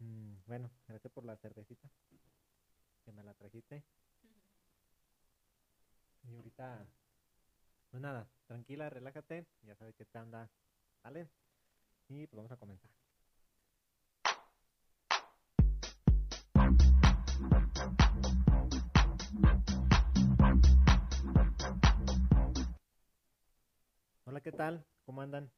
Mm, 0.00 0.34
bueno, 0.46 0.70
gracias 0.86 1.12
por 1.12 1.24
la 1.24 1.36
cervecita. 1.36 1.88
Que 3.04 3.12
me 3.12 3.22
la 3.22 3.34
trajiste. 3.34 3.82
Y 6.22 6.34
ahorita, 6.34 6.86
pues 7.90 8.02
nada, 8.02 8.28
tranquila, 8.46 8.90
relájate. 8.90 9.46
Ya 9.62 9.74
sabes 9.76 9.94
que 9.96 10.04
te 10.04 10.18
anda. 10.18 10.50
¿Vale? 11.02 11.28
Y 12.08 12.26
pues 12.26 12.36
vamos 12.36 12.52
a 12.52 12.56
comenzar. 12.56 12.90
Hola, 24.24 24.40
¿qué 24.42 24.52
tal? 24.52 24.84
¿Cómo 25.06 25.22
andan? 25.22 25.50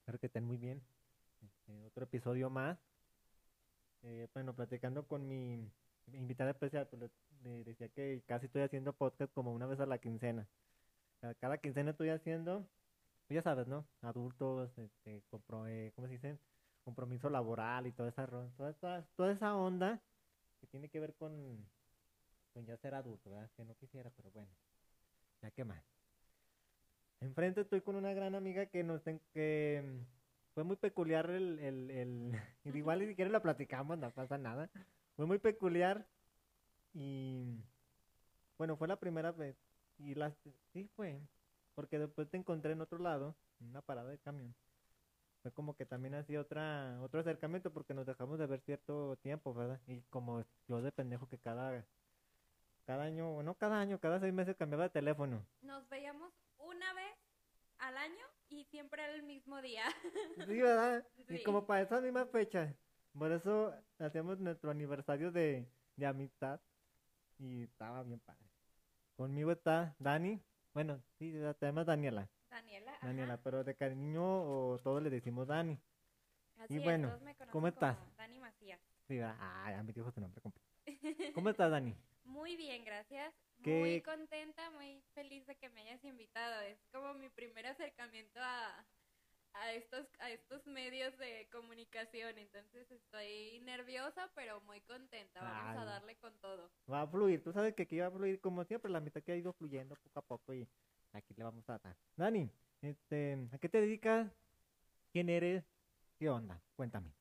Espero 0.00 0.18
que 0.18 0.26
estén 0.26 0.44
muy 0.44 0.56
bien. 0.56 0.82
Este, 1.40 1.86
otro 1.86 2.04
episodio 2.04 2.50
más. 2.50 2.78
Eh, 4.02 4.28
bueno, 4.32 4.54
platicando 4.54 5.06
con 5.06 5.26
mi 5.26 5.70
invitada 6.12 6.50
especial, 6.50 6.86
pues 6.88 7.10
le, 7.42 7.64
decía 7.64 7.88
que 7.88 8.22
casi 8.26 8.46
estoy 8.46 8.62
haciendo 8.62 8.92
podcast 8.92 9.32
como 9.32 9.52
una 9.52 9.66
vez 9.66 9.80
a 9.80 9.86
la 9.86 9.98
quincena. 9.98 10.46
Cada- 11.40 11.58
quincena 11.58 11.90
estoy 11.90 12.10
haciendo, 12.10 12.68
pues 13.26 13.36
ya 13.36 13.42
sabes, 13.42 13.66
¿no? 13.66 13.86
Adultos, 14.02 14.70
este, 14.78 15.22
compro- 15.30 15.68
eh, 15.68 15.92
¿cómo 15.94 16.06
se 16.06 16.14
dice? 16.14 16.38
Compromiso 16.84 17.28
laboral 17.28 17.86
y 17.86 17.92
toda 17.92 18.08
esa, 18.08 18.26
toda, 18.26 18.70
esa- 18.70 19.06
toda 19.16 19.32
esa 19.32 19.56
onda 19.56 20.00
que 20.60 20.66
tiene 20.68 20.88
que 20.88 21.00
ver 21.00 21.14
con, 21.14 21.66
con 22.54 22.64
ya 22.64 22.76
ser 22.76 22.94
adulto, 22.94 23.30
¿verdad? 23.30 23.50
Que 23.56 23.64
no 23.64 23.74
quisiera, 23.76 24.10
pero 24.16 24.30
bueno, 24.30 24.50
ya 25.42 25.50
que 25.50 25.64
más. 25.64 25.82
Enfrente 27.20 27.62
estoy 27.62 27.80
con 27.80 27.96
una 27.96 28.12
gran 28.12 28.36
amiga 28.36 28.66
que 28.66 28.84
nos 28.84 29.02
que 29.32 29.82
fue 30.58 30.64
muy 30.64 30.74
peculiar 30.74 31.30
el, 31.30 31.60
el, 31.60 31.88
el 31.92 32.32
igual 32.76 32.98
ni 32.98 33.06
siquiera 33.06 33.30
la 33.30 33.40
platicamos, 33.40 33.96
no 33.96 34.10
pasa 34.10 34.38
nada. 34.38 34.68
Fue 35.14 35.24
muy 35.24 35.38
peculiar 35.38 36.04
y 36.94 37.62
bueno, 38.56 38.76
fue 38.76 38.88
la 38.88 38.96
primera 38.96 39.30
vez 39.30 39.54
y 39.98 40.16
las 40.16 40.34
sí 40.72 40.90
fue, 40.96 41.20
porque 41.76 42.00
después 42.00 42.28
te 42.28 42.38
encontré 42.38 42.72
en 42.72 42.80
otro 42.80 42.98
lado, 42.98 43.36
en 43.60 43.68
una 43.68 43.82
parada 43.82 44.10
de 44.10 44.18
camión. 44.18 44.52
Fue 45.42 45.52
como 45.52 45.76
que 45.76 45.86
también 45.86 46.14
así 46.14 46.36
otra 46.36 46.98
otro 47.02 47.20
acercamiento 47.20 47.72
porque 47.72 47.94
nos 47.94 48.04
dejamos 48.04 48.40
de 48.40 48.46
ver 48.46 48.60
cierto 48.62 49.14
tiempo, 49.22 49.54
¿verdad? 49.54 49.78
Y 49.86 50.00
como 50.10 50.44
yo 50.66 50.82
de 50.82 50.90
pendejo 50.90 51.28
que 51.28 51.38
cada 51.38 51.84
cada 52.84 53.04
año, 53.04 53.30
bueno, 53.30 53.54
cada 53.54 53.78
año, 53.78 54.00
cada 54.00 54.18
seis 54.18 54.34
meses 54.34 54.56
cambiaba 54.56 54.82
de 54.82 54.90
teléfono. 54.90 55.40
Nos 55.62 55.88
veíamos 55.88 56.32
una 56.58 56.92
vez 56.94 57.14
al 57.78 57.96
año 57.96 58.26
y 58.50 58.64
siempre 58.66 59.02
era 59.02 59.14
el 59.14 59.22
mismo 59.22 59.60
día. 59.62 59.84
Sí, 60.46 60.60
¿verdad? 60.60 61.06
Y 61.28 61.38
Sí. 61.38 61.42
como 61.44 61.66
para 61.66 61.82
esa 61.82 62.00
misma 62.00 62.26
fecha. 62.26 62.74
Por 63.16 63.32
eso 63.32 63.74
hacemos 63.98 64.38
nuestro 64.38 64.70
aniversario 64.70 65.30
de, 65.32 65.66
de 65.96 66.06
amistad. 66.06 66.60
Y 67.38 67.62
estaba 67.64 68.02
bien 68.02 68.20
padre. 68.20 68.44
Conmigo 69.16 69.52
está 69.52 69.94
Dani. 69.98 70.40
Bueno, 70.74 71.00
sí, 71.18 71.32
te 71.58 71.66
llamas 71.66 71.86
Daniela. 71.86 72.28
Daniela. 72.50 72.92
ajá. 72.92 73.06
Daniela, 73.06 73.36
pero 73.42 73.64
de 73.64 73.74
cariño 73.76 74.22
o 74.24 74.78
todos 74.78 75.02
le 75.02 75.10
decimos 75.10 75.46
Dani. 75.46 75.78
Así 76.58 76.74
y 76.74 76.78
es, 76.78 76.84
bueno, 76.84 77.08
todos 77.08 77.22
me 77.22 77.34
¿cómo 77.50 77.68
estás? 77.68 77.96
como 77.96 78.10
Dani 78.16 78.38
Macías. 78.40 78.80
Sí, 79.06 79.16
¿verdad? 79.18 79.36
ah, 79.38 79.70
ya 79.70 79.82
me 79.82 79.92
dijo 79.92 80.12
tu 80.12 80.20
nombre 80.20 80.40
completo. 80.40 80.68
¿Cómo 81.34 81.50
estás, 81.50 81.70
Dani? 81.70 81.94
Muy 82.24 82.56
bien, 82.56 82.84
gracias. 82.84 83.34
¿Qué- 83.62 83.78
Muy 83.80 84.02
contenta, 84.02 84.70
muy 84.70 85.02
feliz 85.14 85.46
de 85.46 85.56
que 85.56 85.68
me 85.70 85.82
hayas 85.82 86.04
invitado. 86.04 86.60
Es 86.62 86.78
como 86.92 87.14
mi 87.14 87.28
primer 87.30 87.66
acercamiento 87.66 88.38
a, 88.40 88.86
a 89.54 89.72
estos 89.72 90.06
a 90.20 90.30
estos 90.30 90.66
medios 90.66 91.16
de 91.18 91.48
comunicación. 91.50 92.38
Entonces 92.38 92.90
estoy 92.90 93.60
nerviosa, 93.64 94.30
pero 94.34 94.60
muy 94.62 94.80
contenta. 94.82 95.40
Vamos 95.42 95.76
Ay. 95.76 95.78
a 95.82 95.84
darle 95.84 96.16
con 96.16 96.32
todo. 96.38 96.70
Va 96.90 97.02
a 97.02 97.06
fluir. 97.06 97.42
Tú 97.42 97.52
sabes 97.52 97.74
que 97.74 97.82
aquí 97.82 97.98
va 97.98 98.06
a 98.06 98.10
fluir 98.10 98.40
como 98.40 98.64
siempre. 98.64 98.90
La 98.90 99.00
mitad 99.00 99.22
que 99.22 99.32
ha 99.32 99.36
ido 99.36 99.52
fluyendo 99.52 99.96
poco 99.96 100.18
a 100.20 100.22
poco. 100.22 100.54
Y 100.54 100.68
aquí 101.12 101.34
le 101.34 101.44
vamos 101.44 101.68
a 101.68 101.78
dar. 101.78 101.96
Dani, 102.16 102.50
este, 102.82 103.36
¿a 103.52 103.58
qué 103.58 103.68
te 103.68 103.80
dedicas? 103.80 104.30
¿Quién 105.12 105.28
eres? 105.30 105.64
¿Qué 106.18 106.28
onda? 106.30 106.60
Cuéntame. 106.76 107.12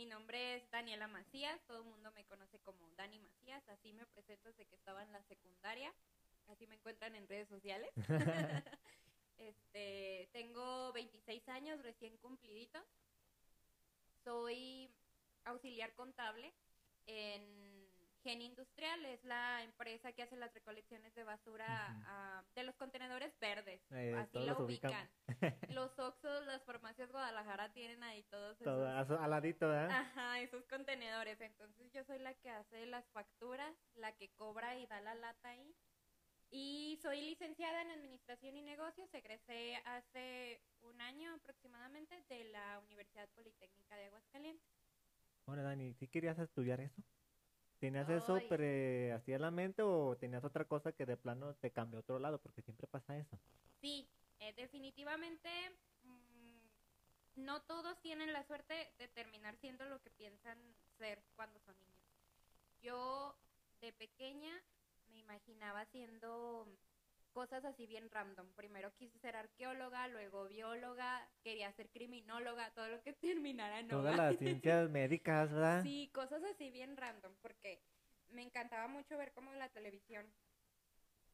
Mi 0.00 0.06
nombre 0.06 0.56
es 0.56 0.70
Daniela 0.70 1.08
Macías, 1.08 1.60
todo 1.66 1.80
el 1.80 1.84
mundo 1.84 2.10
me 2.12 2.24
conoce 2.24 2.58
como 2.60 2.90
Dani 2.92 3.18
Macías, 3.18 3.68
así 3.68 3.92
me 3.92 4.06
presento 4.06 4.48
desde 4.48 4.64
que 4.64 4.74
estaba 4.74 5.02
en 5.02 5.12
la 5.12 5.22
secundaria, 5.24 5.92
así 6.46 6.66
me 6.66 6.76
encuentran 6.76 7.14
en 7.14 7.28
redes 7.28 7.50
sociales. 7.50 7.90
este, 9.36 10.26
tengo 10.32 10.90
26 10.94 11.46
años 11.50 11.82
recién 11.82 12.16
cumpliditos, 12.16 12.82
soy 14.24 14.90
auxiliar 15.44 15.92
contable 15.92 16.50
en 17.04 17.69
Gen 18.22 18.42
Industrial, 18.42 19.04
es 19.06 19.24
la 19.24 19.62
empresa 19.62 20.12
que 20.12 20.22
hace 20.22 20.36
las 20.36 20.52
recolecciones 20.52 21.14
de 21.14 21.24
basura 21.24 21.66
ah, 22.06 22.44
de 22.54 22.64
los 22.64 22.76
contenedores 22.76 23.38
verdes, 23.40 23.80
Eh, 23.92 24.14
así 24.16 24.38
ubicamos. 24.38 24.62
ubican. 24.62 25.10
Los 25.78 25.98
Oxxos, 25.98 26.44
las 26.46 26.62
farmacias 26.64 27.10
Guadalajara 27.10 27.72
tienen 27.72 28.02
ahí 28.02 28.22
todos 28.24 28.60
esos, 28.60 28.64
Todo 28.64 29.20
al 29.20 29.30
ladito, 29.30 29.68
¿verdad? 29.68 29.90
ajá, 29.90 30.40
esos 30.40 30.64
contenedores. 30.66 31.40
Entonces 31.40 31.90
yo 31.92 32.04
soy 32.04 32.18
la 32.18 32.34
que 32.34 32.50
hace 32.50 32.86
las 32.86 33.08
facturas, 33.10 33.74
la 33.94 34.12
que 34.16 34.28
cobra 34.34 34.76
y 34.76 34.86
da 34.86 35.00
la 35.00 35.14
lata 35.14 35.48
ahí. 35.50 35.74
Y 36.52 36.98
soy 37.00 37.20
licenciada 37.22 37.82
en 37.82 37.92
Administración 37.92 38.56
y 38.56 38.62
Negocios. 38.62 39.08
Egresé 39.14 39.76
hace 39.84 40.60
un 40.80 41.00
año 41.00 41.32
aproximadamente 41.34 42.24
de 42.28 42.44
la 42.44 42.80
Universidad 42.80 43.28
Politécnica 43.30 43.96
de 43.96 44.06
Aguascalientes. 44.06 44.66
Ahora, 45.46 45.62
Dani, 45.62 45.94
¿sí 45.94 46.08
querías 46.08 46.38
estudiar 46.38 46.80
eso? 46.80 47.02
¿Tenías 47.80 48.10
eso 48.10 48.38
pre 48.46 49.10
así 49.12 49.32
en 49.32 49.40
la 49.40 49.50
mente 49.50 49.82
o 49.82 50.14
tenías 50.14 50.44
otra 50.44 50.66
cosa 50.66 50.92
que 50.92 51.06
de 51.06 51.16
plano 51.16 51.54
te 51.54 51.70
cambió 51.70 51.98
a 51.98 52.02
otro 52.02 52.18
lado? 52.18 52.38
Porque 52.38 52.60
siempre 52.60 52.86
pasa 52.86 53.16
eso. 53.16 53.38
Sí, 53.80 54.06
eh, 54.38 54.52
definitivamente 54.52 55.48
mm, 56.02 57.42
no 57.44 57.62
todos 57.62 57.98
tienen 58.02 58.34
la 58.34 58.44
suerte 58.44 58.92
de 58.98 59.08
terminar 59.08 59.56
siendo 59.56 59.86
lo 59.86 59.98
que 60.02 60.10
piensan 60.10 60.58
ser 60.98 61.22
cuando 61.34 61.58
son 61.60 61.74
niños. 61.80 61.96
Yo 62.82 63.34
de 63.80 63.94
pequeña 63.94 64.62
me 65.08 65.18
imaginaba 65.18 65.86
siendo 65.86 66.66
cosas 67.32 67.64
así 67.64 67.86
bien 67.86 68.10
random. 68.10 68.46
Primero 68.54 68.92
quise 68.96 69.18
ser 69.18 69.36
arqueóloga, 69.36 70.08
luego 70.08 70.46
bióloga, 70.46 71.28
quería 71.42 71.72
ser 71.72 71.88
criminóloga, 71.90 72.70
todo 72.74 72.88
lo 72.88 73.02
que 73.02 73.12
terminara 73.20 73.80
en 73.80 73.88
Todas 73.88 74.16
las 74.16 74.36
ciencias 74.36 74.90
médicas, 74.90 75.50
¿verdad? 75.52 75.82
Sí, 75.82 76.10
cosas 76.12 76.42
así 76.44 76.70
bien 76.70 76.96
random, 76.96 77.32
porque 77.42 77.80
me 78.28 78.42
encantaba 78.42 78.86
mucho 78.88 79.16
ver 79.16 79.32
como 79.32 79.52
la 79.54 79.68
televisión. 79.70 80.26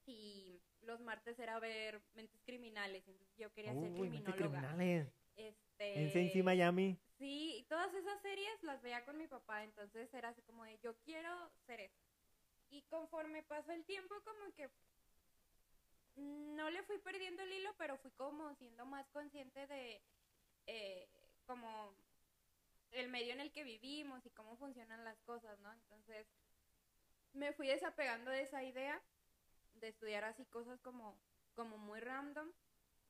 Y 0.06 0.62
los 0.82 1.00
martes 1.00 1.38
era 1.38 1.58
ver 1.58 2.00
mentes 2.14 2.40
criminales, 2.44 3.02
entonces 3.08 3.36
yo 3.36 3.52
quería 3.52 3.72
ser 3.72 3.90
Uy, 3.90 4.08
mente 4.08 4.32
criminóloga. 4.32 4.36
criminales. 4.60 5.12
Este, 5.34 6.38
En 6.38 6.44
Miami. 6.44 6.96
Sí, 7.18 7.56
y 7.58 7.64
todas 7.64 7.92
esas 7.94 8.20
series 8.22 8.62
las 8.62 8.80
veía 8.82 9.04
con 9.04 9.16
mi 9.18 9.26
papá, 9.26 9.64
entonces 9.64 10.12
era 10.14 10.28
así 10.28 10.42
como 10.42 10.64
de 10.64 10.78
yo 10.78 10.94
quiero 11.00 11.50
ser 11.66 11.80
eso. 11.80 12.04
Y 12.70 12.82
conforme 12.82 13.42
pasó 13.42 13.72
el 13.72 13.84
tiempo, 13.84 14.14
como 14.24 14.52
que 14.54 14.70
no 16.16 16.71
le 16.71 16.82
fui 16.82 16.99
perdiendo 16.99 17.43
el 17.43 17.53
hilo, 17.53 17.75
pero 17.78 17.99
fui 17.99 18.10
como 18.12 18.54
siendo 18.54 18.87
más 18.87 19.09
consciente 19.09 19.66
de 19.66 20.00
eh, 20.66 21.09
como 21.47 21.94
el 22.93 23.09
medio 23.09 23.32
en 23.32 23.41
el 23.41 23.53
que 23.53 23.65
vivimos 23.65 24.25
y 24.25 24.31
cómo 24.31 24.56
funcionan 24.56 25.05
las 25.05 25.19
cosas, 25.21 25.59
¿no? 25.60 25.72
Entonces 25.72 26.26
me 27.32 27.53
fui 27.53 27.69
desapegando 27.69 28.31
de 28.31 28.43
esa 28.43 28.62
idea 28.62 29.00
de 29.75 29.88
estudiar 29.88 30.25
así 30.25 30.47
cosas 30.47 30.81
como, 30.81 31.19
como 31.55 31.76
muy 31.76 32.00
random 32.00 32.50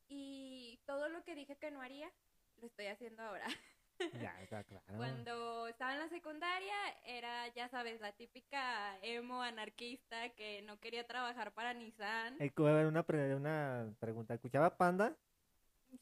y 0.09 0.79
todo 0.85 1.09
lo 1.09 1.23
que 1.23 1.35
dije 1.35 1.57
que 1.57 1.71
no 1.71 1.81
haría, 1.81 2.11
lo 2.57 2.67
estoy 2.67 2.87
haciendo 2.87 3.23
ahora. 3.23 3.45
Ya, 4.21 4.41
está 4.41 4.63
claro. 4.63 4.83
Cuando 4.97 5.67
estaba 5.67 5.93
en 5.93 5.99
la 5.99 6.09
secundaria 6.09 6.75
era, 7.05 7.47
ya 7.53 7.67
sabes, 7.69 7.99
la 8.01 8.11
típica 8.13 8.97
emo 9.01 9.41
anarquista 9.41 10.29
que 10.29 10.61
no 10.63 10.79
quería 10.79 11.05
trabajar 11.05 11.53
para 11.53 11.73
Nissan. 11.73 12.39
Eh, 12.39 12.51
una, 12.85 13.03
pre- 13.03 13.35
una 13.35 13.93
pregunta. 13.99 14.33
¿Escuchaba 14.33 14.75
Panda? 14.77 15.15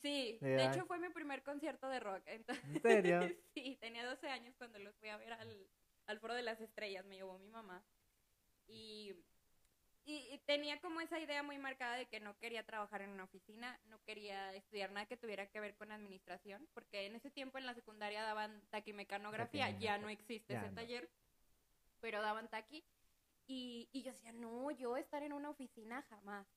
Sí, 0.01 0.37
de 0.41 0.65
hecho 0.65 0.85
fue 0.87 0.99
mi 0.99 1.09
primer 1.09 1.43
concierto 1.43 1.87
de 1.89 1.99
rock. 1.99 2.21
Entonces, 2.25 2.63
¿En 2.75 2.81
serio? 2.81 3.19
sí, 3.53 3.77
tenía 3.79 4.05
12 4.05 4.27
años 4.29 4.55
cuando 4.57 4.79
los 4.79 4.95
fui 4.97 5.09
a 5.09 5.17
ver 5.17 5.33
al, 5.33 5.67
al 6.07 6.19
Foro 6.19 6.33
de 6.33 6.43
las 6.43 6.59
Estrellas, 6.59 7.05
me 7.05 7.15
llevó 7.15 7.37
mi 7.37 7.47
mamá. 7.49 7.83
Y, 8.67 9.13
y, 10.05 10.17
y 10.33 10.37
tenía 10.45 10.79
como 10.81 11.01
esa 11.01 11.19
idea 11.19 11.41
muy 11.43 11.57
marcada 11.57 11.95
de 11.97 12.05
que 12.05 12.19
no 12.19 12.37
quería 12.37 12.63
trabajar 12.63 13.01
en 13.01 13.09
una 13.09 13.23
oficina, 13.23 13.79
no 13.85 13.99
quería 14.03 14.53
estudiar 14.53 14.91
nada 14.91 15.05
que 15.07 15.17
tuviera 15.17 15.47
que 15.47 15.59
ver 15.59 15.75
con 15.75 15.91
administración, 15.91 16.67
porque 16.73 17.05
en 17.07 17.15
ese 17.15 17.31
tiempo 17.31 17.57
en 17.57 17.65
la 17.65 17.73
secundaria 17.73 18.21
daban 18.23 18.61
taquimecanografía, 18.69 19.71
ya 19.79 19.97
no 19.97 20.09
existe 20.09 20.53
Ya 20.53 20.59
ese 20.61 20.69
no. 20.69 20.75
taller, 20.75 21.09
pero 21.99 22.21
daban 22.21 22.47
taqui. 22.49 22.83
Y, 23.47 23.89
y 23.91 24.03
yo 24.03 24.11
decía, 24.11 24.31
no, 24.31 24.71
yo 24.71 24.97
estar 24.97 25.21
en 25.23 25.33
una 25.33 25.49
oficina 25.49 26.01
jamás. 26.09 26.47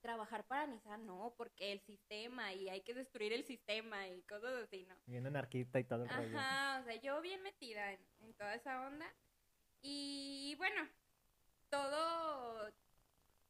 trabajar 0.00 0.44
para 0.46 0.66
Nissan, 0.66 1.04
no, 1.06 1.34
porque 1.36 1.72
el 1.72 1.80
sistema 1.82 2.54
y 2.54 2.70
hay 2.70 2.80
que 2.80 2.94
destruir 2.94 3.32
el 3.34 3.44
sistema 3.44 4.08
y 4.08 4.22
cosas 4.22 4.54
así, 4.64 4.86
¿no? 4.86 4.96
Bien 5.06 5.26
anarquista 5.26 5.78
y 5.78 5.84
todo 5.84 6.04
el 6.04 6.08
rollo. 6.08 6.38
Ajá, 6.38 6.80
o 6.80 6.84
sea, 6.84 6.94
yo 7.02 7.20
bien 7.20 7.42
metida 7.42 7.92
en, 7.92 8.00
en 8.20 8.32
toda 8.34 8.54
esa 8.54 8.86
onda. 8.86 9.06
Y 9.82 10.54
bueno, 10.56 10.88
todo, 11.70 12.70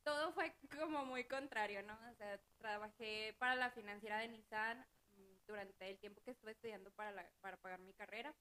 todo 0.05 0.33
fue 0.33 0.55
como 0.79 1.05
muy 1.07 1.25
contrario, 1.25 1.83
¿no? 1.83 1.95
O 2.11 2.15
sea, 2.17 2.39
trabajé 2.59 3.35
para 3.39 3.57
la 3.57 3.71
financiera 3.71 4.19
de 4.19 4.29
Nissan 4.29 4.79
mm, 4.79 5.47
durante 5.47 5.91
el 5.91 5.99
tiempo 5.99 6.21
que 6.23 6.33
estuve 6.33 6.53
estudiando 6.53 6.91
para, 6.93 7.13
la, 7.13 7.29
para 7.41 7.57
pagar 7.57 7.81
mi 7.81 7.93
carrera. 7.95 8.35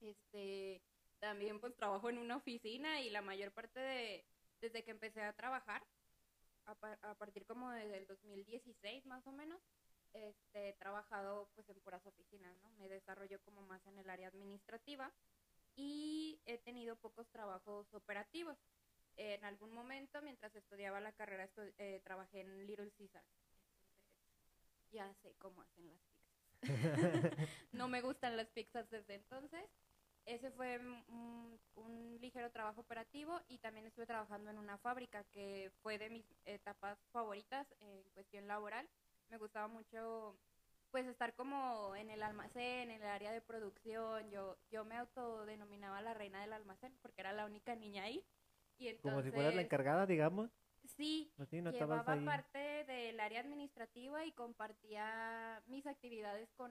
Este, 0.00 0.82
también 1.20 1.60
pues 1.60 1.74
trabajo 1.76 2.10
en 2.10 2.18
una 2.18 2.36
oficina 2.36 3.00
y 3.00 3.10
la 3.10 3.22
mayor 3.22 3.52
parte 3.52 3.80
de, 3.80 4.24
desde 4.60 4.82
que 4.84 4.90
empecé 4.90 5.22
a 5.22 5.32
trabajar, 5.32 5.82
a, 6.66 6.74
pa- 6.74 6.98
a 7.02 7.14
partir 7.14 7.46
como 7.46 7.70
desde 7.70 7.98
el 7.98 8.06
2016 8.06 9.06
más 9.06 9.26
o 9.26 9.32
menos, 9.32 9.60
este, 10.12 10.68
he 10.68 10.72
trabajado 10.74 11.48
pues 11.54 11.68
en 11.68 11.80
puras 11.80 12.04
oficinas, 12.06 12.56
¿no? 12.62 12.70
Me 12.78 12.88
desarrollo 12.88 13.40
como 13.42 13.62
más 13.62 13.84
en 13.86 13.98
el 13.98 14.08
área 14.10 14.28
administrativa 14.28 15.12
y 15.76 16.40
he 16.46 16.58
tenido 16.58 16.96
pocos 16.96 17.28
trabajos 17.30 17.92
operativos. 17.94 18.56
En 19.16 19.44
algún 19.44 19.72
momento, 19.72 20.20
mientras 20.22 20.54
estudiaba 20.56 21.00
la 21.00 21.12
carrera, 21.12 21.48
estu- 21.48 21.72
eh, 21.78 22.00
trabajé 22.04 22.40
en 22.40 22.66
Little 22.66 22.90
Caesars. 22.98 23.26
Entonces, 23.38 24.90
ya 24.92 25.12
sé 25.22 25.34
cómo 25.38 25.62
hacen 25.62 25.88
las 25.88 26.00
pizzas. 26.10 26.62
no 27.72 27.88
me 27.88 28.00
gustan 28.02 28.36
las 28.36 28.48
pizzas 28.48 28.88
desde 28.90 29.14
entonces. 29.14 29.64
Ese 30.26 30.50
fue 30.52 30.78
un, 30.78 31.60
un 31.76 32.18
ligero 32.20 32.50
trabajo 32.50 32.80
operativo 32.80 33.40
y 33.48 33.58
también 33.58 33.86
estuve 33.86 34.06
trabajando 34.06 34.50
en 34.50 34.58
una 34.58 34.78
fábrica 34.78 35.24
que 35.32 35.70
fue 35.82 35.98
de 35.98 36.10
mis 36.10 36.24
etapas 36.46 36.98
favoritas 37.12 37.66
en 37.80 38.02
cuestión 38.14 38.46
laboral. 38.48 38.88
Me 39.28 39.38
gustaba 39.38 39.68
mucho 39.68 40.38
pues 40.94 41.08
estar 41.08 41.34
como 41.34 41.96
en 41.96 42.08
el 42.08 42.22
almacén, 42.22 42.88
en 42.88 43.02
el 43.02 43.08
área 43.08 43.32
de 43.32 43.40
producción. 43.40 44.30
Yo, 44.30 44.56
yo 44.70 44.84
me 44.84 44.96
autodenominaba 44.96 46.00
la 46.00 46.14
reina 46.14 46.40
del 46.40 46.52
almacén 46.52 46.92
porque 47.02 47.20
era 47.20 47.32
la 47.32 47.46
única 47.46 47.74
niña 47.74 48.04
ahí. 48.04 48.24
Y 48.78 48.86
entonces, 48.86 49.10
Como 49.10 49.22
si 49.24 49.30
fueras 49.32 49.56
la 49.56 49.62
encargada, 49.62 50.06
digamos. 50.06 50.52
Sí, 50.96 51.32
no 51.36 51.72
llevaba 51.72 52.16
parte 52.24 52.84
del 52.84 53.18
área 53.18 53.40
administrativa 53.40 54.24
y 54.24 54.30
compartía 54.30 55.60
mis 55.66 55.84
actividades 55.84 56.48
con, 56.56 56.70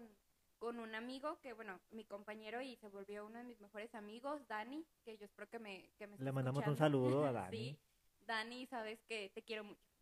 con 0.57 0.79
un 0.79 0.95
amigo 0.95 1.37
que, 1.41 1.51
bueno, 1.51 1.81
mi 1.91 2.05
compañero 2.05 2.61
y 2.61 2.77
se 2.77 2.87
volvió 2.87 3.25
uno 3.25 3.39
de 3.39 3.43
mis 3.43 3.59
mejores 3.59 3.93
amigos, 3.93 4.47
Dani, 4.47 4.85
que 5.03 5.17
yo 5.17 5.25
espero 5.25 5.49
que 5.49 5.59
me, 5.59 5.89
que 5.97 6.07
me 6.07 6.17
Le 6.17 6.31
mandamos 6.31 6.65
un 6.65 6.77
saludo 6.77 7.25
a 7.25 7.33
Dani. 7.33 7.57
sí, 7.57 7.77
Dani, 8.25 8.67
sabes 8.67 9.03
que 9.03 9.31
te 9.35 9.41
quiero 9.41 9.65
mucho. 9.65 9.92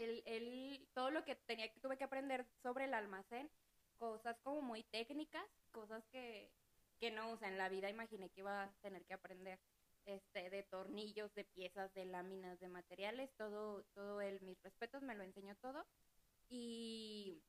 Él, 0.00 0.22
él, 0.26 0.88
todo 0.94 1.10
lo 1.10 1.24
que 1.24 1.34
tenía 1.34 1.72
que 1.72 1.80
tuve 1.80 1.96
que 1.96 2.04
aprender 2.04 2.46
sobre 2.62 2.84
el 2.84 2.94
almacén, 2.94 3.50
cosas 3.98 4.38
como 4.42 4.62
muy 4.62 4.82
técnicas, 4.84 5.46
cosas 5.72 6.04
que, 6.12 6.50
que 6.98 7.10
no, 7.10 7.30
o 7.30 7.36
sea, 7.38 7.48
en 7.48 7.58
la 7.58 7.68
vida 7.68 7.90
imaginé 7.90 8.28
que 8.30 8.40
iba 8.40 8.64
a 8.64 8.72
tener 8.82 9.04
que 9.04 9.14
aprender 9.14 9.58
este, 10.06 10.50
de 10.50 10.62
tornillos, 10.62 11.34
de 11.34 11.44
piezas, 11.44 11.92
de 11.94 12.04
láminas, 12.04 12.60
de 12.60 12.68
materiales, 12.68 13.30
todo, 13.36 13.84
todo 13.94 14.20
él, 14.20 14.40
mis 14.42 14.62
respetos, 14.62 15.02
me 15.02 15.14
lo 15.14 15.24
enseñó 15.24 15.56
todo. 15.56 15.84
Y 16.48 17.42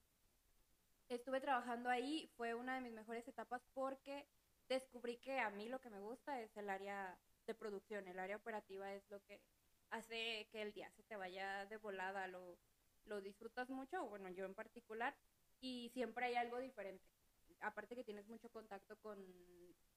estuve 1.09 1.39
trabajando 1.39 1.89
ahí, 1.89 2.29
fue 2.35 2.53
una 2.55 2.75
de 2.75 2.81
mis 2.81 2.93
mejores 2.93 3.27
etapas 3.27 3.61
porque 3.73 4.27
descubrí 4.67 5.17
que 5.17 5.39
a 5.39 5.49
mí 5.51 5.69
lo 5.69 5.79
que 5.79 5.89
me 5.89 5.99
gusta 5.99 6.41
es 6.41 6.55
el 6.57 6.69
área 6.69 7.17
de 7.45 7.55
producción, 7.55 8.07
el 8.07 8.19
área 8.19 8.37
operativa 8.37 8.93
es 8.93 9.09
lo 9.09 9.23
que 9.23 9.39
hace 9.89 10.47
que 10.51 10.61
el 10.61 10.73
día 10.73 10.91
se 10.91 11.03
te 11.03 11.15
vaya 11.15 11.65
de 11.65 11.77
volada, 11.77 12.27
lo, 12.27 12.59
lo 13.05 13.21
disfrutas 13.21 13.69
mucho, 13.69 14.05
bueno, 14.07 14.29
yo 14.29 14.45
en 14.45 14.53
particular, 14.55 15.15
y 15.59 15.89
siempre 15.93 16.25
hay 16.25 16.35
algo 16.35 16.59
diferente. 16.59 17.05
Aparte 17.59 17.95
que 17.95 18.03
tienes 18.03 18.27
mucho 18.27 18.49
contacto 18.49 18.97
con 18.97 19.17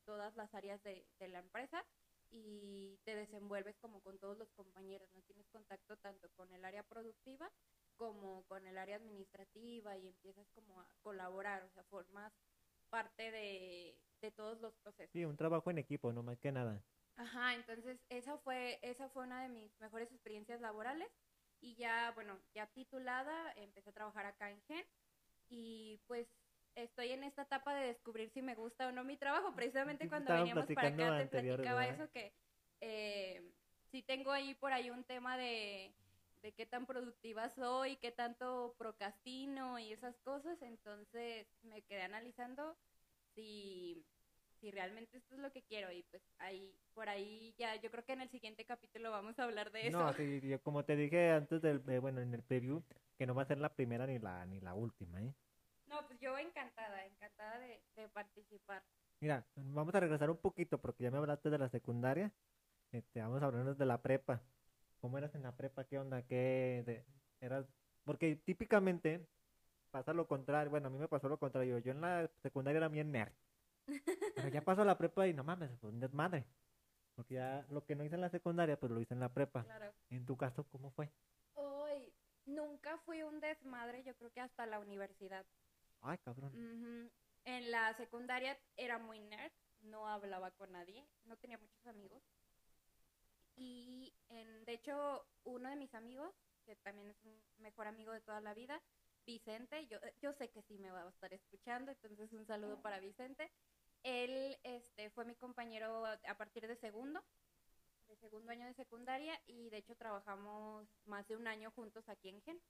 todas 0.05 0.37
las 0.37 0.55
áreas 0.55 0.83
de, 0.83 1.07
de 1.19 1.29
la 1.29 1.41
empresa 1.41 1.85
y 2.31 2.99
te 3.05 3.15
desenvuelves 3.17 3.77
como 3.79 4.01
con 4.01 4.19
todos 4.19 4.39
los 4.39 4.51
compañeros, 4.53 5.11
no 5.13 5.21
tienes 5.23 5.49
contacto 5.49 5.97
tanto 5.97 6.29
con 6.37 6.53
el 6.53 6.65
área 6.65 6.83
productiva 6.85 7.51
como 7.97 8.45
con 8.45 8.67
el 8.67 8.79
área 8.79 8.97
administrativa 8.97 9.97
y 9.99 10.07
empiezas 10.09 10.49
como 10.55 10.81
a 10.81 10.87
colaborar, 11.03 11.63
o 11.65 11.71
sea, 11.71 11.85
formas 11.85 12.33
parte 12.89 13.31
de, 13.31 13.99
de 14.23 14.31
todos 14.33 14.61
los 14.61 14.75
procesos. 14.77 15.13
Sí, 15.13 15.25
un 15.25 15.37
trabajo 15.37 15.71
en 15.71 15.79
equipo, 15.79 16.13
no 16.13 16.23
más 16.23 16.39
que 16.41 16.53
nada. 16.53 16.83
Ajá, 17.21 17.55
entonces 17.55 17.99
esa 18.09 18.39
fue, 18.39 18.79
esa 18.81 19.11
fue 19.11 19.25
una 19.25 19.43
de 19.43 19.51
mis 19.51 19.79
mejores 19.79 20.11
experiencias 20.11 20.59
laborales 20.63 21.07
y 21.61 21.75
ya, 21.75 22.13
bueno, 22.15 22.39
ya 22.55 22.67
titulada, 22.69 23.53
empecé 23.57 23.91
a 23.91 23.93
trabajar 23.93 24.25
acá 24.25 24.51
en 24.51 24.63
GEN 24.63 24.87
y 25.51 26.01
pues 26.07 26.27
estoy 26.77 27.11
en 27.11 27.23
esta 27.25 27.43
etapa 27.43 27.75
de 27.75 27.89
descubrir 27.89 28.31
si 28.31 28.41
me 28.41 28.55
gusta 28.55 28.89
o 28.89 28.93
no 28.93 29.05
mi 29.05 29.19
trabajo, 29.19 29.55
precisamente 29.55 30.09
cuando 30.09 30.33
veníamos 30.33 30.65
para 30.73 30.89
acá 30.89 31.19
te 31.19 31.27
platicaba 31.27 31.81
¿verdad? 31.81 31.95
eso 31.95 32.11
que 32.11 32.33
eh, 32.81 33.53
sí 33.91 34.03
tengo 34.03 34.33
ahí 34.33 34.55
por 34.55 34.73
ahí 34.73 34.89
un 34.89 35.05
tema 35.05 35.37
de, 35.37 35.93
de 36.41 36.53
qué 36.53 36.65
tan 36.65 36.87
productiva 36.87 37.51
soy, 37.51 37.97
qué 37.97 38.13
tanto 38.13 38.75
procrastino 38.79 39.79
y 39.79 39.93
esas 39.93 40.17
cosas, 40.21 40.63
entonces 40.63 41.47
me 41.65 41.83
quedé 41.83 42.01
analizando 42.01 42.79
si 43.35 44.07
si 44.61 44.71
realmente 44.71 45.17
esto 45.19 45.35
es 45.35 45.41
lo 45.41 45.51
que 45.53 45.63
quiero 45.63 45.91
y 45.91 46.03
pues 46.11 46.23
ahí 46.39 46.75
por 46.95 47.09
ahí 47.09 47.55
ya 47.59 47.77
yo 47.77 47.91
creo 47.91 48.05
que 48.05 48.13
en 48.13 48.21
el 48.23 48.31
siguiente 48.31 48.65
capítulo 48.65 49.11
vamos 49.11 49.39
a 49.39 49.45
hablar 49.45 49.71
de 49.73 49.89
eso. 49.89 49.99
No, 49.99 50.13
sí, 50.15 50.41
yo 50.43 50.61
como 50.63 50.85
te 50.85 50.97
dije 50.97 51.31
antes 51.31 51.63
del, 51.63 51.83
eh, 51.89 51.99
bueno, 51.99 52.21
en 52.21 52.35
el 52.35 52.43
preview, 52.43 52.83
que 53.19 53.27
no 53.27 53.35
va 53.35 53.43
a 53.43 53.47
ser 53.47 53.59
la 53.59 53.75
primera 53.75 54.07
ni 54.07 54.19
la 54.19 54.45
ni 54.47 54.61
la 54.61 54.75
última, 54.75 55.21
¿eh? 55.23 55.33
No, 55.89 56.07
pues 56.07 56.21
yo 56.21 56.39
encantada, 56.39 57.05
encantada 57.05 57.59
de, 57.59 57.81
de 57.97 58.09
participar. 58.09 58.83
Mira, 59.21 59.45
vamos 59.57 59.95
a 59.95 60.01
regresar 60.01 60.31
un 60.31 60.37
poquito 60.39 60.79
porque 60.79 61.05
ya 61.05 61.11
me 61.11 61.19
hablaste 61.19 61.51
de 61.51 61.59
la 61.59 61.69
secundaria. 61.69 62.31
Este, 62.93 63.21
vamos 63.21 63.43
a 63.43 63.47
hablarnos 63.47 63.77
de 63.77 63.87
la 63.87 64.01
prepa. 64.01 64.41
¿Cómo 65.01 65.19
eras 65.19 65.35
en 65.35 65.43
la 65.43 65.53
prepa? 65.53 65.85
¿Qué 65.85 65.99
onda? 65.99 66.23
¿Qué 66.23 66.83
de- 66.87 67.05
eras? 67.41 67.67
Porque 68.05 68.37
típicamente 68.37 69.27
pasa 69.91 70.13
lo 70.13 70.27
contrario. 70.27 70.71
Bueno, 70.71 70.89
a 70.89 70.91
mí 70.91 70.99
me 70.99 71.09
pasó 71.09 71.29
lo 71.29 71.39
contrario. 71.39 71.79
Yo 71.79 71.93
en 71.93 72.01
la 72.01 72.31
secundaria 72.43 72.79
era 72.79 72.89
bien 72.89 73.11
nerd. 73.13 73.33
Pero 74.35 74.49
ya 74.49 74.63
pasó 74.63 74.83
a 74.83 74.85
la 74.85 74.99
prepa 74.99 75.27
y 75.27 75.35
no 75.35 75.45
mames, 75.45 75.71
fue 75.79 75.91
un 75.91 76.01
desmadre. 76.01 76.47
Porque 77.15 77.35
ya 77.35 77.67
lo 77.71 77.85
que 77.85 77.95
no 77.95 78.05
hice 78.05 78.15
en 78.15 78.21
la 78.23 78.31
secundaria, 78.31 78.79
pues 78.79 78.93
lo 78.93 79.01
hice 79.01 79.15
en 79.15 79.21
la 79.21 79.33
prepa. 79.33 79.65
Claro. 79.65 79.93
En 80.11 80.25
tu 80.25 80.37
caso, 80.37 80.65
¿cómo 80.69 80.91
fue? 80.91 81.11
Hoy 81.55 82.13
nunca 82.47 82.97
fui 82.99 83.23
un 83.23 83.41
desmadre, 83.41 84.03
yo 84.03 84.15
creo 84.17 84.31
que 84.31 84.41
hasta 84.41 84.67
la 84.67 84.81
universidad. 84.81 85.45
Ay, 86.01 86.19
cabrón. 86.19 86.53
En 87.45 87.71
la 87.71 87.95
secundaria 87.95 88.59
era 88.77 88.99
muy 88.99 89.21
nerd, 89.21 89.53
no 89.83 90.09
hablaba 90.09 90.51
con 90.53 90.73
nadie, 90.73 91.07
no 91.25 91.37
tenía 91.37 91.59
muchos 91.59 91.87
amigos. 91.87 92.23
Y 93.57 94.15
en, 94.29 94.65
de 94.65 94.73
hecho, 94.73 95.27
uno 95.45 95.69
de 95.69 95.77
mis 95.77 95.95
amigos, 95.95 96.35
que 96.65 96.77
también 96.77 97.09
es 97.09 97.23
un 97.25 97.35
mejor 97.59 97.87
amigo 97.87 98.13
de 98.13 98.21
toda 98.21 98.41
la 98.41 98.55
vida, 98.55 98.81
Vicente, 99.27 99.87
yo, 99.87 99.99
yo 100.21 100.33
sé 100.33 100.51
que 100.51 100.63
sí 100.63 100.79
me 100.79 100.91
va 100.91 101.03
a 101.03 101.09
estar 101.09 101.33
escuchando, 101.33 101.91
entonces 101.91 102.33
un 102.33 102.47
saludo 102.47 102.81
para 102.81 103.01
Vicente. 103.01 103.51
Él 104.03 104.59
este, 104.63 105.11
fue 105.11 105.25
mi 105.25 105.35
compañero 105.35 106.07
a 106.07 106.35
partir 106.37 106.67
de 106.67 106.77
segundo, 106.77 107.23
de 108.09 108.17
segundo 108.17 108.51
año 108.53 108.67
de 108.67 108.75
secundaria, 108.75 109.41
y 109.47 109.71
de 109.71 109.79
hecho 109.79 109.95
trabajamos 109.97 110.87
más 111.07 111.27
de 111.29 111.37
un 111.37 111.47
año 111.47 111.71
juntos 111.71 112.09
aquí 112.09 112.29
en 112.29 112.41
Gen. 112.43 112.61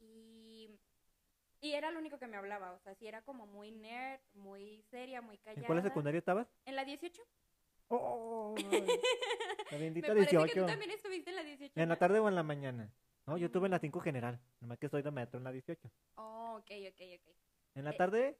Y 0.00 0.78
y 1.60 1.72
era 1.72 1.90
lo 1.90 1.98
único 1.98 2.18
que 2.18 2.28
me 2.28 2.36
hablaba, 2.36 2.72
o 2.72 2.78
sea, 2.78 2.94
sí 2.94 3.06
era 3.08 3.22
como 3.22 3.46
muy 3.46 3.72
nerd, 3.72 4.20
muy 4.34 4.82
seria, 4.90 5.20
muy 5.20 5.38
callada. 5.38 5.60
¿En 5.60 5.66
cuál 5.66 5.82
secundaria 5.82 6.18
estabas? 6.18 6.46
En 6.64 6.76
la 6.76 6.84
18. 6.84 7.20
¡Oh! 7.88 8.54
La 8.56 8.70
Me 9.72 9.78
bendita 9.78 10.08
que 10.08 10.20
18. 10.20 10.60
tú 10.60 10.66
también 10.66 10.90
estuviste 10.92 11.30
en 11.30 11.36
la 11.36 11.42
18. 11.42 11.72
¿En 11.80 11.88
la 11.88 11.96
tarde 11.96 12.20
o 12.20 12.28
en 12.28 12.36
la 12.36 12.44
mañana? 12.44 12.92
No, 13.26 13.36
yo 13.36 13.46
estuve 13.46 13.66
en 13.66 13.72
la 13.72 13.80
5 13.80 14.00
general. 14.00 14.40
Nomás 14.60 14.78
que 14.78 14.88
soy 14.88 15.02
de 15.02 15.10
metro 15.10 15.38
en 15.38 15.44
la 15.44 15.52
18. 15.52 15.90
Oh, 16.14 16.58
ok, 16.60 16.70
ok, 16.88 17.00
ok. 17.16 17.34
¿En 17.74 17.84
la 17.84 17.90
Eh, 17.90 17.96
tarde? 17.96 18.38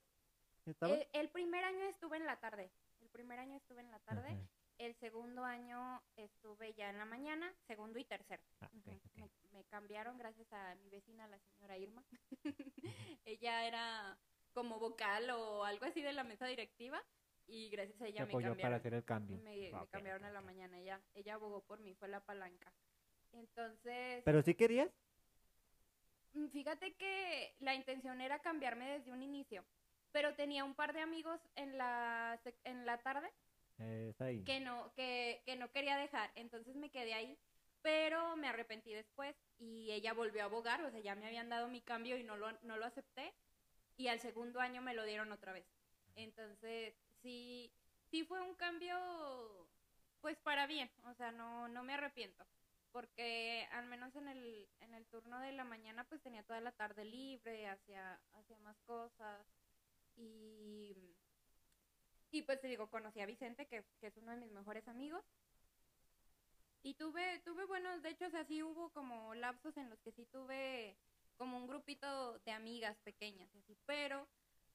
El, 0.80 1.06
el 1.12 1.28
primer 1.30 1.64
año 1.64 1.84
estuve 1.87 2.16
en 2.16 2.26
la 2.26 2.37
tarde. 2.40 2.70
El 3.00 3.08
primer 3.08 3.38
año 3.38 3.56
estuve 3.56 3.80
en 3.80 3.90
la 3.90 3.98
tarde. 4.00 4.37
El 4.78 4.94
segundo 4.96 5.44
año 5.44 6.02
estuve 6.16 6.72
ya 6.75 6.90
en 6.90 6.98
la 6.98 7.04
mañana, 7.04 7.52
segundo 7.66 7.98
y 7.98 8.04
tercero. 8.04 8.42
Ah, 8.60 8.66
ok, 8.66 8.75
Ujú. 8.78 8.90
ok. 8.96 9.16
Me, 9.16 9.30
me 9.52 9.64
cambiaron 9.64 10.18
gracias 10.18 10.52
a 10.52 10.75
mi 10.76 10.88
vecina, 10.90 11.26
la 11.26 11.38
señora 11.40 11.76
Irma. 11.78 12.04
ella 13.25 13.66
era 13.66 14.18
como 14.52 14.78
vocal 14.78 15.30
o 15.30 15.64
algo 15.64 15.84
así 15.87 16.00
de 16.02 16.12
la 16.12 16.25
mesa 16.25 16.46
directiva 16.46 17.02
y 17.46 17.70
gracias 17.70 18.00
a 18.00 18.06
ella 18.06 18.25
me 18.25 18.30
apoyó 18.30 18.48
para 18.60 18.76
cambiaron. 18.76 18.80
hacer 18.80 18.94
el 18.94 19.04
cambio. 19.04 19.37
Me, 19.42 19.56
me 19.72 19.72
Ok, 19.82 19.90
cambiaron 19.90 20.25
a 20.25 20.30
la 20.30 20.40
mañana, 20.40 20.78
ella, 20.78 21.00
ella 21.14 21.34
abogó 21.34 21.60
por 21.62 21.80
mí, 21.80 21.94
fue 21.94 22.08
la 22.08 22.20
palanca. 22.20 22.72
Entonces, 23.32 24.25
¿Pero 24.25 24.42
sí 24.42 24.54
querías? 24.54 24.90
mm, 26.34 26.48
fíjate 26.48 26.94
que 26.94 27.54
la 27.60 27.75
intención 27.75 28.20
era 28.20 28.38
cambiarme 28.40 28.98
desde 28.98 29.12
un 29.12 29.22
inicio, 29.22 29.64
pero 30.18 30.34
tenía 30.34 30.64
un 30.64 30.75
par 30.75 30.92
de 30.92 31.00
amigos 31.00 31.40
en 31.54 31.78
la, 31.78 32.40
en 32.64 32.84
la 32.84 32.98
tarde 32.98 33.30
Eh, 33.78 34.12
ahí. 34.18 34.42
que 34.42 34.58
no, 34.58 34.92
que, 34.96 35.40
que 35.46 35.54
no 35.54 35.70
quería 35.70 35.96
dejar, 35.96 36.28
entonces 36.34 36.75
me 36.75 36.90
quedé 36.90 37.14
ahí 37.14 37.38
pero 37.82 38.34
me 38.34 38.48
arrepentí 38.48 38.92
después 38.92 39.37
y 39.60 39.92
ella 39.92 40.12
volvió 40.14 40.42
a 40.42 40.46
abogar, 40.46 40.82
o 40.82 40.90
sea, 40.90 40.98
ya 40.98 41.14
me 41.14 41.28
habían 41.28 41.48
dado 41.48 41.68
mi 41.68 41.80
cambio 41.80 42.16
y 42.16 42.25
no 42.25 42.37
lo, 42.37 42.50
no 42.62 42.76
lo 42.76 42.84
acepté. 42.84 43.32
Y 43.96 44.08
al 44.08 44.18
segundo 44.18 44.58
año 44.58 44.82
me 44.82 44.94
lo 44.94 45.04
dieron 45.04 45.30
otra 45.30 45.52
vez. 45.52 45.64
Entonces, 46.16 46.94
sí, 47.22 47.72
sí 48.10 48.25
fue 48.25 48.40
un 48.40 48.56
cambio, 48.56 48.98
pues 50.20 50.37
para 50.40 50.66
bien, 50.66 50.90
o 51.04 51.14
sea, 51.14 51.30
no, 51.30 51.68
no 51.68 51.84
me 51.84 51.94
arrepiento, 51.94 52.44
porque 52.90 53.68
al 53.70 53.87
menos 53.87 54.14
en 54.16 54.26
el, 54.26 54.68
en 54.80 54.94
el 54.94 55.06
turno 55.06 55.38
de 55.38 55.52
la 55.52 55.64
mañana 55.64 56.02
pues 56.08 56.20
tenía 56.20 56.42
toda 56.42 56.60
la 56.60 56.72
tarde 56.72 57.04
libre, 57.04 57.68
hacía, 57.68 58.20
hacía 58.32 58.58
más 58.58 58.76
cosas 58.80 59.46
y, 60.18 61.16
y 62.30 62.42
pues 62.42 62.60
te 62.60 62.68
digo, 62.68 62.90
conocí 62.90 63.20
a 63.20 63.26
Vicente, 63.26 63.66
que, 63.66 63.84
que 64.00 64.08
es 64.08 64.16
uno 64.16 64.32
de 64.32 64.38
mis 64.38 64.50
mejores 64.52 64.87
amigos, 64.88 65.25
y 66.82 66.94
tuve, 66.94 67.40
tuve 67.40 67.64
buenos, 67.64 68.02
de 68.02 68.10
hecho, 68.10 68.26
o 68.26 68.30
sea, 68.30 68.44
sí 68.44 68.62
hubo 68.62 68.90
como 68.90 69.34
lapsos 69.34 69.76
en 69.76 69.90
los 69.90 70.00
que 70.00 70.12
sí 70.12 70.26
tuve 70.26 70.96
como 71.37 71.56
un 71.56 71.66
grupito 71.66 72.38
de 72.40 72.52
amigas 72.52 72.98
pequeñas, 73.00 73.54
así, 73.56 73.76
pero 73.87 74.26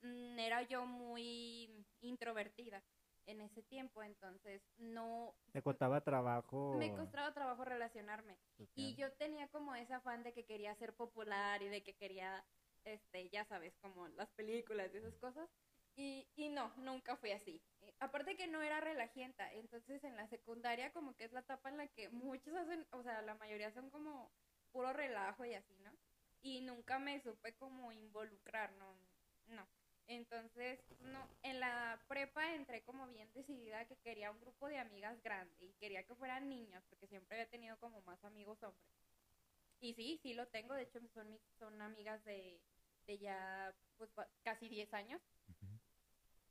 mm, 0.02 0.40
era 0.40 0.62
yo 0.64 0.86
muy 0.86 1.86
introvertida 2.02 2.84
en 3.26 3.42
ese 3.42 3.64
tiempo, 3.64 4.04
entonces 4.04 4.62
no... 4.78 5.34
¿Te 5.52 5.62
costaba 5.62 6.02
trabajo? 6.02 6.76
Me 6.78 6.94
costaba 6.94 7.34
trabajo 7.34 7.64
relacionarme. 7.64 8.38
Y 8.76 8.96
yo 8.96 9.12
tenía 9.14 9.48
como 9.48 9.76
ese 9.76 9.94
afán 9.94 10.24
de 10.24 10.34
que 10.34 10.46
quería 10.46 10.76
ser 10.76 10.94
popular 10.94 11.62
y 11.62 11.70
de 11.70 11.84
que 11.84 11.94
quería, 11.96 12.44
este, 12.86 13.30
ya 13.30 13.46
sabes, 13.46 13.76
como 13.82 14.08
las 14.10 14.30
películas 14.32 14.94
y 14.94 14.98
esas 14.98 15.16
cosas. 15.18 15.50
Y, 15.96 16.28
y 16.36 16.50
no, 16.50 16.74
nunca 16.78 17.16
fui 17.18 17.32
así. 17.32 17.62
Eh, 17.82 17.94
aparte 18.00 18.36
que 18.36 18.48
no 18.48 18.62
era 18.62 18.80
relajienta, 18.82 19.52
entonces 19.54 20.04
en 20.04 20.16
la 20.16 20.28
secundaria 20.28 20.92
como 20.92 21.16
que 21.16 21.26
es 21.26 21.32
la 21.32 21.42
etapa 21.42 21.70
en 21.70 21.78
la 21.78 21.88
que 21.88 22.10
muchos 22.10 22.56
hacen, 22.56 22.86
o 22.92 23.04
sea, 23.04 23.22
la 23.22 23.36
mayoría 23.36 23.72
son 23.72 23.90
como 23.92 24.32
puro 24.72 24.92
relajo 24.94 25.46
y 25.46 25.54
así, 25.54 25.78
¿no? 25.80 25.92
Y 26.42 26.62
nunca 26.62 27.00
me 27.00 27.22
supe 27.22 27.56
como 27.56 27.92
involucrar, 27.92 28.74
no, 28.74 28.98
no. 29.48 29.68
Entonces, 30.08 30.80
no, 31.00 31.30
en 31.44 31.60
la 31.60 32.04
prepa 32.08 32.54
entré 32.56 32.84
como 32.84 33.08
bien 33.08 33.32
decidida 33.34 33.86
que 33.86 33.96
quería 33.98 34.32
un 34.32 34.42
grupo 34.42 34.68
de 34.68 34.80
amigas 34.80 35.22
grande 35.22 35.66
y 35.66 35.74
quería 35.74 36.04
que 36.04 36.16
fueran 36.16 36.50
niñas, 36.50 36.84
porque 36.90 37.08
siempre 37.08 37.38
había 37.38 37.50
tenido 37.50 37.78
como 37.80 38.02
más 38.02 38.24
amigos 38.26 38.62
hombres. 38.64 38.92
Y 39.80 39.94
sí, 39.94 40.20
sí 40.22 40.34
lo 40.34 40.48
tengo, 40.48 40.74
de 40.74 40.84
hecho 40.84 41.00
son, 41.14 41.40
son 41.60 41.82
amigas 41.82 42.24
de, 42.26 42.62
de 43.08 43.18
ya 43.20 43.74
pues 43.98 44.10
casi 44.44 44.68
10 44.70 44.94
años. 44.94 45.22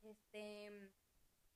Este, 0.02 0.90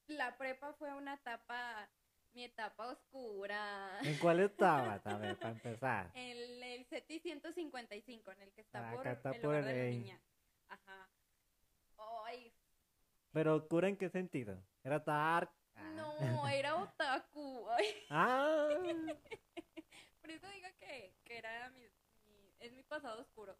la 0.06 0.36
prepa 0.38 0.72
fue 0.74 0.94
una 0.94 1.14
etapa, 1.14 1.88
mi 2.32 2.44
etapa 2.44 2.88
oscura. 2.88 3.98
¿En 4.02 4.16
cuál 4.18 4.40
estaba, 4.40 4.94
a 5.04 5.18
ver, 5.18 5.36
para 5.40 5.50
empezar? 5.52 6.10
En 6.14 6.62
el 6.62 6.84
CETI 6.86 7.18
155, 7.20 8.30
en 8.32 8.42
el 8.42 8.52
que 8.52 8.60
está 8.60 8.88
Ah, 8.88 8.94
por 8.94 9.06
está 9.06 9.30
el 9.30 9.40
por 9.40 9.50
hogar 9.50 9.64
de 9.64 9.72
la 9.72 9.78
el- 9.84 9.90
niña. 10.00 10.20
Ajá. 10.68 11.08
Ay, 12.26 12.52
¿Pero 13.32 13.56
oscura 13.56 13.88
en 13.88 13.96
qué 13.96 14.08
sentido? 14.08 14.62
¿Era 14.82 14.98
dark? 15.00 15.50
Ah. 15.74 15.90
no, 15.94 16.48
era 16.48 16.76
otaku. 16.76 17.68
Ay, 17.70 18.06
Ah, 18.10 18.68
por 20.20 20.30
eso 20.30 20.48
digo 20.48 20.68
que, 20.78 21.14
que 21.24 21.38
era 21.38 21.68
mi, 21.70 21.80
mi- 22.26 22.54
es 22.60 22.72
mi 22.72 22.82
pasado 22.84 23.20
oscuro. 23.22 23.56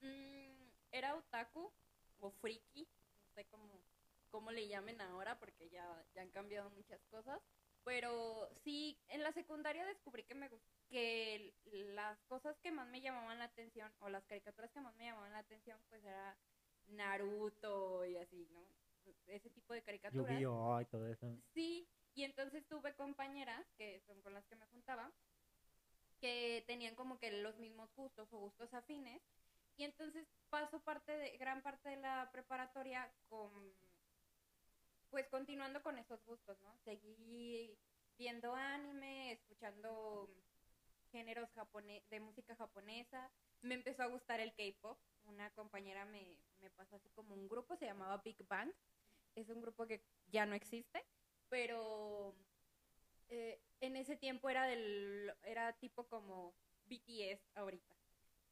Mm, 0.00 0.63
era 0.94 1.16
otaku 1.16 1.72
o 2.20 2.30
friki, 2.30 2.88
no 3.26 3.32
sé 3.34 3.44
cómo, 3.46 3.82
cómo 4.30 4.52
le 4.52 4.68
llamen 4.68 5.00
ahora 5.00 5.38
porque 5.38 5.68
ya, 5.68 5.84
ya 6.14 6.22
han 6.22 6.30
cambiado 6.30 6.70
muchas 6.70 7.02
cosas. 7.10 7.42
Pero 7.82 8.48
sí, 8.62 8.96
en 9.08 9.22
la 9.22 9.32
secundaria 9.32 9.84
descubrí 9.84 10.22
que 10.24 10.34
me 10.34 10.48
que 10.88 11.52
las 11.94 12.18
cosas 12.24 12.56
que 12.60 12.70
más 12.70 12.88
me 12.88 13.00
llamaban 13.00 13.38
la 13.38 13.46
atención 13.46 13.92
o 14.00 14.08
las 14.08 14.24
caricaturas 14.24 14.70
que 14.70 14.80
más 14.80 14.94
me 14.94 15.04
llamaban 15.04 15.32
la 15.32 15.40
atención 15.40 15.78
pues 15.90 16.02
era 16.04 16.36
Naruto 16.86 18.04
y 18.04 18.16
así, 18.16 18.46
¿no? 18.52 18.64
Ese 19.26 19.50
tipo 19.50 19.74
de 19.74 19.82
caricaturas. 19.82 20.30
Yu-Gi-Oh! 20.30 20.80
y 20.80 20.84
todo 20.86 21.06
eso. 21.08 21.36
Sí, 21.52 21.86
y 22.14 22.22
entonces 22.22 22.64
tuve 22.68 22.94
compañeras, 22.94 23.66
que 23.76 24.00
son 24.06 24.22
con 24.22 24.32
las 24.32 24.46
que 24.46 24.56
me 24.56 24.66
juntaba, 24.66 25.12
que 26.20 26.64
tenían 26.66 26.94
como 26.94 27.18
que 27.18 27.30
los 27.32 27.58
mismos 27.58 27.92
gustos 27.94 28.32
o 28.32 28.38
gustos 28.38 28.72
afines. 28.72 29.20
Y 29.76 29.84
entonces 29.84 30.26
paso 30.50 30.80
parte 30.80 31.16
de, 31.16 31.36
gran 31.36 31.62
parte 31.62 31.88
de 31.88 31.96
la 31.96 32.30
preparatoria 32.32 33.10
con, 33.28 33.50
pues 35.10 35.28
continuando 35.28 35.82
con 35.82 35.98
esos 35.98 36.24
gustos, 36.24 36.60
¿no? 36.62 36.76
Seguí 36.84 37.76
viendo 38.16 38.54
anime, 38.54 39.32
escuchando 39.32 40.30
géneros 41.10 41.50
japone 41.52 42.04
de 42.10 42.20
música 42.20 42.54
japonesa. 42.56 43.30
Me 43.62 43.74
empezó 43.74 44.02
a 44.02 44.08
gustar 44.08 44.40
el 44.40 44.54
K-pop. 44.54 44.98
Una 45.24 45.50
compañera 45.50 46.04
me, 46.04 46.38
me 46.60 46.70
pasó 46.70 46.96
así 46.96 47.08
como 47.10 47.34
un 47.34 47.48
grupo, 47.48 47.76
se 47.76 47.86
llamaba 47.86 48.20
Big 48.24 48.46
Bang. 48.46 48.70
Es 49.34 49.48
un 49.48 49.60
grupo 49.60 49.86
que 49.86 50.04
ya 50.26 50.46
no 50.46 50.54
existe, 50.54 51.04
pero 51.48 52.34
eh, 53.28 53.60
en 53.80 53.96
ese 53.96 54.16
tiempo 54.16 54.48
era 54.50 54.64
del 54.66 55.32
era 55.42 55.72
tipo 55.74 56.06
como 56.06 56.54
BTS 56.86 57.40
ahorita. 57.54 57.93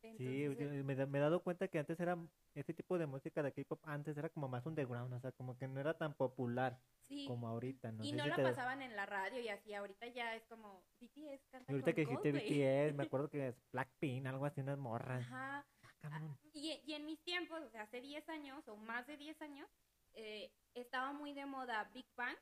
Sí, 0.02 0.44
Entonces, 0.44 0.84
me, 0.84 1.06
me 1.06 1.18
he 1.18 1.20
dado 1.20 1.42
cuenta 1.42 1.68
que 1.68 1.78
antes 1.78 1.98
era 2.00 2.18
este 2.54 2.74
tipo 2.74 2.98
de 2.98 3.06
música 3.06 3.42
de 3.42 3.52
K-pop, 3.52 3.80
antes 3.84 4.16
era 4.16 4.28
como 4.28 4.48
más 4.48 4.66
underground, 4.66 5.14
o 5.14 5.20
sea, 5.20 5.30
como 5.32 5.56
que 5.56 5.68
no 5.68 5.78
era 5.80 5.94
tan 5.96 6.12
popular 6.14 6.76
sí. 7.02 7.24
como 7.28 7.46
ahorita, 7.48 7.92
¿no? 7.92 8.04
y 8.04 8.10
sé 8.10 8.16
no 8.16 8.24
si 8.24 8.30
la 8.30 8.36
te- 8.36 8.42
pasaban 8.42 8.82
en 8.82 8.96
la 8.96 9.06
radio 9.06 9.40
y 9.40 9.48
así. 9.48 9.72
Ahorita 9.74 10.06
ya 10.08 10.34
es 10.34 10.42
como 10.46 10.82
BTS 11.00 11.46
canta 11.50 11.72
y 11.72 11.74
ahorita 11.74 11.92
con 11.92 11.94
que 11.94 12.00
dijiste 12.02 12.32
Coldplay. 12.32 12.88
BTS, 12.90 12.94
me 12.96 13.02
acuerdo 13.06 13.30
que 13.30 13.48
es 13.48 13.56
Blackpink, 13.72 14.26
algo 14.26 14.44
así, 14.44 14.60
unas 14.60 14.78
morras. 14.78 15.22
Ajá. 15.22 15.64
Ah, 15.82 15.92
cabrón. 16.00 16.36
Y, 16.52 16.80
y 16.84 16.94
en 16.94 17.06
mis 17.06 17.20
tiempos, 17.20 17.60
o 17.62 17.70
sea, 17.70 17.82
hace 17.82 18.00
10 18.00 18.28
años 18.28 18.66
o 18.68 18.76
más 18.76 19.06
de 19.06 19.16
10 19.16 19.40
años, 19.40 19.68
eh, 20.14 20.50
estaba 20.74 21.12
muy 21.12 21.32
de 21.32 21.46
moda 21.46 21.88
Big 21.94 22.06
Bang. 22.16 22.36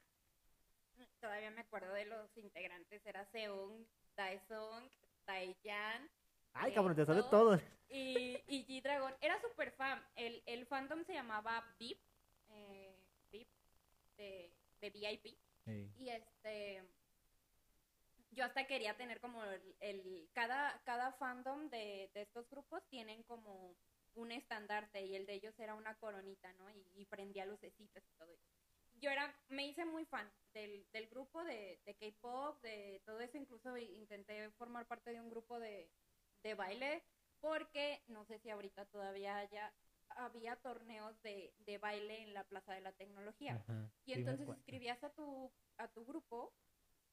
Todavía 1.20 1.50
me 1.50 1.60
acuerdo 1.60 1.92
de 1.92 2.06
los 2.06 2.36
integrantes, 2.36 3.04
era 3.04 3.24
Seung, 3.26 3.84
Daesung, 4.16 4.88
Taeyan 5.24 6.08
Ay, 6.52 6.72
cabrón, 6.74 6.96
te 6.96 7.06
sale 7.06 7.22
todo. 7.30 7.60
y, 7.88 8.36
y 8.46 8.64
G-Dragon. 8.66 9.14
Era 9.20 9.40
súper 9.40 9.72
fan. 9.72 10.02
El, 10.16 10.42
el 10.46 10.66
fandom 10.66 11.04
se 11.04 11.14
llamaba 11.14 11.64
VIP, 11.78 12.00
eh, 12.48 12.96
VIP 13.30 13.48
de, 14.16 14.52
de 14.80 14.90
VIP. 14.90 15.36
Sí. 15.64 15.90
Y 15.98 16.08
este. 16.10 16.84
Yo 18.32 18.44
hasta 18.44 18.66
quería 18.66 18.96
tener 18.96 19.20
como 19.20 19.44
el. 19.44 19.74
el- 19.80 20.28
cada, 20.32 20.80
cada 20.84 21.12
fandom 21.14 21.68
de, 21.70 22.10
de 22.14 22.22
estos 22.22 22.48
grupos 22.48 22.82
tienen 22.88 23.22
como 23.24 23.74
un 24.14 24.32
estandarte 24.32 25.04
y 25.04 25.14
el 25.16 25.26
de 25.26 25.34
ellos 25.34 25.58
era 25.58 25.74
una 25.74 25.94
coronita, 25.96 26.52
¿no? 26.54 26.70
Y, 26.70 26.84
y 26.96 27.04
prendía 27.06 27.46
lucecitas 27.46 28.02
y 28.08 28.12
todo. 28.18 28.36
Yo 28.94 29.10
era, 29.10 29.34
me 29.48 29.66
hice 29.66 29.84
muy 29.84 30.04
fan 30.04 30.30
del, 30.52 30.84
del 30.92 31.06
grupo 31.08 31.42
de, 31.44 31.80
de 31.86 31.94
K-pop, 31.94 32.60
de 32.62 33.00
todo 33.06 33.20
eso, 33.20 33.38
incluso 33.38 33.76
intenté 33.78 34.50
formar 34.52 34.86
parte 34.86 35.10
de 35.10 35.20
un 35.20 35.30
grupo 35.30 35.58
de, 35.58 35.88
de 36.42 36.54
baile, 36.54 37.02
porque 37.40 38.02
no 38.08 38.24
sé 38.24 38.38
si 38.38 38.50
ahorita 38.50 38.86
todavía 38.86 39.36
haya, 39.38 39.72
había 40.10 40.56
torneos 40.56 41.20
de, 41.22 41.52
de 41.58 41.78
baile 41.78 42.22
en 42.22 42.34
la 42.34 42.44
Plaza 42.44 42.74
de 42.74 42.80
la 42.80 42.92
Tecnología. 42.92 43.54
Ajá, 43.54 43.90
Y 44.04 44.12
entonces 44.12 44.48
escribías 44.48 45.02
a 45.04 45.10
tu, 45.10 45.50
a 45.78 45.88
tu 45.88 46.04
grupo 46.04 46.52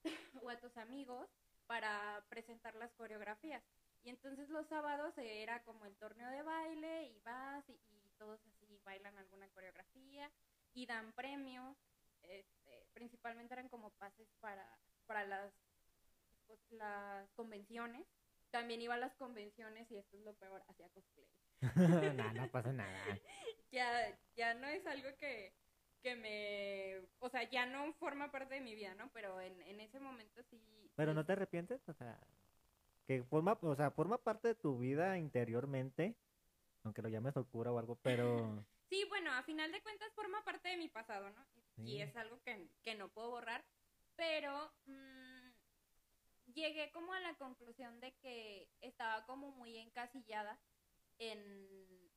o 0.43 0.49
a 0.49 0.59
tus 0.59 0.75
amigos 0.77 1.29
para 1.65 2.23
presentar 2.29 2.75
las 2.75 2.93
coreografías. 2.93 3.63
Y 4.03 4.09
entonces 4.09 4.49
los 4.49 4.67
sábados 4.67 5.13
era 5.17 5.63
como 5.63 5.85
el 5.85 5.95
torneo 5.97 6.29
de 6.29 6.41
baile 6.41 7.03
y 7.07 7.19
vas 7.19 7.67
y, 7.69 7.73
y 7.73 8.09
todos 8.17 8.39
así 8.45 8.79
bailan 8.85 9.17
alguna 9.17 9.47
coreografía 9.49 10.31
y 10.73 10.85
dan 10.85 11.11
premios. 11.13 11.75
Este, 12.23 12.87
principalmente 12.93 13.53
eran 13.53 13.69
como 13.69 13.91
pases 13.91 14.27
para, 14.39 14.67
para 15.05 15.25
las, 15.25 15.53
pues, 16.45 16.59
las 16.71 17.29
convenciones. 17.31 18.05
También 18.51 18.81
iba 18.81 18.95
a 18.95 18.97
las 18.97 19.13
convenciones 19.15 19.89
y 19.91 19.97
esto 19.97 20.17
es 20.17 20.23
lo 20.23 20.33
peor, 20.35 20.63
hacía 20.67 20.89
cosplay 20.89 21.27
no, 22.15 22.33
no 22.33 22.47
pasa 22.51 22.71
nada. 22.73 23.17
ya, 23.71 24.17
ya 24.35 24.53
no 24.53 24.67
es 24.67 24.85
algo 24.85 25.09
que, 25.19 25.53
que 26.03 26.15
me, 26.15 27.07
o 27.19 27.29
sea, 27.29 27.43
ya 27.49 27.65
no 27.65 27.93
forma 27.93 28.31
parte 28.31 28.55
de 28.55 28.61
mi 28.61 28.75
vida, 28.75 28.93
¿no? 28.95 29.09
Pero 29.13 29.39
en, 29.41 29.61
en 29.63 29.79
ese 29.79 29.99
momento 29.99 30.41
sí. 30.49 30.61
Pero 30.95 31.11
sí- 31.11 31.15
no 31.15 31.25
te 31.25 31.33
arrepientes, 31.33 31.79
o 31.87 31.93
sea, 31.93 32.17
que 33.07 33.23
forma, 33.23 33.57
o 33.61 33.75
sea, 33.75 33.91
forma 33.91 34.17
parte 34.17 34.49
de 34.49 34.55
tu 34.55 34.77
vida 34.77 35.17
interiormente, 35.17 36.15
aunque 36.83 37.01
lo 37.01 37.09
llames 37.09 37.35
oscura 37.37 37.71
o 37.71 37.79
algo, 37.79 37.95
pero 38.03 38.15
Sí, 38.89 39.03
bueno, 39.09 39.33
a 39.33 39.43
final 39.43 39.71
de 39.71 39.81
cuentas 39.81 40.13
forma 40.13 40.41
parte 40.45 40.69
de 40.69 40.77
mi 40.77 40.87
pasado, 40.87 41.29
¿no? 41.29 41.45
Y 41.85 41.99
es 42.01 42.15
algo 42.15 42.39
que, 42.43 42.69
que 42.83 42.95
no 42.95 43.09
puedo 43.09 43.31
borrar, 43.31 43.61
pero 44.15 44.71
mm, 44.85 45.36
llegué 46.57 46.91
como 46.91 47.13
a 47.13 47.19
la 47.21 47.35
conclusión 47.35 47.99
de 47.99 48.11
que 48.21 48.67
estaba 48.81 49.25
como 49.25 49.51
muy 49.51 49.77
encasillada 49.77 50.59
en, 51.19 51.67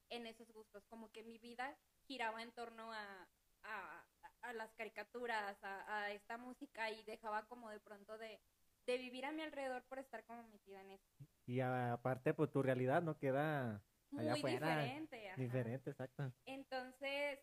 en 0.08 0.26
esos 0.26 0.50
gustos, 0.52 0.82
como 0.88 1.10
que 1.12 1.22
mi 1.22 1.38
vida 1.38 1.76
giraba 2.06 2.42
en 2.42 2.52
torno 2.52 2.92
a, 2.92 3.28
a, 3.62 4.04
a 4.42 4.52
las 4.54 4.72
caricaturas, 4.74 5.56
a, 5.62 6.02
a 6.02 6.10
esta 6.12 6.36
música 6.38 6.90
y 6.90 7.02
dejaba 7.04 7.46
como 7.46 7.70
de 7.70 7.80
pronto 7.80 8.18
de, 8.18 8.40
de 8.86 8.98
vivir 8.98 9.24
a 9.26 9.32
mi 9.32 9.42
alrededor 9.42 9.84
por 9.84 9.98
estar 9.98 10.24
como 10.24 10.42
metida 10.48 10.80
en 10.80 10.90
eso. 10.92 11.04
Y 11.46 11.60
aparte, 11.60 12.34
pues 12.34 12.50
tu 12.50 12.62
realidad 12.62 13.02
no 13.02 13.18
queda 13.18 13.82
allá 14.16 14.30
Muy 14.32 14.38
afuera. 14.38 14.68
diferente. 14.82 15.28
ajá. 15.28 15.40
Diferente, 15.42 15.90
exacto. 15.90 16.32
Entonces, 16.46 17.38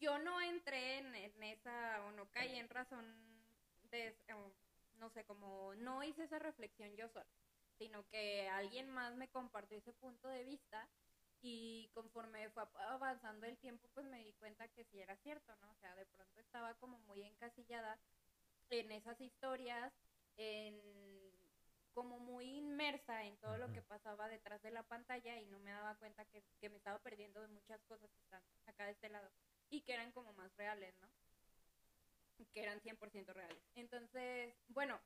yo 0.00 0.18
no 0.18 0.40
entré 0.40 0.98
en, 0.98 1.14
en 1.14 1.42
esa, 1.42 2.04
o 2.04 2.12
no 2.12 2.28
caí 2.30 2.58
en 2.58 2.68
razón 2.68 3.04
de, 3.90 4.14
no 4.98 5.10
sé, 5.10 5.24
como 5.24 5.74
no 5.76 6.02
hice 6.02 6.24
esa 6.24 6.38
reflexión 6.38 6.94
yo 6.96 7.08
sola, 7.08 7.26
sino 7.78 8.06
que 8.08 8.48
alguien 8.48 8.90
más 8.90 9.14
me 9.16 9.28
compartió 9.28 9.78
ese 9.78 9.92
punto 9.92 10.28
de 10.28 10.44
vista 10.44 10.88
y 11.40 11.90
conforme 11.92 12.48
fue 12.50 12.62
avanzando 12.88 13.46
el 13.46 13.58
tiempo, 13.58 13.88
pues 13.94 14.06
me 14.06 14.24
di 14.24 14.32
cuenta 14.34 14.68
que 14.68 14.84
sí 14.84 15.00
era 15.00 15.16
cierto, 15.16 15.54
¿no? 15.56 15.70
O 15.70 15.76
sea, 15.76 15.94
de 15.96 16.06
pronto 16.06 16.40
estaba 16.40 16.74
como 16.74 16.98
muy 17.00 17.22
encasillada 17.22 17.98
en 18.70 18.92
esas 18.92 19.20
historias, 19.20 19.92
en 20.36 20.80
como 21.92 22.18
muy 22.18 22.56
inmersa 22.56 23.24
en 23.24 23.36
todo 23.36 23.58
lo 23.58 23.70
que 23.72 23.82
pasaba 23.82 24.28
detrás 24.28 24.62
de 24.62 24.70
la 24.70 24.82
pantalla 24.82 25.38
y 25.38 25.46
no 25.46 25.58
me 25.60 25.72
daba 25.72 25.94
cuenta 25.96 26.24
que, 26.26 26.42
que 26.58 26.70
me 26.70 26.78
estaba 26.78 26.98
perdiendo 27.00 27.40
de 27.42 27.48
muchas 27.48 27.82
cosas 27.82 28.10
que 28.14 28.22
están 28.22 28.42
acá 28.66 28.86
de 28.86 28.92
este 28.92 29.10
lado 29.10 29.30
y 29.68 29.82
que 29.82 29.92
eran 29.92 30.10
como 30.12 30.32
más 30.32 30.54
reales, 30.56 30.94
¿no? 31.00 31.08
Que 32.52 32.62
eran 32.62 32.80
100% 32.80 33.32
reales. 33.32 33.62
Entonces, 33.74 34.54
bueno, 34.68 35.00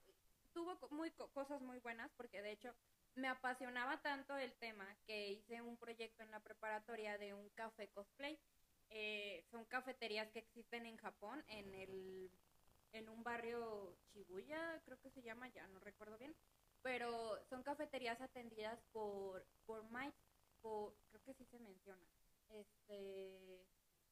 tuvo 0.53 0.79
muy, 0.91 1.11
co- 1.13 1.31
cosas 1.33 1.61
muy 1.63 1.79
buenas 1.81 2.11
porque 2.17 2.43
de 2.43 2.53
hecho 2.53 2.75
me 3.15 3.29
apasionaba 3.29 4.01
tanto 4.03 4.37
el 4.37 4.53
tema 4.55 4.87
que 5.07 5.31
hice 5.33 5.61
un 5.63 5.77
proyecto 5.77 6.23
en 6.23 6.31
la 6.31 6.41
preparatoria 6.41 7.19
de 7.19 7.35
un 7.35 7.49
café 7.51 7.89
cosplay. 7.89 8.39
Eh, 8.91 9.45
son 9.51 9.65
cafeterías 9.67 10.31
que 10.31 10.41
existen 10.41 10.87
en 10.87 10.97
Japón, 10.97 11.45
en 11.49 11.75
el 11.75 12.31
en 12.93 13.09
un 13.09 13.23
barrio 13.23 13.97
Shibuya, 14.13 14.81
creo 14.85 14.99
que 15.01 15.11
se 15.11 15.23
llama, 15.23 15.49
ya 15.49 15.67
no 15.69 15.81
recuerdo 15.81 16.17
bien, 16.19 16.35
pero 16.83 17.39
son 17.51 17.63
cafeterías 17.63 18.21
atendidas 18.21 18.81
por 18.93 19.47
por 19.67 19.85
maids, 19.91 20.17
por 20.63 20.97
creo 21.11 21.23
que 21.23 21.35
sí 21.35 21.45
se 21.47 21.59
menciona. 21.59 22.07
Este 22.49 23.67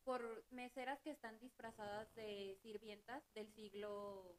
por 0.05 0.45
meseras 0.51 1.01
que 1.01 1.11
están 1.11 1.39
disfrazadas 1.41 2.13
de 2.15 2.57
sirvientas 2.63 3.23
del 3.35 3.53
siglo 3.55 4.39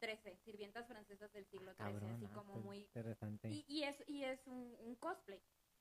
XIII, 0.00 0.36
sirvientas 0.44 0.86
francesas 0.86 1.32
del 1.32 1.46
siglo 1.46 1.72
XIII, 1.74 2.10
así 2.10 2.26
ah, 2.26 2.34
como 2.34 2.54
pues, 2.54 2.64
muy 2.64 2.78
interesante. 2.78 3.48
y, 3.50 3.64
y 3.68 3.84
es, 3.84 3.96
y 4.08 4.24
es 4.24 4.46
un, 4.46 4.76
un 4.80 4.94
cosplay. 4.96 5.40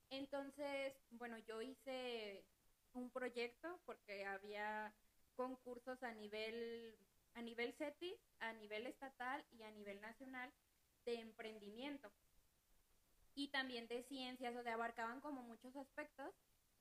Entonces, 0.10 0.94
bueno, 1.12 1.38
yo 1.40 1.62
hice 1.62 2.46
un 2.94 3.10
proyecto 3.10 3.80
porque 3.86 4.26
había 4.26 4.94
concursos 5.36 6.02
a 6.04 6.14
nivel, 6.14 6.96
a 7.34 7.42
nivel 7.42 7.74
CETIS, 7.74 8.18
a 8.40 8.54
nivel 8.54 8.88
estatal 8.88 9.44
y 9.52 9.64
a 9.64 9.72
nivel 9.72 10.00
nacional 10.02 10.52
de 11.06 11.20
emprendimiento. 11.20 12.12
Y 13.36 13.50
también 13.50 13.88
de 13.88 14.04
ciencias, 14.04 14.56
o 14.56 14.64
sea, 14.64 14.76
abarcaban 14.76 15.20
como 15.20 15.44
muchos 15.44 15.76
aspectos. 15.76 16.34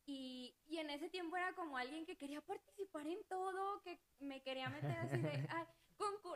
Y, 0.06 0.54
y 0.66 0.78
en 0.78 0.90
ese 0.90 1.08
tiempo 1.11 1.37
era 1.37 1.54
como 1.54 1.78
alguien 1.78 2.04
que 2.06 2.16
quería 2.16 2.40
participar 2.42 3.06
en 3.06 3.25
todo, 3.25 3.80
que 3.82 3.99
me 4.20 4.42
quería 4.42 4.68
meter 4.68 4.99
así 4.99 5.16
de, 5.18 5.30
ay, 5.50 5.66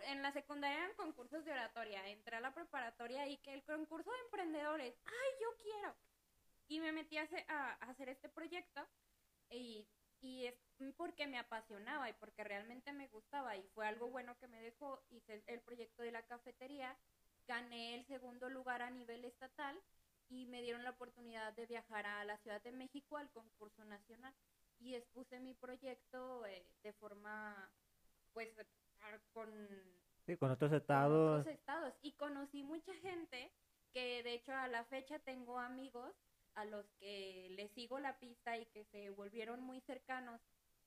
en 0.06 0.22
la 0.22 0.32
secundaria 0.32 0.78
eran 0.78 0.94
concursos 0.96 1.44
de 1.44 1.52
oratoria, 1.52 2.06
entré 2.08 2.36
a 2.36 2.40
la 2.40 2.54
preparatoria 2.54 3.26
y 3.28 3.36
que 3.38 3.52
el 3.54 3.62
concurso 3.64 4.10
de 4.10 4.18
emprendedores, 4.26 4.94
ay, 5.04 5.30
yo 5.40 5.48
quiero. 5.62 5.96
Y 6.68 6.80
me 6.80 6.92
metí 6.92 7.18
a 7.18 7.22
hacer, 7.22 7.44
a- 7.48 7.72
a 7.72 7.90
hacer 7.90 8.08
este 8.08 8.28
proyecto 8.28 8.86
y, 9.50 9.86
y 10.20 10.46
es 10.46 10.54
porque 10.96 11.26
me 11.26 11.38
apasionaba 11.38 12.08
y 12.10 12.12
porque 12.14 12.44
realmente 12.44 12.92
me 12.92 13.08
gustaba 13.08 13.56
y 13.56 13.62
fue 13.74 13.86
algo 13.86 14.08
bueno 14.10 14.36
que 14.38 14.48
me 14.48 14.60
dejó. 14.62 15.02
Hice 15.10 15.34
el, 15.34 15.44
el 15.46 15.60
proyecto 15.62 16.02
de 16.02 16.12
la 16.12 16.22
cafetería, 16.26 16.96
gané 17.46 17.94
el 17.96 18.06
segundo 18.06 18.48
lugar 18.50 18.82
a 18.82 18.90
nivel 18.90 19.24
estatal 19.24 19.78
y 20.30 20.46
me 20.46 20.62
dieron 20.62 20.84
la 20.84 20.90
oportunidad 20.90 21.54
de 21.54 21.66
viajar 21.66 22.06
a 22.06 22.24
la 22.24 22.36
Ciudad 22.38 22.62
de 22.62 22.72
México 22.72 23.16
al 23.16 23.30
concurso 23.30 23.84
nacional 23.84 24.34
y 24.80 24.94
expuse 24.94 25.40
mi 25.40 25.54
proyecto 25.54 26.44
eh, 26.46 26.66
de 26.82 26.92
forma, 26.94 27.70
pues, 28.32 28.48
con 29.32 29.48
Sí, 30.26 30.36
con 30.36 30.50
otros 30.50 30.70
con 30.70 30.80
estados. 30.80 31.40
otros 31.40 31.54
estados 31.54 31.94
y 32.02 32.12
conocí 32.12 32.62
mucha 32.62 32.92
gente 32.96 33.50
que 33.92 34.22
de 34.22 34.34
hecho 34.34 34.52
a 34.52 34.68
la 34.68 34.84
fecha 34.84 35.18
tengo 35.20 35.58
amigos 35.58 36.14
a 36.54 36.64
los 36.64 36.84
que 37.00 37.48
les 37.56 37.70
sigo 37.72 37.98
la 37.98 38.18
pista 38.18 38.58
y 38.58 38.66
que 38.66 38.84
se 38.86 39.10
volvieron 39.10 39.60
muy 39.62 39.80
cercanos. 39.82 40.40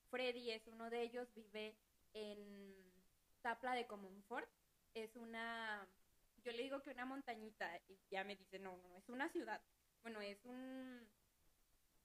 Freddy 0.09 0.51
es 0.51 0.67
uno 0.67 0.89
de 0.89 1.01
ellos, 1.01 1.27
vive 1.33 1.75
en 2.13 2.75
Tapla 3.41 3.73
de 3.73 3.87
Comonfort, 3.87 4.49
es 4.93 5.15
una, 5.15 5.87
yo 6.43 6.51
le 6.51 6.63
digo 6.63 6.81
que 6.81 6.91
una 6.91 7.05
montañita 7.05 7.79
y 7.87 7.99
ya 8.09 8.23
me 8.23 8.35
dice, 8.35 8.59
no, 8.59 8.77
no, 8.77 8.87
no, 8.89 8.97
es 8.97 9.09
una 9.09 9.29
ciudad. 9.29 9.61
Bueno, 10.01 10.21
es 10.21 10.43
un, 10.45 11.07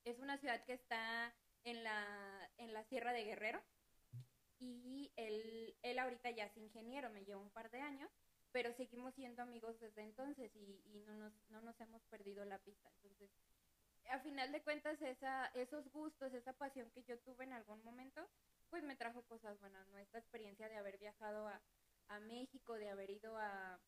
es 0.04 0.18
una 0.18 0.38
ciudad 0.38 0.64
que 0.64 0.74
está 0.74 1.34
en 1.64 1.82
la, 1.82 2.50
en 2.58 2.72
la 2.72 2.84
Sierra 2.84 3.12
de 3.12 3.24
Guerrero 3.24 3.62
y 4.58 5.12
él, 5.16 5.76
él 5.82 5.98
ahorita 5.98 6.30
ya 6.30 6.44
es 6.44 6.56
ingeniero, 6.56 7.10
me 7.10 7.24
lleva 7.24 7.40
un 7.40 7.50
par 7.50 7.70
de 7.70 7.80
años, 7.80 8.10
pero 8.52 8.72
seguimos 8.74 9.14
siendo 9.14 9.42
amigos 9.42 9.78
desde 9.80 10.02
entonces 10.02 10.54
y, 10.54 10.80
y 10.86 11.00
no, 11.06 11.14
nos, 11.14 11.32
no 11.50 11.60
nos 11.60 11.78
hemos 11.80 12.02
perdido 12.04 12.44
la 12.44 12.58
pista. 12.58 12.88
Entonces, 12.90 13.30
a 14.10 14.20
final 14.20 14.52
de 14.52 14.62
cuentas, 14.62 15.00
esa, 15.02 15.46
esos 15.54 15.90
gustos, 15.90 16.32
esa 16.32 16.52
pasión 16.52 16.90
que 16.92 17.02
yo 17.02 17.18
tuve 17.20 17.44
en 17.44 17.52
algún 17.52 17.82
momento, 17.82 18.26
pues 18.70 18.82
me 18.82 18.96
trajo 18.96 19.22
cosas 19.24 19.58
buenas, 19.60 19.86
¿no? 19.88 19.98
Esta 19.98 20.18
experiencia 20.18 20.68
de 20.68 20.76
haber 20.76 20.98
viajado 20.98 21.48
a, 21.48 21.60
a 22.08 22.20
México, 22.20 22.74
de 22.74 22.88
haber 22.88 23.10
ido 23.10 23.36
a, 23.36 23.80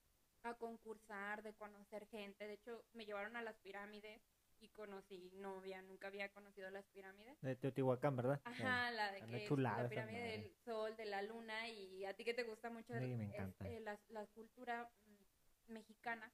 a 0.43 0.55
concursar, 0.55 1.43
de 1.43 1.55
conocer 1.55 2.07
gente. 2.09 2.47
De 2.47 2.55
hecho, 2.55 2.85
me 2.93 3.05
llevaron 3.05 3.37
a 3.37 3.43
las 3.43 3.57
pirámides 3.59 4.21
y 4.61 4.69
conocí 4.71 5.31
novia, 5.35 5.81
nunca 5.83 6.09
había 6.09 6.29
conocido 6.31 6.71
las 6.71 6.85
pirámides. 6.87 7.41
De 7.43 7.55
Teotihuacán, 7.57 8.17
¿verdad? 8.17 8.41
Ajá, 8.45 8.91
la 8.91 9.13
de 9.13 9.21
que 9.27 9.47
chulada 9.47 9.85
la 9.85 9.89
pirámide 9.89 10.23
del 10.39 10.53
sol, 10.65 10.97
de 10.97 11.05
la 11.05 11.23
luna, 11.23 11.69
y 11.69 12.05
a 12.05 12.15
ti 12.15 12.25
que 12.25 12.35
te 12.35 12.43
gusta 12.43 12.69
mucho 12.71 12.93
Sí, 12.95 13.05
el- 13.05 13.17
me 13.17 13.25
es- 13.25 13.31
encanta. 13.35 13.67
eh, 13.69 13.81
la, 13.81 13.99
la 14.09 14.27
cultura 14.27 14.91
mm, 15.07 15.73
mexicana. 15.73 16.33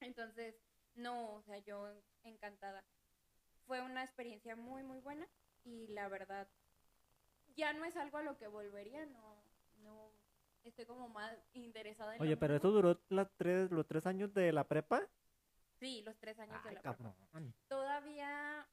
Entonces, 0.00 0.54
no, 0.94 1.34
o 1.34 1.42
sea, 1.42 1.58
yo 1.58 1.88
encantada. 2.22 2.84
Fue 3.66 3.80
una 3.80 4.04
experiencia 4.04 4.54
muy, 4.54 4.82
muy 4.82 5.00
buena 5.00 5.26
y 5.64 5.88
la 5.88 6.08
verdad, 6.08 6.48
ya 7.56 7.72
no 7.72 7.84
es 7.84 7.96
algo 7.96 8.18
a 8.18 8.22
lo 8.22 8.36
que 8.38 8.46
volvería, 8.46 9.04
no, 9.06 9.35
estoy 10.70 10.84
como 10.86 11.08
más 11.08 11.32
interesada 11.52 12.16
en 12.16 12.22
Oye, 12.22 12.36
pero 12.36 12.54
mismo. 12.54 12.68
eso 12.68 12.74
duró 12.74 13.00
las 13.08 13.28
tres, 13.36 13.70
los 13.70 13.86
tres 13.86 14.06
años 14.06 14.32
de 14.34 14.52
la 14.52 14.66
prepa. 14.66 15.02
Sí, 15.80 16.02
los 16.02 16.16
tres 16.18 16.38
años 16.38 16.62
de 16.64 16.72
la 16.72 16.82
prepa. 16.82 17.14
cabrón. 17.32 17.54
todavía 17.68 18.66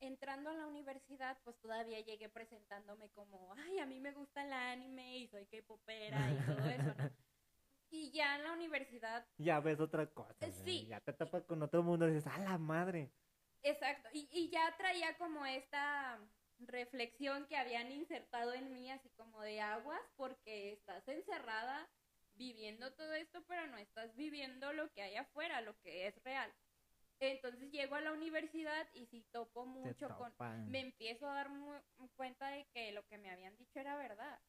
entrando 0.00 0.50
a 0.50 0.54
la 0.54 0.66
universidad, 0.66 1.38
pues 1.44 1.56
todavía 1.60 2.00
llegué 2.00 2.28
presentándome 2.28 3.08
como, 3.10 3.54
ay, 3.54 3.78
a 3.78 3.86
mí 3.86 4.00
me 4.00 4.12
gusta 4.12 4.44
el 4.44 4.52
anime 4.52 5.18
y 5.18 5.28
soy 5.28 5.46
K-popera 5.46 6.30
y 6.30 6.36
todo 6.46 6.68
eso, 6.68 6.94
¿no? 6.94 7.10
Y 7.90 8.10
ya 8.10 8.36
en 8.36 8.42
la 8.44 8.52
universidad, 8.52 9.24
Ya 9.38 9.60
ves 9.60 9.78
otra 9.78 10.06
cosa. 10.12 10.46
Eh, 10.46 10.52
sí. 10.52 10.86
Ya 10.88 11.00
te 11.00 11.12
tapas 11.12 11.44
con 11.44 11.62
otro 11.62 11.82
mundo 11.82 12.08
y 12.08 12.14
dices, 12.14 12.26
¡a 12.32 12.38
la 12.38 12.58
madre! 12.58 13.12
exacto, 13.62 14.08
y, 14.12 14.28
y 14.32 14.50
ya 14.50 14.74
traía 14.76 15.16
como 15.16 15.46
esta 15.46 16.18
reflexión 16.60 17.46
que 17.46 17.56
habían 17.56 17.90
insertado 17.92 18.52
en 18.54 18.72
mí, 18.72 18.90
así 18.90 19.08
como 19.10 19.40
de 19.42 19.60
aguas, 19.60 20.00
porque 20.16 20.72
estás 20.72 21.06
encerrada 21.08 21.88
viviendo 22.34 22.92
todo 22.94 23.12
esto, 23.14 23.42
pero 23.46 23.66
no 23.68 23.78
estás 23.78 24.14
viviendo 24.16 24.72
lo 24.72 24.90
que 24.92 25.02
hay 25.02 25.16
afuera, 25.16 25.60
lo 25.60 25.78
que 25.80 26.06
es 26.08 26.22
real. 26.24 26.52
Entonces 27.20 27.70
llego 27.70 27.94
a 27.94 28.00
la 28.00 28.12
universidad 28.12 28.88
y 28.92 29.06
sí 29.06 29.24
topo 29.32 29.66
mucho 29.66 30.08
con, 30.18 30.32
me 30.70 30.80
empiezo 30.80 31.28
a 31.28 31.34
dar 31.34 31.48
mu- 31.48 31.80
cuenta 32.16 32.48
de 32.48 32.66
que 32.74 32.92
lo 32.92 33.06
que 33.06 33.18
me 33.18 33.30
habían 33.30 33.56
dicho 33.56 33.78
era 33.78 33.96
verdad. 33.96 34.40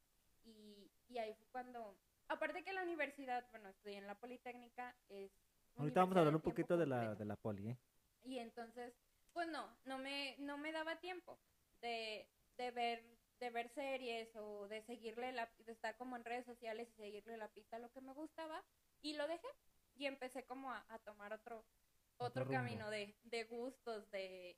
Y, 0.44 0.92
y 1.08 1.18
ahí 1.20 1.34
fue 1.36 1.48
cuando, 1.52 1.98
aparte 2.28 2.64
que 2.64 2.74
la 2.74 2.84
universidad, 2.84 3.46
bueno, 3.52 3.70
estudié 3.70 3.98
en 3.98 4.08
la 4.08 4.16
Politécnica, 4.16 4.96
es... 5.10 5.32
Ahorita 5.78 6.02
vamos 6.02 6.16
a 6.16 6.20
hablar 6.20 6.36
un 6.36 6.42
poquito 6.42 6.78
de 6.78 6.86
la, 6.88 6.98
completo. 6.98 7.20
de 7.20 7.26
la 7.26 7.36
poli, 7.36 7.70
¿eh? 7.70 7.78
Y 8.24 8.40
entonces, 8.40 8.94
pues 9.34 9.48
no, 9.50 9.78
no 9.86 9.98
me, 10.00 10.36
no 10.40 10.58
me 10.58 10.72
daba 10.72 11.00
tiempo 11.00 11.40
de, 11.82 12.28
de 12.58 12.72
ver 12.72 13.04
de 13.40 13.50
ver 13.50 13.70
series 13.70 14.34
o 14.36 14.68
de 14.70 14.82
seguirle 14.84 15.32
la, 15.34 15.52
de 15.60 15.74
estar 15.74 15.98
como 15.98 16.16
en 16.16 16.24
redes 16.26 16.46
sociales 16.46 16.90
y 16.92 16.96
seguirle 16.96 17.38
la 17.38 17.50
pista 17.50 17.78
a 17.78 17.80
lo 17.80 17.92
que 17.92 18.02
me 18.02 18.14
gustaba 18.14 18.64
y 19.02 19.14
lo 19.16 19.28
dejé 19.28 19.48
y 19.96 20.06
empecé 20.06 20.46
como 20.46 20.72
a, 20.72 20.86
a 20.90 21.00
tomar 21.00 21.34
otro 21.34 21.66
Otro 22.18 22.48
camino 22.48 22.90
de, 22.90 23.16
de 23.24 23.44
gustos 23.46 24.10
de 24.12 24.58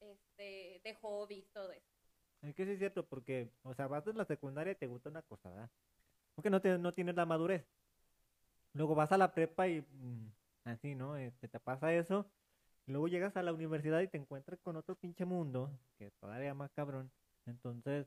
este 0.00 0.80
de 0.84 0.94
hobbies 1.00 1.50
todo 1.52 1.72
eso 1.72 1.88
Es 2.42 2.54
que 2.54 2.64
sí 2.64 2.72
es 2.72 2.78
cierto, 2.78 3.06
porque, 3.06 3.50
o 3.62 3.74
sea, 3.74 3.86
vas 3.86 4.06
en 4.06 4.16
la 4.18 4.24
secundaria 4.24 4.72
y 4.72 4.76
te 4.76 4.86
gusta 4.86 5.08
una 5.10 5.22
cosa, 5.22 5.50
¿verdad? 5.50 5.70
Porque 6.34 6.50
no, 6.50 6.60
te, 6.60 6.78
no 6.78 6.94
tienes 6.94 7.16
la 7.16 7.26
madurez. 7.26 7.66
Luego 8.72 8.94
vas 8.94 9.12
a 9.12 9.18
la 9.18 9.34
prepa 9.34 9.68
y 9.68 9.80
mm, 9.82 10.32
así, 10.64 10.94
¿no? 10.94 11.16
Este, 11.16 11.48
te 11.48 11.60
pasa 11.60 11.92
eso. 11.94 12.30
Luego 12.90 13.08
llegas 13.08 13.36
a 13.36 13.42
la 13.42 13.52
universidad 13.52 14.00
y 14.00 14.08
te 14.08 14.18
encuentras 14.18 14.60
con 14.60 14.76
otro 14.76 14.96
pinche 14.96 15.24
mundo, 15.24 15.70
que 15.98 16.10
todavía 16.20 16.54
más 16.54 16.70
cabrón. 16.72 17.10
Entonces, 17.46 18.06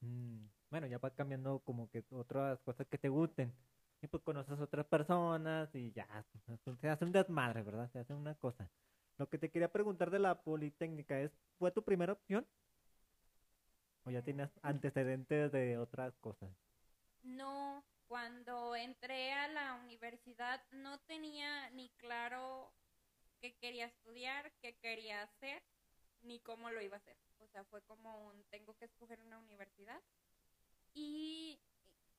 mm, 0.00 0.46
bueno, 0.70 0.86
ya 0.86 0.98
vas 0.98 1.14
cambiando 1.14 1.60
como 1.60 1.88
que 1.90 2.04
otras 2.10 2.60
cosas 2.62 2.86
que 2.88 2.98
te 2.98 3.08
gusten. 3.08 3.52
y 4.02 4.06
pues 4.08 4.22
conoces 4.22 4.60
otras 4.60 4.86
personas 4.86 5.74
y 5.74 5.90
ya, 5.92 6.06
se 6.80 6.88
hace 6.90 7.04
un 7.06 7.12
desmadre, 7.12 7.62
¿verdad? 7.62 7.90
Se 7.92 8.00
hace 8.00 8.14
una 8.14 8.34
cosa. 8.36 8.68
Lo 9.18 9.28
que 9.30 9.38
te 9.38 9.50
quería 9.50 9.72
preguntar 9.72 10.10
de 10.10 10.18
la 10.18 10.42
Politécnica 10.42 11.20
es, 11.20 11.32
¿fue 11.58 11.70
tu 11.72 11.82
primera 11.84 12.12
opción? 12.14 12.46
¿O 14.06 14.10
ya 14.10 14.22
tienes 14.22 14.50
antecedentes 14.62 15.52
de 15.52 15.76
otras 15.76 16.16
cosas? 16.20 16.50
No, 17.24 17.84
cuando 18.06 18.76
entré 18.76 19.32
a 19.32 19.48
la 19.48 19.74
universidad 19.74 20.62
no 20.70 21.00
tenía 21.00 21.70
ni 21.70 21.90
claro 21.96 22.72
qué 23.40 23.54
quería 23.54 23.86
estudiar, 23.86 24.52
qué 24.60 24.76
quería 24.76 25.22
hacer, 25.22 25.62
ni 26.22 26.40
cómo 26.40 26.70
lo 26.70 26.80
iba 26.80 26.96
a 26.96 27.00
hacer. 27.00 27.16
O 27.40 27.46
sea, 27.48 27.64
fue 27.64 27.82
como 27.82 28.26
un, 28.26 28.44
tengo 28.44 28.76
que 28.76 28.86
escoger 28.86 29.20
una 29.20 29.38
universidad. 29.38 30.00
Y 30.94 31.60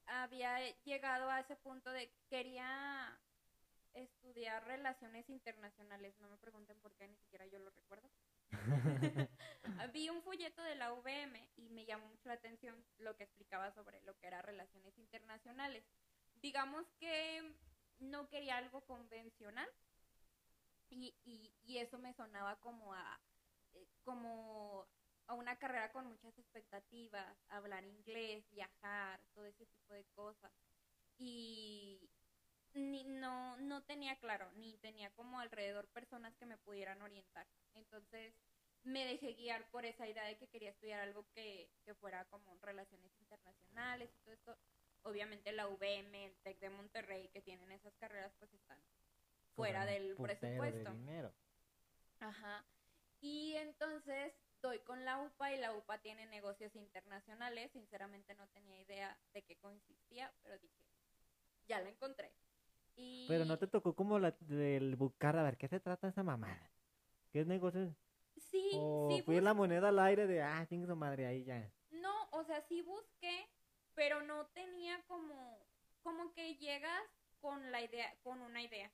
había 0.05 0.59
llegado 0.83 1.29
a 1.29 1.39
ese 1.39 1.55
punto 1.55 1.91
de 1.91 2.11
quería 2.29 3.19
estudiar 3.93 4.65
relaciones 4.65 5.29
internacionales. 5.29 6.13
No 6.19 6.29
me 6.29 6.37
pregunten 6.37 6.77
por 6.79 6.93
qué, 6.95 7.07
ni 7.07 7.17
siquiera 7.17 7.45
yo 7.47 7.59
lo 7.59 7.69
recuerdo. 7.71 8.09
Vi 9.93 10.09
un 10.09 10.21
folleto 10.21 10.61
de 10.63 10.75
la 10.75 10.93
VM 10.93 11.49
y 11.57 11.69
me 11.69 11.85
llamó 11.85 12.07
mucho 12.07 12.27
la 12.27 12.35
atención 12.35 12.75
lo 12.99 13.15
que 13.15 13.23
explicaba 13.23 13.71
sobre 13.71 14.01
lo 14.01 14.17
que 14.17 14.27
era 14.27 14.41
relaciones 14.41 14.97
internacionales. 14.97 15.83
Digamos 16.41 16.85
que 16.99 17.55
no 17.99 18.27
quería 18.29 18.57
algo 18.57 18.81
convencional 18.81 19.67
y, 20.89 21.15
y, 21.25 21.77
eso 21.77 21.97
me 21.99 22.13
sonaba 22.13 22.55
como 22.59 22.93
a, 22.93 23.19
eh, 23.73 23.87
como 24.03 24.87
a 25.27 25.33
una 25.33 25.57
carrera 25.57 25.91
con 25.91 26.07
muchas 26.07 26.37
expectativas, 26.37 27.37
hablar 27.49 27.83
inglés, 27.83 28.49
viajar, 28.51 29.19
todo 29.33 29.45
ese 29.45 29.65
tipo 29.65 29.93
de 29.93 30.05
cosas. 30.15 30.51
Y, 31.17 32.09
ni, 32.75 33.03
no, 33.05 33.57
no 33.57 33.83
tenía 33.83 34.17
claro, 34.17 34.51
ni 34.53 34.77
tenía 34.77 35.09
como 35.11 35.39
alrededor 35.39 35.87
personas 35.87 36.35
que 36.35 36.45
me 36.45 36.57
pudieran 36.57 37.01
orientar. 37.01 37.47
Entonces 37.73 38.33
me 38.83 39.05
dejé 39.05 39.33
guiar 39.33 39.67
por 39.71 39.85
esa 39.85 40.07
idea 40.07 40.25
de 40.25 40.37
que 40.37 40.47
quería 40.47 40.69
estudiar 40.69 41.01
algo 41.01 41.25
que, 41.33 41.69
fuera 41.99 42.25
como 42.25 42.57
relaciones 42.61 43.11
internacionales 43.19 44.09
y 44.13 44.19
todo 44.19 44.33
esto. 44.33 44.57
Obviamente 45.03 45.51
la 45.51 45.67
UVM, 45.67 46.25
el 46.25 46.35
TEC 46.43 46.59
de 46.59 46.69
Monterrey, 46.69 47.29
que 47.29 47.41
tienen 47.41 47.71
esas 47.71 47.95
carreras, 47.95 48.33
pues 48.37 48.53
están 48.53 48.79
fuera 49.55 49.85
del 49.85 50.15
presupuesto. 50.15 50.91
Ajá. 52.19 52.65
Y 53.21 53.55
entonces 53.55 54.33
doy 54.61 54.79
con 54.79 55.05
la 55.05 55.19
UPA 55.19 55.53
y 55.53 55.59
la 55.59 55.73
UPA 55.73 55.99
tiene 55.99 56.25
negocios 56.27 56.75
internacionales. 56.75 57.71
Sinceramente 57.71 58.35
no 58.35 58.47
tenía 58.49 58.79
idea 58.79 59.17
de 59.33 59.43
qué 59.43 59.57
consistía, 59.57 60.33
pero 60.43 60.57
dije, 60.59 60.75
ya 61.67 61.81
lo 61.81 61.89
encontré. 61.89 62.31
Pero 63.27 63.45
no 63.45 63.57
te 63.57 63.67
tocó 63.67 63.93
como 63.93 64.19
la 64.19 64.31
del 64.39 64.95
buscar 64.95 65.37
a 65.37 65.43
ver 65.43 65.57
qué 65.57 65.67
se 65.67 65.79
trata 65.79 66.07
esa 66.07 66.23
mamada. 66.23 66.71
¿Qué 67.31 67.41
es 67.41 67.47
negocio? 67.47 67.93
Sí, 68.37 68.71
o 68.73 69.09
sí. 69.11 69.21
Fui 69.23 69.41
la 69.41 69.53
moneda 69.53 69.89
al 69.89 69.99
aire 69.99 70.27
de, 70.27 70.41
ah, 70.41 70.65
chingue 70.69 70.87
su 70.87 70.95
madre, 70.95 71.25
ahí 71.25 71.43
ya. 71.43 71.69
No, 71.91 72.29
o 72.31 72.43
sea, 72.45 72.61
sí 72.61 72.81
busqué, 72.81 73.49
pero 73.93 74.21
no 74.21 74.45
tenía 74.47 75.01
como, 75.07 75.59
como 76.03 76.33
que 76.33 76.55
llegas 76.55 77.03
con 77.41 77.71
la 77.71 77.81
idea, 77.81 78.15
con 78.23 78.39
una 78.41 78.61
idea. 78.61 78.89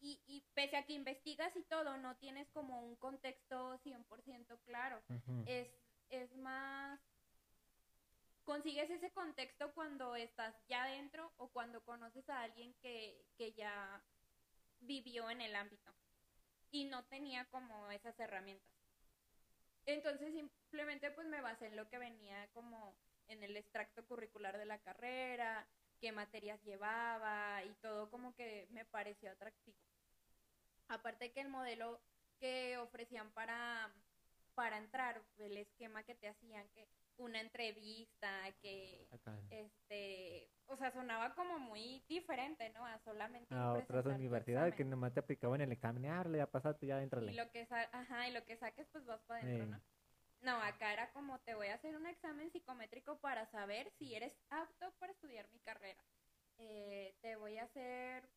Y, 0.00 0.20
y 0.26 0.44
pese 0.54 0.76
a 0.76 0.84
que 0.84 0.92
investigas 0.92 1.54
y 1.56 1.64
todo, 1.64 1.96
no 1.96 2.16
tienes 2.16 2.48
como 2.50 2.82
un 2.82 2.96
contexto 2.96 3.78
100% 3.84 4.58
claro. 4.64 5.02
Es, 5.46 5.68
es 6.10 6.34
más 6.36 7.00
consigues 8.48 8.88
ese 8.88 9.10
contexto 9.10 9.74
cuando 9.74 10.16
estás 10.16 10.54
ya 10.70 10.86
dentro 10.86 11.30
o 11.36 11.48
cuando 11.48 11.84
conoces 11.84 12.26
a 12.30 12.40
alguien 12.40 12.72
que, 12.80 13.22
ya 13.54 14.02
vivió 14.80 15.28
en 15.28 15.42
el 15.42 15.54
ámbito 15.54 15.92
y 16.70 16.86
no 16.86 17.04
tenía 17.04 17.44
como 17.50 17.90
esas 17.90 18.18
herramientas. 18.18 18.72
Entonces 19.84 20.32
simplemente 20.32 21.10
pues 21.10 21.26
me 21.26 21.42
basé 21.42 21.66
en 21.66 21.76
lo 21.76 21.90
que 21.90 21.98
venía 21.98 22.48
como 22.54 22.96
en 23.26 23.42
el 23.42 23.54
extracto 23.54 24.06
curricular 24.06 24.56
de 24.56 24.64
la 24.64 24.78
carrera, 24.78 25.68
qué 26.00 26.12
materias 26.12 26.62
llevaba 26.64 27.62
y 27.64 27.74
todo 27.82 28.10
como 28.10 28.34
que 28.34 28.66
me 28.70 28.84
pareció 28.84 29.30
atractivo. 29.30 29.76
Aparte 30.88 31.32
que 31.32 31.40
el 31.40 31.48
modelo 31.48 32.00
que 32.40 32.78
ofrecían 32.78 33.30
para, 33.32 33.92
para 34.54 34.78
entrar, 34.78 35.22
el 35.38 35.56
esquema 35.56 36.02
que 36.04 36.14
te 36.14 36.28
hacían, 36.28 36.68
que 36.70 36.88
una 37.18 37.40
entrevista 37.40 38.30
que 38.62 39.08
este 39.50 40.48
o 40.66 40.76
sea 40.76 40.92
sonaba 40.92 41.34
como 41.34 41.58
muy 41.58 42.02
diferente 42.08 42.70
no 42.70 42.86
a 42.86 42.98
solamente 43.00 43.52
a 43.52 43.72
otras 43.74 44.06
universidades 44.06 44.74
que 44.74 44.84
nomás 44.84 45.12
te 45.12 45.20
aplicaban 45.20 45.60
el 45.60 45.72
examen 45.72 46.06
ah, 46.06 46.24
ya 46.32 46.46
pasaste 46.46 46.86
ya 46.86 46.96
dentro 46.96 47.20
y 47.20 47.34
lo 47.34 47.50
que 47.50 47.66
ajá 47.70 48.28
y 48.28 48.32
lo 48.32 48.44
que 48.44 48.56
saques 48.56 48.86
pues 48.92 49.04
vas 49.04 49.20
para 49.22 49.42
adentro 49.42 49.66
no 49.66 49.80
no 50.40 50.62
acá 50.62 50.92
era 50.92 51.10
como 51.12 51.38
te 51.40 51.54
voy 51.54 51.68
a 51.68 51.74
hacer 51.74 51.96
un 51.96 52.06
examen 52.06 52.50
psicométrico 52.50 53.18
para 53.18 53.46
saber 53.46 53.90
si 53.98 54.14
eres 54.14 54.32
apto 54.50 54.92
para 54.98 55.12
estudiar 55.12 55.48
mi 55.52 55.60
carrera 55.60 56.02
eh, 56.58 57.14
te 57.20 57.36
voy 57.36 57.58
a 57.58 57.64
hacer 57.64 58.28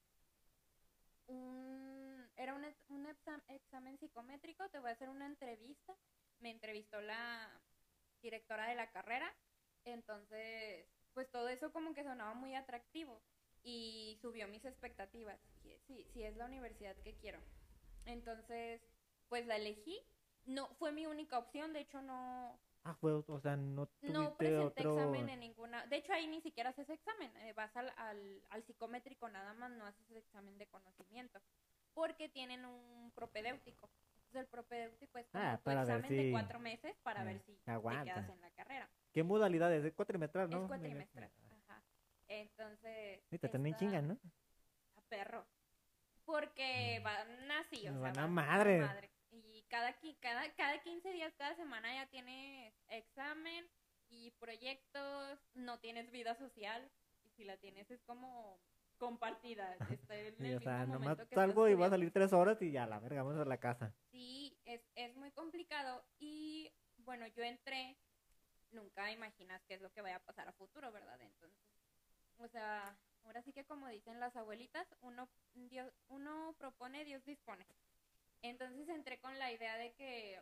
un 1.27 2.29
era 2.37 2.53
un, 2.55 2.65
un 2.89 3.07
examen 3.47 3.97
psicométrico 3.99 4.69
te 4.69 4.79
voy 4.79 4.89
a 4.89 4.93
hacer 4.93 5.09
una 5.09 5.25
entrevista 5.25 5.95
me 6.41 6.49
entrevistó 6.49 6.99
la 7.01 7.61
directora 8.21 8.67
de 8.67 8.75
la 8.75 8.91
carrera. 8.91 9.31
Entonces, 9.85 10.85
pues 11.13 11.29
todo 11.31 11.49
eso 11.49 11.71
como 11.71 11.93
que 11.93 12.03
sonaba 12.03 12.33
muy 12.33 12.55
atractivo 12.55 13.21
y 13.63 14.17
subió 14.21 14.47
mis 14.47 14.65
expectativas. 14.65 15.39
Sí, 15.87 16.05
sí 16.13 16.23
es 16.23 16.35
la 16.35 16.45
universidad 16.45 16.95
que 16.97 17.15
quiero. 17.15 17.39
Entonces, 18.05 18.81
pues 19.29 19.45
la 19.45 19.57
elegí. 19.57 19.99
No, 20.45 20.67
fue 20.75 20.91
mi 20.91 21.05
única 21.05 21.37
opción, 21.37 21.73
de 21.73 21.81
hecho 21.81 22.01
no... 22.01 22.59
Ah, 22.83 22.95
fue, 22.95 23.13
o 23.13 23.39
sea, 23.39 23.55
no 23.55 23.85
tuviste 23.85 24.11
No 24.11 24.35
presenté 24.35 24.81
examen 24.81 25.29
en 25.29 25.39
ninguna... 25.39 25.85
De 25.85 25.97
hecho, 25.97 26.13
ahí 26.13 26.27
ni 26.27 26.41
siquiera 26.41 26.71
haces 26.71 26.89
examen. 26.89 27.31
Eh, 27.37 27.53
vas 27.53 27.75
al, 27.77 27.93
al, 27.95 28.41
al 28.49 28.63
psicométrico 28.63 29.29
nada 29.29 29.53
más, 29.53 29.71
no 29.71 29.85
haces 29.85 30.11
examen 30.11 30.57
de 30.57 30.65
conocimiento. 30.67 31.39
Porque 31.93 32.27
tienen 32.29 32.65
un 32.65 33.11
propedéutico 33.13 33.89
el 34.39 34.47
propedéutico 34.47 35.17
es 35.17 35.27
como 35.27 35.43
ah, 35.43 35.59
tu 35.63 35.71
examen 35.71 36.09
de 36.09 36.31
cuatro 36.31 36.59
meses 36.59 36.95
para 37.03 37.23
ver 37.23 37.39
si 37.41 37.53
te 37.53 37.63
quedas 37.63 38.29
en 38.29 38.41
la 38.41 38.51
carrera. 38.51 38.89
¿Qué 39.13 39.23
modalidad 39.23 39.73
es? 39.73 39.83
¿Es 39.83 39.93
cuatrimestral, 39.93 40.49
no? 40.49 40.61
Es 40.61 40.67
cuatrimestral, 40.67 41.31
ajá. 41.67 41.83
Entonces... 42.27 43.21
Y 43.29 43.37
te 43.37 43.49
tienen 43.49 43.75
chingas, 43.75 44.03
¿no? 44.03 44.17
A 44.95 45.01
perro. 45.09 45.45
Porque 46.25 46.99
mm. 46.99 47.03
van 47.03 47.51
así, 47.51 47.87
o 47.87 47.91
sea... 47.91 47.99
Van 47.99 48.19
a 48.19 48.27
madre. 48.27 49.11
Cada, 49.71 49.97
cada, 50.19 50.53
cada 50.55 50.81
15 50.83 51.13
días, 51.13 51.33
cada 51.37 51.55
semana 51.55 51.95
ya 51.95 52.05
tienes 52.07 52.73
examen 52.89 53.65
y 54.09 54.31
proyectos, 54.31 55.39
no 55.53 55.79
tienes 55.79 56.11
vida 56.11 56.35
social. 56.35 56.91
Y 57.23 57.29
si 57.29 57.45
la 57.45 57.55
tienes 57.55 57.89
es 57.89 58.03
como 58.03 58.59
compartida. 58.97 59.77
en 60.09 60.45
el 60.45 60.57
o 60.57 60.59
sea, 60.59 60.85
nomás 60.85 61.17
salgo 61.33 61.69
y 61.69 61.73
voy 61.73 61.85
a 61.85 61.89
salir 61.89 62.11
tres 62.11 62.33
horas 62.33 62.61
y 62.61 62.71
ya, 62.71 62.85
la 62.85 62.99
verga, 62.99 63.23
vamos 63.23 63.39
a 63.39 63.45
la 63.45 63.59
casa. 63.61 63.95
Sí, 64.11 64.59
es, 64.65 64.81
es 64.95 65.15
muy 65.15 65.31
complicado. 65.31 66.03
Y 66.19 66.69
bueno, 66.97 67.25
yo 67.27 67.43
entré, 67.43 67.97
nunca 68.71 69.09
imaginas 69.09 69.63
qué 69.63 69.75
es 69.75 69.81
lo 69.81 69.91
que 69.93 70.01
vaya 70.01 70.17
a 70.17 70.25
pasar 70.25 70.49
a 70.49 70.53
futuro, 70.53 70.91
¿verdad? 70.91 71.19
Entonces, 71.21 71.65
o 72.39 72.47
sea, 72.49 72.99
ahora 73.23 73.41
sí 73.41 73.53
que 73.53 73.63
como 73.63 73.87
dicen 73.87 74.19
las 74.19 74.35
abuelitas, 74.35 74.85
uno, 74.99 75.29
Dios, 75.53 75.93
uno 76.09 76.55
propone, 76.59 77.05
Dios 77.05 77.23
dispone. 77.23 77.65
Entonces 78.41 78.89
entré 78.89 79.19
con 79.19 79.37
la 79.37 79.51
idea 79.51 79.77
de 79.77 79.93
que 79.93 80.41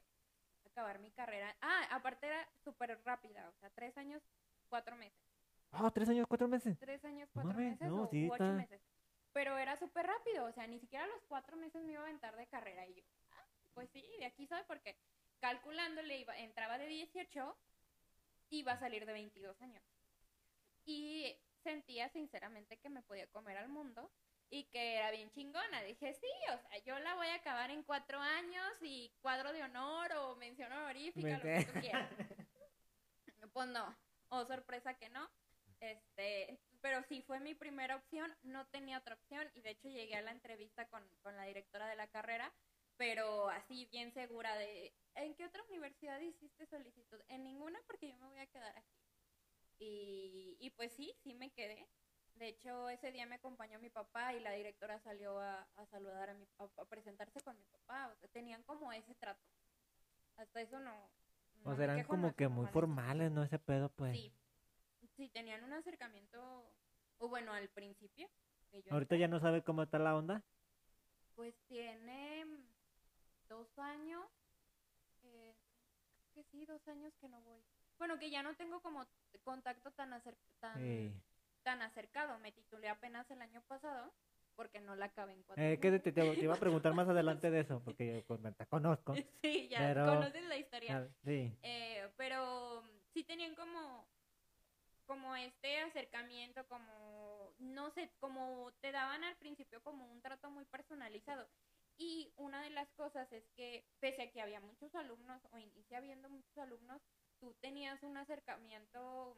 acabar 0.65 0.99
mi 0.99 1.11
carrera. 1.11 1.55
Ah, 1.61 1.87
aparte 1.91 2.27
era 2.27 2.47
súper 2.63 2.99
rápida, 3.03 3.47
o 3.49 3.53
sea, 3.53 3.69
tres 3.71 3.97
años, 3.97 4.21
cuatro 4.69 4.95
meses. 4.95 5.19
Ah, 5.71 5.91
tres 5.93 6.09
años, 6.09 6.25
cuatro 6.27 6.47
meses. 6.47 6.77
Tres 6.79 7.03
años, 7.05 7.29
cuatro 7.33 7.53
meses 7.53 7.89
o 7.89 8.09
ocho 8.31 8.53
meses. 8.53 8.81
Pero 9.33 9.57
era 9.57 9.75
súper 9.77 10.07
rápido, 10.07 10.45
o 10.45 10.51
sea, 10.51 10.65
ni 10.67 10.79
siquiera 10.79 11.05
los 11.07 11.23
cuatro 11.27 11.55
meses 11.55 11.83
me 11.83 11.93
iba 11.93 12.01
a 12.01 12.05
aventar 12.05 12.35
de 12.35 12.47
carrera. 12.47 12.87
Y 12.87 12.95
yo, 12.95 13.03
ah, 13.31 13.45
pues 13.73 13.89
sí, 13.91 14.03
de 14.19 14.25
aquí 14.25 14.47
soy 14.47 14.61
porque 14.67 14.97
calculándole 15.39 16.17
iba, 16.17 16.37
entraba 16.37 16.77
de 16.77 16.87
18 16.87 17.57
iba 18.51 18.71
a 18.71 18.79
salir 18.79 19.05
de 19.05 19.13
22 19.13 19.61
años. 19.61 19.83
Y 20.85 21.37
sentía 21.63 22.09
sinceramente 22.09 22.77
que 22.77 22.89
me 22.89 23.03
podía 23.03 23.27
comer 23.27 23.57
al 23.57 23.69
mundo 23.69 24.11
y 24.49 24.65
que 24.65 24.95
era 24.95 25.11
bien 25.11 25.29
chingona. 25.31 25.81
Dije, 25.83 26.13
sí, 26.13 26.27
o 26.53 26.57
sea, 26.57 26.77
yo 26.83 26.97
la 26.99 27.15
voy 27.15 27.27
a 27.27 27.35
acabar 27.35 27.69
en 27.71 27.83
cuatro 27.83 28.19
años 28.19 28.71
y 28.81 29.11
cuadro 29.21 29.53
de 29.53 29.63
honor 29.63 30.11
o 30.13 30.35
mención 30.35 30.71
honorífica, 30.71 31.37
lo 31.37 31.41
que 31.41 31.65
tú 31.65 31.79
quieras. 31.79 32.09
pues 33.53 33.67
no, 33.67 33.95
o 34.29 34.45
sorpresa 34.45 34.95
que 34.95 35.09
no. 35.09 35.29
Este, 35.79 36.59
pero 36.81 37.01
sí 37.03 37.21
fue 37.21 37.39
mi 37.39 37.53
primera 37.53 37.95
opción, 37.95 38.35
no 38.43 38.67
tenía 38.67 38.97
otra 38.97 39.15
opción 39.15 39.49
y 39.53 39.61
de 39.61 39.71
hecho 39.71 39.87
llegué 39.87 40.15
a 40.15 40.21
la 40.21 40.31
entrevista 40.31 40.87
con, 40.89 41.03
la 41.23 41.43
directora 41.43 41.87
de 41.87 41.95
la 41.95 42.07
carrera, 42.07 42.53
pero 42.97 43.49
así 43.49 43.85
bien 43.91 44.11
segura 44.11 44.57
de, 44.57 44.93
¿en 45.15 45.35
qué 45.35 45.45
otra 45.45 45.63
universidad 45.69 46.19
hiciste 46.19 46.65
solicitud? 46.65 47.21
En 47.29 47.43
ninguna 47.43 47.79
porque 47.87 48.09
yo 48.09 48.17
me 48.17 48.27
voy 48.27 48.39
a 48.39 48.47
quedar 48.47 48.77
aquí. 48.77 48.97
Y, 49.81 50.57
y 50.59 50.69
pues 50.71 50.91
sí, 50.91 51.15
sí 51.23 51.33
me 51.33 51.51
quedé. 51.51 51.87
De 52.39 52.47
hecho, 52.47 52.89
ese 52.89 53.11
día 53.11 53.25
me 53.25 53.35
acompañó 53.35 53.79
mi 53.79 53.89
papá 53.89 54.33
y 54.33 54.39
la 54.39 54.51
directora 54.53 54.97
salió 55.01 55.39
a, 55.39 55.67
a 55.75 55.85
saludar 55.87 56.29
a 56.29 56.33
mi 56.33 56.47
a, 56.57 56.63
a 56.63 56.85
presentarse 56.85 57.41
con 57.41 57.57
mi 57.57 57.65
papá. 57.65 58.07
O 58.07 58.15
sea, 58.15 58.29
tenían 58.29 58.63
como 58.63 58.91
ese 58.93 59.13
trato. 59.15 59.45
Hasta 60.37 60.61
eso 60.61 60.79
no. 60.79 61.11
no 61.65 61.71
O 61.71 61.75
sea, 61.75 61.83
eran 61.83 62.05
como 62.05 62.33
que 62.33 62.47
muy 62.47 62.63
mal. 62.63 62.73
formales, 62.73 63.29
¿no? 63.31 63.43
Ese 63.43 63.59
pedo, 63.59 63.89
pues. 63.89 64.17
Sí. 64.17 64.33
Sí, 65.17 65.27
tenían 65.29 65.65
un 65.65 65.73
acercamiento. 65.73 66.73
O 67.17 67.27
bueno, 67.27 67.51
al 67.53 67.67
principio. 67.69 68.29
que 68.71 68.81
yo 68.83 68.93
Ahorita 68.93 69.17
ya 69.17 69.27
no 69.27 69.41
sabe 69.41 69.61
cómo 69.61 69.83
está 69.83 69.99
la 69.99 70.15
onda. 70.15 70.41
Pues 71.35 71.53
tiene 71.67 72.45
dos 73.49 73.67
años. 73.79 74.25
Eh, 75.23 75.53
que 76.33 76.43
sí, 76.45 76.65
dos 76.65 76.87
años 76.87 77.13
que 77.19 77.27
no 77.27 77.41
voy. 77.41 77.61
Bueno, 77.97 78.17
que 78.17 78.29
ya 78.31 78.41
no 78.43 78.55
tengo 78.55 78.79
como 78.81 79.05
contacto 79.43 79.91
tan, 79.91 80.13
acer 80.13 80.37
tan, 80.61 80.77
Sí. 80.77 81.13
Tan 81.69 81.83
acercado. 81.83 82.39
Me 82.39 82.51
titulé 82.51 82.89
apenas 82.89 83.29
el 83.29 83.41
año 83.43 83.61
pasado 83.67 84.11
porque 84.55 84.81
no 84.81 84.95
la 84.95 85.05
acabé 85.05 85.33
en 85.33 85.43
cuatro 85.43 85.63
Eh, 85.63 85.77
que 85.79 85.87
te, 85.91 85.91
meses. 85.91 86.13
te- 86.15 86.35
te 86.35 86.43
iba 86.43 86.55
a 86.55 86.59
preguntar 86.83 86.93
más 86.95 87.07
adelante 87.07 87.51
de 87.51 87.59
eso, 87.59 87.79
porque 87.85 88.23
yo 88.27 88.41
te 88.53 88.65
conozco. 88.65 89.13
Sí, 89.43 89.67
ya 89.69 89.77
pero- 89.79 90.05
conoces 90.07 90.43
la 90.45 90.57
historia. 90.57 91.07
Sí. 91.23 91.55
Eh, 91.61 92.09
pero 92.17 92.83
sí 93.13 93.23
tenían 93.23 93.53
como 93.55 94.07
como 95.05 95.35
este 95.35 95.79
acercamiento, 95.81 96.67
como 96.67 97.53
no 97.59 97.89
sé, 97.91 98.11
como 98.19 98.71
te 98.81 98.91
daban 98.91 99.23
al 99.23 99.35
principio 99.37 99.81
como 99.83 100.05
un 100.11 100.21
trato 100.21 100.49
muy 100.51 100.65
personalizado. 100.65 101.47
Y 101.97 102.31
una 102.37 102.61
de 102.61 102.69
las 102.71 102.87
cosas 102.93 103.31
es 103.31 103.43
que 103.55 103.83
pese 103.99 104.21
a 104.23 104.31
que 104.31 104.39
había 104.41 104.59
muchos 104.61 104.93
alumnos 104.95 105.41
o 105.51 105.57
inicia 105.57 105.97
habiendo 105.97 106.29
muchos 106.29 106.55
alumnos, 106.59 107.01
tú 107.39 107.55
tenías 107.59 108.01
un 108.03 108.17
acercamiento 108.17 109.35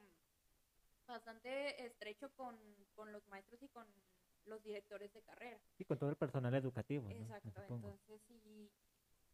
bastante 1.11 1.85
estrecho 1.85 2.31
con, 2.35 2.57
con 2.95 3.11
los 3.11 3.25
maestros 3.27 3.61
y 3.61 3.67
con 3.69 3.85
los 4.45 4.63
directores 4.63 5.13
de 5.13 5.21
carrera. 5.21 5.59
Sí, 5.77 5.85
con 5.85 5.99
todo 5.99 6.09
el 6.09 6.15
personal 6.15 6.53
educativo. 6.55 7.07
¿no? 7.07 7.15
Exacto, 7.15 7.49
supongo. 7.61 7.91
entonces 7.91 8.21
sí, 8.27 8.71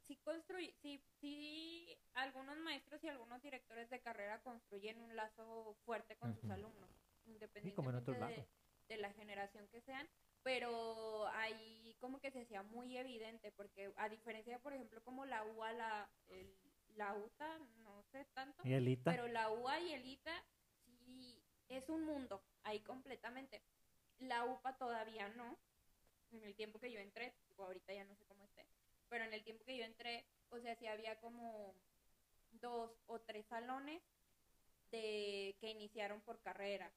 sí, 0.08 0.16
construy, 0.18 0.74
sí, 0.82 1.02
sí, 1.22 1.98
algunos 2.14 2.58
maestros 2.58 3.04
y 3.04 3.08
algunos 3.08 3.42
directores 3.42 3.90
de 3.90 4.00
carrera 4.02 4.42
construyen 4.42 5.00
un 5.02 5.16
lazo 5.16 5.78
fuerte 5.86 6.16
con 6.18 6.34
sus 6.36 6.44
Ujú. 6.44 6.54
alumnos, 6.54 6.90
como 6.90 7.28
en 7.28 7.34
independientemente 7.36 8.12
de, 8.12 8.48
de 8.90 8.98
la 8.98 9.14
generación 9.14 9.68
que 9.68 9.82
sean, 9.82 10.08
pero 10.44 11.28
ahí 11.30 11.96
como 12.00 12.20
que 12.20 12.32
se 12.32 12.42
hacía 12.42 12.64
muy 12.64 12.98
evidente, 12.98 13.52
porque 13.52 13.92
a 13.98 14.08
diferencia, 14.10 14.60
por 14.60 14.74
ejemplo, 14.74 15.02
como 15.04 15.26
la 15.26 15.44
UA, 15.44 15.74
la, 15.74 16.10
el- 16.30 16.58
la 16.96 17.14
UTA, 17.16 17.60
no 17.80 18.02
sé 18.12 18.26
tanto, 18.34 18.64
¿Y 18.66 18.74
Elita? 18.74 19.12
pero 19.12 19.28
la 19.28 19.52
UA 19.52 19.80
y 19.82 19.94
el 19.94 20.06
ITA 20.06 20.44
es 21.70 21.90
un 21.90 22.04
mundo 22.04 22.42
ahí 22.64 22.80
completamente. 22.82 23.62
La 24.20 24.46
UPA 24.46 24.78
todavía 24.78 25.28
no. 25.30 25.58
En 26.32 26.44
el 26.44 26.56
tiempo 26.56 26.80
que 26.80 26.92
yo 26.92 27.00
entré, 27.00 27.34
digo, 27.48 27.64
ahorita 27.64 27.94
ya 27.94 28.04
no 28.04 28.16
sé 28.16 28.26
cómo 28.26 28.44
esté, 28.44 28.66
pero 29.08 29.24
en 29.24 29.34
el 29.34 29.44
tiempo 29.44 29.64
que 29.64 29.78
yo 29.78 29.86
entré, 29.86 30.26
o 30.50 30.60
sea, 30.60 30.76
sí 30.76 30.86
había 30.86 31.18
como 31.22 31.74
dos 32.52 32.92
o 33.06 33.20
tres 33.22 33.46
salones 33.46 34.02
de 34.92 35.56
que 35.60 35.70
iniciaron 35.70 36.20
por 36.22 36.42
carrera. 36.42 36.92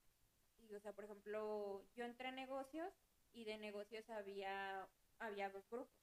Y, 0.59 0.75
o 0.75 0.81
sea, 0.81 0.93
por 0.93 1.05
ejemplo, 1.05 1.85
yo 1.95 2.05
entré 2.05 2.29
en 2.29 2.35
negocios 2.37 2.93
y 3.33 3.45
de 3.45 3.59
negocios 3.59 4.09
había 4.11 4.89
había 5.21 5.51
dos 5.51 5.69
grupos 5.71 5.95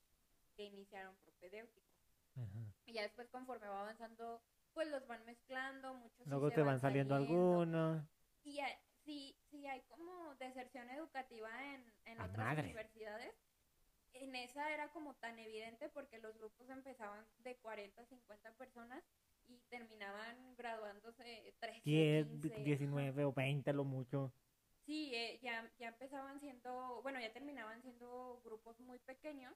que 0.55 0.63
iniciaron 0.63 1.15
propedéutico. 1.17 1.87
Ajá. 2.35 2.73
Y 2.85 2.93
ya 2.93 3.01
después 3.01 3.27
conforme 3.29 3.67
va 3.67 3.81
avanzando, 3.81 4.41
pues 4.73 4.87
los 4.89 5.05
van 5.07 5.25
mezclando, 5.25 5.93
muchos 5.95 6.25
Luego 6.27 6.51
te 6.51 6.61
van 6.61 6.79
saliendo 6.79 7.15
algunos. 7.15 8.03
Y 8.47 8.59
hay- 8.61 8.75
sí, 9.03 9.35
sí 9.51 9.67
hay 9.67 9.81
como 9.89 10.33
deserción 10.35 10.89
educativa 10.89 11.49
en, 11.73 11.83
en 12.05 12.21
¡A 12.21 12.25
otras 12.25 12.45
madre! 12.47 12.63
universidades. 12.63 13.33
En 14.13 14.35
esa 14.35 14.71
era 14.73 14.87
como 14.93 15.13
tan 15.15 15.37
evidente 15.37 15.89
porque 15.89 16.17
los 16.19 16.35
grupos 16.37 16.69
empezaban 16.69 17.25
de 17.39 17.55
40 17.57 18.01
a 18.01 18.05
50 18.05 18.51
personas 18.53 19.03
y 19.47 19.59
terminaban 19.69 20.55
graduándose 20.55 21.53
13, 21.59 21.81
10, 21.83 22.27
15. 22.41 22.59
19 22.63 23.25
o 23.25 23.33
20 23.33 23.73
lo 23.73 23.83
mucho. 23.83 24.31
Sí, 24.85 25.13
eh, 25.13 25.39
ya, 25.43 25.69
ya 25.77 25.89
empezaban 25.89 26.39
siendo, 26.39 27.01
bueno, 27.03 27.19
ya 27.19 27.31
terminaban 27.33 27.81
siendo 27.81 28.39
grupos 28.45 28.79
muy 28.79 28.97
pequeños, 28.99 29.53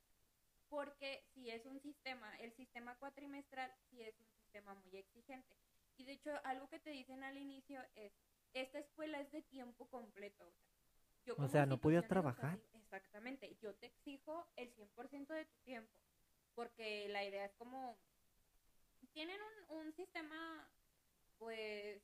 porque 0.69 1.23
si 1.33 1.49
es 1.49 1.65
un 1.65 1.79
sistema, 1.81 2.37
el 2.39 2.51
sistema 2.53 2.95
cuatrimestral 2.99 3.71
sí 3.89 4.01
es 4.03 4.13
un 4.19 4.27
sistema 4.43 4.73
muy 4.75 4.97
exigente. 4.97 5.55
Y 5.97 6.03
de 6.03 6.13
hecho, 6.13 6.31
algo 6.43 6.67
que 6.67 6.79
te 6.79 6.89
dicen 6.89 7.23
al 7.23 7.37
inicio 7.37 7.81
es, 7.95 8.11
esta 8.53 8.79
escuela 8.79 9.19
es 9.19 9.31
de 9.31 9.41
tiempo 9.43 9.87
completo. 9.89 10.45
o 10.45 10.51
sea, 10.51 11.25
yo 11.25 11.35
O 11.37 11.47
sea, 11.47 11.65
¿no 11.65 11.77
podías 11.77 12.07
trabajar? 12.07 12.59
Exactamente, 12.73 13.55
yo 13.61 13.73
te 13.75 13.87
exijo 13.87 14.47
el 14.55 14.71
100% 14.73 15.33
de 15.33 15.45
tu 15.45 15.57
tiempo, 15.63 15.99
porque 16.55 17.07
la 17.09 17.23
idea 17.23 17.45
es 17.45 17.53
como, 17.53 17.97
tienen 19.13 19.39
un, 19.69 19.77
un 19.77 19.93
sistema, 19.93 20.67
pues, 21.37 22.01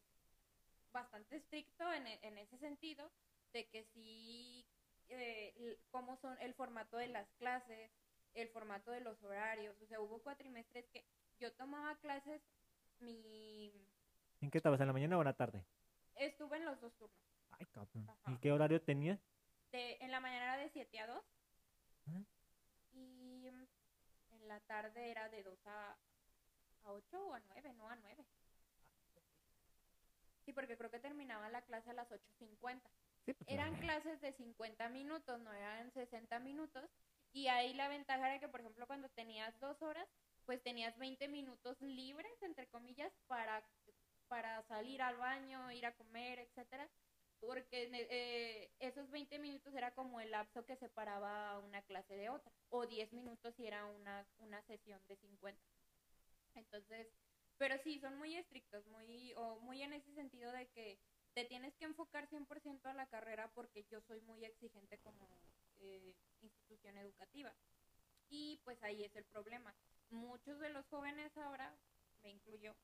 bastante 0.93 1.38
estricto 1.38 1.91
en, 1.93 2.07
e- 2.07 2.19
en 2.23 2.38
ese 2.38 2.57
sentido, 2.57 3.12
de 3.53 3.67
que 3.67 3.83
sí, 3.93 4.65
eh, 5.10 5.77
cómo 5.91 6.17
son 6.17 6.38
el 6.41 6.53
formato 6.53 6.97
de 6.97 7.07
las 7.07 7.27
clases, 7.39 7.91
el 8.33 8.49
formato 8.49 8.91
de 8.91 9.01
los 9.01 9.21
horarios, 9.23 9.75
o 9.81 9.86
sea, 9.88 9.99
hubo 9.99 10.19
cuatrimestres 10.21 10.86
que 10.89 11.03
yo 11.39 11.51
tomaba 11.53 11.95
clases, 11.97 12.41
mi, 12.99 13.71
¿En 14.41 14.49
qué 14.51 14.57
estabas? 14.60 14.79
¿En 14.81 14.88
la 14.88 14.93
mañana 14.93 15.17
o 15.17 15.21
en 15.21 15.25
la 15.25 15.33
tarde? 15.33 15.65
Estuve 16.19 16.58
en 16.58 16.65
los 16.65 16.80
dos 16.82 16.93
turnos, 16.97 17.19
Ay, 17.51 17.65
cabrón. 17.67 18.10
Ajá. 18.10 18.32
¿Y 18.32 18.38
qué 18.39 18.51
horario 18.51 18.82
tenías? 18.82 19.19
de, 19.71 19.97
en 20.01 20.12
la 20.12 20.19
mañana 20.19 20.45
era 20.53 20.58
de 20.58 20.69
7 20.69 20.99
a 20.99 21.08
2, 21.08 21.23
Ajá. 22.08 22.23
y 22.93 23.49
mm, 23.51 23.67
en 24.36 24.47
la 24.47 24.60
tarde 24.62 25.12
era 25.12 25.27
de 25.30 25.43
2 25.43 25.60
a, 25.67 25.97
a 26.84 26.91
8 26.91 27.27
o 27.27 27.34
a 27.34 27.39
9, 27.39 27.73
no 27.73 27.89
a 27.89 27.95
9. 27.95 28.25
Sí, 30.45 30.53
porque 30.53 30.77
creo 30.77 30.89
que 30.89 30.99
terminaba 30.99 31.49
la 31.49 31.62
clase 31.63 31.89
a 31.89 31.93
las 31.93 32.10
8.50. 32.10 32.82
Sí, 33.25 33.34
pues, 33.34 33.49
Eran 33.49 33.73
no. 33.73 33.80
clases 33.80 34.21
de 34.21 34.32
50 34.32 34.88
minutos, 34.89 35.39
no 35.41 35.51
eran 35.51 35.91
60 35.91 36.39
minutos. 36.39 36.89
Y 37.34 37.47
ahí 37.47 37.73
la 37.73 37.89
ventaja 37.89 38.30
era 38.30 38.39
que, 38.39 38.47
por 38.47 38.62
ejemplo, 38.62 38.88
cuando 38.88 39.10
tenías 39.10 39.60
dos 39.60 39.82
horas, 39.82 40.08
pues 40.45 40.63
tenías 40.63 40.97
20 40.97 41.27
minutos 41.27 41.75
libres, 41.82 42.32
entre 42.41 42.67
comillas, 42.67 43.12
para, 43.27 43.62
para 44.28 44.62
salir 44.63 45.02
al 45.02 45.18
baño, 45.18 45.72
ir 45.72 45.86
a 45.86 45.96
comer, 45.96 46.40
etcétera. 46.40 46.90
Porque 47.40 47.90
eh, 47.94 48.72
esos 48.80 49.10
20 49.12 49.38
minutos 49.40 49.74
era 49.76 49.92
como 49.92 50.20
el 50.20 50.32
lapso 50.32 50.66
que 50.66 50.76
separaba 50.76 51.60
una 51.60 51.82
clase 51.84 52.16
de 52.16 52.30
otra. 52.30 52.52
O 52.70 52.88
10 52.88 53.13
minutos 53.13 53.54
si 53.56 53.68
era 53.68 53.86
una, 53.86 54.26
una 54.40 54.62
sesión 54.63 55.00
de 55.08 55.16
50. 55.18 55.62
Entonces, 56.56 57.08
pero 57.58 57.78
sí, 57.84 58.00
son 58.00 58.18
muy 58.18 58.36
estrictos, 58.36 58.86
muy, 58.88 59.34
o 59.36 59.60
muy 59.60 59.82
en 59.82 59.94
ese 59.94 60.13
sentido 60.13 60.52
de 60.52 60.68
que 60.70 61.00
te 61.34 61.46
tienes 61.46 61.76
que 61.76 61.86
enfocar 61.86 62.28
100% 62.30 62.86
a 62.86 62.94
la 62.94 63.08
carrera 63.08 63.52
porque 63.54 63.86
yo 63.92 64.02
soy 64.02 64.22
muy 64.22 64.44
exigente 64.44 64.98
como 65.00 65.28
eh, 65.78 66.16
institución 66.42 66.98
educativa. 66.98 67.54
Y 68.30 68.60
pues 68.63 68.82
ahí 68.84 69.04
es 69.04 69.16
el 69.16 69.26
problema. 69.26 69.76
Muchos 70.10 70.60
de 70.60 70.70
los 70.70 70.88
jóvenes 70.88 71.36
ahora, 71.38 71.76
me 72.24 72.30
incluyo, 72.32 72.76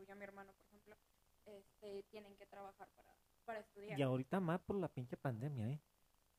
incluyo 0.00 0.12
a 0.12 0.16
mi 0.16 0.24
hermano, 0.24 0.52
por 0.54 0.66
ejemplo, 0.66 0.96
este, 1.44 2.02
tienen 2.10 2.34
que 2.36 2.46
trabajar 2.46 2.88
para, 2.96 3.14
para 3.44 3.60
estudiar. 3.60 3.98
Y 3.98 4.02
ahorita 4.02 4.40
más 4.40 4.60
por 4.60 4.76
la 4.76 4.88
pinche 4.88 5.16
pandemia, 5.16 5.68
¿eh? 5.68 5.80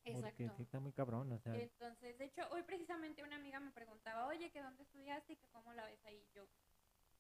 Porque 0.04 0.46
Exacto. 0.46 0.58
sí 0.58 0.64
está 0.64 0.80
muy 0.80 0.94
cabrón, 0.94 1.32
o 1.32 1.40
sea. 1.40 1.56
Entonces, 1.56 2.18
de 2.18 2.26
hecho, 2.26 2.42
hoy 2.50 2.64
precisamente 2.64 3.24
una 3.24 3.36
amiga 3.36 3.60
me 3.60 3.72
preguntaba, 3.72 4.26
oye, 4.28 4.50
¿que 4.50 4.62
dónde 4.62 4.82
estudiaste 4.82 5.34
y 5.34 5.36
que 5.36 5.48
cómo 5.50 5.74
la 5.74 5.86
ves 5.86 6.04
ahí? 6.06 6.28
Yo, 6.34 6.46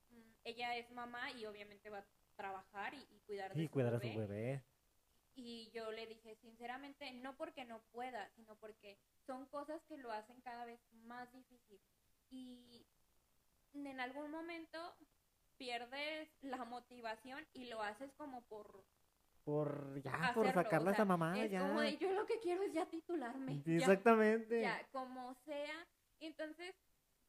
mm, 0.09 0.31
ella 0.45 0.75
es 0.77 0.89
mamá 0.91 1.31
y 1.31 1.45
obviamente 1.45 1.91
va 1.91 1.99
a 1.99 2.05
trabajar 2.35 2.95
y, 2.95 3.07
y 3.11 3.19
cuidar 3.19 3.53
de 3.53 3.65
su 3.65 3.71
cuidar 3.71 3.93
a 3.93 3.99
su 3.99 4.07
bebé. 4.07 4.63
Y 5.35 5.69
yo 5.71 5.91
le 5.91 6.07
dije, 6.07 6.35
sinceramente, 6.37 7.11
no 7.13 7.37
porque 7.37 7.65
no 7.65 7.81
pueda, 7.91 8.27
sino 8.31 8.55
porque 8.55 8.97
son 9.27 9.45
cosas 9.45 9.81
que 9.83 9.97
lo 9.97 10.11
hacen 10.11 10.41
cada 10.41 10.65
vez 10.65 10.81
más 10.91 11.31
difícil. 11.31 11.79
Y 12.31 12.87
en 13.73 13.99
algún 13.99 14.31
momento 14.31 14.97
pierdes 15.61 16.27
la 16.41 16.65
motivación 16.65 17.45
y 17.53 17.65
lo 17.65 17.83
haces 17.83 18.11
como 18.13 18.41
por 18.47 18.83
Por 19.43 20.01
ya, 20.01 20.31
por 20.33 20.47
hacerlo, 20.47 20.53
sacarla 20.53 20.89
o 20.89 20.93
a 20.93 20.95
sea, 20.95 21.03
esa 21.03 21.05
mamá, 21.05 21.39
es 21.39 21.51
ya. 21.51 21.59
como 21.59 21.81
de, 21.81 21.97
yo 21.97 22.11
lo 22.13 22.25
que 22.25 22.39
quiero 22.39 22.63
es 22.63 22.73
ya 22.73 22.87
titularme. 22.87 23.61
Sí, 23.63 23.77
ya, 23.77 23.85
Exactamente. 23.85 24.59
ya, 24.61 24.87
como 24.91 25.35
sea. 25.45 25.87
Entonces, 26.19 26.73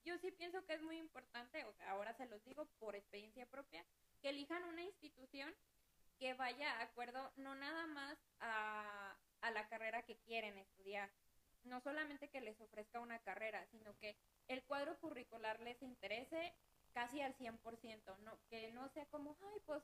yo 0.06 0.16
sí 0.16 0.30
pienso 0.30 0.64
que 0.64 0.72
es 0.72 0.80
muy 0.82 0.96
importante, 0.96 1.62
o 1.66 1.72
sea, 1.74 1.90
ahora 1.90 2.14
se 2.14 2.24
los 2.26 2.42
digo 2.44 2.66
por 2.78 2.96
experiencia 2.96 3.44
propia, 3.44 3.84
que 4.22 4.30
elijan 4.30 4.64
una 4.64 4.82
institución 4.82 5.54
que 6.18 6.32
vaya 6.32 6.70
a 6.78 6.82
acuerdo 6.84 7.32
no 7.36 7.54
nada 7.54 7.86
más 7.86 8.16
a, 8.40 9.14
a 9.42 9.50
la 9.50 9.68
carrera 9.68 10.02
que 10.04 10.16
quieren 10.20 10.56
estudiar, 10.56 11.10
no 11.64 11.80
solamente 11.80 12.30
que 12.30 12.40
les 12.40 12.58
ofrezca 12.62 12.98
una 13.00 13.18
carrera, 13.18 13.66
sino 13.66 13.94
que 13.98 14.16
el 14.48 14.62
cuadro 14.64 14.98
curricular 15.00 15.60
les 15.60 15.82
interese 15.82 16.54
casi 16.92 17.20
al 17.20 17.34
100%, 17.36 18.16
no, 18.18 18.38
que 18.48 18.72
no 18.72 18.88
sea 18.90 19.06
como, 19.06 19.36
ay, 19.42 19.60
pues, 19.66 19.82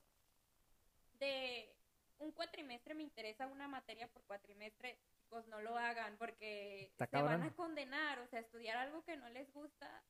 de, 1.18 1.75
un 2.18 2.33
cuatrimestre 2.33 2.94
me 2.94 3.03
interesa 3.03 3.47
una 3.47 3.68
materia 3.68 4.09
por 4.09 4.23
cuatrimestre, 4.25 4.99
pues 5.29 5.47
no 5.49 5.61
lo 5.61 5.77
hagan 5.77 6.16
porque 6.16 6.90
se 7.11 7.23
van 7.23 7.42
a 7.42 7.55
condenar, 7.55 8.18
o 8.21 8.27
sea, 8.29 8.40
estudiar 8.40 8.77
algo 8.77 9.05
que 9.05 9.16
no 9.16 9.29
les 9.31 9.53
gusta, 9.53 10.03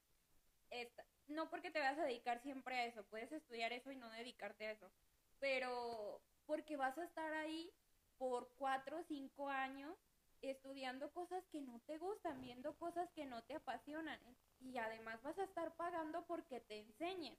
está- 0.71 1.05
no 1.29 1.51
porque 1.51 1.71
te 1.71 1.81
vas 1.81 1.99
a 1.99 2.05
dedicar 2.05 2.41
siempre 2.43 2.77
a 2.77 2.85
eso, 2.87 3.05
puedes 3.05 3.31
estudiar 3.33 3.73
eso 3.73 3.91
y 3.93 3.97
no 3.97 4.11
dedicarte 4.11 4.67
a 4.67 4.73
eso, 4.73 4.91
pero 5.39 6.23
porque 6.47 6.77
vas 6.77 6.97
a 6.99 7.05
estar 7.05 7.33
ahí 7.35 7.71
por 8.17 8.51
cuatro 8.57 8.99
o 8.99 9.05
cinco 9.05 9.49
años 9.49 9.95
estudiando 10.41 11.13
cosas 11.13 11.45
que 11.51 11.61
no 11.61 11.81
te 11.81 11.99
gustan, 11.99 12.41
viendo 12.41 12.75
cosas 12.77 13.11
que 13.13 13.27
no 13.27 13.43
te 13.45 13.55
apasionan 13.55 14.21
y 14.61 14.79
además 14.79 15.23
vas 15.23 15.39
a 15.39 15.45
estar 15.45 15.75
pagando 15.77 16.25
porque 16.27 16.61
te 16.61 16.79
enseñen 16.79 17.37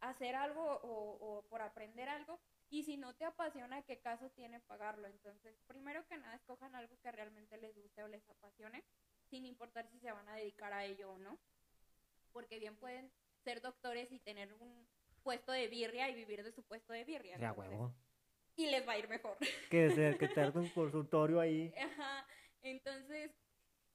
a 0.00 0.10
hacer 0.10 0.34
algo 0.34 0.62
o, 0.82 1.38
o 1.38 1.42
por 1.48 1.62
aprender 1.62 2.08
algo 2.08 2.40
y 2.70 2.82
si 2.84 2.96
no 2.96 3.14
te 3.14 3.24
apasiona, 3.24 3.82
¿qué 3.82 4.00
caso 4.00 4.30
tiene 4.30 4.58
pagarlo? 4.60 5.06
Entonces, 5.06 5.54
primero 5.66 6.06
que 6.08 6.16
nada, 6.16 6.34
escojan 6.34 6.74
algo 6.74 6.98
que 7.02 7.12
realmente 7.12 7.56
les 7.58 7.74
guste 7.76 8.02
o 8.02 8.08
les 8.08 8.26
apasione, 8.28 8.82
sin 9.28 9.44
importar 9.44 9.86
si 9.90 9.98
se 10.00 10.10
van 10.10 10.28
a 10.28 10.36
dedicar 10.36 10.72
a 10.72 10.84
ello 10.84 11.12
o 11.12 11.18
no, 11.18 11.38
porque 12.32 12.58
bien 12.58 12.76
pueden 12.76 13.12
ser 13.44 13.60
doctores 13.60 14.10
y 14.10 14.18
tener 14.20 14.52
un 14.54 14.88
puesto 15.22 15.52
de 15.52 15.68
birria 15.68 16.08
y 16.08 16.14
vivir 16.14 16.42
de 16.42 16.52
su 16.52 16.62
puesto 16.62 16.92
de 16.92 17.04
birria. 17.04 17.36
Ya, 17.36 17.50
entonces, 17.50 17.72
huevo. 17.72 17.94
Y 18.56 18.66
les 18.66 18.86
va 18.86 18.92
a 18.92 18.98
ir 18.98 19.08
mejor. 19.08 19.36
Que 19.70 19.90
se, 19.90 20.16
que 20.18 20.40
haga 20.40 20.60
un 20.60 20.68
consultorio 20.74 21.40
ahí. 21.40 21.72
Ajá, 21.76 22.26
entonces, 22.62 23.30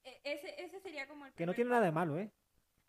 e- 0.04 0.22
ese, 0.24 0.64
ese 0.64 0.80
sería 0.82 1.08
como 1.08 1.26
el 1.26 1.34
Que 1.34 1.46
no 1.46 1.54
tiene 1.54 1.72
nada 1.72 1.86
de 1.86 1.92
malo, 1.92 2.18
¿eh? 2.18 2.32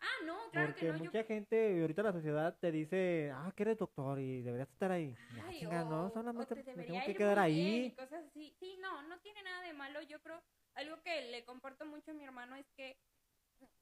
Ah, 0.01 0.25
no, 0.25 0.37
claro 0.51 0.67
Porque 0.67 0.79
que 0.81 0.91
no. 0.91 0.97
yo- 0.97 1.03
mucha 1.05 1.23
gente, 1.23 1.77
y 1.77 1.81
ahorita 1.81 2.03
la 2.03 2.13
sociedad 2.13 2.57
te 2.59 2.71
dice, 2.71 3.31
ah, 3.33 3.51
que 3.55 3.63
eres 3.63 3.77
doctor 3.77 4.19
y 4.19 4.41
deberías 4.41 4.69
estar 4.69 4.91
ahí. 4.91 5.13
Ya, 5.35 5.43
Ay, 5.45 5.59
chinga, 5.59 5.83
no, 5.83 6.07
o- 6.07 6.13
solamente 6.13 6.53
o 6.53 6.57
te 6.63 6.75
me 6.75 6.83
tengo 6.83 6.99
que 7.05 7.15
quedar 7.15 7.45
bien 7.47 7.67
y 7.67 7.71
ahí. 7.71 7.91
cosas 7.91 8.25
así. 8.29 8.55
Sí, 8.59 8.77
no, 8.81 9.01
no 9.03 9.19
tiene 9.19 9.43
nada 9.43 9.61
de 9.63 9.73
malo. 9.73 10.01
Yo 10.03 10.19
creo, 10.21 10.41
algo 10.75 11.01
que 11.03 11.21
le 11.31 11.43
comparto 11.45 11.85
mucho 11.85 12.11
a 12.11 12.13
mi 12.13 12.23
hermano 12.23 12.55
es 12.55 12.65
que, 12.77 12.95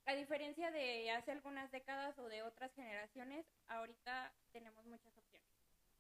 a 0.06 0.16
diferencia 0.16 0.72
de 0.72 1.12
hace 1.12 1.32
algunas 1.32 1.72
décadas 1.72 2.18
o 2.18 2.28
de 2.28 2.42
otras 2.42 2.74
generaciones, 2.74 3.46
ahorita 3.68 4.34
tenemos 4.52 4.86
muchas 4.86 5.16
opciones. 5.18 5.48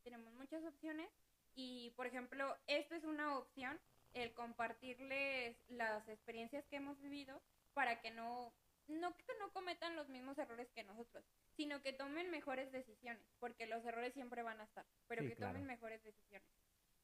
Tenemos 0.03 0.33
muchas 0.33 0.63
opciones 0.63 1.09
y, 1.55 1.91
por 1.95 2.07
ejemplo, 2.07 2.55
esto 2.67 2.95
es 2.95 3.03
una 3.03 3.37
opción, 3.37 3.77
el 4.13 4.33
compartirles 4.33 5.55
las 5.69 6.07
experiencias 6.07 6.65
que 6.69 6.77
hemos 6.77 6.99
vivido 7.01 7.39
para 7.73 8.01
que 8.01 8.09
no, 8.11 8.51
no 8.87 9.15
que 9.17 9.25
no 9.39 9.51
cometan 9.51 9.95
los 9.95 10.07
mismos 10.09 10.37
errores 10.37 10.69
que 10.71 10.83
nosotros, 10.83 11.23
sino 11.55 11.81
que 11.81 11.93
tomen 11.93 12.29
mejores 12.31 12.71
decisiones, 12.71 13.23
porque 13.39 13.65
los 13.67 13.83
errores 13.85 14.13
siempre 14.13 14.43
van 14.43 14.59
a 14.61 14.63
estar, 14.65 14.85
pero 15.07 15.21
Sí, 15.23 15.29
que 15.29 15.35
claro. 15.35 15.53
tomen 15.53 15.67
mejores 15.67 16.03
decisiones. 16.03 16.47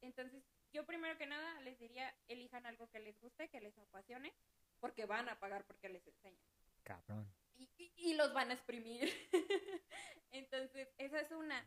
Entonces, 0.02 0.43
yo 0.72 0.86
primero 0.86 1.17
que 1.17 1.26
nada 1.28 1.60
les 1.62 1.78
diría, 1.80 2.13
elijan 2.28 2.65
algo 2.65 2.89
que 2.89 3.00
les 3.00 3.19
guste, 3.19 3.50
que 3.50 3.62
les 3.62 3.78
apasione, 3.78 4.34
porque 4.80 5.06
van 5.06 5.30
a 5.30 5.39
pagar 5.39 5.63
porque 5.65 5.89
les 5.89 6.06
enseñan. 6.08 6.43
Cabrón. 6.84 7.28
Y, 7.56 7.69
y- 7.78 7.93
y 7.96 8.13
los 8.15 8.34
van 8.34 8.50
a 8.52 8.56
exprimir. 8.56 9.10
Entonces, 10.32 10.89
esa 10.98 11.19
es 11.22 11.32
una. 11.32 11.65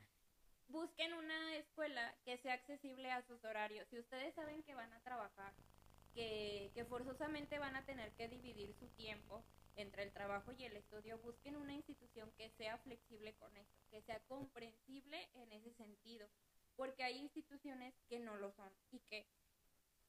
Busquen 0.68 1.14
una 1.14 1.56
escuela 1.56 2.14
que 2.24 2.36
sea 2.38 2.54
accesible 2.54 3.10
a 3.12 3.22
sus 3.22 3.42
horarios. 3.44 3.86
Si 3.88 3.98
ustedes 3.98 4.34
saben 4.34 4.62
que 4.64 4.74
van 4.74 4.92
a 4.92 5.00
trabajar, 5.00 5.54
que, 6.16 6.70
que 6.74 6.84
forzosamente 6.86 7.58
van 7.58 7.76
a 7.76 7.84
tener 7.84 8.10
que 8.14 8.26
dividir 8.26 8.74
su 8.74 8.88
tiempo 8.88 9.44
entre 9.76 10.02
el 10.02 10.12
trabajo 10.12 10.50
y 10.52 10.64
el 10.64 10.74
estudio, 10.74 11.18
busquen 11.18 11.56
una 11.56 11.74
institución 11.74 12.32
que 12.38 12.48
sea 12.50 12.78
flexible 12.78 13.34
con 13.34 13.54
esto, 13.56 13.84
que 13.90 14.00
sea 14.00 14.18
comprensible 14.20 15.28
en 15.34 15.52
ese 15.52 15.70
sentido, 15.74 16.26
porque 16.74 17.04
hay 17.04 17.18
instituciones 17.18 17.94
que 18.08 18.18
no 18.18 18.36
lo 18.36 18.50
son 18.52 18.72
y 18.90 19.00
que 19.00 19.26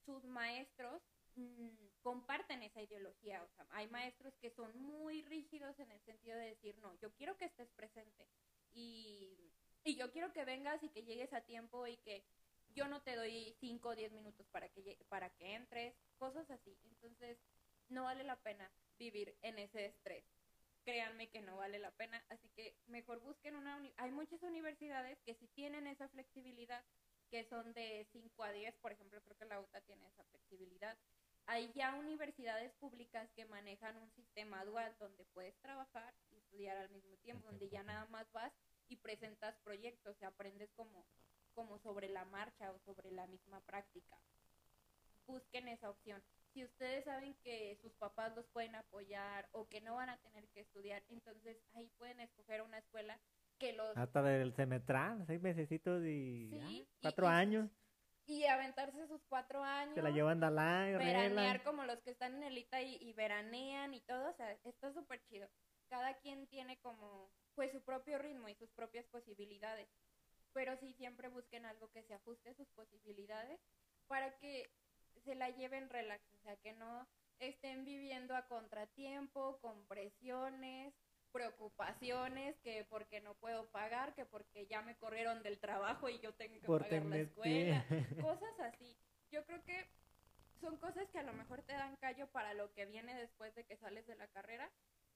sus 0.05 0.23
maestros 0.23 1.01
mm, 1.35 1.67
comparten 2.01 2.63
esa 2.63 2.81
ideología. 2.81 3.43
O 3.43 3.49
sea, 3.49 3.67
hay 3.71 3.87
maestros 3.89 4.33
que 4.37 4.49
son 4.51 4.71
muy 4.81 5.21
rígidos 5.23 5.77
en 5.79 5.91
el 5.91 5.99
sentido 6.05 6.37
de 6.37 6.47
decir, 6.47 6.77
no, 6.79 6.95
yo 7.01 7.11
quiero 7.15 7.35
que 7.35 7.45
estés 7.45 7.69
presente 7.71 8.25
y, 8.73 9.51
y 9.83 9.97
yo 9.97 10.09
quiero 10.11 10.31
que 10.31 10.45
vengas 10.45 10.81
y 10.81 10.89
que 10.89 11.03
llegues 11.03 11.33
a 11.33 11.41
tiempo 11.41 11.85
y 11.87 11.97
que 11.97 12.23
yo 12.77 12.87
no 12.87 13.01
te 13.01 13.15
doy 13.15 13.55
5 13.59 13.89
o 13.89 13.95
10 13.95 14.11
minutos 14.11 14.45
para 14.51 14.69
que, 14.69 14.99
para 15.09 15.31
que 15.31 15.55
entres, 15.55 15.95
cosas 16.19 16.47
así. 16.51 16.77
Entonces, 16.83 17.39
no 17.89 18.03
vale 18.03 18.23
la 18.23 18.35
pena 18.35 18.71
vivir 18.99 19.35
en 19.41 19.57
ese 19.57 19.87
estrés. 19.87 20.23
Créanme 20.83 21.27
que 21.29 21.41
no 21.41 21.57
vale 21.57 21.79
la 21.79 21.89
pena, 21.91 22.23
así 22.29 22.49
que 22.49 22.75
mejor 22.85 23.19
busquen 23.21 23.55
una... 23.55 23.81
Hay 23.97 24.11
muchas 24.11 24.43
universidades 24.43 25.17
que 25.25 25.33
sí 25.33 25.47
tienen 25.55 25.87
esa 25.87 26.07
flexibilidad, 26.09 26.83
que 27.31 27.43
son 27.45 27.73
de 27.73 28.07
5 28.11 28.43
a 28.43 28.51
10, 28.51 28.75
por 28.75 28.91
ejemplo, 28.91 29.21
creo 29.23 29.37
que 29.37 29.45
la 29.45 29.59
UTA 29.59 29.81
tiene 29.81 30.07
esa 30.07 30.23
flexibilidad. 30.25 30.95
Hay 31.47 31.71
ya 31.73 31.95
universidades 31.95 32.73
públicas 32.73 33.27
que 33.35 33.45
manejan 33.45 33.97
un 33.97 34.11
sistema 34.11 34.63
dual 34.65 34.95
donde 34.99 35.25
puedes 35.25 35.57
trabajar 35.61 36.13
y 36.29 36.37
estudiar 36.37 36.77
al 36.77 36.89
mismo 36.91 37.17
tiempo, 37.17 37.49
donde 37.49 37.69
ya 37.69 37.81
nada 37.81 38.05
más 38.05 38.31
vas 38.33 38.53
y 38.87 38.97
presentas 38.97 39.57
proyectos 39.63 40.15
y 40.21 40.25
aprendes 40.25 40.69
como, 40.73 41.05
como 41.57 41.79
sobre 41.79 42.07
la 42.07 42.23
marcha 42.25 42.71
o 42.71 42.77
sobre 42.85 43.09
la 43.09 43.25
misma 43.25 43.59
práctica. 43.61 44.15
Busquen 45.25 45.67
esa 45.69 45.89
opción. 45.89 46.21
Si 46.53 46.63
ustedes 46.63 47.03
saben 47.03 47.33
que 47.43 47.75
sus 47.81 47.91
papás 47.95 48.35
los 48.35 48.45
pueden 48.49 48.75
apoyar 48.75 49.49
o 49.53 49.67
que 49.67 49.81
no 49.81 49.95
van 49.95 50.09
a 50.09 50.17
tener 50.17 50.47
que 50.49 50.59
estudiar, 50.61 51.03
entonces 51.09 51.57
ahí 51.73 51.89
pueden 51.97 52.19
escoger 52.19 52.61
una 52.61 52.77
escuela 52.77 53.19
que 53.57 53.73
los 53.73 53.97
Hasta 53.97 54.21
del 54.21 54.53
semestral, 54.55 55.25
seis 55.25 55.41
mesecitos 55.41 56.03
y 56.05 56.47
Sí, 56.51 56.59
y- 56.61 56.87
cuatro 57.01 57.25
y- 57.25 57.29
años. 57.31 57.69
y 58.27 58.43
aventarse 58.45 59.07
sus 59.07 59.23
cuatro 59.27 59.63
años. 59.63 59.95
Se 59.95 60.03
la 60.03 60.11
llevan 60.11 60.39
de 60.39 60.51
la 60.51 60.89
y 60.91 60.93
veranear 60.93 61.63
como 61.63 61.85
los 61.85 61.99
que 62.03 62.11
están 62.11 62.35
en 62.35 62.43
el 62.43 62.55
ITA 62.59 62.83
y, 62.83 62.97
y 63.01 63.13
veranean 63.13 63.95
y 63.95 64.01
todo, 64.01 64.29
o 64.29 64.33
sea, 64.33 64.51
está 64.63 64.93
súper 64.93 65.23
chido. 65.25 65.49
Cada 65.89 66.13
quien 66.19 66.45
tiene 66.47 66.77
como, 66.81 67.31
pues, 67.55 67.71
su 67.71 67.81
propio 67.81 68.19
ritmo 68.19 68.47
y 68.47 68.53
sus 68.55 68.69
propias 68.73 69.07
posibilidades. 69.07 69.89
Pero 70.57 70.75
sí 70.77 70.91
siempre 70.93 71.27
busquen 71.27 71.67
algo 71.67 71.91
que 71.91 72.01
se 72.01 72.15
ajuste 72.15 72.49
a 72.49 72.55
sus 72.55 72.67
posibilidades 72.69 73.59
para 74.07 74.35
que 74.39 74.73
se 75.23 75.35
la 75.35 75.51
lleven 75.51 75.87
relax, 75.87 76.23
o 76.33 76.37
sea, 76.41 76.55
que 76.57 76.73
no 76.73 77.07
estén 77.37 77.85
viviendo 77.85 78.35
a 78.35 78.47
contratiempo, 78.47 79.59
con 79.61 79.85
presiones, 79.85 80.95
preocupaciones, 81.31 82.57
que 82.63 82.87
porque 82.89 83.21
no 83.21 83.35
puedo 83.35 83.69
pagar, 83.69 84.15
que 84.15 84.25
porque 84.25 84.65
ya 84.65 84.81
me 84.81 84.97
corrieron 84.97 85.43
del 85.43 85.59
trabajo 85.59 86.09
y 86.09 86.17
yo 86.21 86.33
tengo 86.33 86.59
que 86.59 86.65
Por 86.65 86.81
pagar 86.81 87.05
la 87.05 87.17
escuela, 87.17 87.85
cosas 88.25 88.59
así. 88.61 88.97
Yo 89.29 89.45
creo 89.45 89.63
que 89.63 89.87
son 90.59 90.75
cosas 90.77 91.07
que 91.11 91.19
a 91.19 91.23
lo 91.23 91.33
mejor 91.33 91.61
te 91.61 91.73
dan 91.73 91.97
callo 91.97 92.25
para 92.31 92.55
lo 92.55 92.73
que 92.73 92.87
viene 92.87 93.13
después 93.13 93.53
de 93.53 93.63
que 93.63 93.77
sales 93.77 94.07
de 94.07 94.15
la 94.15 94.27
carrera, 94.29 94.71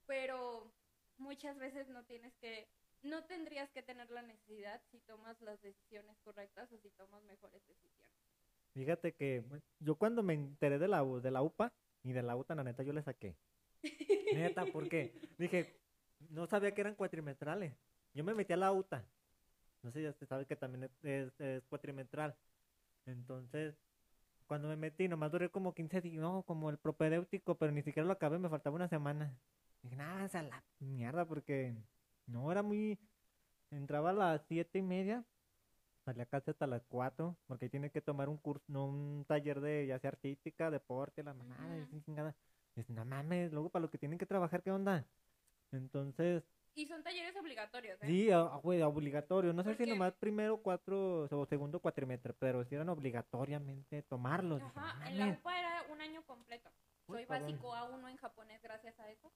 pero 0.06 0.72
muchas 1.18 1.58
veces 1.58 1.88
no 1.88 2.04
tienes 2.04 2.32
que, 2.36 2.68
no 3.02 3.24
tendrías 3.24 3.70
que 3.70 3.82
tener 3.82 4.10
la 4.10 4.22
necesidad 4.22 4.80
si 4.90 5.00
tomas 5.00 5.40
las 5.40 5.60
decisiones 5.62 6.16
correctas 6.24 6.70
o 6.72 6.78
si 6.78 6.90
tomas 6.90 7.22
mejores 7.24 7.62
decisiones. 7.66 8.10
Fíjate 8.74 9.12
que 9.12 9.44
yo 9.80 9.96
cuando 9.96 10.22
me 10.22 10.34
enteré 10.34 10.78
de 10.78 10.88
la, 10.88 11.04
de 11.04 11.30
la 11.30 11.42
UPA 11.42 11.72
y 12.04 12.12
de 12.12 12.22
la 12.22 12.36
UTA, 12.36 12.54
la 12.54 12.64
neta, 12.64 12.82
yo 12.82 12.92
le 12.92 13.02
saqué. 13.02 13.36
Neta, 14.32 14.64
porque 14.72 15.12
dije, 15.36 15.78
no 16.30 16.46
sabía 16.46 16.72
que 16.74 16.80
eran 16.80 16.94
cuatrimetrales. 16.94 17.74
Yo 18.14 18.24
me 18.24 18.34
metí 18.34 18.52
a 18.52 18.56
la 18.56 18.72
UTA. 18.72 19.04
No 19.82 19.90
sé, 19.90 20.02
ya 20.02 20.12
se 20.12 20.26
sabe 20.26 20.46
que 20.46 20.56
también 20.56 20.84
es, 20.84 20.90
es- 21.04 21.40
es 21.40 21.62
cuatrimestral. 21.68 22.34
Entonces, 23.04 23.74
cuando 24.46 24.68
me 24.68 24.76
metí, 24.76 25.08
nomás 25.08 25.32
duré 25.32 25.50
como 25.50 25.74
15 25.74 26.00
días, 26.00 26.20
no, 26.20 26.42
como 26.44 26.70
el 26.70 26.78
propedéutico, 26.78 27.56
pero 27.56 27.72
ni 27.72 27.82
siquiera 27.82 28.06
lo 28.06 28.12
acabé, 28.12 28.38
me 28.38 28.48
faltaba 28.48 28.76
una 28.76 28.88
semana. 28.88 29.36
Dije, 29.82 29.96
nada, 29.96 30.24
esa 30.24 30.42
la 30.42 30.62
mierda, 30.78 31.24
porque 31.26 31.74
no 32.26 32.50
era 32.52 32.62
muy. 32.62 32.98
Entraba 33.70 34.10
a 34.10 34.12
las 34.12 34.42
siete 34.48 34.78
y 34.78 34.82
media, 34.82 35.24
salía 36.04 36.26
casi 36.26 36.50
hasta 36.50 36.66
las 36.66 36.82
4, 36.88 37.36
porque 37.46 37.70
tiene 37.70 37.90
que 37.90 38.02
tomar 38.02 38.28
un 38.28 38.36
curso, 38.36 38.64
no 38.68 38.86
un 38.86 39.24
taller 39.26 39.60
de 39.60 39.86
ya 39.86 39.98
sea 39.98 40.08
artística, 40.10 40.70
deporte, 40.70 41.22
la 41.22 41.32
mamada, 41.32 41.78
y 41.78 41.80
así 41.82 42.02
chingada. 42.02 42.34
Dice, 42.74 42.92
no 42.92 43.04
mames, 43.04 43.50
luego 43.52 43.70
para 43.70 43.82
lo 43.84 43.90
que 43.90 43.98
tienen 43.98 44.18
que 44.18 44.26
trabajar, 44.26 44.62
¿qué 44.62 44.70
onda? 44.70 45.06
Entonces, 45.72 46.42
Y 46.74 46.86
son 46.86 47.02
talleres 47.02 47.36
obligatorios, 47.36 48.00
¿eh? 48.02 48.06
sí, 48.06 48.30
a- 48.30 48.40
a- 48.40 48.56
güey, 48.56 48.80
obligatorio. 48.82 49.52
No 49.52 49.62
sé 49.62 49.74
si 49.74 49.84
nomás 49.86 50.14
primero 50.14 50.56
cuatro 50.62 51.28
o 51.30 51.46
segundo 51.46 51.80
cuatrimestre, 51.80 52.32
pero 52.34 52.64
si 52.64 52.74
eran 52.74 52.88
obligatoriamente 52.88 54.02
tomarlos. 54.02 54.62
Ajá, 54.62 54.94
"No 55.00 55.06
en 55.06 55.18
la 55.18 55.24
mames". 55.26 55.38
UPA 55.38 55.58
era 55.58 55.82
un 55.92 56.00
año 56.00 56.22
completo. 56.26 56.70
Soy 57.06 57.24
básico 57.26 57.74
A1 57.74 58.08
en 58.08 58.16
japonés 58.16 58.62
gracias 58.62 58.98
a 59.00 59.10
eso. 59.10 59.30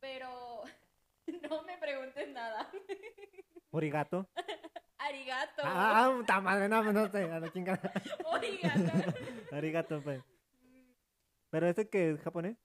Pero 0.00 0.62
no 1.50 1.62
me 1.64 1.78
preguntes 1.78 2.28
nada. 2.32 2.70
Origato. 3.70 4.28
Arigato. 4.98 5.62
Ah, 5.64 6.04
ah, 6.06 6.12
puta 6.16 6.40
madre, 6.40 6.68
no, 6.68 6.92
no 6.92 7.08
sé, 7.10 7.24
a 7.30 7.40
la 7.40 7.50
chingada. 7.52 7.92
Arigato. 8.32 9.56
Arigato, 9.56 10.02
pues. 10.02 10.22
Pero 11.50 11.66
ese 11.68 11.88
que 11.88 12.10
es 12.10 12.20
japonés. 12.20 12.56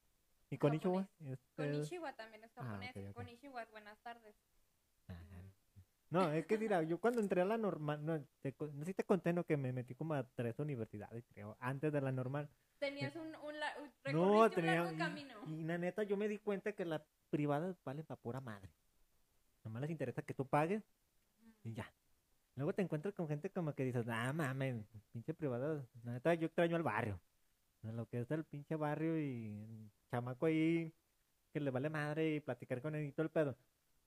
¿Y 0.49 0.57
Konichiwa? 0.57 1.01
Japonés. 1.19 1.33
Es- 1.33 1.39
es- 1.39 1.55
Konnichiwa 1.55 2.13
también 2.13 2.43
es 2.43 2.51
Ah, 2.57 2.63
japonés. 2.63 2.91
ok, 2.95 3.03
ok. 3.09 3.13
Konnichiwa 3.15 3.63
es 3.63 3.71
buenas 3.71 3.97
tardes. 4.01 4.35
No, 6.09 6.31
es 6.31 6.45
que 6.45 6.57
mira, 6.57 6.83
yo 6.83 6.99
cuando 6.99 7.19
entré 7.19 7.41
a 7.41 7.45
la 7.45 7.57
normal, 7.57 8.05
no, 8.05 8.23
te, 8.41 8.55
no 8.59 8.79
sé 8.85 8.91
si 8.91 8.93
te 8.93 9.03
conté, 9.03 9.33
no, 9.33 9.43
que 9.45 9.57
me 9.57 9.73
metí 9.73 9.93
como 9.93 10.13
a 10.13 10.23
tres 10.23 10.57
universidades, 10.59 11.25
creo, 11.33 11.57
antes 11.59 11.91
de 11.91 11.99
la 12.01 12.11
normal. 12.13 12.49
Tenías 12.79 13.15
un, 13.15 13.35
un, 13.35 13.59
la- 13.59 13.73
un- 13.77 13.91
No, 14.13 14.43
recorriste 14.43 14.47
un 14.47 14.55
tenía, 14.55 14.83
largo 14.83 14.93
y- 14.93 14.97
camino. 14.97 15.35
y, 15.47 15.63
la 15.63 15.77
neta, 15.77 16.03
yo 16.03 16.15
me 16.15 16.29
di 16.29 16.37
cuenta 16.39 16.71
que 16.71 16.85
las 16.85 17.01
privadas 17.29 17.75
valen 17.83 18.05
para 18.05 18.21
pura 18.21 18.39
madre. 18.39 18.69
Nomás 19.65 19.81
les 19.81 19.91
interesa 19.91 20.21
que 20.21 20.33
tú 20.33 20.47
pagues 20.47 20.81
y 21.63 21.73
ya. 21.73 21.91
Luego 22.55 22.73
te 22.73 22.81
encuentras 22.81 23.13
con 23.13 23.27
gente 23.27 23.49
como 23.49 23.73
que 23.75 23.83
dices, 23.83 24.05
ah, 24.07 24.31
mames, 24.31 24.85
pinche 25.11 25.33
privada, 25.33 25.85
la 26.03 26.13
neta, 26.13 26.33
yo 26.35 26.45
extraño 26.47 26.75
al 26.77 26.83
barrio. 26.83 27.19
A 27.83 27.91
Lo 27.91 28.07
que 28.07 28.21
es 28.21 28.31
el 28.31 28.45
pinche 28.45 28.75
barrio 28.75 29.19
y 29.19 29.47
el 29.47 29.91
chamaco 30.09 30.45
ahí 30.45 30.91
que 31.53 31.59
le 31.59 31.69
vale 31.69 31.89
madre 31.89 32.35
y 32.35 32.39
platicar 32.39 32.81
con 32.81 32.95
él 32.95 33.05
y 33.05 33.11
todo 33.11 33.23
el 33.25 33.29
pedo. 33.29 33.57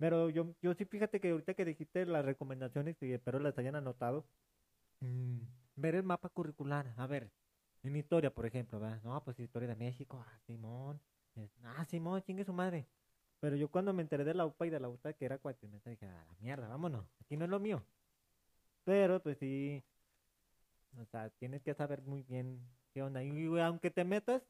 Pero 0.01 0.31
yo, 0.31 0.57
yo 0.63 0.75
sí, 0.75 0.87
fíjate 0.87 1.21
que 1.21 1.31
ahorita 1.33 1.55
que 1.55 1.67
dijiste 1.67 2.07
las 2.07 2.27
recomendaciones, 2.27 2.97
y 3.03 3.13
espero 3.15 3.41
las 3.41 3.59
hayan 3.59 3.77
anotado, 3.77 4.27
mm, 5.01 5.39
ver 5.77 5.97
el 5.97 6.05
mapa 6.05 6.29
curricular, 6.31 6.95
a 6.99 7.07
ver, 7.09 7.31
en 7.85 7.97
historia, 7.97 8.33
por 8.35 8.47
ejemplo, 8.47 8.81
¿verdad? 8.81 9.03
No, 9.05 9.25
pues 9.25 9.39
historia 9.41 9.69
de 9.69 9.77
México, 9.77 10.25
ah, 10.27 10.41
Simón, 10.47 11.01
es- 11.37 11.53
ah, 11.65 11.85
Simón, 11.87 12.23
chingue 12.23 12.45
su 12.45 12.55
madre. 12.55 12.89
Pero 13.41 13.57
yo 13.57 13.71
cuando 13.71 13.93
me 13.95 14.03
enteré 14.03 14.25
de 14.25 14.35
la 14.35 14.47
UPA 14.47 14.67
y 14.69 14.71
de 14.71 14.81
la 14.81 14.89
UTA 14.91 15.15
que 15.15 15.27
era 15.27 15.39
cuatrimestre, 15.39 15.93
dije, 15.93 16.07
a 16.07 16.27
la 16.27 16.37
mierda, 16.41 16.69
vámonos, 16.69 17.07
aquí 17.21 17.37
no 17.37 17.45
es 17.47 17.51
lo 17.51 17.61
mío. 17.61 17.85
Pero 18.85 19.23
pues 19.23 19.39
sí, 19.39 19.83
o 21.01 21.05
sea, 21.07 21.31
tienes 21.31 21.63
que 21.63 21.75
saber 21.75 22.03
muy 22.03 22.23
bien 22.23 22.61
qué 22.93 23.03
onda. 23.03 23.23
Y 23.23 23.47
aunque 23.61 23.91
te 23.91 24.05
metas, 24.05 24.43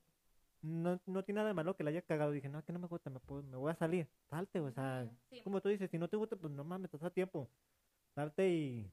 no, 0.63 1.01
no 1.07 1.25
tiene 1.25 1.39
nada 1.39 1.49
de 1.49 1.55
malo 1.55 1.77
que 1.77 1.85
la 1.85 1.91
haya 1.91 2.03
cagado. 2.03 2.33
Dije, 2.33 2.49
no, 2.49 2.65
que 2.65 2.73
no 2.73 2.79
me 2.79 2.87
gusta, 2.87 3.11
me, 3.11 3.21
puedo- 3.21 3.43
me 3.43 3.57
voy 3.57 3.73
a 3.73 3.77
salir. 3.77 4.09
Salte, 4.29 4.61
o 4.61 4.71
sea, 4.73 5.09
sí. 5.29 5.41
como 5.43 5.61
tú 5.61 5.69
dices, 5.69 5.91
si 5.91 5.99
no 5.99 6.09
te 6.09 6.17
gusta, 6.17 6.37
pues 6.37 6.53
no 6.53 6.65
mames, 6.65 6.87
estás 6.93 7.03
a 7.03 7.11
tiempo. 7.15 7.49
Salte 8.15 8.49
y 8.49 8.91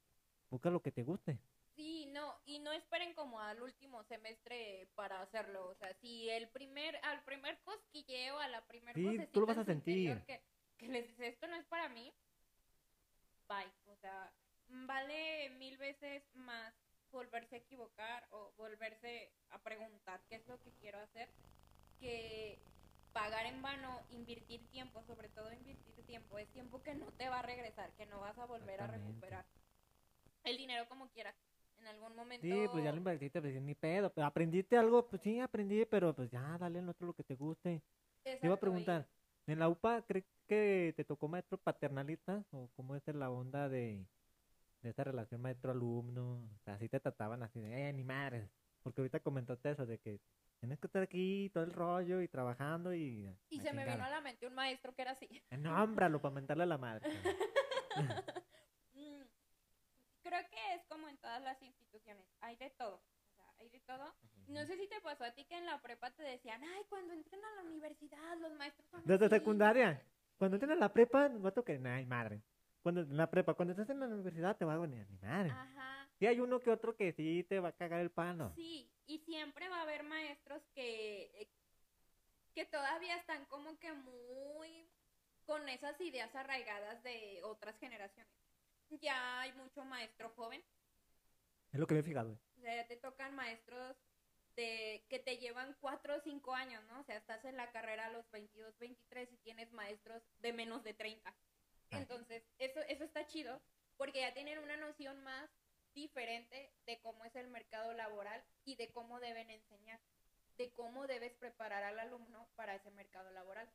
busca 0.49 0.69
lo 0.69 0.81
que 0.81 0.91
te 0.91 1.03
guste. 1.03 1.39
Sí, 1.75 2.07
no, 2.07 2.33
y 2.45 2.59
no 2.59 2.71
esperen 2.71 3.13
como 3.13 3.39
al 3.39 3.61
último 3.61 4.03
semestre 4.05 4.87
para 4.95 5.21
hacerlo. 5.21 5.67
O 5.69 5.75
sea, 5.75 5.93
si 6.01 6.29
el 6.29 6.49
primer, 6.49 6.95
al 7.03 7.23
primer 7.23 7.59
cosquilleo, 7.63 8.39
a 8.39 8.47
la 8.47 8.65
primer 8.65 8.95
Sí, 8.95 9.19
tú 9.31 9.41
lo 9.41 9.45
vas 9.45 9.59
a 9.59 9.63
sentir. 9.63 10.23
Que, 10.25 10.41
que 10.77 10.87
les 10.87 11.07
dice, 11.07 11.27
esto 11.27 11.47
no 11.47 11.55
es 11.55 11.65
para 11.65 11.89
mí, 11.89 12.11
bye. 13.47 13.71
O 13.93 13.95
sea, 13.97 14.31
vale 14.69 15.49
mil 15.59 15.77
veces 15.77 16.23
más 16.33 16.73
volverse 17.11 17.55
a 17.55 17.59
equivocar 17.59 18.27
o 18.31 18.51
volverse 18.57 19.31
a 19.51 19.59
preguntar 19.61 20.21
qué 20.29 20.35
es 20.35 20.47
lo 20.47 20.59
que 20.61 20.71
quiero 20.81 20.99
hacer 20.99 21.29
que 21.99 22.57
pagar 23.13 23.45
en 23.45 23.61
vano, 23.61 24.01
invertir 24.11 24.61
tiempo, 24.71 25.01
sobre 25.07 25.29
todo 25.29 25.51
invertir 25.51 25.95
tiempo, 26.05 26.37
es 26.37 26.47
tiempo 26.49 26.81
que 26.83 26.93
no 26.95 27.05
te 27.17 27.29
va 27.29 27.39
a 27.39 27.41
regresar, 27.41 27.91
que 27.97 28.05
no 28.05 28.19
vas 28.19 28.37
a 28.37 28.45
volver 28.45 28.79
a 28.81 28.87
recuperar. 28.87 29.45
El 30.43 30.57
dinero 30.57 30.87
como 30.87 31.07
quieras. 31.09 31.35
En 31.79 31.87
algún 31.87 32.15
momento. 32.15 32.47
Sí, 32.47 32.67
pues 32.71 32.83
ya 32.83 32.91
lo 32.91 32.97
invertiste, 32.97 33.41
pues 33.41 33.61
ni 33.61 33.75
pedo. 33.75 34.11
Pero 34.13 34.27
aprendiste 34.27 34.77
algo, 34.77 35.07
pues 35.09 35.21
sí, 35.21 35.39
aprendí, 35.39 35.85
pero 35.85 36.15
pues 36.15 36.29
ya, 36.31 36.57
dale 36.59 36.79
al 36.79 36.89
otro 36.89 37.07
lo 37.07 37.13
que 37.13 37.23
te 37.23 37.35
guste. 37.35 37.81
Te 38.23 38.47
iba 38.47 38.53
a 38.55 38.57
y- 38.57 38.59
preguntar, 38.59 39.07
¿en 39.47 39.59
la 39.59 39.69
UPA 39.69 40.03
crees 40.05 40.25
que 40.47 40.93
te 40.95 41.03
tocó 41.05 41.27
maestro 41.27 41.57
paternalista? 41.57 42.43
¿O 42.51 42.69
cómo 42.75 42.95
es 42.95 43.03
la 43.07 43.29
onda 43.31 43.69
de, 43.69 44.05
de 44.81 44.89
esta 44.89 45.03
relación 45.05 45.41
maestro-alumno? 45.41 46.35
O 46.55 46.59
sea, 46.65 46.75
así 46.75 46.89
te 46.89 46.99
trataban 46.99 47.43
así 47.43 47.59
de, 47.61 47.89
eh, 47.89 47.93
ni 47.93 48.03
madres. 48.03 48.49
Porque 48.83 49.01
ahorita 49.01 49.19
comentaste 49.21 49.71
eso 49.71 49.85
de 49.85 49.99
que 49.99 50.19
tienes 50.59 50.79
que 50.79 50.87
estar 50.87 51.01
aquí, 51.03 51.49
todo 51.53 51.63
el 51.63 51.71
rollo, 51.73 52.21
y 52.21 52.27
trabajando, 52.27 52.93
y... 52.93 53.29
Y 53.49 53.59
se 53.59 53.73
me 53.73 53.85
vino 53.85 54.03
a 54.03 54.09
la 54.09 54.21
mente 54.21 54.47
un 54.47 54.53
maestro 54.55 54.93
que 54.93 55.01
era 55.03 55.11
así. 55.11 55.27
Eh, 55.49 55.57
Nómbralo 55.57 56.21
para 56.21 56.33
mentarle 56.35 56.63
a 56.63 56.67
la 56.67 56.77
madre. 56.77 57.07
Mm, 58.93 59.21
Creo 60.23 60.41
que 60.49 60.73
es 60.75 60.83
como 60.87 61.07
en 61.07 61.17
todas 61.17 61.41
las 61.41 61.61
instituciones. 61.61 62.25
Hay 62.41 62.55
de 62.57 62.69
todo. 62.71 62.95
O 62.95 63.35
sea, 63.35 63.45
hay 63.59 63.69
de 63.69 63.79
todo. 63.81 64.13
No 64.47 64.65
sé 64.65 64.75
si 64.77 64.87
te 64.87 64.99
pasó 65.01 65.23
a 65.23 65.31
ti 65.31 65.45
que 65.45 65.57
en 65.57 65.65
la 65.65 65.81
prepa 65.81 66.11
te 66.11 66.23
decían, 66.23 66.61
ay, 66.63 66.83
cuando 66.89 67.13
entren 67.13 67.43
a 67.43 67.55
la 67.55 67.69
universidad, 67.69 68.37
los 68.39 68.53
maestros 68.53 68.87
son 68.89 69.01
Desde 69.05 69.25
así". 69.25 69.35
secundaria. 69.35 70.01
Cuando 70.37 70.55
entres 70.57 70.71
en 70.73 70.79
la 70.79 70.91
prepa, 70.93 71.29
no 71.29 71.41
va 71.41 71.49
a 71.49 71.53
tocar, 71.53 71.79
ay, 71.87 72.05
madre. 72.05 72.41
Cuando 72.81 73.01
en 73.01 73.15
la 73.17 73.29
prepa, 73.29 73.53
cuando 73.53 73.71
estés 73.73 73.89
en 73.89 73.99
la 73.99 74.07
universidad, 74.07 74.55
te 74.57 74.65
va 74.65 74.73
a 74.75 74.77
venir, 74.79 75.07
ni 75.09 75.17
madre. 75.19 75.49
Ajá. 75.51 76.07
Sí 76.19 76.25
hay 76.25 76.39
uno 76.39 76.59
que 76.59 76.71
otro 76.71 76.95
que 76.95 77.11
sí 77.13 77.45
te 77.47 77.59
va 77.59 77.69
a 77.69 77.73
cagar 77.73 78.01
el 78.01 78.09
palo. 78.11 78.51
Sí, 78.55 78.89
y 79.07 79.19
siempre 79.19 79.69
va 79.69 79.77
a 79.79 79.81
haber 79.83 80.03
maestros 80.03 80.61
que, 80.75 81.23
eh, 81.41 81.47
que 82.53 82.65
todavía 82.65 83.15
están 83.17 83.45
como 83.45 83.77
que 83.79 83.91
muy 83.93 84.87
con 85.45 85.67
esas 85.69 85.99
ideas 86.01 86.33
arraigadas 86.35 87.01
de 87.03 87.39
otras 87.43 87.77
generaciones. 87.79 88.31
Ya 89.01 89.41
hay 89.41 89.51
mucho 89.53 89.83
maestro 89.85 90.29
joven, 90.31 90.63
Es 91.71 91.79
lo 91.79 91.87
que 91.87 91.93
me 91.93 91.99
he 92.01 92.03
fijado. 92.03 92.31
eh. 92.33 92.39
o 92.57 92.61
sea, 92.61 92.75
ya 92.75 92.87
te 92.87 92.97
tocan 92.97 93.35
maestros 93.35 93.95
de, 94.55 95.05
que 95.09 95.19
te 95.19 95.37
llevan 95.37 95.75
cuatro 95.79 96.15
o 96.15 96.19
cinco 96.21 96.53
años, 96.53 96.83
¿no? 96.85 96.99
O 96.99 97.03
sea, 97.03 97.15
estás 97.17 97.43
en 97.45 97.55
la 97.57 97.71
carrera 97.71 98.07
a 98.07 98.11
los 98.11 98.29
22, 98.31 98.77
23 98.79 99.31
y 99.31 99.37
tienes 99.37 99.71
maestros 99.71 100.21
de 100.39 100.51
menos 100.53 100.83
de 100.83 100.93
30. 100.93 101.29
Ay. 101.91 102.01
Entonces, 102.01 102.43
eso, 102.57 102.79
eso 102.87 103.03
está 103.03 103.25
chido 103.27 103.61
porque 103.97 104.21
ya 104.21 104.33
tienen 104.33 104.59
una 104.59 104.77
noción 104.77 105.21
más 105.23 105.49
diferente 105.97 106.71
de 106.85 106.99
cómo 106.99 107.25
es 107.25 107.35
el 107.35 107.47
mercado 107.47 107.91
laboral 107.93 108.43
y 108.65 108.75
de 108.75 108.91
cómo 108.91 109.19
deben 109.19 109.49
enseñar, 109.49 109.99
de 110.57 110.71
cómo 110.73 111.07
debes 111.07 111.33
preparar 111.33 111.83
al 111.83 111.99
alumno 111.99 112.47
para 112.55 112.75
ese 112.75 112.91
mercado 112.91 113.31
laboral. 113.31 113.67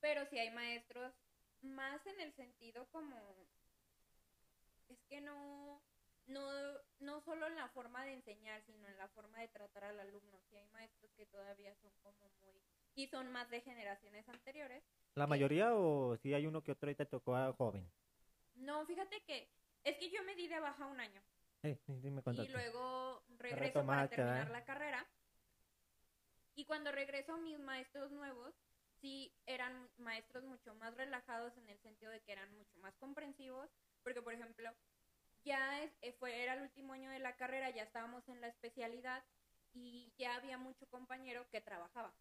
Pero 0.00 0.26
si 0.26 0.38
hay 0.38 0.50
maestros 0.50 1.14
más 1.62 2.06
en 2.06 2.20
el 2.20 2.32
sentido 2.34 2.86
como 2.90 3.16
es 4.88 4.98
que 5.08 5.20
no 5.22 5.80
no 6.26 6.46
no 7.00 7.20
solo 7.22 7.46
en 7.46 7.56
la 7.56 7.68
forma 7.70 8.04
de 8.04 8.12
enseñar, 8.12 8.62
sino 8.66 8.86
en 8.86 8.98
la 8.98 9.08
forma 9.08 9.40
de 9.40 9.48
tratar 9.48 9.84
al 9.84 9.98
alumno. 9.98 10.40
Si 10.50 10.56
hay 10.56 10.66
maestros 10.66 11.10
que 11.16 11.26
todavía 11.26 11.74
son 11.76 11.92
como 12.02 12.28
muy 12.40 12.60
y 12.94 13.06
son 13.08 13.32
más 13.32 13.48
de 13.48 13.62
generaciones 13.62 14.28
anteriores. 14.28 14.84
¿La 15.14 15.26
mayoría 15.26 15.74
o 15.74 16.16
si 16.18 16.34
hay 16.34 16.46
uno 16.46 16.62
que 16.62 16.72
otro 16.72 16.90
y 16.90 16.94
te 16.94 17.06
tocó 17.06 17.34
a 17.34 17.52
joven? 17.54 17.90
No, 18.54 18.84
fíjate 18.86 19.22
que 19.22 19.48
es 19.84 19.96
que 19.98 20.10
yo 20.10 20.22
me 20.24 20.34
di 20.36 20.48
de 20.48 20.60
baja 20.60 20.86
un 20.86 21.00
año. 21.00 21.22
Sí, 21.62 21.74
sí, 21.86 22.00
sí 22.02 22.10
me 22.10 22.22
y 22.32 22.48
luego 22.48 23.22
regreso 23.38 23.84
para 23.86 24.08
terminar 24.08 24.50
la 24.50 24.64
carrera. 24.64 25.06
Y 26.54 26.64
cuando 26.66 26.92
regreso, 26.92 27.36
mis 27.38 27.58
maestros 27.58 28.10
nuevos 28.12 28.54
sí 29.00 29.32
eran 29.46 29.88
maestros 29.98 30.44
mucho 30.44 30.74
más 30.74 30.94
relajados 30.96 31.56
en 31.56 31.68
el 31.68 31.78
sentido 31.80 32.10
de 32.12 32.20
que 32.22 32.32
eran 32.32 32.52
mucho 32.56 32.78
más 32.80 32.94
comprensivos, 32.96 33.68
porque 34.02 34.22
por 34.22 34.34
ejemplo, 34.34 34.70
ya 35.44 35.82
es- 35.82 35.92
eh, 36.02 36.12
fue 36.18 36.42
era 36.42 36.54
el 36.54 36.62
último 36.62 36.92
año 36.92 37.10
de 37.10 37.18
la 37.18 37.36
carrera, 37.36 37.70
ya 37.70 37.82
estábamos 37.82 38.28
en 38.28 38.40
la 38.40 38.48
especialidad 38.48 39.24
y 39.74 40.12
ya 40.18 40.36
había 40.36 40.58
mucho 40.58 40.86
compañero 40.88 41.48
que 41.50 41.60
trabajaba. 41.60 42.14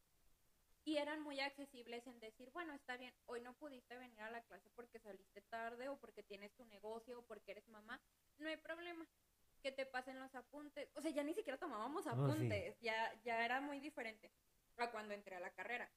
Y 0.84 0.98
eran 0.98 1.22
muy 1.22 1.40
accesibles 1.40 2.06
en 2.08 2.20
decir, 2.20 2.50
bueno, 2.52 2.74
está 2.74 2.98
bien, 2.98 3.14
hoy 3.28 3.40
no 3.42 3.54
pudiste 3.54 3.98
venir 3.98 4.20
a 4.22 4.32
la 4.32 4.42
clase 4.44 4.70
porque 4.76 5.00
saliste 5.00 5.42
tarde 5.42 5.90
o 5.90 5.98
porque 5.98 6.24
tienes 6.24 6.52
tu 6.56 6.66
negocio 6.66 7.20
o 7.20 7.26
porque 7.26 7.52
eres 7.52 7.68
mamá, 7.70 8.02
no 8.40 8.50
hay 8.50 8.58
problema 8.58 9.08
que 9.62 9.72
te 9.72 9.86
pasen 9.86 10.20
los 10.20 10.34
apuntes. 10.34 10.90
O 10.96 11.02
sea, 11.02 11.12
ya 11.12 11.24
ni 11.24 11.36
siquiera 11.36 11.60
tomábamos 11.60 12.08
Oh, 12.08 12.10
sí. 12.10 12.10
apuntes, 12.28 12.80
ya, 12.80 13.14
ya 13.24 13.46
era 13.46 13.62
muy 13.62 13.80
diferente 13.80 14.32
a 14.78 14.90
cuando 14.90 15.14
entré 15.14 15.36
a 15.36 15.40
la 15.40 15.52
carrera. 15.52 15.88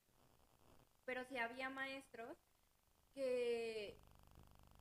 Pero 1.07 1.24
sí 1.24 1.39
había 1.39 1.70
maestros 1.70 2.37
que 3.14 3.99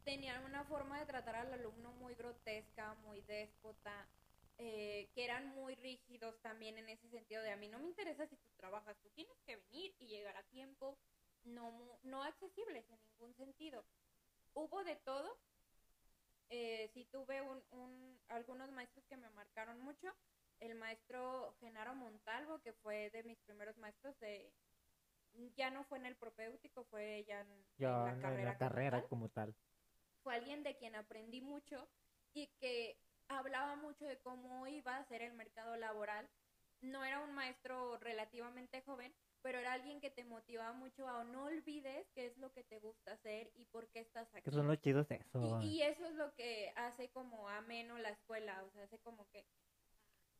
tenían 0.03 0.43
una 0.43 0.65
forma 0.65 0.99
de 0.99 1.05
tratar 1.05 1.35
al 1.35 1.53
alumno 1.53 1.93
muy 1.93 2.13
grotesca, 2.15 2.93
muy 2.95 3.21
déspota, 3.21 4.09
eh, 4.57 5.09
que 5.13 5.25
eran 5.25 5.47
muy 5.49 5.75
rígidos 5.75 6.39
también 6.41 6.77
en 6.77 6.89
ese 6.89 7.09
sentido 7.09 7.41
de 7.43 7.51
a 7.51 7.57
mí 7.57 7.67
no 7.69 7.79
me 7.79 7.87
interesa 7.87 8.27
si 8.27 8.37
tú 8.37 8.51
trabajas, 8.57 8.97
tú 9.01 9.09
tienes 9.11 9.37
que 9.45 9.55
venir 9.57 9.95
y 9.99 10.07
llegar 10.07 10.37
a 10.37 10.43
tiempo, 10.43 10.97
no, 11.43 11.99
no 12.03 12.23
accesibles 12.23 12.89
en 12.89 12.99
ningún 13.05 13.33
sentido. 13.35 13.85
Hubo 14.53 14.83
de 14.83 14.95
todo, 14.97 15.37
eh, 16.49 16.89
sí 16.93 17.05
tuve 17.11 17.41
un, 17.41 17.63
un- 17.71 18.21
algunos 18.29 18.71
maestros 18.71 19.05
que 19.07 19.17
me 19.17 19.29
marcaron 19.31 19.79
mucho. 19.81 20.13
El 20.59 20.75
maestro 20.75 21.55
Genaro 21.59 21.95
Montalvo, 21.95 22.61
que 22.61 22.73
fue 22.73 23.09
de 23.11 23.23
mis 23.23 23.39
primeros 23.39 23.77
maestros 23.77 24.17
de... 24.19 24.53
Ya 25.57 25.71
no 25.71 25.83
fue 25.85 25.97
en 25.97 26.05
el 26.05 26.15
propéutico, 26.15 26.85
fue 26.85 27.25
ya 27.27 27.41
en, 27.41 27.65
en 27.87 28.03
la 28.05 28.13
en 28.13 28.45
la 28.45 28.55
carrera. 28.55 28.57
como 28.57 28.59
carrera 28.59 29.01
tal. 29.01 29.09
como 29.09 29.29
tal. 29.29 29.55
Fue 30.21 30.35
alguien 30.35 30.63
de 30.63 30.77
quien 30.77 30.95
aprendí 30.95 31.41
mucho 31.41 31.89
y 32.33 32.47
que 32.59 32.97
hablaba 33.27 33.75
mucho 33.75 34.05
de 34.05 34.19
cómo 34.19 34.67
iba 34.67 34.97
a 34.97 35.05
ser 35.05 35.21
el 35.21 35.33
mercado 35.33 35.75
laboral. 35.77 36.29
No 36.81 37.03
era 37.05 37.21
un 37.21 37.33
maestro 37.33 37.97
relativamente 37.97 38.81
joven, 38.81 39.13
pero 39.41 39.59
era 39.59 39.73
alguien 39.73 40.01
que 40.01 40.09
te 40.09 40.25
motivaba 40.25 40.73
mucho 40.73 41.07
a 41.07 41.23
no 41.23 41.45
olvides 41.45 42.07
qué 42.13 42.25
es 42.25 42.37
lo 42.37 42.51
que 42.51 42.63
te 42.63 42.79
gusta 42.79 43.13
hacer 43.13 43.51
y 43.55 43.65
por 43.65 43.87
qué 43.89 43.99
estás 43.99 44.33
aquí. 44.33 44.43
Que 44.43 44.51
son 44.51 44.67
los 44.67 44.79
chidos 44.79 45.09
eso. 45.11 45.61
Y, 45.61 45.67
y 45.67 45.81
eso 45.81 46.05
es 46.05 46.15
lo 46.15 46.33
que 46.35 46.73
hace 46.75 47.09
como 47.09 47.47
ameno 47.49 47.97
la 47.97 48.09
escuela, 48.09 48.63
o 48.63 48.71
sea, 48.71 48.83
hace 48.83 48.99
como 48.99 49.27
que 49.29 49.45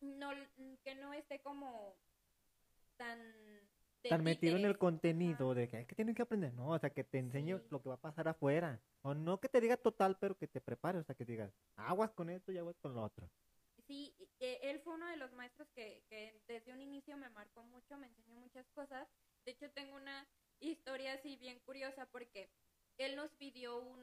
no, 0.01 0.31
que 0.83 0.95
no 0.95 1.13
esté 1.13 1.39
como 1.39 1.95
tan 2.97 3.19
de 3.19 3.72
tan 4.09 4.23
metido 4.23 4.57
en 4.57 4.65
el 4.65 4.77
contenido 4.77 5.53
de 5.53 5.67
que 5.69 5.79
es 5.81 5.87
que 5.87 5.95
tienes 5.95 6.15
que 6.15 6.21
aprender, 6.23 6.53
no, 6.53 6.69
o 6.69 6.79
sea, 6.79 6.89
que 6.89 7.03
te 7.03 7.19
enseñe 7.19 7.57
Sí. 7.59 7.67
lo 7.69 7.81
que 7.81 7.89
va 7.89 7.95
a 7.95 8.01
pasar 8.01 8.27
afuera. 8.27 8.81
O 9.01 9.13
no 9.13 9.39
que 9.39 9.49
te 9.49 9.61
diga 9.61 9.77
total, 9.77 10.17
pero 10.19 10.37
que 10.37 10.47
te 10.47 10.61
prepare, 10.61 10.99
o 10.99 11.03
sea, 11.03 11.15
que 11.15 11.25
digas, 11.25 11.51
aguas 11.75 12.11
con 12.11 12.29
esto 12.29 12.51
y 12.51 12.57
aguas 12.57 12.75
con 12.81 12.93
lo 12.93 13.03
otro. 13.03 13.29
Sí, 13.87 14.15
él 14.39 14.79
fue 14.79 14.93
uno 14.93 15.07
de 15.07 15.17
los 15.17 15.31
maestros 15.33 15.67
que, 15.75 16.03
que 16.09 16.41
desde 16.47 16.71
un 16.73 16.81
inicio 16.81 17.17
me 17.17 17.29
marcó 17.29 17.63
mucho, 17.63 17.97
me 17.97 18.07
enseñó 18.07 18.35
muchas 18.35 18.65
cosas. 18.69 19.07
De 19.45 19.51
hecho, 19.51 19.69
tengo 19.71 19.95
una 19.95 20.25
historia 20.59 21.13
así 21.13 21.35
bien 21.37 21.59
curiosa 21.65 22.05
porque 22.11 22.49
él 22.97 23.15
nos 23.15 23.31
pidió 23.33 23.79
un, 23.79 23.99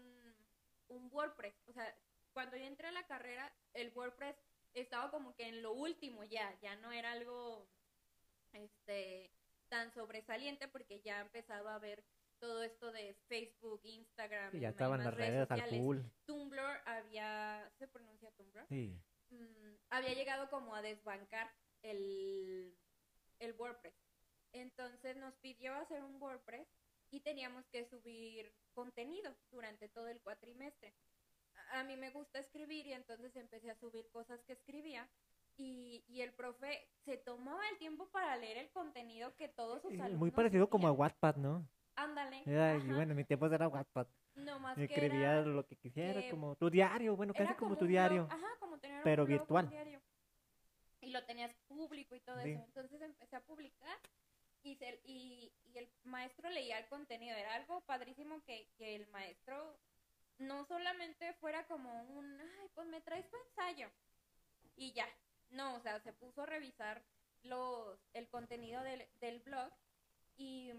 un 0.89 1.09
WordPress. 1.13 1.55
O 1.67 1.73
sea, 1.73 1.95
cuando 2.33 2.57
yo 2.57 2.65
entré 2.65 2.89
a 2.89 2.93
la 2.93 3.07
carrera, 3.07 3.51
el 3.73 3.91
WordPress 3.95 4.37
estaba 4.75 5.11
como 5.11 5.35
que 5.35 5.49
en 5.49 5.63
lo 5.63 5.73
último 5.73 6.25
ya, 6.25 6.59
ya 6.61 6.77
no 6.77 6.93
era 6.93 7.13
algo 7.13 7.67
este 8.53 9.31
tan 9.71 9.91
sobresaliente 9.95 10.69
porque 10.69 11.01
ya 11.01 11.21
empezaba 11.23 11.75
a 11.75 11.79
ver 11.79 12.05
todo 12.39 12.63
esto 12.63 12.93
de 12.93 13.15
Facebook, 13.29 13.81
Instagram, 13.85 14.51
Sí, 14.53 14.61
ya 14.61 14.71
estaban 14.71 15.03
las 15.05 15.15
redes 15.15 15.51
al 15.51 15.61
sociales. 15.61 15.81
full. 15.81 15.99
Tumblr 16.27 16.83
había, 16.87 17.71
¿se 17.79 17.89
pronuncia 17.89 18.31
Tumblr? 18.33 18.67
Sí. 18.69 18.99
mm, 19.31 19.75
había 19.91 20.13
llegado 20.15 20.51
como 20.51 20.75
a 20.75 20.83
desbancar 20.83 21.51
el, 21.83 22.75
el 23.39 23.53
WordPress. 23.55 23.95
Entonces 24.53 25.17
nos 25.17 25.35
pidió 25.37 25.75
hacer 25.77 26.03
un 26.03 26.21
WordPress 26.21 26.67
y 27.11 27.21
teníamos 27.21 27.65
que 27.69 27.85
subir 27.89 28.53
contenido 28.75 29.35
durante 29.51 29.89
todo 29.89 30.09
el 30.09 30.21
cuatrimestre. 30.21 30.95
A 31.73 31.85
mí 31.85 31.97
me 31.97 32.11
gusta 32.11 32.39
escribir 32.41 32.87
y 32.87 32.93
entonces 32.93 33.35
empecé 33.37 33.71
a 33.71 33.79
subir 33.79 34.09
cosas 34.11 34.43
que 34.45 34.55
escribía 34.55 35.09
y, 35.61 36.03
y 36.09 36.23
el 36.23 36.33
profe 36.33 36.89
se 37.05 37.19
tomaba 37.19 37.61
el 37.69 37.77
tiempo 37.79 38.09
para 38.09 38.37
leer 38.37 38.57
el 38.57 38.71
contenido 38.71 39.35
que 39.37 39.49
todos 39.49 39.83
sus 39.83 39.93
Eh, 39.93 39.97
alumnos 40.01 40.19
Muy 40.19 40.31
parecido 40.31 40.69
como 40.71 40.89
a. 40.89 40.93
Wattpad, 40.93 41.37
¿no? 41.37 41.69
Ándale. 41.97 42.43
Era- 42.47 42.77
y 42.77 42.87
bueno, 42.87 43.13
en 43.13 43.17
mi 43.17 43.25
tiempo 43.25 43.47
era 43.47 43.69
Wattpad. 43.69 44.07
No 44.37 44.59
más 44.59 44.77
que 44.77 44.85
Escribía 44.85 45.33
era- 45.39 45.43
lo 45.45 45.67
que 45.67 45.77
quisiera, 45.77 46.21
que 46.23 46.31
como 46.31 46.57
tu 46.57 46.71
diario, 46.71 47.15
bueno, 47.17 47.35
casi 47.35 47.53
como, 47.55 47.73
un 47.73 47.77
tu 47.79 47.85
blog, 47.85 47.91
diario. 47.91 48.29
ajá, 48.31 48.47
como 48.59 48.79
tener 48.79 48.99
un 48.99 49.05
pero 49.05 49.25
blog, 49.27 49.35
un 49.35 49.39
virtual. 49.39 49.69
diario. 49.69 50.01
Y 51.03 51.11
lo 51.11 51.25
tenías 51.25 51.53
público 51.69 52.15
y 52.15 52.21
todo 52.21 52.41
Sí. 52.43 52.51
eso. 52.53 52.63
Entonces 52.65 53.03
empecé 53.03 53.37
a 53.37 53.41
publicar 53.41 53.99
y, 54.63 54.77
se- 54.77 55.01
y, 55.05 55.53
y 55.75 55.79
el 55.79 55.91
maestro 56.05 56.49
leía 56.49 56.79
el 56.79 56.87
contenido. 56.89 57.37
Era 57.37 57.55
algo 57.57 57.83
padrísimo 57.83 58.43
que, 58.45 58.67
que 58.79 58.97
el 58.97 59.07
maestro 59.09 59.77
no 60.39 60.65
solamente 60.65 61.35
fuera 61.35 61.67
como 61.67 62.03
un, 62.05 62.41
ay, 62.41 62.69
pues 62.75 62.87
me 62.87 63.01
traes 63.03 63.29
tu 63.29 63.37
ensayo. 63.49 63.91
Y 64.77 64.93
ya. 64.93 65.07
No, 65.51 65.75
o 65.75 65.81
sea, 65.81 66.01
se 66.01 66.13
puso 66.13 66.43
a 66.43 66.47
revisar 66.47 67.03
los, 67.43 67.99
el 68.13 68.29
contenido 68.29 68.83
del, 68.83 69.07
del 69.21 69.41
blog 69.41 69.71
y 70.37 70.73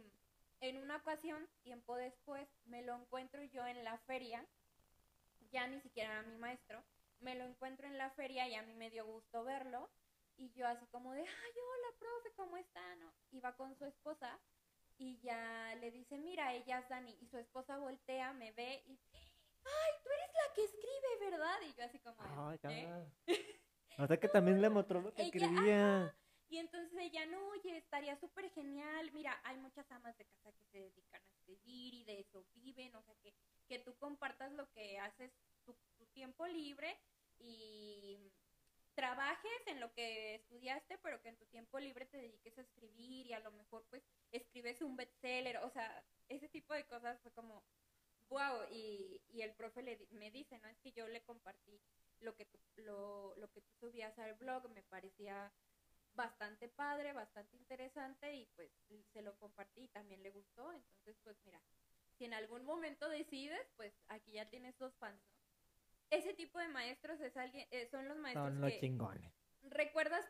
en 0.61 0.77
una 0.77 0.97
ocasión, 0.97 1.47
tiempo 1.63 1.95
después, 1.95 2.47
me 2.65 2.81
lo 2.83 2.95
encuentro 2.95 3.43
yo 3.43 3.65
en 3.65 3.83
la 3.83 3.97
feria, 3.99 4.45
ya 5.51 5.67
ni 5.67 5.81
siquiera 5.81 6.11
era 6.19 6.23
mi 6.23 6.37
maestro, 6.37 6.83
me 7.19 7.35
lo 7.35 7.43
encuentro 7.45 7.87
en 7.87 7.97
la 7.97 8.09
feria 8.11 8.47
y 8.47 8.55
a 8.55 8.63
mí 8.63 8.73
me 8.73 8.89
dio 8.89 9.05
gusto 9.05 9.43
verlo 9.43 9.89
y 10.37 10.51
yo 10.53 10.67
así 10.67 10.85
como 10.87 11.13
de, 11.13 11.21
ay, 11.21 11.27
hola, 11.27 11.97
profe, 11.99 12.31
¿cómo 12.35 12.57
está? 12.57 12.95
¿No? 12.95 13.13
Iba 13.31 13.55
con 13.55 13.75
su 13.75 13.85
esposa 13.85 14.39
y 14.97 15.19
ya 15.21 15.75
le 15.81 15.91
dice, 15.91 16.17
mira, 16.17 16.53
ella 16.53 16.79
es 16.79 16.89
Dani 16.89 17.17
y 17.21 17.27
su 17.27 17.37
esposa 17.37 17.77
voltea, 17.77 18.33
me 18.33 18.51
ve 18.53 18.83
y, 18.85 18.99
ay, 19.63 19.91
tú 20.03 20.09
eres 20.09 20.29
la 20.47 20.53
que 20.53 20.63
escribe, 20.63 21.29
¿verdad? 21.31 21.57
Y 21.67 21.73
yo 21.73 21.83
así 21.85 21.99
como, 21.99 22.21
de, 22.23 22.29
"¿Eh?". 22.73 22.87
O 23.97 24.07
sea 24.07 24.17
que 24.17 24.27
también 24.27 24.61
le 24.61 24.69
mostró 24.69 25.01
lo 25.01 25.13
que 25.13 25.23
Ella, 25.23 25.31
escribía. 25.33 26.15
Y 26.49 26.57
entonces 26.57 26.91
ella, 26.99 27.25
no, 27.27 27.47
oye, 27.49 27.77
estaría 27.77 28.15
súper 28.19 28.49
genial. 28.51 29.09
Mira, 29.13 29.39
hay 29.43 29.57
muchas 29.57 29.89
amas 29.91 30.17
de 30.17 30.25
casa 30.25 30.51
que 30.51 30.65
se 30.65 30.79
dedican 30.79 31.21
a 31.21 31.29
escribir 31.29 31.93
y 31.93 32.03
de 32.03 32.19
eso 32.19 32.43
viven. 32.53 32.93
O 32.95 33.01
sea, 33.03 33.15
que, 33.21 33.33
que 33.67 33.79
tú 33.79 33.95
compartas 33.97 34.51
lo 34.53 34.69
que 34.71 34.99
haces 34.99 35.31
tu, 35.63 35.73
tu 35.97 36.05
tiempo 36.07 36.45
libre 36.47 36.97
y 37.39 38.31
trabajes 38.95 39.67
en 39.67 39.79
lo 39.79 39.93
que 39.93 40.35
estudiaste, 40.35 40.97
pero 40.97 41.21
que 41.21 41.29
en 41.29 41.37
tu 41.37 41.45
tiempo 41.45 41.79
libre 41.79 42.05
te 42.05 42.17
dediques 42.17 42.57
a 42.57 42.61
escribir 42.61 43.27
y 43.27 43.33
a 43.33 43.39
lo 43.39 43.51
mejor 43.51 43.85
pues 43.89 44.03
escribes 44.31 44.81
un 44.81 44.95
bestseller. 44.95 45.57
O 45.57 45.69
sea, 45.69 46.03
ese 46.27 46.49
tipo 46.49 46.73
de 46.73 46.85
cosas 46.85 47.19
fue 47.21 47.31
como, 47.31 47.63
wow. 48.29 48.65
Y, 48.71 49.21
y 49.29 49.41
el 49.41 49.53
profe 49.53 49.83
le, 49.83 50.05
me 50.11 50.31
dice, 50.31 50.59
¿no? 50.59 50.67
Es 50.67 50.79
que 50.79 50.91
yo 50.91 51.07
le 51.07 51.21
compartí 51.23 51.79
lo 52.21 52.35
que 52.35 52.45
tú, 52.45 52.59
lo, 52.77 53.35
lo 53.37 53.51
que 53.51 53.61
tú 53.61 53.73
subías 53.79 54.17
al 54.19 54.33
blog, 54.35 54.69
me 54.69 54.83
parecía 54.83 55.51
bastante 56.13 56.67
padre, 56.67 57.13
bastante 57.13 57.55
interesante 57.55 58.33
y 58.33 58.45
pues 58.55 58.71
se 59.13 59.21
lo 59.21 59.37
compartí 59.37 59.83
y 59.83 59.87
también 59.89 60.21
le 60.23 60.31
gustó. 60.31 60.71
Entonces, 60.73 61.17
pues 61.23 61.37
mira, 61.45 61.61
si 62.17 62.25
en 62.25 62.33
algún 62.33 62.65
momento 62.65 63.07
decides, 63.09 63.65
pues 63.75 63.93
aquí 64.09 64.33
ya 64.33 64.49
tienes 64.49 64.77
dos 64.77 64.93
fans. 64.95 65.21
¿no? 65.23 65.41
Ese 66.09 66.33
tipo 66.33 66.59
de 66.59 66.67
maestros 66.67 67.19
es 67.21 67.35
alguien, 67.37 67.67
eh, 67.71 67.87
son 67.89 68.07
los 68.07 68.17
maestros 68.17 68.47
Son 68.47 68.61
los 68.61 68.71
que 68.71 68.79
chingones. 68.81 69.33
recuerdas 69.63 70.25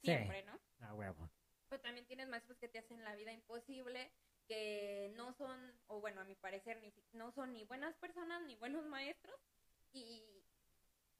Sí. 0.00 0.12
siempre, 0.12 0.42
¿no? 0.44 0.58
A 0.80 0.94
huevo. 0.94 1.30
Pero 1.68 1.82
también 1.82 2.06
tienes 2.06 2.28
maestros 2.28 2.56
que 2.58 2.68
te 2.68 2.78
hacen 2.78 3.02
la 3.04 3.14
vida 3.16 3.32
imposible, 3.32 4.12
que 4.46 5.12
no 5.16 5.32
son, 5.34 5.58
o 5.88 6.00
bueno, 6.00 6.20
a 6.20 6.24
mi 6.24 6.36
parecer, 6.36 6.80
ni, 6.80 6.92
no 7.12 7.32
son 7.32 7.52
ni 7.52 7.64
buenas 7.64 7.94
personas 7.96 8.42
ni 8.42 8.54
buenos 8.56 8.84
maestros. 8.86 9.34
Y 9.92 10.35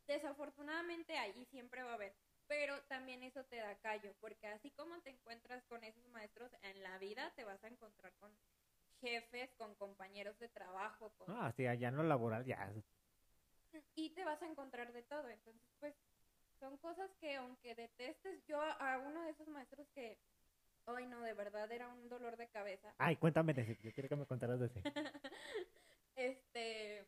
desafortunadamente 0.06 1.16
allí 1.18 1.44
siempre 1.46 1.82
va 1.82 1.92
a 1.92 1.94
haber. 1.94 2.14
Pero 2.48 2.80
también 2.84 3.22
eso 3.24 3.44
te 3.44 3.56
da 3.56 3.74
callo, 3.78 4.14
porque 4.20 4.46
así 4.46 4.70
como 4.70 5.00
te 5.00 5.10
encuentras 5.10 5.64
con 5.64 5.82
esos 5.82 6.06
maestros 6.08 6.50
en 6.62 6.80
la 6.82 6.96
vida, 6.98 7.32
te 7.34 7.44
vas 7.44 7.62
a 7.64 7.68
encontrar 7.68 8.12
con 8.20 8.30
jefes, 9.00 9.50
con 9.56 9.74
compañeros 9.74 10.38
de 10.38 10.48
trabajo, 10.48 11.12
con 11.18 11.30
Ah, 11.36 11.52
sí, 11.56 11.66
allá 11.66 11.88
en 11.88 11.96
lo 11.96 12.04
laboral 12.04 12.44
ya. 12.44 12.72
y 13.96 14.10
te 14.10 14.24
vas 14.24 14.40
a 14.42 14.46
encontrar 14.46 14.92
de 14.92 15.02
todo. 15.02 15.28
Entonces, 15.28 15.68
pues, 15.80 15.94
son 16.60 16.76
cosas 16.78 17.10
que 17.20 17.36
aunque 17.36 17.74
detestes, 17.74 18.46
yo 18.46 18.60
a 18.60 18.72
a 18.72 18.98
uno 18.98 19.22
de 19.24 19.30
esos 19.30 19.48
maestros 19.48 19.86
que, 19.94 20.16
ay 20.86 21.06
no, 21.06 21.20
de 21.22 21.34
verdad 21.34 21.70
era 21.70 21.88
un 21.88 22.08
dolor 22.08 22.36
de 22.36 22.46
cabeza. 22.48 22.94
Ay, 22.98 23.16
cuéntame 23.16 23.52
de 23.54 23.62
ese. 23.62 23.76
Yo 23.82 23.92
quiero 23.92 24.08
que 24.08 24.16
me 24.16 24.26
contaras 24.26 24.60
de 24.60 24.66
ese. 24.66 24.80
este, 26.16 27.04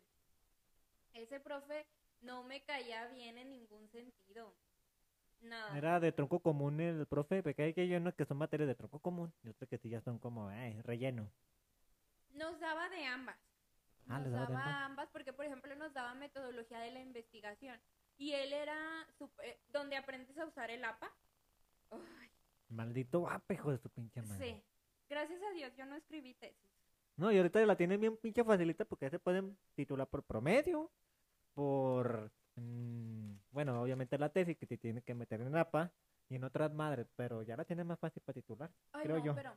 ese 1.15 1.41
profe 1.41 1.87
no 2.21 2.43
me 2.45 2.63
caía 2.63 3.07
bien 3.09 3.39
en 3.39 3.51
ningún 3.51 3.89
sentido. 3.91 4.55
Nada. 5.41 5.77
Era 5.79 6.01
de 6.01 6.11
tronco 6.13 6.41
común 6.41 6.81
el 6.81 7.07
profe, 7.07 7.43
porque 7.43 7.63
hay 7.63 7.75
que 7.75 7.83
hay 7.83 7.95
unos 7.95 8.15
que 8.15 8.25
son 8.25 8.39
materias 8.39 8.67
de 8.69 8.75
tronco 8.75 8.99
común 8.99 9.33
y 9.45 9.49
otros 9.51 9.69
que 9.71 9.79
sí 9.79 9.89
ya 9.89 10.01
son 10.01 10.19
como, 10.19 10.49
ay, 10.49 10.81
relleno. 10.83 11.31
Nos 12.35 12.59
daba 12.59 12.89
de 12.89 13.05
ambas. 13.07 13.37
Ah, 14.09 14.19
Nos 14.19 14.33
daba 14.33 14.47
daba 14.47 14.49
de 14.49 14.55
ambas. 14.57 14.83
ambas 14.91 15.09
porque, 15.13 15.33
por 15.33 15.45
ejemplo, 15.45 15.75
nos 15.77 15.93
daba 15.95 16.15
metodología 16.15 16.81
de 16.81 16.91
la 16.91 17.01
investigación. 17.01 17.81
Y 18.17 18.33
él 18.33 18.53
era 18.53 19.07
sup- 19.19 19.41
eh, 19.45 19.61
donde 19.69 19.97
aprendes 19.97 20.37
a 20.39 20.47
usar 20.47 20.71
el 20.71 20.85
APA. 20.85 21.09
Ay, 21.93 22.29
Maldito 22.69 23.21
guapo, 23.21 23.53
hijo 23.53 23.71
de 23.71 23.79
su 23.79 23.89
pinche 23.91 24.21
madre. 24.23 24.45
sí. 24.55 24.63
Gracias 25.09 25.41
a 25.43 25.51
Dios 25.53 25.73
yo 25.77 25.87
no 25.87 25.95
escribí 25.97 26.35
tesis. 26.35 26.71
No, 27.17 27.33
y 27.33 27.37
ahorita 27.39 27.65
la 27.65 27.77
tienen 27.77 28.01
bien 28.01 28.17
pinche 28.17 28.45
facilita 28.45 28.85
porque 28.85 29.07
ya 29.07 29.11
se 29.11 29.19
pueden 29.19 29.57
titular 29.75 30.07
por 30.07 30.23
promedio, 30.23 30.91
por, 31.63 32.31
mm, 32.55 33.33
bueno, 33.51 33.83
obviamente 33.83 34.17
la 34.17 34.29
tesis 34.29 34.57
que 34.57 34.65
te 34.69 34.79
tiene 34.79 35.03
que 35.03 35.13
meter 35.13 35.41
en 35.41 35.57
APA 35.57 35.91
y 36.29 36.37
en 36.37 36.45
otras 36.45 36.73
madres, 36.73 37.09
pero 37.17 37.43
ya 37.43 37.57
la 37.57 37.65
tienen 37.65 37.85
más 37.85 37.99
fácil 37.99 38.23
para 38.25 38.35
titular. 38.35 38.71
Ay, 38.93 39.03
Creo 39.03 39.19
no, 39.19 39.25
yo. 39.25 39.35
pero 39.35 39.57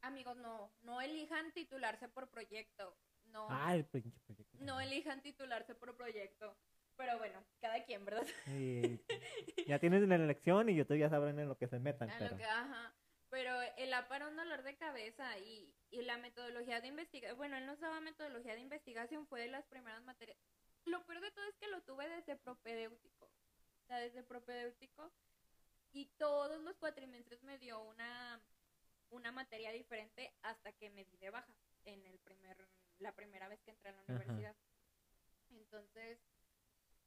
amigos, 0.00 0.38
no, 0.38 0.70
no 0.80 1.02
elijan 1.02 1.52
titularse 1.52 2.08
por 2.08 2.28
proyecto. 2.30 2.96
No, 3.26 3.46
Ah, 3.50 3.74
el 3.74 3.84
pinche 3.84 4.18
proyecto. 4.24 4.56
no 4.60 4.80
elijan 4.80 5.20
titularse 5.20 5.74
por 5.74 5.94
proyecto. 5.98 6.56
Pero 6.96 7.18
bueno, 7.18 7.44
cada 7.60 7.84
quien, 7.84 8.02
¿verdad? 8.06 8.24
Y 8.46 9.00
ya 9.68 9.78
tienen 9.78 10.08
la 10.08 10.14
elección 10.14 10.70
y 10.70 10.80
ustedes 10.80 11.00
ya 11.02 11.10
sabrán 11.10 11.38
en 11.38 11.48
lo 11.48 11.58
que 11.58 11.68
se 11.68 11.78
metan, 11.78 12.08
pero 12.18 12.30
lo 12.30 12.36
que, 12.38 12.44
ajá. 12.44 12.94
Pero 13.28 13.52
el 13.76 13.92
APA 13.92 14.16
era 14.16 14.28
un 14.28 14.36
dolor 14.36 14.62
de 14.62 14.76
cabeza 14.76 15.38
y, 15.40 15.74
y 15.90 16.00
la 16.02 16.16
metodología 16.16 16.80
de 16.80 16.86
investigación, 16.88 17.36
bueno, 17.36 17.58
él 17.58 17.66
nos 17.66 17.80
daba 17.80 18.00
metodología 18.00 18.54
de 18.54 18.60
investigación, 18.60 19.26
fue 19.26 19.40
de 19.42 19.48
las 19.48 19.66
primeras 19.66 20.02
materias. 20.04 20.38
Lo 20.86 21.04
peor 21.06 21.20
de 21.20 21.30
todo 21.30 21.44
es 21.46 21.56
que 21.56 21.68
lo 21.68 21.82
tuve 21.82 22.08
desde 22.08 22.36
propedéutico. 22.36 23.26
O 23.26 23.86
sea, 23.86 23.98
desde 23.98 24.22
propedéutico. 24.22 25.10
Y 25.92 26.06
todos 26.18 26.60
los 26.62 26.76
cuatrimestres 26.76 27.42
me 27.42 27.58
dio 27.58 27.80
una, 27.80 28.40
una 29.10 29.32
materia 29.32 29.70
diferente 29.70 30.32
hasta 30.42 30.72
que 30.72 30.90
me 30.90 31.04
di 31.04 31.16
de 31.18 31.30
baja 31.30 31.54
en 31.84 32.04
el 32.06 32.18
primer, 32.18 32.56
la 32.98 33.12
primera 33.12 33.48
vez 33.48 33.60
que 33.62 33.70
entré 33.70 33.90
a 33.90 33.92
la 33.92 34.00
Ajá. 34.02 34.12
universidad. 34.14 34.56
Entonces, 35.50 36.18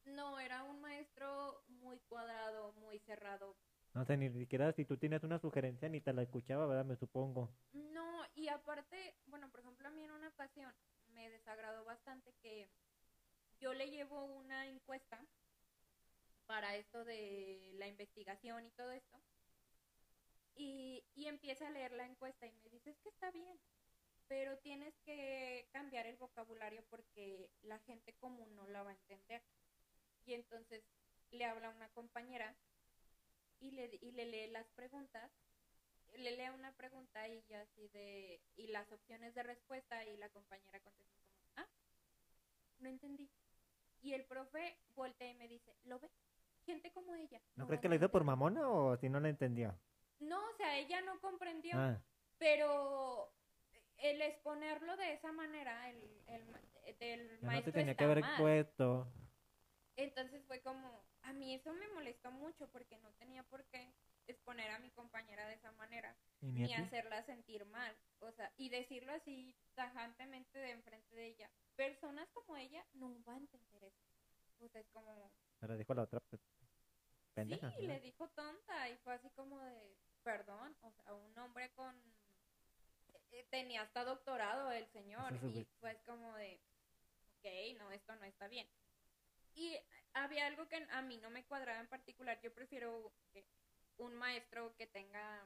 no, 0.05 0.39
era 0.39 0.63
un 0.63 0.79
maestro 0.79 1.63
muy 1.67 1.99
cuadrado, 1.99 2.71
muy 2.73 2.99
cerrado, 2.99 3.57
no 3.97 4.05
sé, 4.05 4.15
ni 4.15 4.29
siquiera 4.29 4.71
si 4.73 4.85
tú 4.85 4.95
tienes 4.97 5.23
una 5.23 5.39
sugerencia 5.39 5.89
ni 5.89 6.01
te 6.01 6.13
la 6.13 6.21
escuchaba, 6.21 6.67
¿verdad? 6.67 6.85
Me 6.85 6.95
supongo. 6.97 7.49
No, 7.73 8.23
y 8.35 8.47
aparte, 8.47 9.15
bueno, 9.25 9.49
por 9.49 9.61
ejemplo, 9.61 9.87
a 9.87 9.91
mí 9.91 10.03
en 10.03 10.11
una 10.11 10.27
ocasión 10.27 10.71
me 11.07 11.29
desagradó 11.31 11.83
bastante 11.83 12.31
que 12.41 12.69
yo 13.59 13.73
le 13.73 13.89
llevo 13.89 14.23
una 14.23 14.67
encuesta 14.67 15.19
para 16.45 16.75
esto 16.75 17.03
de 17.03 17.73
la 17.75 17.87
investigación 17.87 18.65
y 18.65 18.71
todo 18.71 18.91
esto. 18.91 19.17
Y, 20.55 21.03
y 21.15 21.27
empieza 21.27 21.67
a 21.67 21.71
leer 21.71 21.91
la 21.91 22.05
encuesta 22.05 22.47
y 22.47 22.51
me 22.51 22.69
dice, 22.69 22.89
es 22.89 22.97
que 22.99 23.09
está 23.09 23.29
bien, 23.31 23.59
pero 24.27 24.57
tienes 24.59 24.93
que 25.05 25.67
cambiar 25.71 26.07
el 26.07 26.17
vocabulario 26.17 26.83
porque 26.89 27.49
la 27.63 27.79
gente 27.79 28.13
común 28.13 28.55
no 28.55 28.67
la 28.67 28.83
va 28.83 28.91
a 28.91 28.95
entender. 28.95 29.41
Y 30.25 30.33
entonces 30.33 30.83
le 31.31 31.45
habla 31.45 31.69
una 31.69 31.89
compañera 31.89 32.55
y 33.59 33.71
le, 33.71 33.97
y 34.01 34.11
le 34.11 34.25
lee 34.25 34.47
las 34.47 34.67
preguntas, 34.69 35.31
le 36.17 36.31
lee 36.31 36.49
una 36.53 36.71
pregunta 36.73 37.27
y 37.27 37.43
ya 37.49 37.61
así 37.61 37.87
de, 37.89 38.39
y 38.55 38.67
las 38.67 38.91
opciones 38.91 39.33
de 39.35 39.43
respuesta 39.43 40.03
y 40.05 40.17
la 40.17 40.29
compañera 40.29 40.79
contesta 40.79 41.17
como, 41.19 41.41
ah, 41.57 41.67
no 42.79 42.89
entendí. 42.89 43.29
Y 44.01 44.13
el 44.13 44.25
profe 44.25 44.77
voltea 44.95 45.29
y 45.29 45.35
me 45.35 45.47
dice, 45.47 45.75
¿lo 45.85 45.99
ve? 45.99 46.09
Gente 46.65 46.91
como 46.91 47.15
ella. 47.15 47.41
¿No 47.55 47.63
va 47.63 47.67
crees 47.67 47.81
que 47.81 47.89
lo 47.89 47.95
hizo 47.95 48.09
por 48.09 48.21
entender". 48.21 48.25
mamona 48.37 48.69
o 48.69 48.97
si 48.97 49.09
no 49.09 49.19
la 49.19 49.29
entendió? 49.29 49.77
No, 50.19 50.37
o 50.49 50.53
sea, 50.57 50.77
ella 50.77 51.01
no 51.01 51.19
comprendió, 51.19 51.75
Ah, 51.77 52.01
pero 52.37 53.31
el 53.97 54.21
exponerlo 54.21 54.95
de 54.97 55.13
esa 55.13 55.31
manera, 55.31 55.89
el, 55.89 56.23
el 56.27 56.97
del 56.99 57.29
ya 57.29 57.35
no 57.41 57.47
maestro 57.47 57.71
te 57.73 57.79
tenía 57.79 57.91
está 57.91 57.97
que 57.99 58.11
haber 58.11 58.21
mal. 58.21 58.37
puesto. 58.41 59.07
Entonces 59.95 60.43
fue 60.45 60.61
como, 60.61 61.03
a 61.23 61.33
mí 61.33 61.53
eso 61.55 61.73
me 61.73 61.87
molestó 61.89 62.31
mucho 62.31 62.67
porque 62.69 62.97
no 62.99 63.11
tenía 63.13 63.43
por 63.43 63.63
qué 63.65 63.93
exponer 64.27 64.69
a 64.71 64.79
mi 64.79 64.91
compañera 64.91 65.47
de 65.47 65.55
esa 65.55 65.71
manera, 65.73 66.15
Y 66.41 66.47
ni 66.47 66.73
hacerla 66.73 67.23
sentir 67.23 67.65
mal, 67.65 67.95
o 68.19 68.31
sea, 68.31 68.51
y 68.57 68.69
decirlo 68.69 69.13
así 69.13 69.55
tajantemente 69.75 70.59
de 70.59 70.71
enfrente 70.71 71.15
de 71.15 71.27
ella. 71.27 71.49
Personas 71.75 72.29
como 72.33 72.55
ella 72.57 72.85
no 72.93 73.15
va 73.23 73.33
a 73.33 73.37
entender 73.37 73.83
eso. 73.83 74.05
O 74.59 74.67
sea, 74.69 74.81
es 74.81 74.87
como, 74.89 75.31
Pero 75.59 75.77
dijo 75.77 75.93
la 75.93 76.03
otra 76.03 76.21
pendeja. 77.33 77.71
sí, 77.71 77.83
¿no? 77.83 77.93
le 77.93 77.99
dijo 78.01 78.27
tonta 78.29 78.89
y 78.89 78.97
fue 78.97 79.13
así 79.13 79.29
como 79.31 79.59
de, 79.59 79.95
perdón, 80.23 80.75
o 80.81 80.91
sea, 80.91 81.13
un 81.13 81.37
hombre 81.37 81.71
con, 81.71 81.95
eh, 83.31 83.45
tenía 83.49 83.83
hasta 83.83 84.03
doctorado 84.03 84.71
el 84.71 84.87
señor 84.87 85.33
es 85.35 85.43
y 85.43 85.65
fue 85.79 85.97
como 86.05 86.35
de, 86.35 86.59
ok, 87.39 87.79
no, 87.79 87.91
esto 87.91 88.15
no 88.15 88.25
está 88.25 88.47
bien. 88.47 88.67
Y 89.55 89.77
había 90.13 90.47
algo 90.47 90.67
que 90.67 90.85
a 90.91 91.01
mí 91.01 91.17
no 91.17 91.29
me 91.29 91.45
cuadraba 91.45 91.79
en 91.79 91.87
particular, 91.87 92.39
yo 92.41 92.53
prefiero 92.53 93.11
que 93.31 93.45
un 93.97 94.15
maestro 94.15 94.75
que 94.77 94.87
tenga 94.87 95.45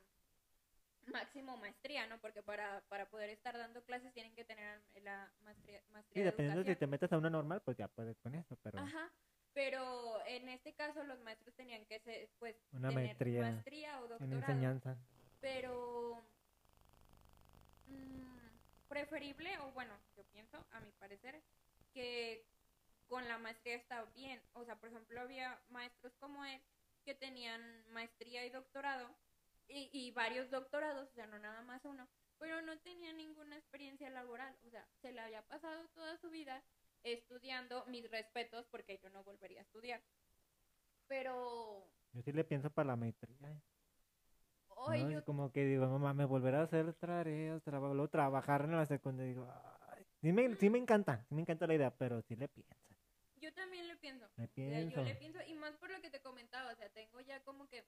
máximo 1.07 1.57
maestría, 1.57 2.07
¿no? 2.07 2.19
Porque 2.19 2.43
para, 2.43 2.81
para 2.89 3.09
poder 3.09 3.29
estar 3.29 3.57
dando 3.57 3.83
clases 3.83 4.13
tienen 4.13 4.33
que 4.35 4.45
tener 4.45 4.81
la 5.03 5.31
maestría, 5.43 5.79
Sí, 5.81 5.91
maestría 5.93 6.23
de 6.23 6.31
dependiendo 6.31 6.63
si 6.63 6.75
te 6.75 6.87
metes 6.87 7.11
a 7.11 7.17
una 7.17 7.29
normal, 7.29 7.61
pues 7.63 7.77
ya 7.77 7.87
puedes 7.87 8.17
con 8.19 8.35
eso, 8.35 8.55
pero 8.63 8.79
Ajá, 8.79 9.09
pero 9.53 10.25
en 10.25 10.49
este 10.49 10.73
caso 10.73 11.03
los 11.03 11.19
maestros 11.21 11.53
tenían 11.55 11.85
que 11.85 11.99
ser, 11.99 12.29
pues, 12.39 12.55
Una 12.73 12.89
tener 12.89 13.05
maestría 13.05 13.41
maestría 13.41 13.99
o 13.99 14.03
en 14.03 14.09
doctorado. 14.09 14.37
enseñanza. 14.37 14.95
Pero 15.41 16.21
mm, 17.87 18.87
preferible, 18.87 19.57
o 19.59 19.71
bueno, 19.71 19.93
yo 20.15 20.23
pienso, 20.25 20.63
a 20.71 20.79
mi 20.79 20.91
parecer, 20.91 21.41
que 21.93 22.45
con 23.09 23.27
la 23.27 23.37
maestría 23.39 23.75
está 23.75 24.03
bien. 24.15 24.41
O 24.53 24.63
sea, 24.63 24.75
por 24.75 24.89
ejemplo, 24.89 25.19
había 25.19 25.59
maestros 25.69 26.13
como 26.19 26.45
él 26.45 26.61
que 27.03 27.15
tenían 27.15 27.61
maestría 27.91 28.45
y 28.45 28.49
doctorado, 28.49 29.15
y, 29.67 29.89
y 29.93 30.11
varios 30.11 30.49
doctorados, 30.49 31.09
o 31.09 31.13
sea, 31.13 31.27
no 31.27 31.39
nada 31.39 31.61
más 31.61 31.83
uno, 31.85 32.07
pero 32.37 32.61
no 32.61 32.77
tenía 32.79 33.13
ninguna 33.13 33.57
experiencia 33.57 34.09
laboral. 34.09 34.55
O 34.65 34.69
sea, 34.69 34.85
se 35.01 35.11
le 35.11 35.21
había 35.21 35.41
pasado 35.43 35.87
toda 35.93 36.17
su 36.17 36.29
vida 36.29 36.63
estudiando, 37.03 37.85
mis 37.85 38.09
respetos, 38.09 38.65
porque 38.71 38.99
yo 39.01 39.09
no 39.11 39.23
volvería 39.23 39.59
a 39.59 39.63
estudiar. 39.63 40.01
Pero 41.07 41.87
Yo 42.13 42.21
sí 42.21 42.31
le 42.31 42.43
pienso 42.43 42.69
para 42.69 42.87
la 42.87 42.95
maestría. 42.95 43.51
¿eh? 43.51 43.61
hoy 44.69 45.03
¿no? 45.03 45.11
yo 45.11 45.19
Es 45.19 45.25
como 45.25 45.51
que 45.51 45.65
digo, 45.65 45.87
mamá, 45.87 46.13
me 46.13 46.25
volverá 46.25 46.61
a 46.61 46.63
hacer 46.63 46.93
tareas, 46.93 47.61
trabajo, 47.63 48.07
trabajar 48.07 48.63
en 48.63 48.75
la 48.75 48.85
secundaria. 48.85 49.33
Digo, 49.33 49.47
ay, 49.89 50.03
sí, 50.21 50.31
me, 50.31 50.55
sí 50.55 50.69
me 50.69 50.79
encanta, 50.79 51.23
sí 51.27 51.35
me 51.35 51.41
encanta 51.41 51.67
la 51.67 51.75
idea, 51.75 51.91
pero 51.95 52.21
sí 52.23 52.35
le 52.35 52.47
pienso. 52.47 52.80
Yo 53.41 53.51
también 53.53 53.87
le 53.87 53.95
pienso. 53.97 54.25
Le 54.37 54.43
O 54.43 54.47
sea, 54.47 54.55
pienso. 54.55 54.95
yo 54.95 55.03
le 55.03 55.15
pienso, 55.15 55.39
y 55.47 55.53
más 55.55 55.75
por 55.77 55.89
lo 55.91 55.99
que 56.01 56.09
te 56.09 56.21
comentaba, 56.21 56.71
o 56.71 56.75
sea, 56.75 56.89
tengo 56.89 57.19
ya 57.21 57.43
como 57.43 57.67
que 57.67 57.83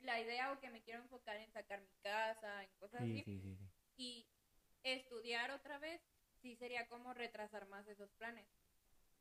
la 0.00 0.20
idea 0.20 0.52
o 0.52 0.58
que 0.60 0.68
me 0.70 0.82
quiero 0.82 1.00
enfocar 1.00 1.36
en 1.36 1.50
sacar 1.52 1.80
mi 1.80 1.94
casa, 2.02 2.64
en 2.64 2.70
cosas 2.80 3.02
Sí, 3.02 3.20
así, 3.20 3.24
sí, 3.24 3.40
sí, 3.40 3.56
y 3.96 4.26
estudiar 4.82 5.52
otra 5.52 5.78
vez, 5.78 6.00
sí 6.40 6.56
sería 6.56 6.88
como 6.88 7.14
retrasar 7.14 7.68
más 7.68 7.86
esos 7.86 8.10
planes. 8.18 8.46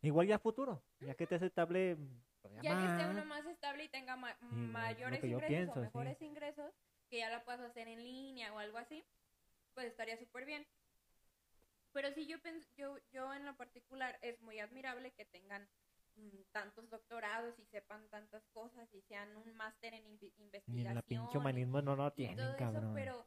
Igual 0.02 0.28
ya 0.28 0.40
futuro, 0.40 0.82
ya 1.00 1.14
que 1.14 1.28
te 1.28 1.36
estable, 1.36 1.96
pues, 2.42 2.54
Ya 2.64 2.72
que 2.72 2.86
esté 2.88 3.06
más. 3.06 3.16
uno 3.16 3.26
más 3.26 3.46
estable 3.46 3.84
y 3.84 3.90
tenga 3.90 4.16
ma- 4.16 4.36
mayores 4.42 5.24
ingresos 5.24 5.48
pienso, 5.48 5.74
o 5.74 5.82
mejores 5.84 6.20
ingresos, 6.22 6.74
que 7.12 7.20
ya 7.20 7.30
la 7.30 7.44
puedas 7.46 7.62
hacer 7.62 7.88
en 7.88 8.04
línea 8.04 8.52
o 8.54 8.58
algo 8.58 8.80
así, 8.80 9.04
pues 9.76 9.86
estaría 9.86 10.18
súper 10.18 10.46
bien. 10.46 10.66
Pero 11.94 12.12
sí, 12.14 12.26
yo, 12.28 12.38
pens- 12.40 12.68
yo, 12.76 12.98
yo 13.12 13.34
en 13.34 13.46
lo 13.46 13.56
particular 13.56 14.18
es 14.22 14.42
muy 14.42 14.60
admirable 14.60 15.12
que 15.12 15.26
tengan 15.26 15.68
mm, 16.16 16.42
tantos 16.52 16.90
doctorados 16.90 17.58
y 17.60 17.66
sepan 17.66 18.08
tantas 18.10 18.44
cosas 18.54 18.88
y 18.94 19.02
sean 19.02 19.36
un 19.38 19.54
máster 19.56 19.94
en 19.94 20.04
Ni 20.22 20.28
investigación. 20.38 20.88
en 20.88 20.96
la 20.96 21.02
pinche 21.02 21.38
y- 21.38 21.38
humanismo 21.38 21.82
no 21.82 21.96
lo 21.96 22.12
y 22.12 22.16
tienen, 22.16 22.38
todo 22.38 22.56
cabrón. 22.56 22.84
eso, 22.84 22.94
pero 22.94 23.26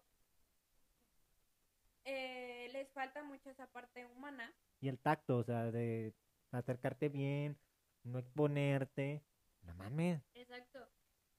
eh, 2.04 2.68
les 2.72 2.88
falta 2.92 3.22
mucho 3.24 3.50
esa 3.50 3.66
parte 3.66 4.06
humana 4.06 4.52
Y 4.80 4.88
el 4.88 4.98
tacto, 4.98 5.38
o 5.38 5.44
sea, 5.44 5.70
de 5.70 6.14
acercarte 6.52 7.08
bien, 7.08 7.56
no 8.04 8.18
exponerte. 8.18 9.22
No 9.62 9.74
mames. 9.74 10.22
Exacto. 10.34 10.86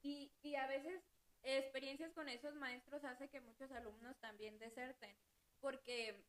Y, 0.02 0.32
y 0.42 0.56
a 0.56 0.68
veces 0.68 1.02
experiencias 1.44 2.12
con 2.14 2.28
esos 2.30 2.56
maestros 2.56 3.04
hace 3.04 3.30
que 3.30 3.42
muchos 3.42 3.72
alumnos 3.72 4.18
también 4.20 4.58
deserten, 4.60 5.16
porque 5.60 6.26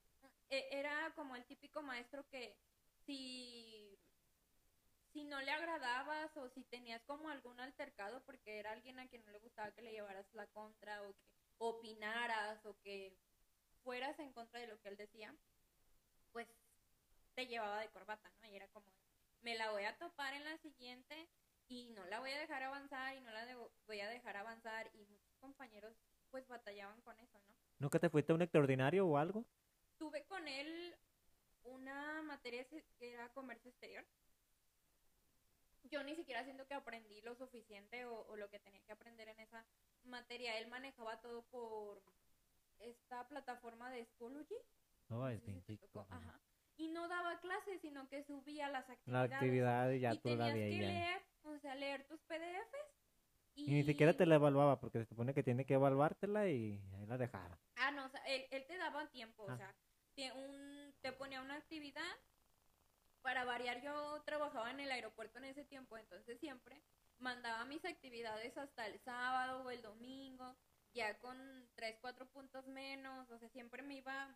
eh, 0.50 0.68
era 0.70 1.12
como 1.14 1.36
el 1.36 1.44
típico 1.44 1.82
maestro 1.82 2.26
que 2.28 2.56
si, 3.04 3.98
si 5.12 5.24
no 5.24 5.40
le 5.40 5.50
agradabas 5.50 6.36
o 6.36 6.48
si 6.50 6.64
tenías 6.64 7.02
como 7.04 7.28
algún 7.28 7.58
altercado 7.60 8.22
porque 8.24 8.58
era 8.58 8.72
alguien 8.72 8.98
a 8.98 9.08
quien 9.08 9.24
no 9.24 9.32
le 9.32 9.38
gustaba 9.38 9.72
que 9.72 9.82
le 9.82 9.92
llevaras 9.92 10.26
la 10.34 10.46
contra 10.48 11.02
o 11.02 11.14
que 11.14 11.28
opinaras 11.58 12.64
o 12.66 12.76
que 12.82 13.16
fueras 13.82 14.18
en 14.18 14.32
contra 14.32 14.60
de 14.60 14.66
lo 14.66 14.80
que 14.80 14.88
él 14.88 14.96
decía, 14.96 15.34
pues 16.32 16.48
te 17.34 17.46
llevaba 17.46 17.80
de 17.80 17.88
corbata, 17.90 18.30
¿no? 18.40 18.48
Y 18.48 18.56
era 18.56 18.68
como, 18.68 18.92
me 19.42 19.56
la 19.56 19.70
voy 19.70 19.84
a 19.84 19.96
topar 19.96 20.34
en 20.34 20.44
la 20.44 20.56
siguiente 20.58 21.28
y 21.68 21.90
no 21.90 22.04
la 22.06 22.20
voy 22.20 22.30
a 22.32 22.38
dejar 22.38 22.62
avanzar 22.62 23.16
y 23.16 23.20
no 23.20 23.30
la 23.30 23.46
voy 23.86 24.00
a 24.00 24.08
dejar 24.08 24.36
avanzar 24.36 24.90
y 24.94 25.04
muchos 25.06 25.36
compañeros 25.38 25.96
pues 26.30 26.46
batallaban 26.48 27.00
con 27.02 27.18
eso, 27.20 27.38
¿no? 27.40 27.54
¿Nunca 27.78 27.98
te 27.98 28.10
fuiste 28.10 28.32
a 28.32 28.34
un 28.34 28.42
extraordinario 28.42 29.06
o 29.06 29.16
algo? 29.16 29.44
Tuve 29.98 30.24
con 30.24 30.46
él 30.46 30.94
una 31.64 32.22
materia 32.22 32.64
que 32.68 32.84
era 33.00 33.28
comercio 33.30 33.70
exterior. 33.70 34.04
Yo 35.84 36.02
ni 36.02 36.16
siquiera 36.16 36.44
siento 36.44 36.66
que 36.66 36.74
aprendí 36.74 37.20
lo 37.22 37.34
suficiente 37.36 38.04
o, 38.06 38.26
o 38.26 38.36
lo 38.36 38.50
que 38.50 38.58
tenía 38.58 38.82
que 38.84 38.92
aprender 38.92 39.28
en 39.28 39.38
esa 39.40 39.64
materia. 40.04 40.58
Él 40.58 40.66
manejaba 40.68 41.20
todo 41.20 41.42
por 41.46 42.02
esta 42.80 43.26
plataforma 43.28 43.90
de 43.90 44.04
Schoology. 44.06 44.56
No, 45.08 45.28
es 45.28 45.44
bien 45.44 45.62
chico. 45.62 46.06
Ajá. 46.10 46.40
Y 46.76 46.88
no 46.88 47.08
daba 47.08 47.38
clases, 47.40 47.80
sino 47.80 48.08
que 48.08 48.22
subía 48.24 48.68
las 48.68 48.86
La 49.06 49.22
actividades. 49.22 49.32
actividad 49.32 49.90
y 49.92 50.00
ya 50.00 50.12
y 50.14 50.18
tú 50.18 50.28
la 50.36 50.46
tenías 50.52 50.70
que 50.70 50.86
leer, 50.86 51.22
o 51.44 51.58
sea, 51.58 51.74
leer 51.76 52.04
tus 52.06 52.20
PDFs. 52.22 52.92
Y 53.54 53.70
ni 53.70 53.84
siquiera 53.84 54.14
te 54.14 54.26
la 54.26 54.34
evaluaba, 54.34 54.78
porque 54.78 54.98
se 54.98 55.06
supone 55.06 55.32
que 55.32 55.42
tiene 55.42 55.64
que 55.64 55.74
evaluártela 55.74 56.48
y 56.48 56.78
ahí 56.94 57.06
la 57.06 57.16
dejaba. 57.16 57.58
Ah, 57.76 57.90
no, 57.92 58.04
o 58.04 58.08
sea, 58.10 58.20
él, 58.26 58.44
él 58.50 58.66
te 58.66 58.76
daba 58.76 59.06
tiempo, 59.10 59.46
Ah. 59.48 59.54
o 59.54 59.56
sea, 59.56 59.74
un, 60.34 60.94
te 61.00 61.12
ponía 61.12 61.40
una 61.40 61.56
actividad. 61.56 62.16
Para 63.22 63.44
variar, 63.44 63.82
yo 63.82 64.22
trabajaba 64.24 64.70
en 64.70 64.80
el 64.80 64.90
aeropuerto 64.90 65.38
en 65.38 65.46
ese 65.46 65.64
tiempo, 65.64 65.98
entonces 65.98 66.38
siempre 66.38 66.80
mandaba 67.18 67.64
mis 67.64 67.84
actividades 67.84 68.56
hasta 68.56 68.86
el 68.86 69.00
sábado 69.00 69.64
o 69.64 69.70
el 69.70 69.82
domingo, 69.82 70.56
ya 70.94 71.18
con 71.18 71.36
tres, 71.74 71.96
cuatro 72.00 72.26
puntos 72.26 72.66
menos, 72.68 73.30
o 73.30 73.38
sea, 73.38 73.48
siempre 73.50 73.82
me 73.82 73.96
iba 73.96 74.34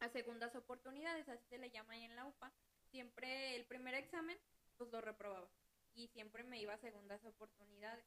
a 0.00 0.08
segundas 0.10 0.54
oportunidades, 0.54 1.28
así 1.28 1.44
se 1.48 1.58
le 1.58 1.70
llama 1.70 1.94
ahí 1.94 2.04
en 2.04 2.16
la 2.16 2.26
UPA. 2.26 2.52
Siempre 2.90 3.56
el 3.56 3.64
primer 3.66 3.94
examen, 3.94 4.38
pues 4.76 4.90
lo 4.90 5.00
reprobaba. 5.00 5.48
Y 5.94 6.08
siempre 6.08 6.44
me 6.44 6.60
iba 6.60 6.74
a 6.74 6.78
segundas 6.78 7.24
oportunidades 7.24 8.04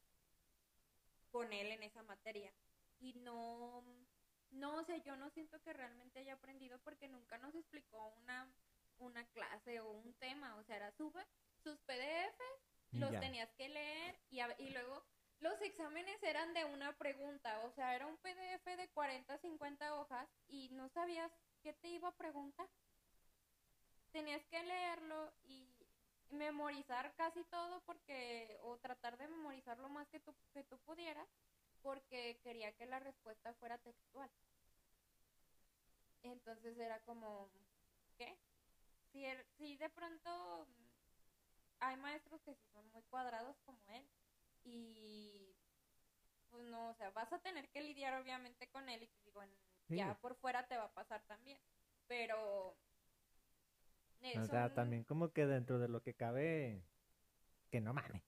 con 1.31 1.51
él 1.53 1.71
en 1.71 1.83
esa 1.83 2.03
materia. 2.03 2.51
Y 2.99 3.13
no, 3.13 3.83
no, 4.51 4.75
o 4.75 4.83
sea, 4.83 4.97
yo 4.97 5.15
no 5.15 5.29
siento 5.31 5.59
que 5.61 5.73
realmente 5.73 6.19
haya 6.19 6.33
aprendido 6.33 6.79
porque 6.79 7.07
nunca 7.07 7.37
nos 7.37 7.53
explicó 7.55 8.13
una, 8.21 8.47
una 8.99 9.25
clase 9.27 9.79
o 9.79 9.91
un 9.91 10.13
tema. 10.15 10.55
O 10.55 10.63
sea, 10.63 10.75
era 10.77 10.91
sube 10.93 11.25
sus 11.63 11.77
PDFs, 11.81 12.61
Y 12.93 12.99
los 12.99 13.11
ya. 13.11 13.19
tenías 13.19 13.49
que 13.53 13.69
leer 13.69 14.19
y, 14.29 14.39
a- 14.41 14.55
y 14.59 14.69
luego 14.69 15.03
los 15.39 15.59
exámenes 15.61 16.21
eran 16.23 16.53
de 16.53 16.65
una 16.65 16.95
pregunta. 16.97 17.59
O 17.65 17.71
sea, 17.71 17.95
era 17.95 18.05
un 18.07 18.17
PDF 18.17 18.75
de 18.77 18.87
40, 18.89 19.37
50 19.39 19.95
hojas 19.95 20.27
y 20.47 20.69
no 20.71 20.89
sabías 20.89 21.31
qué 21.63 21.73
te 21.73 21.87
iba 21.89 22.09
a 22.09 22.17
preguntar. 22.17 22.67
Tenías 24.11 24.43
que 24.47 24.61
leerlo 24.63 25.31
y 25.43 25.67
memorizar 26.31 27.13
casi 27.15 27.43
todo 27.45 27.81
porque 27.85 28.57
o 28.63 28.77
tratar 28.77 29.17
de 29.17 29.27
memorizar 29.27 29.77
lo 29.79 29.89
más 29.89 30.07
que 30.09 30.19
tú, 30.19 30.33
que 30.53 30.63
tú 30.63 30.77
pudieras 30.79 31.27
porque 31.81 32.39
quería 32.43 32.71
que 32.73 32.85
la 32.85 32.99
respuesta 32.99 33.53
fuera 33.55 33.77
textual. 33.79 34.29
Entonces 36.23 36.77
era 36.77 36.99
como, 37.01 37.49
¿qué? 38.17 38.37
Si, 39.11 39.25
er- 39.25 39.45
si 39.57 39.77
de 39.77 39.89
pronto 39.89 40.67
hay 41.79 41.97
maestros 41.97 42.41
que 42.43 42.53
sí 42.55 42.67
son 42.73 42.87
muy 42.91 43.01
cuadrados 43.03 43.55
como 43.65 43.79
él 43.89 44.05
y 44.63 45.55
pues 46.51 46.63
no, 46.65 46.89
o 46.89 46.93
sea, 46.95 47.09
vas 47.11 47.31
a 47.33 47.39
tener 47.39 47.67
que 47.69 47.81
lidiar 47.81 48.21
obviamente 48.21 48.67
con 48.67 48.87
él 48.89 49.03
y 49.03 49.07
te 49.07 49.21
digo, 49.25 49.41
Sí. 49.87 49.95
ya 49.97 50.13
por 50.21 50.35
fuera 50.35 50.67
te 50.67 50.77
va 50.77 50.85
a 50.85 50.93
pasar 50.93 51.21
también, 51.27 51.59
pero... 52.07 52.75
eh, 54.21 54.37
O 54.39 54.45
sea, 54.45 54.67
son- 54.67 54.75
también 54.75 55.03
como 55.03 55.31
que 55.31 55.45
dentro 55.45 55.79
de 55.79 55.87
lo 55.87 56.01
que 56.03 56.13
cabe, 56.13 56.81
que 57.71 57.81
no 57.81 57.93
mames. 57.93 58.21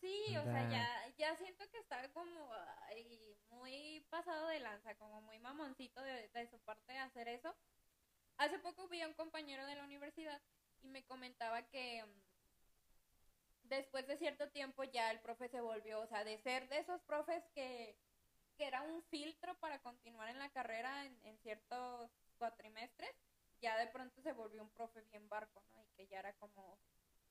Sí, 0.00 0.36
O 0.36 0.44
sea, 0.44 0.68
ya, 0.70 1.14
ya 1.16 1.36
siento 1.36 1.68
que 1.70 1.78
está 1.78 2.08
como 2.12 2.52
ay, 2.88 3.36
muy 3.50 4.06
pasado 4.10 4.46
de 4.48 4.60
lanza, 4.60 4.94
como 4.96 5.20
muy 5.22 5.38
mamoncito 5.40 6.00
de, 6.02 6.28
de 6.28 6.46
su 6.48 6.58
parte 6.60 6.92
de 6.92 6.98
hacer 6.98 7.28
eso. 7.28 7.54
Hace 8.36 8.58
poco 8.60 8.88
vi 8.88 9.00
a 9.02 9.08
un 9.08 9.14
compañero 9.14 9.66
de 9.66 9.74
la 9.74 9.84
universidad 9.84 10.40
y 10.82 10.88
me 10.88 11.04
comentaba 11.04 11.62
que 11.68 12.04
mm, 12.04 12.22
después 13.64 14.06
de 14.06 14.16
cierto 14.16 14.48
tiempo 14.50 14.84
ya 14.84 15.10
el 15.10 15.20
profe 15.20 15.48
se 15.48 15.60
volvió, 15.60 16.00
o 16.00 16.06
sea, 16.06 16.24
de 16.24 16.38
ser 16.38 16.68
de 16.68 16.78
esos 16.78 17.00
profes 17.02 17.44
que, 17.54 17.96
que 18.56 18.66
era 18.66 18.82
un 18.82 19.02
filtro 19.04 19.58
para 19.58 19.80
continuar 19.82 20.28
en 20.30 20.38
la 20.38 20.50
carrera 20.50 21.04
en, 21.06 21.18
en 21.24 21.38
ciertos 21.38 22.10
cuatrimestres, 22.38 23.14
ya 23.60 23.76
de 23.78 23.88
pronto 23.88 24.20
se 24.22 24.32
volvió 24.32 24.62
un 24.62 24.70
profe 24.70 25.02
bien 25.10 25.28
barco, 25.28 25.62
¿no? 25.70 25.82
Y 25.84 25.88
que 25.96 26.06
ya 26.06 26.20
era 26.20 26.32
como, 26.34 26.78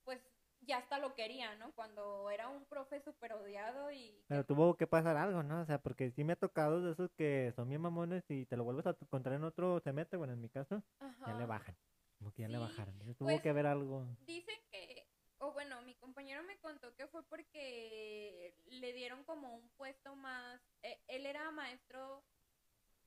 pues 0.04 0.22
ya 0.62 0.78
hasta 0.78 1.00
lo 1.00 1.14
quería, 1.14 1.56
¿no? 1.56 1.72
Cuando 1.74 2.30
era 2.30 2.50
un 2.50 2.66
profe 2.66 3.02
súper 3.02 3.34
odiado 3.34 3.92
y... 3.92 4.24
Pero 4.28 4.46
tuvo 4.46 4.76
que 4.76 4.88
pasar 4.88 5.18
algo, 5.18 5.44
¿no? 5.44 5.62
O 5.62 5.66
sea, 5.66 5.82
porque 5.82 6.12
sí 6.12 6.24
me 6.24 6.34
ha 6.34 6.38
tocado 6.38 6.82
de 6.82 6.92
esos 6.92 7.12
que 7.14 7.54
son 7.56 7.70
bien 7.70 7.82
mamones 7.82 8.24
y 8.30 8.46
te 8.46 8.58
lo 8.58 8.64
vuelves 8.64 8.86
a 8.88 8.98
encontrar 9.02 9.36
en 9.36 9.44
otro 9.44 9.80
semestre, 9.80 10.18
bueno, 10.18 10.34
en 10.34 10.42
mi 10.42 10.50
caso, 10.50 10.84
ya 11.26 11.34
le 11.38 11.46
bajan. 11.46 11.76
Como 12.18 12.34
que 12.34 12.42
ya 12.42 12.48
le 12.48 12.58
bajaron. 12.58 12.94
Entonces, 12.96 13.18
tuvo 13.18 13.30
pues, 13.30 13.42
que 13.42 13.50
haber 13.50 13.68
algo. 13.68 14.08
Dicen 14.26 14.58
que, 14.72 15.08
o 15.38 15.52
bueno, 15.54 15.82
mi 15.84 15.94
compañero 15.96 16.44
me 16.44 16.58
contó 16.58 16.94
que 16.96 17.08
fue 17.08 17.24
porque 17.24 18.56
le 18.66 18.94
dieron 18.94 19.24
como 19.24 19.56
un 19.56 19.70
puesto 19.78 20.16
más, 20.16 20.60
eh, 20.82 21.00
él 21.08 21.26
era 21.26 21.52
maestro 21.52 22.24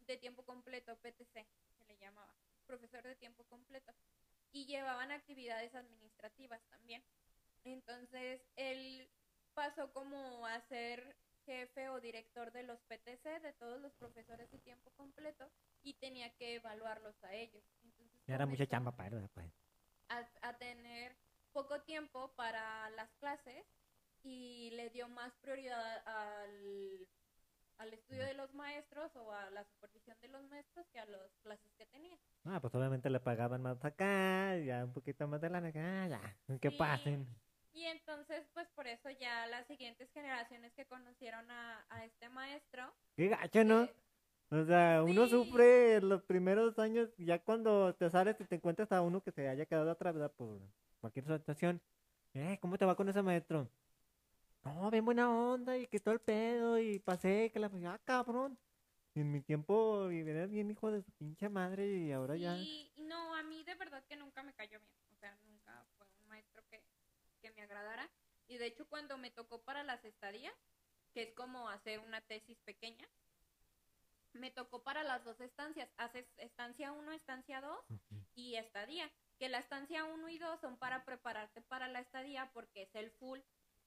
de 0.06 0.16
tiempo 0.16 0.44
completo, 0.44 0.96
PTC, 0.96 1.46
se 1.78 1.84
le 1.86 1.98
llamaba, 1.98 2.32
profesor 2.66 3.02
de 3.02 3.16
tiempo 3.16 3.44
completo, 3.44 3.92
y 4.52 4.66
llevaban 4.66 5.10
actividades 5.10 5.74
administrativas 5.74 6.60
también. 6.70 7.02
Entonces, 7.64 8.40
él 8.56 9.08
pasó 9.54 9.92
como 9.92 10.46
a 10.46 10.60
ser 10.68 11.16
jefe 11.46 11.88
o 11.88 12.00
director 12.00 12.52
de 12.52 12.62
los 12.62 12.80
PTC, 12.82 13.40
de 13.40 13.52
todos 13.54 13.80
los 13.80 13.92
profesores 13.94 14.50
de 14.50 14.58
tiempo 14.58 14.90
completo, 14.96 15.50
y 15.82 15.94
tenía 15.94 16.30
que 16.36 16.56
evaluarlos 16.56 17.14
a 17.24 17.34
ellos. 17.34 17.62
Entonces, 17.82 18.20
era 18.26 18.46
mucha 18.46 18.66
chamba 18.66 18.92
para 18.92 19.16
él, 19.16 19.28
pues. 19.34 19.46
a, 20.08 20.28
a 20.42 20.58
tener 20.58 21.16
poco 21.52 21.80
tiempo 21.82 22.32
para 22.36 22.90
las 22.90 23.10
clases 23.18 23.64
y 24.22 24.70
le 24.72 24.90
dio 24.90 25.08
más 25.08 25.32
prioridad 25.40 26.02
al, 26.06 27.08
al 27.78 27.92
estudio 27.94 28.22
de 28.24 28.34
los 28.34 28.52
maestros 28.54 29.10
o 29.16 29.32
a 29.32 29.50
la 29.50 29.64
supervisión 29.64 30.16
de 30.20 30.28
los 30.28 30.44
maestros 30.48 30.86
que 30.92 31.00
a 31.00 31.06
las 31.06 31.30
clases 31.42 31.72
que 31.76 31.86
tenía. 31.86 32.16
Ah, 32.44 32.60
pues 32.60 32.74
obviamente 32.74 33.10
le 33.10 33.20
pagaban 33.20 33.62
más 33.62 33.84
acá, 33.84 34.56
ya 34.58 34.84
un 34.84 34.92
poquito 34.92 35.26
más 35.28 35.40
de 35.40 35.50
lana 35.50 35.68
acá, 35.68 36.08
ya, 36.08 36.36
que 36.60 36.70
Sí. 36.70 36.76
pasen. 36.78 37.26
Y 37.72 37.84
entonces, 37.84 38.46
pues 38.54 38.68
por 38.70 38.86
eso 38.86 39.10
ya 39.10 39.46
las 39.46 39.66
siguientes 39.66 40.10
generaciones 40.12 40.72
que 40.74 40.86
conocieron 40.86 41.50
a, 41.50 41.84
a 41.88 42.04
este 42.04 42.28
maestro, 42.28 42.94
Qué 43.16 43.28
gacho, 43.28 43.64
¿no? 43.64 43.84
eh, 43.84 43.94
O 44.50 44.64
sea, 44.64 45.02
uno 45.04 45.26
sí. 45.26 45.30
sufre 45.30 46.00
los 46.02 46.22
primeros 46.24 46.78
años, 46.78 47.10
ya 47.18 47.38
cuando 47.42 47.94
te 47.94 48.10
sales 48.10 48.40
y 48.40 48.44
te 48.46 48.56
encuentras 48.56 48.90
a 48.92 49.02
uno 49.02 49.22
que 49.22 49.32
se 49.32 49.48
haya 49.48 49.66
quedado 49.66 49.90
atrás, 49.90 50.14
¿verdad? 50.14 50.32
Por 50.32 50.60
cualquier 51.00 51.24
situación. 51.26 51.80
Eh, 52.34 52.58
¿cómo 52.60 52.78
te 52.78 52.84
va 52.84 52.96
con 52.96 53.08
ese 53.08 53.22
maestro? 53.22 53.68
No, 54.64 54.90
bien 54.90 55.04
buena 55.04 55.30
onda 55.30 55.76
y 55.78 55.86
que 55.86 56.00
todo 56.00 56.14
el 56.14 56.20
pedo 56.20 56.78
y 56.78 56.98
pasé, 56.98 57.50
que 57.52 57.58
la... 57.60 57.70
Ah, 57.86 57.98
cabrón. 58.04 58.58
En 59.14 59.30
mi 59.32 59.40
tiempo 59.42 60.06
vivías 60.08 60.50
bien 60.50 60.70
hijo 60.70 60.90
de 60.92 61.02
su 61.02 61.10
pinche 61.12 61.48
madre 61.48 61.86
y 61.88 62.12
ahora 62.12 62.36
ya... 62.36 62.54
sí, 62.56 62.92
no, 62.96 63.34
a 63.34 63.42
mí 63.42 63.62
de 63.64 63.74
verdad 63.74 64.04
que 64.08 64.16
nunca 64.16 64.42
me 64.42 64.54
cayó 64.54 64.78
bien. 64.80 64.94
O 65.12 65.16
sea, 65.16 65.36
nunca 65.44 65.84
fue 65.96 66.06
un 66.22 66.28
maestro 66.28 66.62
que, 66.70 66.82
que 67.42 67.49
me 67.60 67.64
agradara. 67.64 68.10
Y 68.48 68.56
de 68.56 68.66
hecho, 68.66 68.88
cuando 68.88 69.18
me 69.18 69.30
tocó 69.30 69.62
para 69.62 69.82
las 69.84 70.02
estadías, 70.04 70.54
que 71.12 71.22
es 71.22 71.34
como 71.34 71.68
hacer 71.68 72.00
una 72.00 72.20
tesis 72.22 72.58
pequeña, 72.64 73.06
me 74.32 74.50
tocó 74.50 74.82
para 74.82 75.02
las 75.02 75.24
dos 75.24 75.40
estancias. 75.40 75.90
Haces 75.98 76.26
estancia 76.38 76.92
1, 76.92 77.12
estancia 77.12 77.60
2 77.60 77.78
Ujú. 77.90 78.24
y 78.34 78.56
estadía. 78.56 79.10
Que 79.38 79.48
la 79.48 79.58
estancia 79.58 80.04
1 80.04 80.28
y 80.28 80.38
2 80.38 80.60
son 80.60 80.78
para 80.78 81.04
prepararte 81.04 81.60
para 81.62 81.88
la 81.88 82.00
estadía 82.00 82.50
porque 82.54 82.82
es 82.82 82.94
el 82.94 83.10
full 83.12 83.40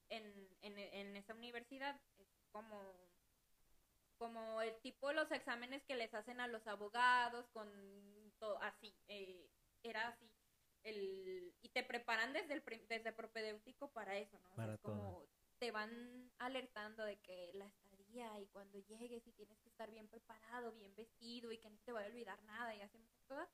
en, 0.08 0.48
en, 0.62 0.78
en 0.78 1.16
esa 1.16 1.34
universidad. 1.34 2.00
Es 2.18 2.28
como, 2.52 2.94
como 4.18 4.62
el 4.62 4.76
tipo 4.82 5.08
de 5.08 5.14
los 5.14 5.30
exámenes 5.32 5.82
que 5.84 5.96
les 5.96 6.14
hacen 6.14 6.40
a 6.40 6.46
los 6.46 6.66
abogados, 6.66 7.48
con 7.52 7.68
todo 8.38 8.60
así. 8.62 8.94
eh, 9.08 9.48
era 9.82 10.08
así. 10.08 10.30
El, 10.84 11.54
y 11.62 11.68
te 11.70 11.82
preparan 11.82 12.32
desde 12.32 12.54
el 12.54 12.62
desde 12.88 13.12
propedéutico 13.12 13.90
para 13.92 14.16
eso, 14.16 14.38
¿no? 14.38 14.50
O 14.50 14.54
sea, 14.54 14.64
Para 14.64 14.74
es 14.74 14.80
como 14.80 15.26
te 15.58 15.70
van 15.70 16.30
alertando 16.38 17.04
de 17.04 17.16
que 17.20 17.50
la 17.54 17.66
estadía 17.66 18.38
y 18.38 18.46
cuando 18.48 18.78
llegues 18.80 19.26
y 19.26 19.32
tienes 19.32 19.58
que 19.60 19.68
estar 19.68 19.90
bien 19.90 20.08
preparado, 20.08 20.72
bien 20.72 20.94
vestido 20.94 21.52
y 21.52 21.58
que 21.58 21.70
no 21.70 21.78
te 21.80 21.92
vaya 21.92 22.06
a 22.06 22.10
olvidar 22.10 22.42
nada 22.44 22.74
y 22.74 22.82
así 22.82 22.98
cosas. 23.26 23.48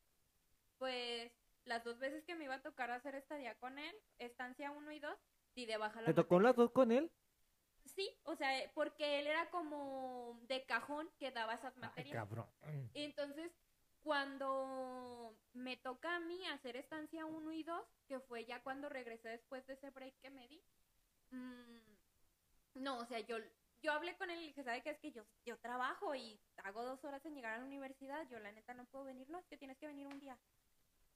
Pues 0.78 1.30
las 1.64 1.84
dos 1.84 1.98
veces 1.98 2.24
que 2.24 2.34
me 2.34 2.44
iba 2.44 2.54
a 2.54 2.62
tocar 2.62 2.90
hacer 2.90 3.14
estadía 3.14 3.54
con 3.58 3.78
él, 3.78 3.94
estancia 4.18 4.70
1 4.72 4.92
y 4.92 4.98
2, 4.98 5.16
di 5.54 5.66
de 5.66 5.76
baja 5.76 6.00
la 6.00 6.08
¿Te 6.08 6.14
tocó 6.14 6.40
las 6.40 6.56
dos 6.56 6.70
con 6.72 6.90
él? 6.90 7.10
Sí, 7.84 8.10
o 8.24 8.36
sea, 8.36 8.50
porque 8.74 9.18
él 9.18 9.26
era 9.26 9.50
como 9.50 10.38
de 10.42 10.64
cajón 10.64 11.10
que 11.18 11.30
daba 11.30 11.54
esas 11.54 11.74
Ay, 11.76 11.80
materias. 11.80 12.14
cabrón. 12.14 12.46
Y 12.94 13.04
entonces, 13.04 13.52
cuando 14.02 15.36
me 15.52 15.76
toca 15.76 16.16
a 16.16 16.20
mí 16.20 16.46
hacer 16.48 16.76
estancia 16.76 17.26
1 17.26 17.52
y 17.52 17.62
2, 17.62 17.84
que 18.06 18.20
fue 18.20 18.44
ya 18.44 18.62
cuando 18.62 18.88
regresé 18.88 19.28
después 19.28 19.66
de 19.66 19.74
ese 19.74 19.90
break 19.90 20.14
que 20.20 20.30
me 20.30 20.46
di, 20.48 20.62
mm, 21.30 21.96
no, 22.82 22.98
o 22.98 23.06
sea, 23.06 23.20
yo, 23.20 23.36
yo 23.82 23.92
hablé 23.92 24.16
con 24.16 24.30
él 24.30 24.38
y 24.38 24.40
le 24.42 24.46
dije, 24.48 24.64
¿sabe 24.64 24.82
qué? 24.82 24.90
Es 24.90 24.98
que 24.98 25.12
yo, 25.12 25.24
yo 25.44 25.58
trabajo 25.58 26.14
y 26.14 26.40
hago 26.64 26.84
dos 26.84 27.02
horas 27.04 27.24
en 27.26 27.34
llegar 27.34 27.54
a 27.54 27.58
la 27.58 27.64
universidad, 27.64 28.26
yo 28.28 28.38
la 28.38 28.52
neta 28.52 28.74
no 28.74 28.86
puedo 28.86 29.04
venir, 29.04 29.28
no, 29.30 29.38
es 29.38 29.46
que 29.46 29.56
tienes 29.58 29.78
que 29.78 29.86
venir 29.86 30.06
un 30.06 30.18
día. 30.20 30.38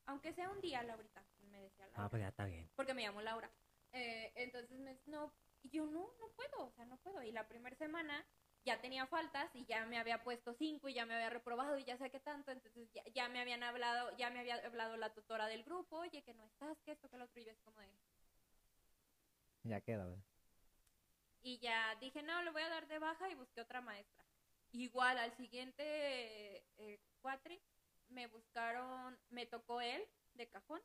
Aunque 0.07 0.35
sea 0.35 0.51
un 0.51 0.61
día, 0.61 0.83
Laurita, 0.83 1.25
me 1.41 1.63
decía 1.63 1.87
Laura 1.87 2.05
Ah, 2.05 2.11
pues 2.11 2.21
ya 2.21 2.29
está 2.29 2.45
bien. 2.45 2.69
porque 2.77 2.93
me 2.95 3.03
llamo 3.03 3.23
Laura. 3.23 3.51
Eh, 3.93 4.33
entonces 4.35 4.79
me 4.81 4.93
dice, 4.93 5.11
no, 5.11 5.33
yo 5.63 5.87
no, 5.87 6.01
no 6.21 6.29
puedo, 6.37 6.67
o 6.67 6.73
sea, 6.73 6.85
no 6.85 6.99
puedo. 6.99 7.23
Y 7.23 7.33
la 7.33 7.49
primera 7.49 7.77
semana 7.77 8.27
ya 8.65 8.81
tenía 8.81 9.07
faltas 9.07 9.51
y 9.55 9.65
ya 9.67 9.85
me 9.87 9.99
había 9.99 10.23
puesto 10.23 10.55
cinco 10.55 10.89
y 10.89 10.95
ya 10.95 11.07
me 11.07 11.15
había 11.15 11.31
reprobado 11.31 11.79
y 11.79 11.85
ya 11.85 11.97
sé 11.99 12.11
qué 12.11 12.21
tanto, 12.21 12.51
entonces 12.53 12.91
ya, 12.93 13.05
ya 13.15 13.29
me 13.29 13.41
habían 13.41 13.63
hablado, 13.63 14.17
ya 14.17 14.31
me 14.31 14.41
había 14.41 14.57
hablado 14.57 14.97
la 14.97 15.13
tutora 15.13 15.47
del 15.47 15.65
grupo, 15.65 15.99
oye, 15.99 16.23
que 16.23 16.35
no 16.35 16.45
estás, 16.45 16.79
que 16.83 16.93
esto, 16.93 17.09
que 17.09 17.19
lo 17.19 17.25
otro, 17.25 17.41
y 17.41 17.45
yo 17.45 17.53
es 17.53 17.61
como 17.61 17.81
de... 17.81 17.89
Ya 19.65 19.81
queda, 19.81 20.05
¿verdad? 20.05 20.23
Y 21.43 21.59
ya 21.59 21.95
dije, 22.01 22.23
no, 22.23 22.43
lo 22.43 22.53
voy 22.53 22.63
a 22.63 22.69
dar 22.71 22.87
de 22.89 22.99
baja 22.99 23.29
y 23.31 23.35
busqué 23.35 23.61
otra 23.61 23.81
maestra. 23.83 24.25
Igual, 24.73 25.19
al 25.19 25.37
siguiente 25.37 26.65
eh, 26.79 27.01
cuatri, 27.21 27.61
me 28.09 28.27
buscaron, 28.29 29.19
me 29.31 29.47
tocó 29.47 29.81
él 29.81 30.03
de 30.35 30.49
cajón 30.49 30.81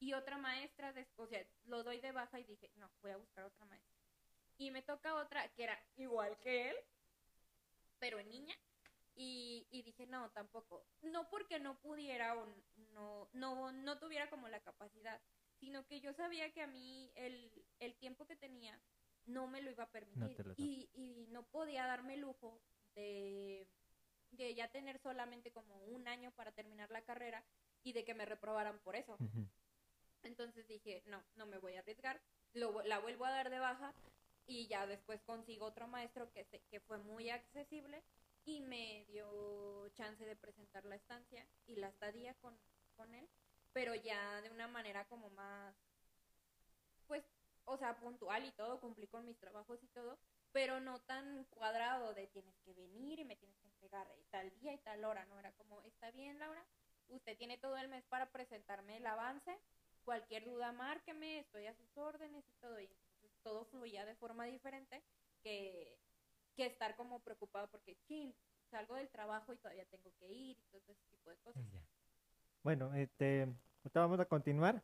y 0.00 0.12
otra 0.12 0.36
maestra, 0.38 0.92
des- 0.92 1.08
o 1.16 1.26
sea, 1.26 1.44
lo 1.64 1.82
doy 1.82 2.00
de 2.00 2.12
baja 2.12 2.38
y 2.38 2.44
dije, 2.44 2.70
no, 2.76 2.90
voy 3.00 3.12
a 3.12 3.16
buscar 3.16 3.44
otra 3.44 3.64
maestra. 3.66 4.00
Y 4.58 4.70
me 4.70 4.82
toca 4.82 5.14
otra 5.14 5.48
que 5.54 5.64
era 5.64 5.82
igual 5.96 6.38
que 6.40 6.70
él, 6.70 6.76
pero 8.02 8.18
en 8.18 8.28
niña. 8.30 8.56
Y, 9.14 9.64
y 9.70 9.82
dije, 9.82 10.08
no, 10.08 10.28
tampoco. 10.32 10.84
No 11.02 11.28
porque 11.30 11.60
no 11.60 11.78
pudiera 11.80 12.34
o 12.36 12.46
no, 12.94 13.28
no, 13.32 13.70
no 13.70 13.98
tuviera 14.00 14.28
como 14.28 14.48
la 14.48 14.58
capacidad, 14.58 15.20
sino 15.60 15.86
que 15.86 16.00
yo 16.00 16.12
sabía 16.14 16.50
que 16.52 16.62
a 16.62 16.66
mí 16.66 17.12
el, 17.14 17.52
el 17.78 17.94
tiempo 17.94 18.26
que 18.26 18.34
tenía 18.34 18.76
no 19.26 19.46
me 19.46 19.62
lo 19.62 19.70
iba 19.70 19.84
a 19.84 19.90
permitir. 19.92 20.44
lo- 20.44 20.54
y, 20.56 20.90
y 20.94 21.26
no 21.30 21.44
podía 21.46 21.86
darme 21.86 22.14
el 22.14 22.22
lujo 22.22 22.60
de, 22.96 23.68
de 24.32 24.54
ya 24.56 24.66
tener 24.72 24.98
solamente 25.00 25.52
como 25.52 25.76
un 25.84 26.08
año 26.08 26.32
para 26.32 26.50
terminar 26.50 26.90
la 26.90 27.02
carrera 27.02 27.44
y 27.84 27.92
de 27.92 28.04
que 28.04 28.14
me 28.14 28.24
reprobaran 28.24 28.80
por 28.80 28.96
eso. 28.96 29.14
Ujú. 29.20 29.46
Entonces 30.24 30.66
dije, 30.66 31.04
no, 31.06 31.22
no 31.36 31.46
me 31.46 31.58
voy 31.58 31.76
a 31.76 31.80
arriesgar, 31.80 32.20
lo, 32.54 32.82
la 32.82 32.98
vuelvo 32.98 33.26
a 33.26 33.30
dar 33.30 33.50
de 33.50 33.60
baja 33.60 33.94
y 34.46 34.66
ya 34.68 34.86
después 34.86 35.20
consigo 35.22 35.66
otro 35.66 35.86
maestro 35.88 36.30
que, 36.32 36.44
se- 36.44 36.60
que 36.70 36.80
fue 36.80 36.98
muy 36.98 37.30
accesible 37.30 38.02
y 38.44 38.60
me 38.60 39.04
dio 39.08 39.88
chance 39.90 40.24
de 40.24 40.36
presentar 40.36 40.84
la 40.84 40.96
estancia 40.96 41.46
y 41.66 41.76
la 41.76 41.88
estadía 41.88 42.34
con, 42.34 42.58
con 42.96 43.14
él, 43.14 43.28
pero 43.72 43.94
ya 43.94 44.40
de 44.42 44.50
una 44.50 44.68
manera 44.68 45.04
como 45.06 45.30
más, 45.30 45.74
pues, 47.06 47.24
o 47.64 47.76
sea, 47.76 47.96
puntual 47.98 48.44
y 48.44 48.50
todo, 48.52 48.80
cumplí 48.80 49.06
con 49.06 49.24
mis 49.26 49.38
trabajos 49.38 49.82
y 49.82 49.88
todo, 49.88 50.18
pero 50.52 50.80
no 50.80 51.00
tan 51.02 51.44
cuadrado 51.50 52.12
de 52.14 52.26
tienes 52.28 52.54
que 52.64 52.74
venir 52.74 53.18
y 53.20 53.24
me 53.24 53.36
tienes 53.36 53.56
que 53.60 53.68
entregar 53.68 54.06
tal 54.30 54.50
día 54.60 54.72
y 54.74 54.78
tal 54.78 55.04
hora, 55.04 55.24
¿no? 55.26 55.38
Era 55.38 55.52
como, 55.52 55.82
está 55.82 56.10
bien, 56.10 56.38
Laura, 56.38 56.64
usted 57.08 57.36
tiene 57.38 57.58
todo 57.58 57.76
el 57.76 57.88
mes 57.88 58.04
para 58.08 58.30
presentarme 58.30 58.96
el 58.98 59.06
avance, 59.06 59.56
cualquier 60.04 60.44
duda 60.44 60.72
márqueme, 60.72 61.38
estoy 61.38 61.66
a 61.66 61.74
sus 61.74 61.96
órdenes 61.96 62.44
y 62.48 62.52
todo, 62.54 62.80
y 62.80 62.88
todo 63.42 63.64
fluía 63.66 64.04
de 64.04 64.14
forma 64.16 64.44
diferente 64.46 65.02
que, 65.42 65.98
que 66.56 66.66
estar 66.66 66.96
como 66.96 67.20
preocupado 67.20 67.68
porque, 67.70 67.96
chin, 68.06 68.34
salgo 68.70 68.94
del 68.94 69.08
trabajo 69.10 69.52
y 69.52 69.56
todavía 69.58 69.84
tengo 69.86 70.12
que 70.18 70.30
ir 70.30 70.58
y 70.58 70.62
todo 70.70 70.80
ese 70.80 70.94
tipo 71.10 71.30
de 71.30 71.36
cosas. 71.36 71.62
Bueno, 72.62 72.94
este, 72.94 73.42
ahorita 73.82 74.00
vamos 74.00 74.20
a 74.20 74.24
continuar. 74.24 74.82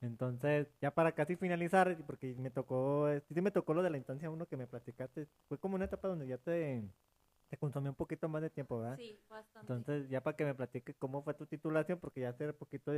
Entonces, 0.00 0.66
ya 0.80 0.92
para 0.92 1.12
casi 1.12 1.36
finalizar, 1.36 1.96
porque 2.06 2.34
me 2.34 2.50
tocó, 2.50 3.08
sí 3.28 3.40
me 3.40 3.52
tocó 3.52 3.72
lo 3.72 3.82
de 3.82 3.90
la 3.90 3.98
instancia 3.98 4.30
uno 4.30 4.46
que 4.46 4.56
me 4.56 4.66
platicaste, 4.66 5.28
fue 5.48 5.58
como 5.58 5.76
una 5.76 5.84
etapa 5.84 6.08
donde 6.08 6.26
ya 6.26 6.38
te, 6.38 6.82
te 7.48 7.56
consumió 7.56 7.90
un 7.90 7.96
poquito 7.96 8.28
más 8.28 8.42
de 8.42 8.50
tiempo, 8.50 8.80
¿verdad? 8.80 8.96
Sí, 8.96 9.20
bastante. 9.28 9.72
Entonces, 9.72 10.10
ya 10.10 10.20
para 10.20 10.36
que 10.36 10.44
me 10.44 10.54
platique 10.54 10.94
cómo 10.94 11.22
fue 11.22 11.34
tu 11.34 11.46
titulación, 11.46 12.00
porque 12.00 12.20
ya 12.20 12.30
hace 12.30 12.52
poquito 12.52 12.92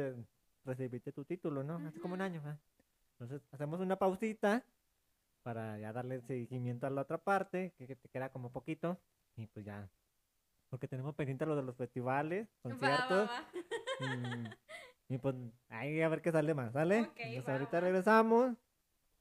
recibiste 0.64 1.12
tu 1.12 1.24
título, 1.26 1.62
¿no? 1.62 1.76
Hace 1.76 2.00
como 2.00 2.14
un 2.14 2.22
año, 2.22 2.40
¿verdad? 2.40 2.58
Entonces, 3.18 3.46
hacemos 3.52 3.80
una 3.80 3.96
pausita 3.96 4.64
para 5.42 5.78
ya 5.78 5.92
darle 5.92 6.20
seguimiento 6.22 6.86
a 6.86 6.90
la 6.90 7.02
otra 7.02 7.18
parte, 7.18 7.72
que, 7.76 7.86
que 7.86 7.96
te 7.96 8.08
queda 8.08 8.30
como 8.30 8.50
poquito, 8.50 8.98
y 9.36 9.46
pues 9.46 9.64
ya, 9.64 9.88
porque 10.70 10.88
tenemos 10.88 11.14
pendiente 11.14 11.46
lo 11.46 11.54
de 11.54 11.62
los 11.62 11.76
festivales, 11.76 12.48
Va, 12.48 12.70
va, 12.70 12.78
conciertos, 12.78 13.30
va. 13.30 14.56
y, 15.08 15.14
y 15.14 15.18
pues 15.18 15.36
ahí 15.68 16.00
a 16.02 16.08
ver 16.08 16.22
qué 16.22 16.32
sale 16.32 16.54
más, 16.54 16.72
¿sale? 16.72 17.02
Ok, 17.02 17.12
Entonces, 17.16 17.48
ahorita 17.48 17.80
regresamos, 17.80 18.56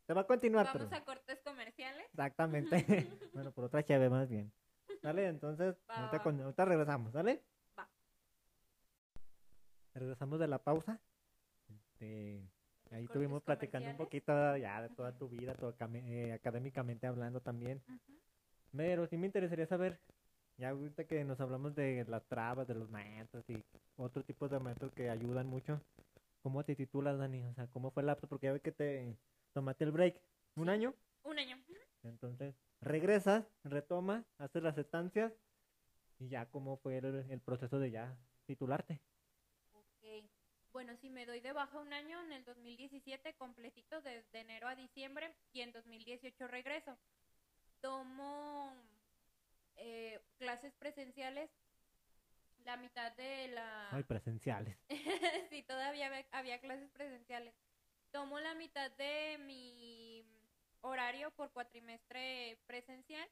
se 0.08 0.14
va 0.14 0.22
a 0.22 0.28
continuar, 0.28 0.66
Vamos 0.66 0.88
pero... 0.90 1.02
a 1.02 1.06
cortes 1.06 1.40
comerciales. 1.44 2.06
Exactamente. 2.10 2.76
bueno, 3.34 3.52
por 3.52 3.66
otra 3.66 3.84
cheve 3.84 4.10
más 4.10 4.30
bien. 4.30 4.52
¿Sale? 5.02 5.28
Entonces, 5.28 5.76
ahorita, 5.88 6.24
ahorita 6.24 6.66
regresamos, 6.66 7.12
¿sale? 7.14 7.44
Va. 7.78 7.90
Regresamos 9.94 10.40
de 10.40 10.48
la 10.48 10.60
pausa. 10.60 11.00
Este, 11.70 12.50
ahí 12.94 13.06
estuvimos 13.06 13.44
platicando 13.44 13.90
un 13.90 13.98
poquito 13.98 14.58
ya 14.58 14.82
de 14.82 14.90
toda 14.90 15.12
tu 15.18 15.28
vida, 15.30 15.54
todo 15.56 15.74
eh, 15.96 16.34
académicamente 16.34 17.08
hablando 17.08 17.42
también. 17.42 17.82
Pero 18.76 19.08
sí 19.08 19.18
me 19.18 19.28
interesaría 19.28 19.68
saber, 19.68 20.00
ya 20.58 20.70
ahorita 20.70 21.06
que 21.06 21.24
nos 21.24 21.40
hablamos 21.40 21.76
de 21.76 22.06
las 22.08 22.24
trabas, 22.26 22.68
de 22.68 22.76
los 22.76 22.90
maestros 22.90 23.44
y 23.50 23.64
otro 23.98 24.24
tipo 24.24 24.48
de 24.48 24.60
maestros 24.60 24.92
que 24.94 25.10
ayudan 25.10 25.48
mucho, 25.48 25.82
¿cómo 26.42 26.64
te 26.64 26.76
titulas, 26.76 27.18
Dani? 27.18 27.44
O 27.44 27.54
sea, 27.54 27.68
¿cómo 27.68 27.92
fue 27.92 28.02
el 28.02 28.08
lapso? 28.08 28.28
Porque 28.28 28.48
ya 28.48 28.54
ve 28.54 28.60
que 28.60 28.72
te 28.72 29.16
tomaste 29.54 29.84
el 29.84 29.92
break. 29.92 30.20
¿Un 30.56 30.66
Sí. 30.66 30.70
año? 30.70 30.94
Un 31.24 31.40
año. 31.40 31.58
Entonces, 32.04 32.56
regresas, 32.82 33.46
retomas, 33.64 34.26
haces 34.38 34.62
las 34.62 34.78
estancias 34.78 35.34
y 36.20 36.30
ya 36.30 36.46
cómo 36.48 36.78
fue 36.78 36.98
el, 36.98 37.06
el 37.30 37.40
proceso 37.40 37.80
de 37.80 37.92
ya 37.92 38.18
titularte. 38.46 39.00
Bueno, 40.74 40.98
si 40.98 41.10
me 41.12 41.28
doy 41.28 41.40
de 41.40 41.54
baja 41.54 41.78
un 41.78 41.94
año, 41.94 42.20
en 42.24 42.32
el 42.32 42.44
2017 42.46 43.36
completito, 43.36 44.02
desde 44.02 44.40
enero 44.40 44.68
a 44.68 44.76
diciembre, 44.76 45.32
y 45.54 45.62
en 45.62 45.72
2018 45.72 46.48
regreso. 46.48 46.98
Tomo 47.80 48.76
eh, 49.76 50.20
clases 50.40 50.74
presenciales 50.74 51.52
la 52.66 52.76
mitad 52.78 53.12
de 53.12 53.50
la... 53.50 53.90
Ay, 53.92 54.04
presenciales. 54.04 54.76
sí, 55.52 55.62
todavía 55.62 56.08
había, 56.08 56.26
había 56.32 56.60
clases 56.60 56.90
presenciales. 56.90 57.54
Tomo 58.12 58.40
la 58.40 58.56
mitad 58.56 58.90
de 58.92 59.38
mi 59.46 60.26
horario 60.82 61.30
por 61.32 61.52
cuatrimestre 61.52 62.58
presencial 62.66 63.30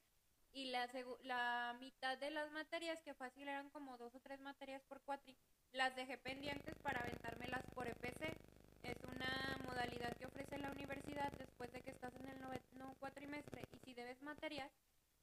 y 0.54 0.66
la, 0.66 0.88
la 1.24 1.76
mitad 1.80 2.20
de 2.20 2.30
las 2.30 2.52
materias, 2.52 3.02
que 3.02 3.16
fácil 3.16 3.48
eran 3.48 3.72
como 3.72 3.98
dos 3.98 4.14
o 4.14 4.20
tres 4.20 4.40
materias 4.42 4.84
por 4.84 5.02
cuatri, 5.02 5.36
las 5.74 5.96
dejé 5.96 6.18
pendientes 6.18 6.76
para 6.80 7.00
aventármelas 7.02 7.64
por 7.74 7.88
EPC. 7.88 8.36
Es 8.84 8.98
una 9.04 9.58
modalidad 9.66 10.16
que 10.18 10.26
ofrece 10.26 10.58
la 10.58 10.72
universidad 10.72 11.32
después 11.38 11.72
de 11.72 11.82
que 11.82 11.92
estás 11.92 12.14
en 12.16 12.28
el 12.30 12.42
noveno 12.42 12.96
cuatrimestre 13.00 13.62
y 13.72 13.78
si 13.86 13.94
debes 13.94 14.22
materias, 14.22 14.72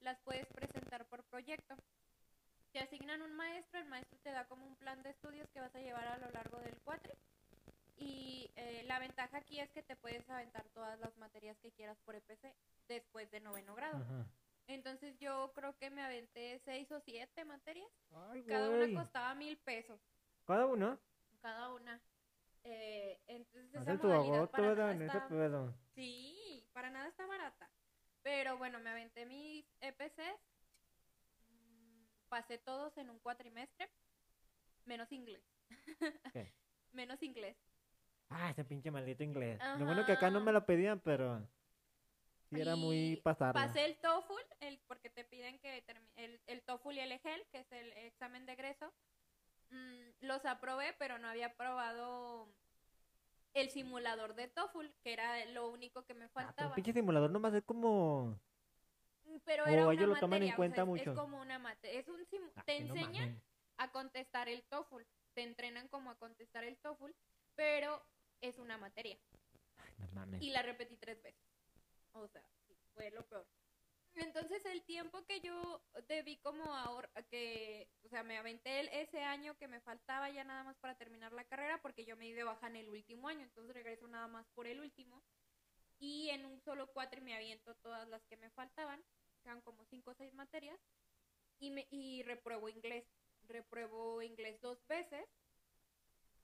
las 0.01 0.19
puedes 0.21 0.47
presentar 0.49 1.05
por 1.07 1.25
proyecto. 1.25 1.75
Te 2.73 2.81
asignan 2.81 3.23
un 3.23 3.35
maestro, 3.35 3.81
el 3.81 3.87
maestro 3.87 4.19
te 4.23 4.31
da 4.31 4.47
como 4.47 4.67
un 4.67 4.77
plan 4.77 5.03
de 5.03 5.11
estudios 5.11 5.49
que 5.51 5.61
vas 5.61 5.75
a 5.75 5.81
llevar 5.81 6.07
a 6.07 6.19
lo 6.19 6.31
largo 6.31 6.59
del 6.61 6.77
cuatri. 6.85 7.13
Y 7.97 8.49
eh, 8.55 8.85
la 8.87 9.01
ventaja 9.01 9.39
aquí 9.39 9.59
es 9.59 9.71
que 9.71 9.83
te 9.83 9.97
puedes 9.97 10.29
aventar 10.31 10.65
todas 10.69 10.99
las 11.01 11.17
materias 11.17 11.59
que 11.59 11.73
quieras 11.73 11.99
por 12.05 12.15
EPC 12.15 12.55
después 12.87 13.29
de 13.33 13.41
noveno 13.41 13.75
grado. 13.75 13.97
Ajá. 13.97 14.27
Entonces 14.69 15.19
yo 15.19 15.51
creo 15.55 15.77
que 15.79 15.91
me 15.91 16.03
aventé 16.03 16.61
seis 16.65 16.91
o 16.93 17.01
siete 17.01 17.45
materias. 17.45 17.89
Ay, 18.31 18.45
Cada 18.45 18.69
una 18.71 19.03
costaba 19.03 19.35
mil 19.35 19.57
pesos. 19.59 19.99
Cada 20.49 20.65
uno. 20.67 20.99
Cada 21.43 21.75
una. 21.75 22.01
Eh, 22.65 23.21
entonces 23.27 23.71
esa 23.83 23.99
tu 24.01 24.09
modalidad 24.09 24.51
para 24.51 25.29
pedo. 25.29 25.75
Sí, 25.95 26.67
para 26.73 26.89
nada 26.89 27.07
está 27.07 27.27
barata. 27.27 27.71
Pero 28.23 28.57
bueno, 28.57 28.81
me 28.81 28.89
aventé 28.89 29.27
mis 29.27 29.67
EPCs. 29.83 30.41
mm, 31.51 32.05
Pasé 32.31 32.57
todos 32.57 32.97
en 32.97 33.11
un 33.11 33.19
cuatrimestre. 33.19 33.91
Menos 34.87 35.13
inglés. 35.13 35.43
¿Qué? 36.33 36.55
Menos 36.93 37.23
inglés. 37.23 37.55
Ah, 38.31 38.49
ese 38.49 38.65
pinche 38.65 38.91
maldito 38.91 39.23
inglés. 39.23 39.61
Lo 39.79 39.85
bueno 39.85 40.07
que 40.07 40.13
acá 40.13 40.31
no 40.31 40.41
me 40.41 40.53
lo 40.53 40.65
pedían, 40.65 40.99
pero 41.01 41.47
sí 42.49 42.59
era 42.59 42.75
muy 42.75 43.13
Y 43.13 43.17
pasarlo. 43.17 43.61
Pasé 43.61 43.85
el 43.85 43.99
TOEFL, 43.99 44.33
el, 44.61 44.79
porque 44.87 45.11
te 45.11 45.25
piden 45.25 45.59
que 45.59 45.85
el, 46.17 46.41
el 46.47 46.63
TOEFL 46.63 46.93
y 46.93 47.01
el 47.01 47.13
EGEL, 47.13 47.47
que 47.53 47.61
es 47.61 47.73
el 47.73 47.93
examen 47.93 48.47
de 48.47 48.53
egreso. 48.55 48.91
Mm, 49.71 50.11
los 50.21 50.45
aprobé, 50.47 50.95
pero 50.99 51.19
no 51.19 51.29
había 51.29 51.47
aprobado 51.49 52.49
el 53.55 53.71
simulador 53.71 54.35
de 54.35 54.49
TOEFL, 54.49 54.87
que 55.03 55.13
era 55.13 55.45
lo 55.47 55.69
único 55.69 56.05
que 56.05 56.15
me 56.15 56.27
Ah, 56.27 56.31
pero 56.35 56.47
faltaba. 56.47 56.69
un 56.71 56.75
pinche 56.75 56.93
simulador 56.93 57.31
nomás 57.31 57.55
es 57.55 57.65
como... 57.65 58.39
Mm, 59.25 59.37
Pero 59.45 59.67
era 59.67 59.85
una 59.85 59.93
ellos 59.95 60.09
lo 60.09 60.17
toman 60.17 60.43
en 60.43 60.49
materia, 60.49 60.49
o 60.49 60.51
sea, 60.51 60.57
cuenta 60.57 60.83
es- 60.83 60.87
mucho. 60.87 61.11
Es 61.13 61.19
como 61.19 61.41
una 61.41 61.59
materia. 61.59 62.01
Es 62.01 62.09
un 62.09 62.21
simu- 62.27 62.53
Ah, 62.57 62.63
te 62.65 62.81
no 62.81 62.95
enseñan 62.95 63.43
a 63.79 63.91
contestar 63.91 64.49
el 64.49 64.63
TOEFL. 64.65 65.03
Te 65.35 65.43
entrenan 65.43 65.89
como 65.89 66.11
a 66.11 66.17
contestar 66.19 66.65
el 66.65 66.77
TOEFL, 66.79 67.13
pero 67.55 68.03
es 68.41 68.59
una 68.59 68.79
materia. 68.79 69.19
Ay, 69.79 69.93
no 69.99 70.09
mames. 70.15 70.43
Y 70.43 70.51
la 70.51 70.63
repetí 70.63 70.97
tres 70.97 71.23
veces. 71.23 71.41
O 72.13 72.27
sea, 72.29 72.43
fue 72.95 73.11
lo 73.11 73.25
peor. 73.27 73.47
Entonces 74.15 74.65
el 74.65 74.83
tiempo 74.83 75.25
que 75.27 75.41
yo 75.41 75.81
debí 76.09 76.39
como 76.39 76.75
ahora, 76.75 77.09
que, 77.31 77.58
o 78.09 78.11
sea, 78.11 78.23
me 78.23 78.39
aventé 78.39 78.81
el- 78.81 78.89
ese 78.89 79.23
año 79.23 79.55
que 79.59 79.69
me 79.69 79.83
faltaba 79.83 80.31
ya 80.31 80.43
nada 80.43 80.65
más 80.65 80.79
para 80.79 80.97
terminar 80.97 81.31
la 81.35 81.45
carrera, 81.45 81.79
porque 81.83 82.07
yo 82.07 82.17
me 82.17 82.25
di 82.25 82.33
de 82.33 82.43
baja 82.43 82.67
en 82.67 82.77
el 82.77 82.89
último 82.89 83.29
año, 83.29 83.43
entonces 83.43 83.75
regreso 83.75 84.09
nada 84.09 84.27
más 84.29 84.47
por 84.55 84.67
el 84.67 84.81
último. 84.81 85.23
Y 85.99 86.31
en 86.31 86.47
un 86.47 86.59
solo 86.63 86.87
cuatro 86.95 87.21
me 87.21 87.35
aviento 87.37 87.75
todas 87.77 88.09
las 88.09 88.23
que 88.25 88.39
me 88.39 88.49
faltaban, 88.53 89.05
quedan 89.43 89.61
como 89.61 89.85
cinco 89.91 90.13
o 90.13 90.15
seis 90.15 90.33
materias, 90.33 90.81
y, 91.61 91.71
me, 91.71 91.87
y 91.91 92.23
repruebo 92.23 92.71
inglés. 92.71 93.05
Repruebo 93.47 94.23
inglés 94.23 94.59
dos 94.63 94.79
veces, 94.87 95.27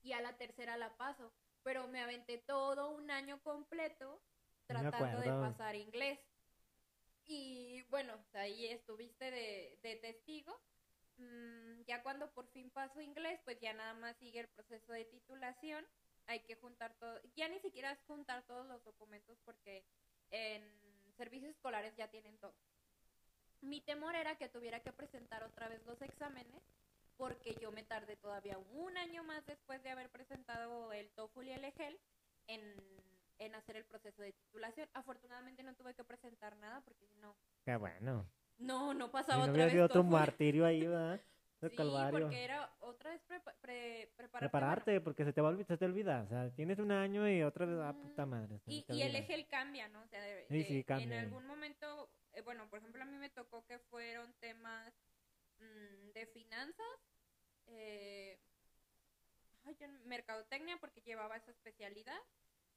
y 0.03 0.13
a 0.13 0.21
la 0.21 0.37
tercera 0.37 0.77
la 0.77 0.95
paso. 0.99 1.33
Pero 1.63 1.89
me 1.89 2.03
aventé 2.03 2.37
todo 2.47 2.91
un 2.91 3.11
año 3.11 3.41
completo 3.43 4.21
tratando 4.67 5.21
de 5.23 5.31
pasar 5.51 5.77
inglés. 5.77 6.21
Y 7.25 7.81
bueno, 7.85 8.23
ahí 8.35 8.67
estuviste 8.67 9.31
de, 9.31 9.79
de 9.83 9.97
testigo. 9.97 10.55
Mm, 11.19 11.83
ya 11.87 12.03
cuando 12.03 12.31
por 12.33 12.47
fin 12.49 12.71
paso 12.71 13.01
inglés, 13.01 13.41
pues 13.45 13.59
ya 13.61 13.73
nada 13.73 13.95
más 13.95 14.17
sigue 14.17 14.41
el 14.41 14.49
proceso 14.49 14.93
de 14.93 15.05
titulación. 15.05 15.87
Hay 16.27 16.41
que 16.41 16.57
juntar 16.57 16.95
todo, 16.95 17.21
ya 17.37 17.49
ni 17.49 17.59
siquiera 17.61 17.93
es 17.93 18.03
juntar 18.07 18.43
todos 18.47 18.67
los 18.67 18.83
documentos 18.83 19.39
porque 19.45 19.85
en 20.31 20.63
servicios 21.17 21.53
escolares 21.53 21.95
ya 21.97 22.09
tienen 22.09 22.39
todo. 22.39 22.55
Mi 23.61 23.81
temor 23.81 24.15
era 24.15 24.37
que 24.37 24.49
tuviera 24.49 24.81
que 24.81 24.93
presentar 24.93 25.43
otra 25.43 25.69
vez 25.69 25.85
los 25.87 26.01
exámenes 26.03 26.63
porque 27.17 27.55
yo 27.61 27.71
me 27.73 27.85
tardé 27.85 28.17
todavía 28.17 28.59
un 28.73 28.97
año 28.97 29.23
más 29.23 29.45
después 29.47 29.83
de 29.83 29.91
haber 29.91 30.11
presentado 30.11 30.93
el 30.93 31.11
TOEFL 31.11 31.45
y 31.45 31.51
el 31.53 31.65
EGEL 31.65 32.01
en, 32.49 32.75
en 33.39 33.55
hacer 33.55 33.77
el 33.77 33.85
proceso 33.85 34.23
de 34.23 34.33
titulación. 34.33 34.89
Afortunadamente 34.95 35.63
no 35.63 35.75
tuve 35.75 35.95
que 35.95 36.05
presentar 36.05 36.57
nada 36.57 36.81
porque 36.81 37.07
si 37.07 37.17
no, 37.17 37.37
Qué 37.65 37.77
bueno. 37.77 38.27
No, 38.59 38.95
no 38.95 39.11
pasaba 39.11 39.47
no 39.47 39.53
otra 39.53 39.65
vez 39.65 39.73
sido 39.73 39.85
otro 39.87 40.03
martirio 40.05 40.67
ahí, 40.67 40.87
¿verdad? 40.87 41.21
Sí, 41.71 41.77
calvario. 41.77 42.27
porque 42.27 42.45
era 42.45 42.71
otra 42.81 43.11
vez 43.11 43.23
prepa- 43.27 43.55
pre- 43.63 44.13
prepararte. 44.17 44.39
Prepararte, 44.39 45.01
porque 45.01 45.25
se 45.25 45.33
te 45.33 45.41
va 45.41 45.57
se 45.57 45.77
te 45.79 45.85
olvida. 45.87 46.23
O 46.23 46.29
sea, 46.29 46.51
tienes 46.51 46.79
un 46.79 46.93
año 46.93 47.27
y 47.27 47.43
otra 47.43 47.65
vez, 47.65 47.79
ah, 47.81 47.95
puta 47.95 48.27
madre. 48.27 48.61
Y, 48.67 48.85
el 49.01 49.17
eje 49.17 49.47
cambia, 49.47 49.89
¿no? 49.89 50.03
O 50.03 50.07
sea, 50.09 50.21
de- 50.21 50.47
Sí, 50.49 50.59
de- 50.59 50.65
sí, 50.67 50.77
en 50.79 50.85
cambia. 50.85 51.21
algún 51.21 51.47
momento, 51.47 52.11
eh, 52.35 52.43
bueno, 52.43 52.69
por 52.69 52.81
ejemplo, 52.81 53.03
a 53.03 53.07
mí 53.07 53.17
me 53.17 53.31
tocó 53.31 53.65
que 53.65 53.79
fueron 53.79 54.35
temas 54.41 54.93
mm, 55.59 56.13
de 56.13 56.27
finanzas, 56.35 56.99
eh, 57.69 58.39
ay, 59.65 59.77
mercadotecnia, 60.05 60.77
porque 60.79 61.01
llevaba 61.01 61.37
esa 61.37 61.53
especialidad, 61.53 62.19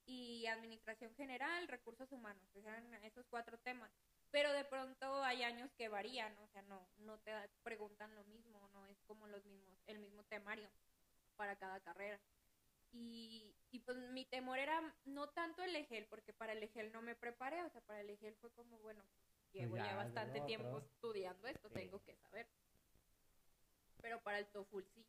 y 0.05 0.45
administración 0.47 1.13
general, 1.15 1.67
recursos 1.67 2.09
humanos, 2.13 2.43
eran 2.55 2.93
esos 3.03 3.25
cuatro 3.29 3.57
temas. 3.57 3.91
Pero 4.31 4.51
de 4.51 4.65
pronto 4.65 5.23
hay 5.23 5.43
años 5.43 5.71
que 5.77 5.87
varían, 5.87 6.37
o 6.39 6.47
sea, 6.47 6.61
no, 6.63 6.87
no 6.97 7.17
te 7.19 7.31
preguntan 7.63 8.13
lo 8.15 8.23
mismo, 8.25 8.67
no 8.73 8.85
es 8.87 8.97
como 9.07 9.27
los 9.27 9.45
mismos, 9.45 9.79
el 9.87 9.99
mismo 9.99 10.23
temario 10.25 10.69
para 11.35 11.55
cada 11.55 11.79
carrera. 11.79 12.19
Y, 12.91 13.55
y 13.71 13.79
pues 13.79 13.97
mi 14.11 14.25
temor 14.25 14.59
era 14.59 14.81
no 15.05 15.29
tanto 15.29 15.61
el 15.63 15.75
EGEL, 15.75 16.07
porque 16.07 16.33
para 16.33 16.53
el 16.53 16.63
EGEL 16.63 16.91
no 16.91 17.01
me 17.01 17.15
preparé, 17.15 17.63
o 17.63 17.69
sea, 17.69 17.81
para 17.81 18.01
el 18.01 18.09
EGEL 18.09 18.35
fue 18.35 18.51
como, 18.51 18.77
bueno, 18.79 19.03
llevo 19.51 19.77
ya, 19.77 19.95
bastante 19.95 20.41
tiempo 20.41 20.79
estudiando 20.79 21.47
esto, 21.47 21.69
Sí. 21.69 21.75
tengo 21.75 22.03
que 22.03 22.15
saber. 22.15 22.47
Pero 24.01 24.21
para 24.21 24.39
el 24.39 24.47
TOEFL 24.47 24.83
sí, 24.93 25.05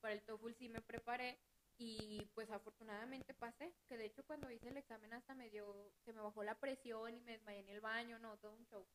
para 0.00 0.14
el 0.14 0.22
TOEFL 0.22 0.52
sí 0.54 0.68
me 0.68 0.80
preparé 0.80 1.38
y 1.84 2.30
pues 2.34 2.48
afortunadamente 2.50 3.34
pasé, 3.34 3.72
que 3.88 3.96
de 3.96 4.06
hecho 4.06 4.24
cuando 4.24 4.50
hice 4.50 4.68
el 4.68 4.76
examen 4.76 5.12
hasta 5.12 5.34
me 5.34 5.50
dio, 5.50 5.90
se 6.04 6.12
me 6.12 6.20
bajó 6.20 6.44
la 6.44 6.54
presión 6.54 7.12
y 7.12 7.20
me 7.20 7.32
desmayé 7.32 7.58
en 7.58 7.68
el 7.70 7.80
baño, 7.80 8.20
no, 8.20 8.36
todo 8.38 8.52
un 8.52 8.64
show. 8.66 8.86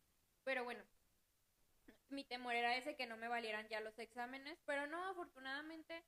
Pero 0.45 0.63
bueno, 0.63 0.81
mi 2.09 2.23
temor 2.23 2.55
era 2.55 2.77
ese, 2.77 2.95
que 2.95 3.05
no 3.05 3.17
me 3.17 3.27
valieran 3.27 3.67
ya 3.67 3.81
los 3.81 3.99
exámenes, 3.99 4.57
pero 4.65 4.87
no, 4.87 5.05
afortunadamente, 5.09 6.01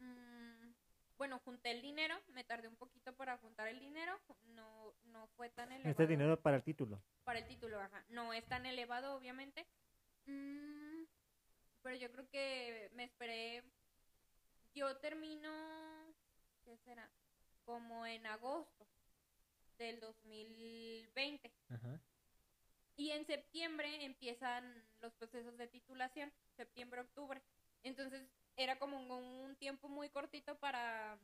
mm, 0.00 0.70
bueno, 1.16 1.38
junté 1.38 1.70
el 1.70 1.80
dinero, 1.80 2.14
me 2.28 2.44
tardé 2.44 2.68
un 2.68 2.76
poquito 2.76 3.14
para 3.14 3.38
juntar 3.38 3.68
el 3.68 3.80
dinero, 3.80 4.20
no, 4.48 4.94
no 5.04 5.28
fue 5.28 5.48
tan 5.48 5.72
elevado. 5.72 5.90
Este 5.90 6.06
dinero 6.06 6.38
para 6.38 6.58
el 6.58 6.62
título. 6.62 7.02
Para 7.24 7.38
el 7.38 7.46
título, 7.46 7.80
ajá. 7.80 8.04
No 8.10 8.34
es 8.34 8.44
tan 8.46 8.66
elevado, 8.66 9.14
obviamente. 9.16 9.66
Mm, 10.26 11.04
pero 11.82 11.96
yo 11.96 12.12
creo 12.12 12.28
que 12.28 12.90
me 12.92 13.04
esperé. 13.04 13.64
Yo 14.74 14.94
termino. 14.98 15.48
¿Qué 16.68 16.76
será? 16.76 17.10
Como 17.64 18.04
en 18.04 18.26
agosto 18.26 18.86
del 19.78 19.98
2020. 20.00 21.50
Ajá. 21.70 21.98
Y 22.94 23.10
en 23.12 23.24
septiembre 23.24 24.04
empiezan 24.04 24.84
los 25.00 25.14
procesos 25.14 25.56
de 25.56 25.66
titulación. 25.68 26.30
Septiembre, 26.56 27.00
octubre. 27.00 27.40
Entonces 27.84 28.28
era 28.56 28.78
como 28.78 28.98
un, 28.98 29.10
un 29.10 29.56
tiempo 29.56 29.88
muy 29.88 30.10
cortito 30.10 30.58
para. 30.58 31.18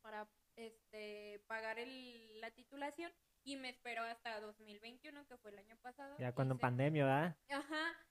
Para 0.00 0.28
este 0.54 1.42
pagar 1.48 1.80
el, 1.80 2.40
la 2.40 2.52
titulación. 2.52 3.10
Y 3.42 3.56
me 3.56 3.70
esperó 3.70 4.04
hasta 4.04 4.40
2021, 4.40 5.26
que 5.26 5.36
fue 5.38 5.50
el 5.50 5.58
año 5.58 5.76
pasado. 5.78 6.16
Ya 6.20 6.32
cuando 6.32 6.54
en 6.54 6.60
pandemia, 6.60 7.04
¿verdad? 7.04 7.36
Ajá, 7.48 8.05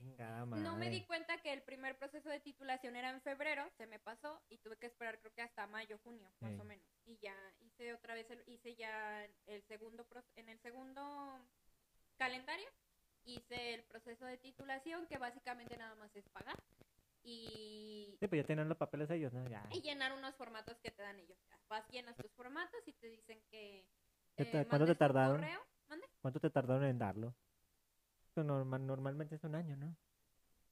no 0.00 0.76
me 0.76 0.90
di 0.90 1.04
cuenta 1.06 1.38
que 1.42 1.52
el 1.52 1.62
primer 1.62 1.96
proceso 1.98 2.28
de 2.28 2.40
titulación 2.40 2.96
era 2.96 3.10
en 3.10 3.20
febrero, 3.22 3.68
se 3.76 3.86
me 3.86 3.98
pasó 3.98 4.40
y 4.48 4.58
tuve 4.58 4.76
que 4.76 4.86
esperar 4.86 5.18
creo 5.20 5.32
que 5.34 5.42
hasta 5.42 5.66
mayo, 5.66 5.98
junio, 6.04 6.30
más 6.40 6.52
Sí. 6.52 6.60
o 6.60 6.64
menos. 6.64 6.86
Y 7.04 7.18
ya 7.18 7.34
hice 7.60 7.94
otra 7.94 8.14
vez, 8.14 8.30
el- 8.30 8.44
hice 8.46 8.74
ya 8.76 9.24
el 9.46 9.62
segundo, 9.64 10.04
pro- 10.04 10.24
en 10.36 10.48
el 10.48 10.58
segundo 10.60 11.02
calendario, 12.16 12.68
hice 13.24 13.74
el 13.74 13.84
proceso 13.84 14.24
de 14.24 14.38
titulación 14.38 15.06
que 15.06 15.18
básicamente 15.18 15.76
nada 15.76 15.94
más 15.96 16.14
es 16.16 16.28
pagar 16.30 16.56
y, 17.22 18.16
Sí, 18.20 18.26
pues 18.28 18.40
ya 18.42 18.46
tienen 18.46 18.68
los 18.68 18.78
papeles 18.78 19.10
ellos, 19.10 19.32
¿no? 19.32 19.46
Ya. 19.48 19.66
y 19.70 19.82
llenar 19.82 20.12
unos 20.12 20.34
formatos 20.36 20.78
que 20.80 20.90
te 20.90 21.02
dan 21.02 21.18
ellos. 21.18 21.38
Ya, 21.50 21.58
Vas, 21.68 21.86
llenas 21.90 22.16
tus 22.16 22.32
formatos 22.32 22.80
y 22.86 22.92
te 22.94 23.08
dicen 23.08 23.42
que... 23.50 23.86
¿Qué 24.36 24.60
eh, 24.60 24.66
¿Cuánto 24.68 24.86
te 24.86 24.94
tardaron? 24.94 25.44
¿Cuánto 26.20 26.40
te 26.40 26.50
tardaron 26.50 26.84
en 26.84 26.98
darlo? 26.98 27.34
Pues 28.38 28.46
normal, 28.46 28.86
normalmente 28.86 29.34
es 29.34 29.42
un 29.42 29.56
año, 29.56 29.76
¿no? 29.76 29.96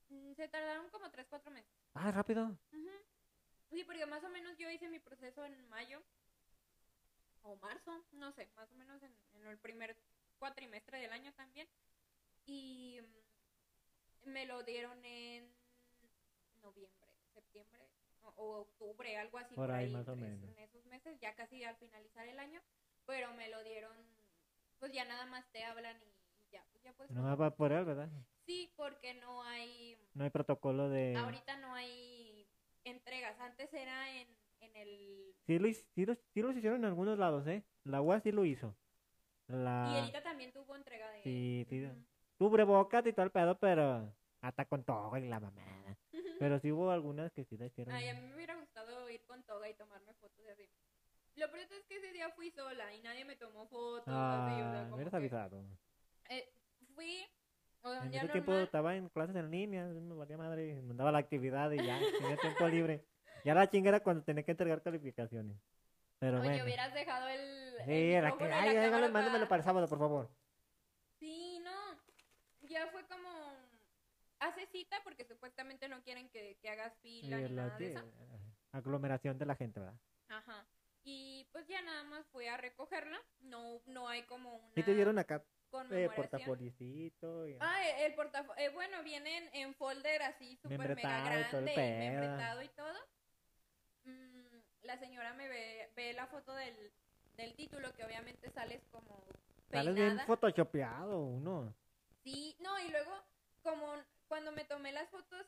Mm, 0.09 0.35
Se 0.35 0.49
tardaron 0.49 0.89
como 0.91 1.11
3, 1.11 1.27
4 1.29 1.51
meses. 1.51 1.73
Ah, 1.95 2.13
rápido. 2.13 2.57
Ujú. 2.73 2.91
Sí, 3.71 3.83
porque 3.85 4.07
más 4.07 4.23
o 4.23 4.29
menos 4.29 4.57
yo 4.57 4.71
hice 4.71 4.89
mi 4.89 5.01
proceso 5.01 5.45
en 5.45 5.69
mayo 5.69 6.01
o 7.43 7.57
marzo, 7.57 8.05
no 8.13 8.31
sé, 8.33 8.49
más 8.55 8.71
o 8.71 8.75
menos 8.77 9.03
en, 9.03 9.13
en 9.35 9.47
el 9.49 9.59
primer 9.59 9.97
cuatrimestre 10.39 11.01
del 11.01 11.13
año 11.13 11.33
también. 11.35 11.67
Y 12.47 13.01
mm, 14.27 14.31
me 14.31 14.47
lo 14.47 14.63
dieron 14.63 15.05
en 15.05 15.51
noviembre, 16.63 17.09
septiembre 17.35 17.89
o, 18.23 18.29
o 18.37 18.61
octubre, 18.61 19.17
algo 19.17 19.39
así 19.39 19.55
Por 19.57 19.67
por, 19.67 19.75
ahí 19.75 19.87
ahí, 19.87 19.93
más 19.93 20.07
o 20.09 20.15
menos. 20.17 20.51
en 20.57 20.59
esos 20.63 20.85
meses, 20.87 21.19
ya 21.21 21.35
casi 21.35 21.65
al 21.65 21.77
finalizar 21.77 22.29
el 22.29 22.39
año, 22.39 22.61
pero 23.07 23.33
me 23.35 23.49
lo 23.49 23.63
dieron, 23.65 23.97
pues 24.79 24.93
ya 24.93 25.05
nada 25.05 25.27
más 25.27 25.45
te 25.51 25.65
hablan 25.65 26.01
y 26.01 26.16
ya, 26.57 26.65
ya 26.85 26.93
puedes. 26.95 27.13
No 27.13 27.37
va 27.37 27.51
por 27.55 27.73
él, 27.73 27.85
¿verdad? 27.85 28.09
Sí, 28.47 28.73
porque 28.77 29.15
no 29.15 29.43
hay 29.43 29.99
No 30.15 30.25
hay 30.25 30.31
protocolo 30.31 30.89
de... 30.89 31.17
Ahorita 31.17 31.57
no 31.59 31.75
hay 31.75 32.47
entregas. 32.85 33.39
Antes 33.41 33.73
era 33.75 34.11
en, 34.17 34.29
en 34.61 34.77
el. 34.77 35.35
Sí, 35.47 35.59
lo, 35.59 35.73
sí, 35.73 36.07
los, 36.07 36.19
sí 36.33 36.43
los 36.43 36.57
hicieron 36.57 36.79
en 36.81 36.85
algunos 36.87 37.19
lados, 37.19 37.47
¿eh? 37.47 37.63
La 37.85 38.01
UAS 38.01 38.23
sí 38.23 38.33
lo 38.33 38.45
hizo. 38.45 38.75
La... 39.49 39.91
Y 39.93 39.99
Elita 39.99 40.23
también 40.23 40.53
tuvo 40.53 40.75
entrega 40.77 41.11
de. 41.11 41.23
Sí, 41.23 41.67
sí. 41.69 41.85
Ujú. 41.85 42.05
Cubrebocas 42.39 43.07
y 43.07 43.13
todo 43.13 43.25
el 43.25 43.31
pedo, 43.33 43.59
pero... 43.59 44.13
Hasta 44.43 44.65
con 44.67 44.85
todo 44.85 45.17
y 45.17 45.29
la 45.29 45.41
mamada. 45.41 45.97
Pero 46.39 46.61
sí 46.61 46.71
hubo 46.71 46.91
algunas 46.91 47.33
que 47.33 47.45
sí 47.45 47.57
la 47.57 47.67
hicieron. 47.67 47.95
Ay, 47.95 48.09
a 48.09 48.15
mí 48.15 48.21
me 48.21 48.35
hubiera 48.35 48.55
gustado 48.55 49.09
ir 49.11 49.23
con 49.25 49.43
toga 49.45 49.69
y 49.69 49.75
tomarme 49.75 50.13
fotos 50.15 50.45
de 50.45 50.53
así. 50.53 50.69
Lo 51.37 51.51
peor 51.51 51.61
es 51.65 51.85
que 51.89 51.97
ese 51.97 52.13
día 52.13 52.31
fui 52.31 52.51
sola 52.51 52.95
y 52.95 53.01
nadie 53.01 53.25
me 53.25 53.35
tomó 53.37 53.67
fotos. 53.67 54.05
Ah, 54.07 54.87
me 54.89 54.95
hubieras 54.95 55.15
avisado. 55.15 55.65
eh, 56.29 56.53
fui. 56.95 57.25
O 57.83 57.86
sea, 57.86 57.86
un 57.86 57.86
En 58.05 58.15
ese 58.15 58.29
tiempo 58.29 58.53
estaba 58.55 58.95
en 58.97 59.09
clases 59.09 59.37
en 59.37 59.51
línea, 59.51 59.85
me 59.87 60.15
valía 60.15 60.37
madre, 60.37 60.81
mandaba 60.83 61.13
la 61.13 61.19
actividad 61.19 61.71
y 61.73 61.77
ya, 61.79 61.99
tenía 62.19 62.37
tiempo 62.37 62.69
libre. 62.69 63.05
Ya 63.45 63.55
la 63.55 63.69
chinga 63.71 63.89
era 63.91 64.01
cuando 64.01 64.23
tenía 64.25 64.43
que 64.43 64.51
entregar 64.53 64.83
calificaciones. 64.83 65.57
Pero 66.19 66.41
Oye, 66.41 66.49
bueno. 66.49 66.65
hubieras 66.65 66.93
dejado 66.95 67.29
el. 67.29 67.75
Sí, 67.85 67.93
el 67.93 68.13
era 68.15 68.37
que, 68.37 68.45
ay, 68.45 68.77
ay, 68.77 68.91
cámara 68.91 69.09
mándamelo 69.09 69.49
para- 69.49 69.61
el 69.61 69.65
sábado, 69.65 69.87
por 69.89 69.99
favor. 69.99 70.31
Sí, 71.19 71.61
no. 71.63 72.01
Ya 72.69 72.87
fue 72.89 73.05
como. 73.07 73.29
Hace 74.39 74.67
cita 74.67 74.97
porque 75.05 75.25
supuestamente 75.25 75.89
no 75.89 76.03
quieren 76.03 76.29
que, 76.29 76.59
que 76.61 76.69
hagas 76.69 76.93
fila 77.01 77.41
Y 77.41 77.45
ni 77.45 77.55
nada 77.55 77.79
de 77.79 77.93
eso. 77.93 78.05
aglomeración 78.73 79.39
de 79.39 79.47
la 79.47 79.55
gente, 79.57 79.81
¿verdad? 79.81 79.99
Ajá. 80.29 80.67
Y 81.05 81.47
pues 81.53 81.67
ya 81.69 81.81
nada 81.83 82.03
más 82.05 82.27
fui 82.33 82.47
a 82.47 82.57
recogerla. 82.57 83.19
No, 83.41 83.81
no 83.87 84.09
hay 84.09 84.23
como 84.25 84.57
una 84.57 84.73
Y 84.75 84.83
te 84.83 84.95
dieron 84.95 85.19
acá 85.19 85.43
eh, 85.85 85.89
conmemoración. 85.89 86.15
portafolicito 86.15 87.49
y... 87.49 87.57
Ah, 87.61 87.89
el 88.01 88.15
portafolio. 88.15 88.73
bueno, 88.73 89.03
viene 89.03 89.51
en, 89.53 89.75
folder 89.75 90.23
así 90.23 90.57
súper 90.57 90.95
mega 90.95 91.35
el 91.35 91.51
grande, 91.51 91.77
membretado 91.77 92.63
y 92.63 92.69
todo. 92.69 92.99
Mm, 94.05 94.59
la 94.83 94.99
señora 94.99 95.35
me 95.35 95.49
ve, 95.49 95.91
ve 95.95 96.13
la 96.13 96.27
foto 96.27 96.55
del, 96.55 96.75
del 97.37 97.55
título, 97.55 97.93
que 97.95 98.05
obviamente 98.05 98.51
sales 98.51 98.83
como 98.91 99.25
Sales 99.71 99.95
bien 99.95 100.09
peinada. 100.09 100.27
photoshopeado 100.27 101.19
uno. 101.19 101.75
Sí, 102.23 102.57
no, 102.61 102.79
y 102.81 102.89
luego, 102.91 103.13
como 103.63 103.87
cuando 104.29 104.53
me 104.53 104.65
tomé 104.65 104.93
las 104.93 105.09
fotos, 105.11 105.47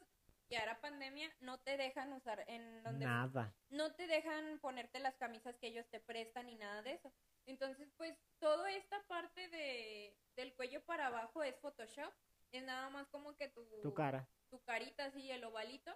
ya 0.49 0.61
era 0.63 0.81
pandemia, 0.81 1.35
no 1.41 1.59
te 1.61 1.77
dejan 1.77 2.13
usar 2.13 2.45
en 2.49 2.83
donde 2.83 3.05
Nada. 3.05 3.55
no 3.71 3.95
te 3.95 4.07
dejan 4.07 4.59
ponerte 4.61 4.99
las 4.99 5.17
camisas 5.17 5.57
que 5.59 5.69
ellos 5.69 5.87
te 5.91 6.01
prestan 6.01 6.47
ni 6.47 6.57
nada 6.57 6.83
de 6.83 6.93
eso. 6.95 7.13
Entonces, 7.47 7.89
pues, 7.97 8.17
toda 8.39 8.71
esta 8.73 9.03
parte 9.07 9.49
de, 9.49 10.17
del 10.37 10.55
cuello 10.55 10.83
para 10.85 11.07
abajo 11.09 11.43
es 11.43 11.57
Photoshop. 11.61 12.13
Es 12.53 12.63
nada 12.63 12.89
más 12.91 13.07
como 13.09 13.37
que 13.37 13.49
tu, 13.49 13.65
Tu 13.83 13.93
cara. 13.95 14.29
tu 14.51 14.63
carita 14.63 15.05
así, 15.07 15.31
el 15.31 15.45
ovalito. 15.45 15.95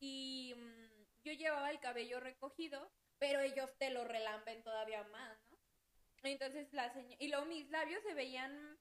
Y 0.00 0.54
mm, 0.56 1.22
yo 1.24 1.32
llevaba 1.32 1.70
el 1.70 1.80
cabello 1.80 2.20
recogido, 2.20 2.92
pero 3.18 3.40
ellos 3.40 3.70
te 3.78 3.90
lo 3.90 4.04
relampen 4.04 4.62
todavía 4.62 5.02
más, 5.04 5.38
¿no? 5.50 5.58
Entonces, 6.22 6.72
la 6.72 6.92
señora... 6.92 7.16
Y 7.18 7.28
luego 7.28 7.46
mis 7.46 7.68
labios 7.70 8.02
se 8.02 8.14
veían 8.14 8.77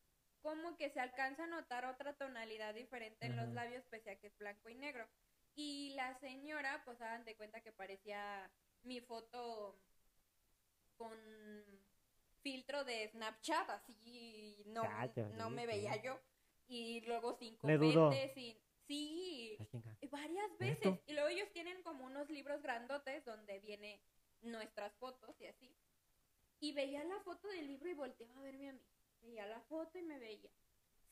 como 0.47 0.77
que 0.77 0.89
se 0.89 1.01
alcanza 1.01 1.43
a 1.43 1.47
notar 1.47 1.83
otra 1.83 2.13
tonalidad 2.13 2.73
diferente 2.73 3.25
en 3.25 3.35
los 3.35 3.49
labios, 3.49 3.83
pese 3.87 4.11
a 4.11 4.15
que 4.17 4.27
es 4.27 4.37
blanco 4.37 4.69
y 4.69 4.75
negro. 4.75 5.05
Y 5.55 5.93
la 5.95 6.17
señora, 6.21 6.83
pues 6.85 7.01
hagan 7.01 7.25
de 7.25 7.35
cuenta 7.35 7.59
que 7.59 7.73
parecía 7.73 8.49
mi 8.83 9.01
foto 9.01 9.77
con 10.95 11.11
filtro 12.39 12.85
de 12.85 13.09
Snapchat, 13.09 13.69
así 13.71 14.63
no, 14.67 14.83
Cacho, 14.83 15.27
no 15.35 15.49
sí, 15.49 15.55
me 15.55 15.61
sí. 15.63 15.67
veía 15.67 16.01
yo. 16.01 16.17
Y 16.69 17.01
luego 17.01 17.33
sin 17.33 17.57
copete, 17.57 18.31
sin... 18.33 18.57
Sí, 18.87 19.57
Ah, 19.59 20.07
varias 20.09 20.49
¿Esto? 20.61 20.91
veces. 20.91 20.99
Y 21.07 21.11
luego 21.13 21.27
ellos 21.27 21.51
tienen 21.51 21.83
como 21.83 22.05
unos 22.05 22.29
libros 22.29 22.61
grandotes 22.61 23.25
donde 23.25 23.59
viene 23.59 24.01
nuestras 24.43 24.95
fotos 24.95 25.35
y 25.41 25.47
así. 25.47 25.75
Y 26.61 26.71
veía 26.71 27.03
la 27.03 27.19
foto 27.19 27.49
del 27.49 27.67
libro 27.67 27.89
y 27.89 27.95
volteaba 27.95 28.39
a 28.39 28.43
verme 28.43 28.69
a 28.69 28.73
mí. 28.73 28.81
Veía 29.27 29.45
la 29.45 29.59
foto 29.63 29.97
y 29.99 30.03
me 30.03 30.17
veía. 30.19 30.49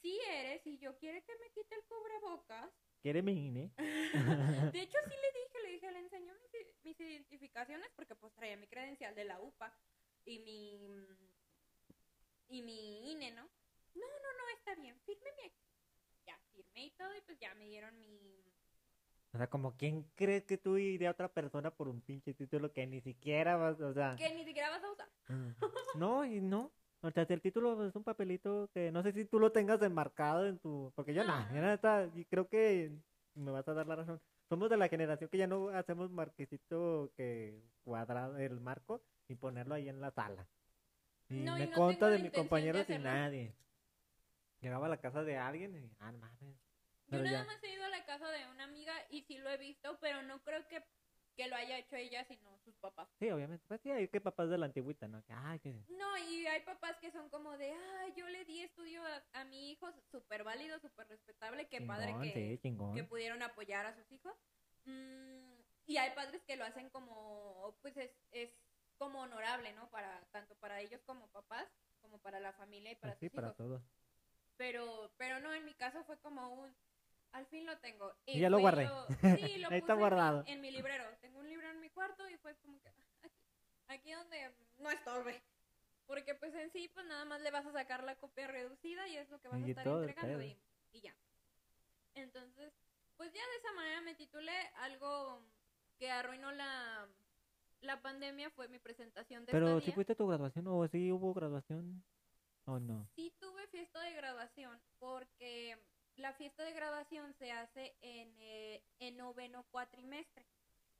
Sí 0.01 0.17
eres, 0.31 0.65
y 0.65 0.77
yo 0.77 0.97
quiere 0.97 1.21
que 1.23 1.33
me 1.37 1.49
quite 1.51 1.75
el 1.75 1.83
cubrebocas. 1.83 2.71
¿Quiere 3.01 3.21
mi 3.21 3.47
INE? 3.47 3.71
De 4.73 4.81
hecho, 4.81 4.97
sí 5.03 5.15
le 5.21 5.39
dije, 5.39 5.61
le 5.63 5.71
dije, 5.71 5.91
le 5.91 5.99
enseñó 5.99 6.33
mis, 6.33 6.83
mis 6.83 6.99
identificaciones 6.99 7.89
porque 7.93 8.15
pues 8.15 8.33
traía 8.33 8.55
mi 8.55 8.67
credencial 8.67 9.13
de 9.15 9.25
la 9.25 9.41
UPA 9.41 9.77
y 10.23 10.39
mi 10.39 10.79
y 12.47 12.61
mi 12.61 13.11
INE, 13.11 13.31
¿no? 13.31 13.43
No, 13.43 14.07
no, 14.07 14.37
no, 14.37 14.57
está 14.57 14.75
bien, 14.75 14.97
fírmeme 15.01 15.43
aquí. 15.45 15.67
Ya, 16.25 16.39
firmé 16.53 16.85
y 16.85 16.91
todo 16.91 17.13
y 17.17 17.21
pues 17.21 17.37
ya 17.39 17.53
me 17.55 17.65
dieron 17.65 17.99
mi 17.99 18.17
O 19.33 19.37
sea, 19.37 19.49
como 19.49 19.75
quién 19.75 20.03
crees 20.15 20.45
que 20.45 20.57
tú 20.57 20.77
iría 20.77 21.09
a 21.09 21.11
otra 21.11 21.33
persona 21.33 21.69
por 21.69 21.89
un 21.89 22.01
pinche 22.01 22.33
título 22.33 22.71
que 22.71 22.87
ni 22.87 23.01
siquiera 23.01 23.57
vas, 23.57 23.81
o 23.81 23.93
sea. 23.93 24.15
Que 24.17 24.33
ni 24.33 24.45
siquiera 24.45 24.69
vas 24.69 24.83
a 24.83 24.91
usar. 24.91 25.09
No, 25.95 26.23
y 26.23 26.39
no. 26.39 26.71
O 27.05 27.11
sea, 27.11 27.25
el 27.29 27.41
título 27.41 27.85
es 27.87 27.95
un 27.95 28.03
papelito 28.03 28.69
que 28.73 28.91
no 28.91 29.03
sé 29.03 29.11
si 29.11 29.25
tú 29.25 29.39
lo 29.39 29.51
tengas 29.51 29.81
enmarcado 29.81 30.47
en 30.47 30.57
tu. 30.59 30.91
Porque 30.95 31.13
yo 31.13 31.23
nada, 31.23 31.47
yo 31.53 31.61
neta, 31.61 32.09
y 32.15 32.25
creo 32.25 32.47
que 32.47 32.91
me 33.35 33.51
vas 33.51 33.67
a 33.67 33.73
dar 33.73 33.87
la 33.87 33.95
razón. 33.95 34.19
Somos 34.49 34.69
de 34.69 34.77
la 34.77 34.87
generación 34.89 35.29
que 35.29 35.37
ya 35.37 35.47
no 35.47 35.69
hacemos 35.69 36.11
marquecito 36.11 37.11
que 37.15 37.61
cuadrado 37.83 38.37
el 38.37 38.59
marco 38.59 39.01
y 39.27 39.35
ponerlo 39.35 39.75
ahí 39.75 39.89
en 39.89 40.01
la 40.01 40.11
sala. 40.11 40.47
Y 41.29 41.39
No, 41.43 41.57
y 41.57 41.61
me 41.61 41.67
no 41.67 41.75
consta 41.75 42.07
tengo 42.07 42.09
la 42.09 42.17
de 42.17 42.23
mis 42.23 42.31
compañeros 42.31 42.79
y 42.89 42.93
hacerlo. 42.93 43.09
nadie. 43.09 43.55
Llegaba 44.61 44.85
a 44.87 44.89
la 44.89 44.97
casa 44.97 45.23
de 45.23 45.37
alguien 45.37 45.75
y, 45.75 45.91
ah, 45.99 46.11
no 46.11 46.19
mames. 46.19 46.55
Yo 47.07 47.17
nada 47.23 47.31
ya. 47.31 47.43
más 47.45 47.63
he 47.63 47.73
ido 47.73 47.83
a 47.83 47.89
la 47.89 48.03
casa 48.05 48.29
de 48.31 48.47
una 48.49 48.63
amiga 48.63 48.93
y 49.09 49.21
sí 49.23 49.37
lo 49.37 49.49
he 49.49 49.57
visto, 49.57 49.97
pero 49.99 50.23
no 50.23 50.41
creo 50.43 50.67
que, 50.67 50.83
que 51.35 51.47
lo 51.47 51.55
haya 51.55 51.77
hecho 51.77 51.95
ella, 51.95 52.23
sino 52.25 52.57
sus 52.63 52.75
papás. 52.77 53.07
Sí, 53.19 53.29
obviamente. 53.29 53.63
Pues 53.67 53.81
sí, 53.81 53.91
hay 53.91 54.07
que 54.07 54.21
papás 54.21 54.49
de 54.49 54.57
la 54.57 54.65
antigüita, 54.65 55.07
¿no? 55.07 55.23
Ay, 55.29 55.59
que. 55.59 55.73
No, 55.89 56.17
y 56.17 56.47
hay 56.47 56.61
papás 56.61 56.97
que 56.99 57.11
son 57.11 57.29
como 57.29 57.57
de, 57.57 57.71
ay, 57.71 58.13
yo 58.15 58.27
le 58.29 58.45
di 58.45 58.61
estudio 58.61 59.01
a, 59.03 59.41
a 59.41 59.45
mi 59.45 59.71
hijo, 59.71 59.87
súper 60.11 60.43
válido, 60.43 60.79
súper 60.79 61.07
respetable, 61.07 61.67
qué 61.67 61.81
padre 61.81 62.15
que, 62.21 62.59
sí, 62.61 62.77
que 62.95 63.03
pudieron 63.03 63.41
apoyar 63.43 63.85
a 63.85 63.95
sus 63.95 64.11
hijos. 64.11 64.33
Mm, 64.85 65.55
y 65.87 65.97
hay 65.97 66.15
padres 66.15 66.41
que 66.43 66.55
lo 66.55 66.65
hacen 66.65 66.89
como, 66.89 67.75
pues 67.81 67.95
es, 67.97 68.11
es 68.31 68.49
como 68.97 69.21
honorable, 69.21 69.73
¿no? 69.73 69.89
Para, 69.89 70.25
tanto 70.31 70.55
para 70.55 70.81
ellos 70.81 71.01
como 71.05 71.27
papás, 71.27 71.67
como 72.01 72.17
para 72.19 72.39
la 72.39 72.53
familia 72.53 72.91
y 72.91 72.95
para 72.95 73.13
Así 73.13 73.27
sus 73.27 73.35
para 73.35 73.47
hijos. 73.47 73.57
todos. 73.57 73.81
Pero, 74.57 75.11
pero 75.17 75.39
no, 75.39 75.53
en 75.53 75.65
mi 75.65 75.73
caso 75.73 76.03
fue 76.05 76.17
como 76.19 76.47
un, 76.49 76.73
al 77.35 77.45
fin 77.47 77.65
lo 77.65 77.77
tengo. 77.79 78.13
Y 78.25 78.39
ya 78.39 78.49
lo 78.49 78.59
guardé. 78.59 78.89
sí, 79.37 79.57
lo 79.57 79.69
Ahí 79.69 79.79
está 79.79 79.79
puse 79.79 79.91
en 79.93 79.99
guardado. 79.99 80.43
En 80.47 80.61
mi, 80.61 80.71
librero. 80.71 81.03
Un 81.45 81.49
libro 81.51 81.69
en 81.69 81.79
mi 81.79 81.91
cuarto 81.91 82.27
y 82.27 82.37
fue 82.37 82.55
como 82.55 82.81
que, 82.81 82.89
"Ah, 82.89 82.95
aquí, 83.21 83.37
aquí 83.87 84.11
donde 84.13 84.51
no 84.79 84.89
estorbe. 84.89 85.43
Porque 86.07 86.33
pues 86.33 86.55
en 86.55 86.71
sí, 86.71 86.89
pues 86.91 87.05
nada 87.05 87.23
más 87.25 87.39
le 87.41 87.51
vas 87.51 87.65
a 87.67 87.71
sacar 87.71 88.03
la 88.03 88.15
copia 88.15 88.47
reducida 88.47 89.07
y 89.07 89.17
es 89.17 89.29
lo 89.29 89.39
que 89.39 89.47
vas 89.47 89.61
a 89.61 89.67
estar 89.67 89.85
entregando 89.87 90.41
y, 90.41 90.57
y 90.91 91.01
ya. 91.01 91.15
Entonces, 92.15 92.73
pues 93.15 93.31
ya 93.31 93.41
de 93.47 93.55
esa 93.57 93.73
manera 93.73 94.01
me 94.01 94.15
titulé 94.15 94.53
algo 94.77 95.39
que 95.99 96.09
arruinó 96.09 96.51
la, 96.51 97.07
la 97.81 98.01
pandemia 98.01 98.49
fue 98.49 98.67
mi 98.67 98.79
presentación 98.79 99.45
de 99.45 99.51
Pero 99.51 99.67
si 99.67 99.75
estadía. 99.75 99.93
fuiste 99.93 100.13
a 100.13 100.15
tu 100.15 100.27
graduación 100.27 100.65
o 100.67 100.87
si 100.87 101.11
hubo 101.11 101.33
graduación 101.35 102.03
o 102.65 102.79
no. 102.79 103.07
Sí 103.15 103.31
tuve 103.39 103.67
fiesta 103.67 104.01
de 104.01 104.13
graduación 104.13 104.81
porque 104.97 105.77
la 106.15 106.33
fiesta 106.33 106.63
de 106.63 106.73
graduación 106.73 107.35
se 107.35 107.51
hace 107.51 107.95
en, 108.01 108.33
eh, 108.39 108.83
en 108.99 109.17
noveno 109.17 109.63
cuatrimestre. 109.69 110.45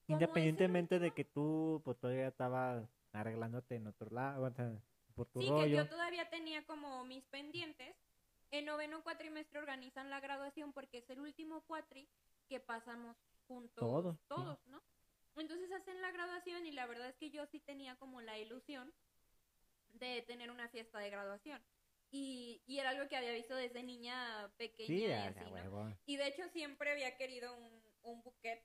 Independientemente 0.08 1.00
de 1.00 1.12
que 1.12 1.26
tú 1.26 1.82
pues 1.84 1.98
todavía 2.00 2.28
estabas 2.28 2.88
arreglándote 3.14 3.76
en 3.76 3.88
otro 3.88 4.10
lado, 4.12 4.44
o 4.44 4.52
sea, 4.52 4.72
por 5.16 5.28
tu 5.28 5.40
Sí, 5.42 5.48
que 5.48 5.52
rollo. 5.54 5.78
yo 5.78 5.90
todavía 5.90 6.30
tenía 6.30 6.64
como 6.66 7.04
mis 7.06 7.24
pendientes. 7.26 7.96
En 8.52 8.66
noveno 8.66 9.04
cuatrimestre 9.04 9.60
organizan 9.60 10.10
la 10.10 10.20
graduación 10.20 10.72
porque 10.72 11.00
es 11.00 11.10
el 11.10 11.20
último 11.20 11.62
cuatri 11.68 12.08
que 12.48 12.60
pasamos 12.60 13.18
juntos 13.48 13.76
Todos, 13.80 14.16
sí. 14.16 14.24
todos, 14.28 14.60
¿no? 14.68 14.82
Entonces 15.36 15.72
hacen 15.72 16.02
la 16.02 16.12
graduación 16.12 16.66
y 16.66 16.72
la 16.72 16.86
verdad 16.86 17.10
es 17.10 17.16
que 17.16 17.32
yo 17.32 17.46
sí 17.48 17.60
tenía 17.60 17.96
como 17.98 18.22
la 18.22 18.38
ilusión 18.38 18.94
de 19.94 20.22
tener 20.24 20.52
una 20.52 20.70
fiesta 20.70 21.00
de 21.00 21.10
graduación. 21.10 21.62
Y, 22.12 22.62
y 22.68 22.80
era 22.80 22.92
algo 22.92 23.10
que 23.10 23.18
había 23.18 23.34
visto 23.34 23.56
desde 23.56 23.84
niña 23.84 24.50
pequeña 24.58 24.88
Sí, 24.88 25.06
y 25.06 25.12
así, 25.12 25.52
¿no? 25.52 25.98
Y 26.06 26.16
de 26.18 26.28
hecho 26.28 26.48
siempre 26.50 26.92
había 26.92 27.18
querido 27.18 27.54
un, 27.58 27.82
un 28.04 28.22
bouquet. 28.22 28.64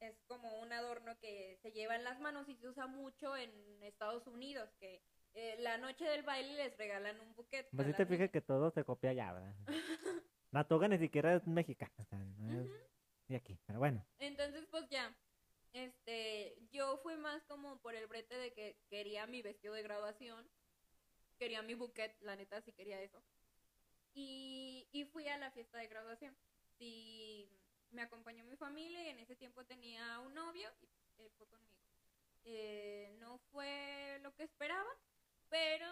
Es 0.00 0.14
como 0.28 0.60
un 0.60 0.72
adorno 0.72 1.18
que 1.18 1.58
se 1.62 1.72
lleva 1.72 1.96
en 1.96 2.04
las 2.04 2.20
manos 2.20 2.48
y 2.48 2.56
se 2.56 2.68
usa 2.68 2.86
mucho 2.86 3.36
en 3.36 3.50
Estados 3.82 4.26
Unidos, 4.26 4.70
que 4.78 5.02
eh, 5.34 5.56
la 5.58 5.76
noche 5.78 6.04
del 6.04 6.22
baile 6.22 6.54
les 6.54 6.76
regalan 6.76 7.20
un 7.20 7.34
bouquet. 7.34 7.68
Pues 7.70 7.88
sí 7.88 7.92
te 7.94 8.06
fijas 8.06 8.30
que 8.30 8.40
todo 8.40 8.70
se 8.70 8.84
copia 8.84 9.10
allá, 9.10 9.32
¿verdad? 9.32 9.54
La 10.50 10.64
toga 10.64 10.88
ni 10.88 10.98
siquiera 10.98 11.34
es 11.34 11.46
mexicana, 11.46 11.92
o 11.98 12.04
sea, 12.04 12.18
no 12.18 12.60
es 12.60 12.66
Ujú. 12.66 12.78
de 13.28 13.36
aquí, 13.36 13.58
pero 13.66 13.78
bueno. 13.80 14.06
Entonces, 14.18 14.66
pues 14.70 14.88
ya, 14.88 15.14
este, 15.72 16.56
yo 16.70 16.98
fui 16.98 17.16
más 17.16 17.42
como 17.44 17.78
por 17.80 17.94
el 17.94 18.06
brete 18.06 18.36
de 18.36 18.52
que 18.52 18.78
quería 18.88 19.26
mi 19.26 19.42
vestido 19.42 19.74
de 19.74 19.82
graduación, 19.82 20.48
quería 21.38 21.62
mi 21.62 21.74
bouquet, 21.74 22.16
la 22.20 22.36
neta 22.36 22.62
sí 22.62 22.72
quería 22.72 23.02
eso. 23.02 23.22
Y, 24.14 24.88
y 24.92 25.04
fui 25.04 25.28
a 25.28 25.36
la 25.36 25.50
fiesta 25.50 25.78
de 25.78 25.88
graduación. 25.88 26.36
Sí, 26.78 27.50
me 27.90 28.02
acompañó 28.02 28.44
mi 28.44 28.56
familia 28.56 29.02
y 29.04 29.08
en 29.08 29.18
ese 29.18 29.36
tiempo 29.36 29.64
tenía 29.64 30.20
un 30.20 30.34
novio 30.34 30.68
y 31.16 31.22
él 31.22 31.30
fue 31.36 31.46
conmigo. 31.46 31.74
Eh, 32.44 33.14
no 33.18 33.38
fue 33.50 34.18
lo 34.22 34.34
que 34.34 34.44
esperaba, 34.44 34.88
pero... 35.48 35.86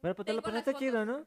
Pero 0.00 0.14
pues 0.14 0.26
te 0.26 0.32
lo 0.32 0.42
pasaste 0.42 0.74
chido. 0.74 1.04
¿no? 1.04 1.26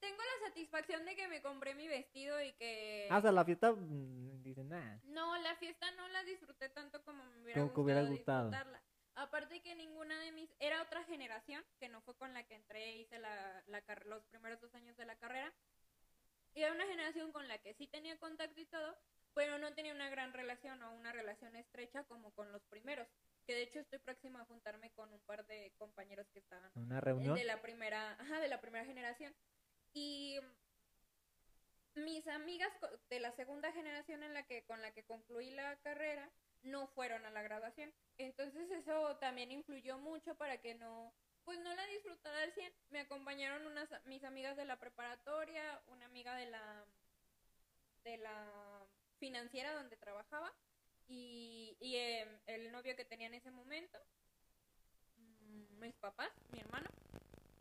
Tengo 0.00 0.18
la 0.22 0.48
satisfacción 0.48 1.04
de 1.04 1.16
que 1.16 1.26
me 1.28 1.40
compré 1.42 1.74
mi 1.74 1.88
vestido 1.88 2.40
y 2.42 2.52
que... 2.54 3.08
Ah, 3.10 3.18
o 3.18 3.22
sea, 3.22 3.32
la 3.32 3.44
fiesta, 3.44 3.72
mm, 3.72 4.42
dicen, 4.42 4.68
nada. 4.68 5.00
No, 5.04 5.36
la 5.38 5.54
fiesta 5.56 5.90
no 5.92 6.06
la 6.08 6.22
disfruté 6.24 6.68
tanto 6.68 7.02
como 7.02 7.24
me 7.24 7.42
hubiera 7.42 7.54
Como 7.60 7.66
gustado 7.68 7.82
hubiera 7.84 8.02
gustado. 8.02 8.50
disfrutarla. 8.50 8.82
Aparte 9.14 9.62
que 9.62 9.74
ninguna 9.74 10.18
de 10.20 10.32
mis... 10.32 10.54
Era 10.60 10.82
otra 10.82 11.02
generación, 11.04 11.64
que 11.78 11.88
no 11.88 12.02
fue 12.02 12.14
con 12.16 12.34
la 12.34 12.44
que 12.44 12.54
entré 12.54 12.84
e 12.84 12.96
hice 12.98 13.18
la, 13.18 13.62
la 13.66 13.80
car- 13.82 14.04
los 14.06 14.22
primeros 14.26 14.60
dos 14.60 14.74
años 14.74 14.96
de 14.98 15.06
la 15.06 15.16
carrera. 15.16 15.52
Y 16.56 16.62
era 16.62 16.72
una 16.72 16.86
generación 16.86 17.32
con 17.32 17.46
la 17.48 17.58
que 17.58 17.74
sí 17.74 17.86
tenía 17.86 18.18
contacto 18.18 18.58
y 18.58 18.64
todo, 18.64 18.96
pero 19.34 19.58
no 19.58 19.74
tenía 19.74 19.92
una 19.92 20.08
gran 20.08 20.32
relación 20.32 20.82
o 20.82 20.92
una 20.94 21.12
relación 21.12 21.54
estrecha 21.54 22.02
como 22.04 22.32
con 22.32 22.50
los 22.50 22.62
primeros. 22.64 23.06
Que 23.46 23.54
de 23.54 23.62
hecho 23.62 23.78
estoy 23.78 23.98
próxima 23.98 24.40
a 24.40 24.46
juntarme 24.46 24.90
con 24.92 25.12
un 25.12 25.20
par 25.20 25.46
de 25.46 25.74
compañeros 25.76 26.26
que 26.32 26.38
estaban 26.38 26.72
Una 26.74 26.98
reunión. 26.98 27.34
de 27.34 27.44
la 27.44 27.60
primera, 27.60 28.12
ajá, 28.18 28.40
de 28.40 28.48
la 28.48 28.62
primera 28.62 28.86
generación. 28.86 29.36
Y 29.92 30.40
mis 31.94 32.26
amigas 32.26 32.72
de 33.10 33.20
la 33.20 33.32
segunda 33.32 33.70
generación 33.72 34.22
en 34.22 34.32
la 34.32 34.42
que 34.44 34.64
con 34.64 34.80
la 34.80 34.92
que 34.92 35.04
concluí 35.04 35.50
la 35.50 35.76
carrera 35.80 36.30
no 36.62 36.86
fueron 36.88 37.26
a 37.26 37.30
la 37.30 37.42
graduación. 37.42 37.92
Entonces 38.16 38.70
eso 38.70 39.18
también 39.18 39.52
influyó 39.52 39.98
mucho 39.98 40.34
para 40.36 40.58
que 40.62 40.74
no 40.74 41.12
pues 41.46 41.58
no 41.60 41.72
la 41.74 41.86
disfrutara 41.86 42.42
al 42.42 42.52
100. 42.52 42.72
Me 42.90 43.00
acompañaron 43.00 43.64
unas 43.66 43.88
mis 44.04 44.22
amigas 44.24 44.56
de 44.56 44.64
la 44.66 44.78
preparatoria, 44.78 45.80
una 45.86 46.04
amiga 46.06 46.34
de 46.34 46.46
la 46.50 46.84
de 48.04 48.18
la 48.18 48.86
financiera 49.18 49.72
donde 49.74 49.96
trabajaba 49.96 50.52
y, 51.08 51.76
y 51.80 51.96
em, 51.96 52.28
el 52.46 52.70
novio 52.70 52.94
que 52.94 53.04
tenía 53.04 53.26
en 53.28 53.34
ese 53.34 53.50
momento, 53.50 53.98
mm, 55.16 55.80
mis 55.80 55.94
papás, 55.96 56.30
mi 56.52 56.60
hermano, 56.60 56.86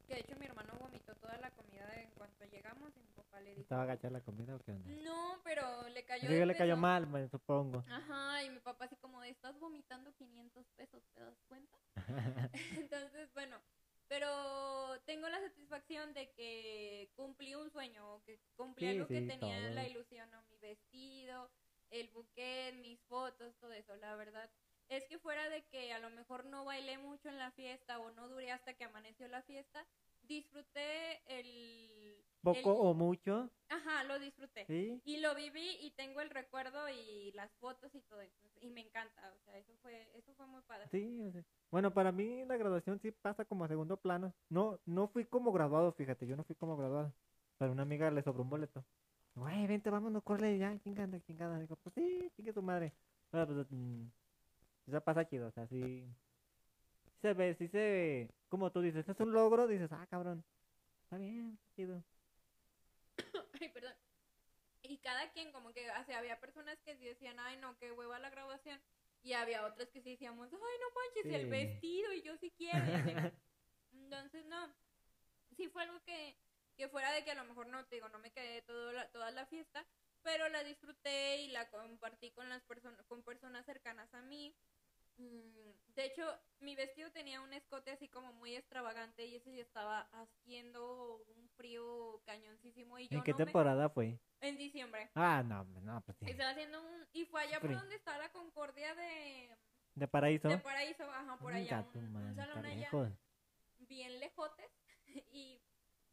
que 0.08 0.16
de 0.16 0.20
hecho 0.22 0.36
mi 0.40 0.46
hermano 0.46 0.74
vomitó 0.80 1.16
toda 1.16 1.38
la 1.38 1.50
comida 1.52 1.92
en 2.02 2.12
cuanto 2.12 2.46
llegamos 2.46 2.92
y 2.96 3.00
mi 3.00 3.12
papá 3.14 3.40
le 3.42 3.50
dijo, 3.52 3.62
¿Estaba 3.62 3.84
agachada 3.84 4.12
la 4.12 4.22
comida 4.22 4.56
o 4.56 4.60
qué 4.60 4.72
onda? 4.72 4.90
no, 5.04 5.40
pero 5.44 5.88
le 5.90 6.04
cayó 6.06 6.28
Sí, 6.28 6.46
le 6.46 6.56
cayó 6.56 6.74
peso". 6.74 6.82
mal, 6.82 7.08
me 7.08 7.28
supongo. 7.30 7.84
Ajá, 7.90 8.44
y 8.44 8.50
mi 8.52 8.60
papá 8.60 8.86
así 8.86 8.96
como 8.98 9.24
estás 9.24 9.58
vomitando 9.60 10.14
500 10.14 10.66
pesos, 10.76 11.02
¿te 11.14 11.22
das 11.22 11.38
cuenta? 11.48 11.76
Entonces, 12.80 13.32
bueno, 13.34 13.62
pero 14.08 15.02
tengo 15.06 15.28
la 15.30 15.40
satisfacción 15.40 16.14
de 16.14 16.32
que 16.32 17.10
cumplí 17.16 17.56
un 17.56 17.70
sueño, 17.72 18.22
que 18.24 18.40
cumplí 18.56 18.86
Sí, 18.86 18.92
algo 18.92 19.08
que 19.08 19.22
tenía 19.22 19.58
todo. 19.62 19.74
la 19.74 19.88
ilusión, 19.88 20.30
¿no? 20.32 20.44
Mi 20.44 20.58
vestido, 20.58 21.52
el 21.90 22.10
buquet, 22.10 22.76
mis 22.76 23.00
fotos, 23.04 23.56
todo 23.60 23.74
eso, 23.74 23.96
la 23.98 24.16
verdad. 24.16 24.50
Es 24.88 25.06
que 25.08 25.18
fuera 25.18 25.50
de 25.50 25.64
que 25.66 25.94
a 25.94 26.00
lo 26.00 26.12
mejor 26.12 26.46
no 26.46 26.64
bailé 26.66 26.98
mucho 27.00 27.30
en 27.30 27.40
la 27.40 27.52
fiesta 27.52 28.00
o 28.00 28.12
no 28.12 28.28
duré 28.30 28.52
hasta 28.52 28.76
que 28.76 28.84
amaneció 28.84 29.28
la 29.28 29.42
fiesta, 29.42 29.86
disfruté 30.22 31.22
el... 31.40 32.05
Poco 32.46 32.72
el- 32.72 32.88
o 32.88 32.94
mucho, 32.94 33.50
Ajá, 33.70 34.04
lo 34.06 34.20
disfruté. 34.20 34.66
sí. 34.68 35.02
Y 35.06 35.18
lo 35.18 35.36
viví 35.36 35.78
y 35.82 35.92
tengo 35.92 36.22
el 36.22 36.30
recuerdo 36.30 36.88
y 36.90 37.32
las 37.34 37.52
fotos 37.60 37.94
y 37.94 38.00
todo 38.02 38.22
eso. 38.22 38.48
Y 38.62 38.70
me 38.70 38.82
encanta, 38.82 39.34
o 39.34 39.44
sea, 39.46 39.58
eso 39.58 39.74
fue, 39.82 40.08
eso 40.16 40.34
fue 40.36 40.48
muy 40.48 40.62
padre. 40.64 40.88
Sí, 40.92 41.32
bueno, 41.72 41.92
para 41.94 42.12
mí 42.12 42.46
la 42.46 42.58
graduación 42.58 43.00
sí 43.00 43.12
pasa 43.12 43.44
como 43.46 43.66
a 43.66 43.68
segundo 43.68 43.98
plano. 43.98 44.34
No, 44.50 44.80
no 44.86 45.08
fui 45.10 45.26
como 45.26 45.52
graduado, 45.52 45.92
fíjate, 45.94 46.26
yo 46.28 46.36
no 46.38 46.44
fui 46.44 46.56
como 46.56 46.78
graduado. 46.78 47.12
Para 47.58 47.72
una 47.72 47.84
amiga 47.84 48.10
le 48.12 48.22
sobró 48.24 48.44
un 48.44 48.50
boleto. 48.50 48.84
Güey, 49.36 49.68
vente, 49.68 49.90
vámonos, 49.90 50.24
corre 50.24 50.58
ya, 50.58 50.78
chingada, 50.80 51.20
chingada. 51.22 51.60
Digo, 51.60 51.76
pues 51.78 51.94
sí, 51.96 52.32
chingue 52.36 52.54
tu 52.54 52.62
madre. 52.62 52.94
Pero 53.32 53.46
pues, 53.48 53.68
mm, 53.72 54.04
sí 54.86 54.92
se 54.92 55.02
pasa 55.02 55.28
chido, 55.28 55.48
o 55.48 55.52
sea, 55.52 55.68
sí. 55.68 55.82
sí 55.82 56.06
Se 57.22 57.34
ve, 57.34 57.56
sí 57.56 57.68
se 57.68 57.78
ve, 57.78 58.30
como 58.50 58.72
tú 58.72 58.82
dices, 58.82 59.08
es 59.08 59.20
un 59.20 59.34
logro, 59.34 59.68
dices, 59.68 59.92
ah, 59.92 60.06
cabrón, 60.10 60.44
está 61.04 61.18
bien, 61.18 61.58
chido. 61.76 62.04
Ay, 63.62 63.70
perdón. 63.70 63.96
Y 64.84 64.98
cada 65.00 65.32
quien, 65.32 65.52
como 65.52 65.74
que, 65.74 65.90
o 65.90 66.06
sea, 66.06 66.20
había 66.20 66.40
personas 66.40 66.80
que 66.84 66.96
sí 66.98 67.06
decían, 67.06 67.40
ay, 67.40 67.58
no, 67.58 67.78
qué 67.80 67.92
hueva 67.92 68.20
la 68.20 68.30
graduación. 68.30 68.80
Y 69.24 69.34
había 69.34 69.66
otras 69.66 69.90
que 69.90 70.02
sí 70.02 70.12
decíamos, 70.12 70.50
ay, 70.54 70.60
no 70.60 70.88
manches, 70.96 71.34
el 71.34 71.44
Sí. 71.44 71.50
vestido 71.50 72.14
y 72.14 72.22
yo 72.22 72.38
sí 72.38 72.52
quiero. 72.58 72.86
Entonces, 73.94 74.46
no. 74.46 74.74
Sí 75.58 75.68
fue 75.70 75.84
algo 75.84 76.00
que, 76.04 76.38
que 76.78 76.88
fuera 76.90 77.12
de 77.12 77.24
que 77.24 77.32
a 77.32 77.36
lo 77.36 77.46
mejor 77.46 77.68
no, 77.68 77.86
te 77.86 77.96
digo, 77.96 78.10
no 78.10 78.20
me 78.20 78.32
quedé 78.32 78.62
todo 78.64 78.92
la- 78.92 79.10
toda 79.12 79.32
la 79.32 79.46
fiesta, 79.48 79.86
pero 80.24 80.50
la 80.50 80.64
disfruté 80.64 81.38
y 81.42 81.48
la 81.50 81.70
compartí 81.70 82.32
con 82.32 82.50
las 82.50 82.64
personas, 82.64 83.04
con 83.08 83.24
personas 83.24 83.66
cercanas 83.66 84.14
a 84.14 84.22
mí. 84.22 84.56
Mm, 85.18 85.72
De 85.96 86.06
hecho, 86.06 86.26
mi 86.60 86.76
vestido 86.76 87.12
tenía 87.12 87.42
un 87.42 87.54
escote 87.54 87.92
así 87.92 88.10
como 88.10 88.34
muy 88.34 88.56
extravagante 88.56 89.26
y 89.26 89.36
ese 89.36 89.50
día 89.52 89.64
estaba 89.64 90.02
haciendo 90.12 91.18
un 91.38 91.45
frío 91.56 92.22
cañoncísimo 92.26 92.98
y 93.00 93.08
yo 93.08 93.18
¿En 93.18 93.24
qué 93.24 93.32
no 93.32 93.38
me- 93.40 93.46
temporada 93.46 93.90
fue? 93.90 94.20
En 94.42 94.58
diciembre. 94.58 95.10
Ah, 95.16 95.44
no, 95.44 95.64
no, 95.82 96.02
pues 96.02 96.18
sí. 96.20 96.26
Estaba 96.30 96.52
haciendo 96.52 96.82
un... 96.82 97.08
Y 97.14 97.26
fue 97.26 97.42
allá 97.42 97.60
por 97.60 97.70
Frío. 97.70 97.80
donde 97.80 97.96
está 97.96 98.18
la 98.18 98.30
Concordia 98.32 98.94
de, 98.96 99.58
¿De 99.96 100.08
Paraíso? 100.08 100.48
de 100.50 100.58
Paraíso, 100.60 101.04
ajá, 101.10 101.38
por 101.38 101.54
allá. 101.54 101.86
Un, 101.94 102.04
un 102.06 102.14
madre, 102.14 102.36
salón 102.36 102.66
allá 102.66 102.76
lejos. 102.76 103.10
bien 103.80 104.20
lejotes. 104.20 104.70
Y 105.32 105.62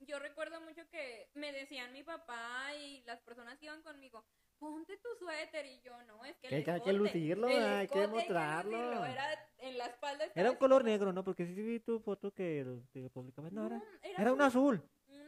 yo 0.00 0.18
recuerdo 0.18 0.60
mucho 0.60 0.88
que 0.88 1.28
me 1.34 1.52
decían 1.52 1.92
mi 1.92 2.02
papá 2.02 2.74
y 2.74 3.02
las 3.04 3.20
personas 3.20 3.58
que 3.58 3.66
iban 3.66 3.82
conmigo, 3.82 4.24
ponte 4.58 4.96
tu 4.98 5.08
suéter. 5.18 5.66
Y 5.66 5.80
yo, 5.80 6.02
no, 6.04 6.24
es 6.24 6.36
que 6.38 6.48
Que 6.48 6.54
hay 6.70 6.80
que 6.80 6.92
lucirlo, 6.92 7.48
el 7.48 7.62
hay 7.62 7.88
que 7.88 7.94
escote 8.02 8.08
mostrarlo. 8.08 8.70
lucirlo". 8.80 9.04
Era 9.06 9.48
en 9.58 9.78
la 9.78 9.86
espalda. 9.86 10.24
Era 10.34 10.50
un 10.52 10.56
color 10.56 10.84
negro, 10.84 11.12
¿no? 11.12 11.22
Porque 11.24 11.46
sí 11.46 11.54
vi 11.54 11.80
tu 11.80 12.00
foto 12.00 12.32
que 12.32 12.80
que 12.92 13.10
publicabas. 13.10 13.52
No, 13.52 13.66
era, 13.66 13.78
No, 13.78 13.84
era 14.18 14.32
un 14.32 14.40
azul. 14.42 14.82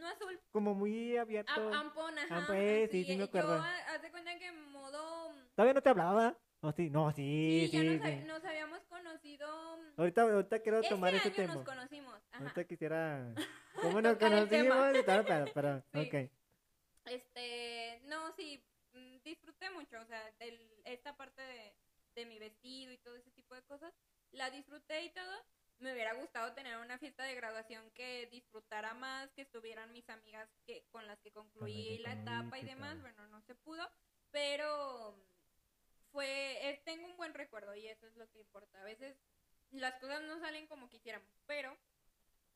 Uno 0.05 0.13
azul. 0.13 0.39
Como 0.51 0.75
muy 0.75 1.17
abierto. 1.17 1.51
Am- 1.55 1.73
Ampón, 1.73 2.19
ajá. 2.19 2.37
Ampo- 2.37 2.53
eh, 2.53 2.89
sí, 2.91 3.05
sí 3.05 3.17
me 3.17 3.25
acuerdo. 3.25 3.57
Yo, 3.57 3.63
haz 3.63 4.03
de 4.03 4.11
cuenta 4.11 4.39
que 4.39 4.49
en 4.49 4.71
modo... 4.71 5.35
¿Todavía 5.55 5.73
no 5.73 5.81
te 5.83 5.89
hablaba? 5.89 6.37
No, 6.61 6.73
sí, 6.73 6.91
no, 6.91 7.11
sí, 7.13 7.69
Sí, 7.69 7.69
sí. 7.69 7.77
ya 7.79 7.83
nos, 7.85 8.03
sí. 8.07 8.25
nos 8.27 8.45
habíamos 8.45 8.81
conocido... 8.85 9.49
Ahorita, 9.97 10.23
ahorita 10.23 10.59
quiero 10.61 10.81
Ese 10.81 10.91
tomar 10.91 11.15
ese 11.15 11.31
tema. 11.31 11.55
nos 11.55 11.65
conocimos. 11.65 12.15
Ajá. 12.33 12.43
Ahorita 12.43 12.65
quisiera. 12.65 13.35
¿Cómo 13.81 14.03
nos 14.03 14.19
conocimos? 14.19 14.93
tal, 15.07 15.25
pero, 15.25 15.45
pero, 15.55 15.83
Sí. 15.95 16.01
ok. 16.01 16.31
Este, 17.07 18.01
no, 18.05 18.31
sí, 18.37 18.63
mm, 18.93 19.23
disfruté 19.25 19.71
mucho, 19.71 19.99
o 20.01 20.05
sea, 20.05 20.21
del- 20.39 20.83
esta 20.85 21.17
parte 21.17 21.41
de, 21.41 21.75
de 22.15 22.27
mi 22.27 22.39
vestido 22.39 22.93
y 22.93 22.99
todo 22.99 23.17
ese 23.17 23.31
tipo 23.31 23.55
de 23.55 23.63
cosas, 23.63 23.93
la 24.33 24.51
disfruté 24.51 25.03
y 25.05 25.11
todo. 25.15 25.33
Me 25.79 25.93
hubiera 25.93 26.15
gustado 26.15 26.53
tener 26.55 26.79
una 26.79 26.99
fiesta 26.99 27.25
de 27.25 27.35
graduación 27.35 27.91
que 27.91 28.27
disfrutara 28.31 28.95
más, 28.95 29.31
que 29.33 29.43
estuvieran 29.43 29.93
mis 29.93 30.09
amigas 30.09 30.49
que 30.65 30.87
con 30.91 31.07
las 31.07 31.19
que 31.21 31.33
concluí 31.33 31.99
la 31.99 32.13
etapa 32.13 32.59
y 32.59 32.65
demás, 32.65 33.01
bueno, 33.01 33.27
no 33.29 33.43
se 33.43 33.55
pudo, 33.55 33.89
pero 34.31 35.15
fue, 36.13 36.71
eh, 36.71 36.81
tengo 36.85 37.07
un 37.07 37.17
buen 37.17 37.35
recuerdo 37.35 37.75
y 37.75 37.89
eso 37.89 38.07
es 38.07 38.17
lo 38.17 38.29
que 38.31 38.39
importa. 38.39 38.81
A 38.81 38.85
veces 38.85 39.17
las 39.71 39.95
cosas 40.01 40.23
no 40.23 40.39
salen 40.39 40.67
como 40.69 40.89
quisiéramos, 40.89 41.29
pero 41.47 41.77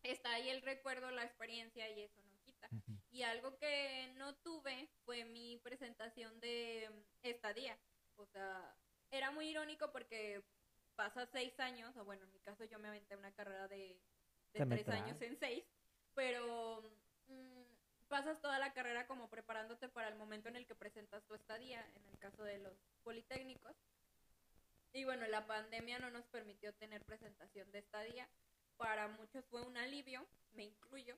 está 0.03 0.33
ahí 0.33 0.49
el 0.49 0.63
recuerdo, 0.63 1.11
la 1.11 1.25
experiencia 1.25 1.89
y 1.91 2.03
eso 2.03 2.23
no 2.23 2.41
quita. 2.41 2.69
Y 3.11 3.23
algo 3.23 3.59
que 3.59 4.13
no 4.17 4.37
tuve 4.37 4.89
fue 5.05 5.25
mi 5.25 5.59
presentación 5.59 6.39
de 6.41 6.89
mm, 6.91 7.27
estadía. 7.27 7.79
O 8.17 8.27
sea, 8.27 8.77
era 9.11 9.31
muy 9.31 9.49
irónico 9.49 9.91
porque 9.91 10.43
pasa 10.99 11.27
seis 11.27 11.59
años, 11.61 11.97
o 11.97 12.05
bueno, 12.05 12.25
en 12.25 12.33
mi 12.33 12.41
caso 12.41 12.65
yo 12.65 12.81
me 12.81 12.89
aventé 12.89 13.15
una 13.15 13.31
carrera 13.31 13.69
de, 13.69 13.97
de 14.53 14.67
tres 14.67 14.89
años 14.89 15.17
en 15.23 15.39
seis, 15.39 15.65
pero 16.13 16.83
mm, 17.29 17.63
pasas 18.09 18.41
toda 18.41 18.59
la 18.59 18.73
carrera 18.73 19.07
como 19.07 19.31
preparándote 19.31 19.89
para 19.89 20.09
el 20.09 20.17
momento 20.17 20.49
en 20.49 20.57
el 20.57 20.67
que 20.67 20.75
presentas 20.75 21.25
tu 21.25 21.35
estadía, 21.37 21.89
en 21.95 22.09
el 22.09 22.19
caso 22.19 22.43
de 22.43 22.59
los 22.59 22.77
politécnicos. 23.05 23.77
Y 24.93 25.05
bueno, 25.05 25.25
la 25.29 25.47
pandemia 25.47 26.01
no 26.01 26.11
nos 26.11 26.27
permitió 26.27 26.75
tener 26.75 27.05
presentación 27.05 27.71
de 27.71 27.79
estadía. 27.79 28.29
Para 28.77 29.07
muchos 29.07 29.45
fue 29.47 29.63
un 29.63 29.77
alivio, 29.77 30.27
me 30.55 30.65
incluyo. 30.65 31.17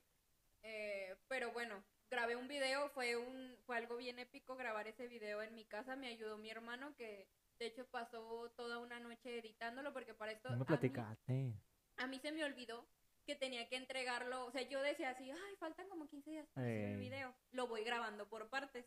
Eh, 0.61 1.15
pero 1.27 1.51
bueno, 1.53 1.83
grabé 2.11 2.35
un 2.35 2.47
video, 2.47 2.87
fue 2.89 3.15
un 3.15 3.57
fue 3.65 3.77
algo 3.77 3.97
bien 3.97 4.19
épico 4.19 4.55
grabar 4.55 4.87
ese 4.87 5.07
video 5.07 5.41
en 5.41 5.55
mi 5.55 5.65
casa, 5.65 5.95
me 5.95 6.09
ayudó 6.09 6.37
mi 6.37 6.51
hermano 6.51 6.93
que 6.95 7.27
de 7.61 7.67
hecho 7.67 7.85
pasó 7.91 8.51
toda 8.57 8.79
una 8.79 8.99
noche 8.99 9.37
editándolo 9.37 9.93
porque 9.93 10.15
para 10.15 10.31
esto 10.31 10.49
No 10.49 10.55
me 10.55 10.61
a 10.61 10.63
mí- 10.63 10.65
platicaste. 10.65 11.53
a 11.97 12.07
mí 12.07 12.17
se 12.19 12.31
me 12.31 12.43
olvidó 12.43 12.87
que 13.23 13.35
tenía 13.35 13.69
que 13.69 13.75
entregarlo, 13.75 14.47
o 14.47 14.51
sea, 14.51 14.63
yo 14.63 14.81
decía 14.81 15.11
así, 15.11 15.29
ay, 15.29 15.55
faltan 15.59 15.87
como 15.87 16.07
15 16.09 16.31
días 16.31 16.47
para 16.55 16.65
hacer 16.65 16.79
el 16.85 16.93
Ey. 16.95 16.99
video, 16.99 17.35
lo 17.51 17.67
voy 17.67 17.83
grabando 17.83 18.27
por 18.27 18.49
partes. 18.49 18.83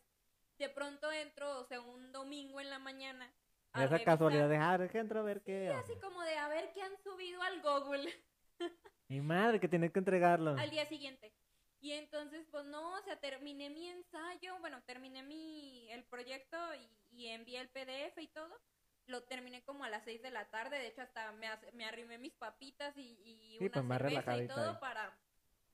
De 0.59 0.69
pronto 0.69 1.13
entro, 1.13 1.61
o 1.61 1.65
sea, 1.67 1.81
un 1.81 2.11
domingo 2.11 2.61
en 2.61 2.69
la 2.69 2.81
mañana. 2.81 3.33
a 3.73 3.85
Esa 3.85 3.91
revisar, 3.93 4.15
casualidad 4.15 4.49
de, 4.49 4.57
ah, 4.57 4.77
deja 4.77 4.99
entro 4.99 5.21
a 5.21 5.23
ver 5.23 5.43
qué. 5.43 5.67
y 5.67 5.69
así 5.69 5.97
como 6.01 6.21
de 6.23 6.37
a 6.37 6.49
ver 6.49 6.73
qué 6.75 6.83
han 6.83 6.97
subido 7.05 7.41
al 7.43 7.63
Google 7.63 8.13
Mi 9.09 9.21
madre, 9.21 9.61
que 9.61 9.69
tienes 9.69 9.93
que 9.93 10.01
entregarlo. 10.01 10.57
al 10.59 10.71
día 10.71 10.85
siguiente. 10.87 11.33
Y 11.81 11.93
entonces, 11.93 12.45
pues 12.51 12.65
no, 12.65 12.95
o 12.99 13.03
sea, 13.03 13.21
terminé 13.21 13.71
mi 13.71 13.89
ensayo, 13.89 14.59
bueno, 14.59 14.83
terminé 14.85 15.23
mi, 15.23 15.89
el 15.93 16.03
proyecto 16.05 16.57
y, 16.75 16.89
y 17.15 17.28
envié 17.28 17.61
el 17.61 17.69
PDF 17.70 18.19
y 18.20 18.28
todo. 18.28 18.61
Lo 19.07 19.23
terminé 19.24 19.62
como 19.65 19.85
a 19.85 19.91
las 19.91 20.03
6 20.05 20.23
de 20.23 20.31
la 20.31 20.49
tarde, 20.51 20.78
de 20.78 20.86
hecho 20.89 21.03
hasta 21.03 21.31
me, 21.32 21.47
me 21.73 21.85
arrimé 21.85 22.16
mis 22.19 22.35
papitas 22.35 22.97
y, 22.97 23.19
y 23.23 23.59
Sí, 23.59 23.65
una 23.66 23.73
pues, 23.86 24.01
cerveza 24.01 24.36
y 24.43 24.49
todo 24.49 24.70
ahí. 24.70 24.77
para 24.81 25.19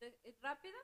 de- 0.01 0.19
eh, 0.25 0.35
rápido. 0.41 0.77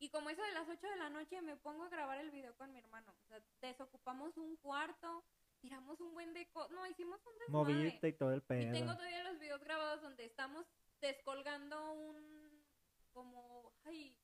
Y 0.00 0.08
como 0.10 0.30
eso 0.30 0.42
de 0.42 0.52
las 0.52 0.68
8 0.68 0.88
de 0.88 0.96
la 0.96 1.10
noche 1.10 1.40
me 1.42 1.56
pongo 1.56 1.84
a 1.84 1.88
grabar 1.88 2.18
el 2.18 2.30
video 2.32 2.56
con 2.56 2.72
mi 2.72 2.78
hermano. 2.80 3.14
O 3.24 3.28
sea, 3.28 3.40
desocupamos 3.60 4.36
un 4.36 4.56
cuarto, 4.56 5.24
tiramos 5.60 6.00
un 6.00 6.12
buen 6.12 6.34
de 6.34 6.48
co- 6.50 6.68
no, 6.70 6.84
hicimos 6.88 7.20
un 7.24 7.38
desmadre. 7.38 7.74
Moviste 7.74 8.08
y 8.08 8.12
todo 8.14 8.32
el 8.32 8.40
Y 8.40 8.42
pedo. 8.42 8.72
tengo 8.72 8.94
todavía 8.96 9.22
los 9.22 9.38
videos 9.38 9.62
grabados 9.62 10.02
donde 10.02 10.24
estamos 10.24 10.66
descolgando 11.00 11.92
un 11.92 12.66
como 13.12 13.72
ay 13.84 14.16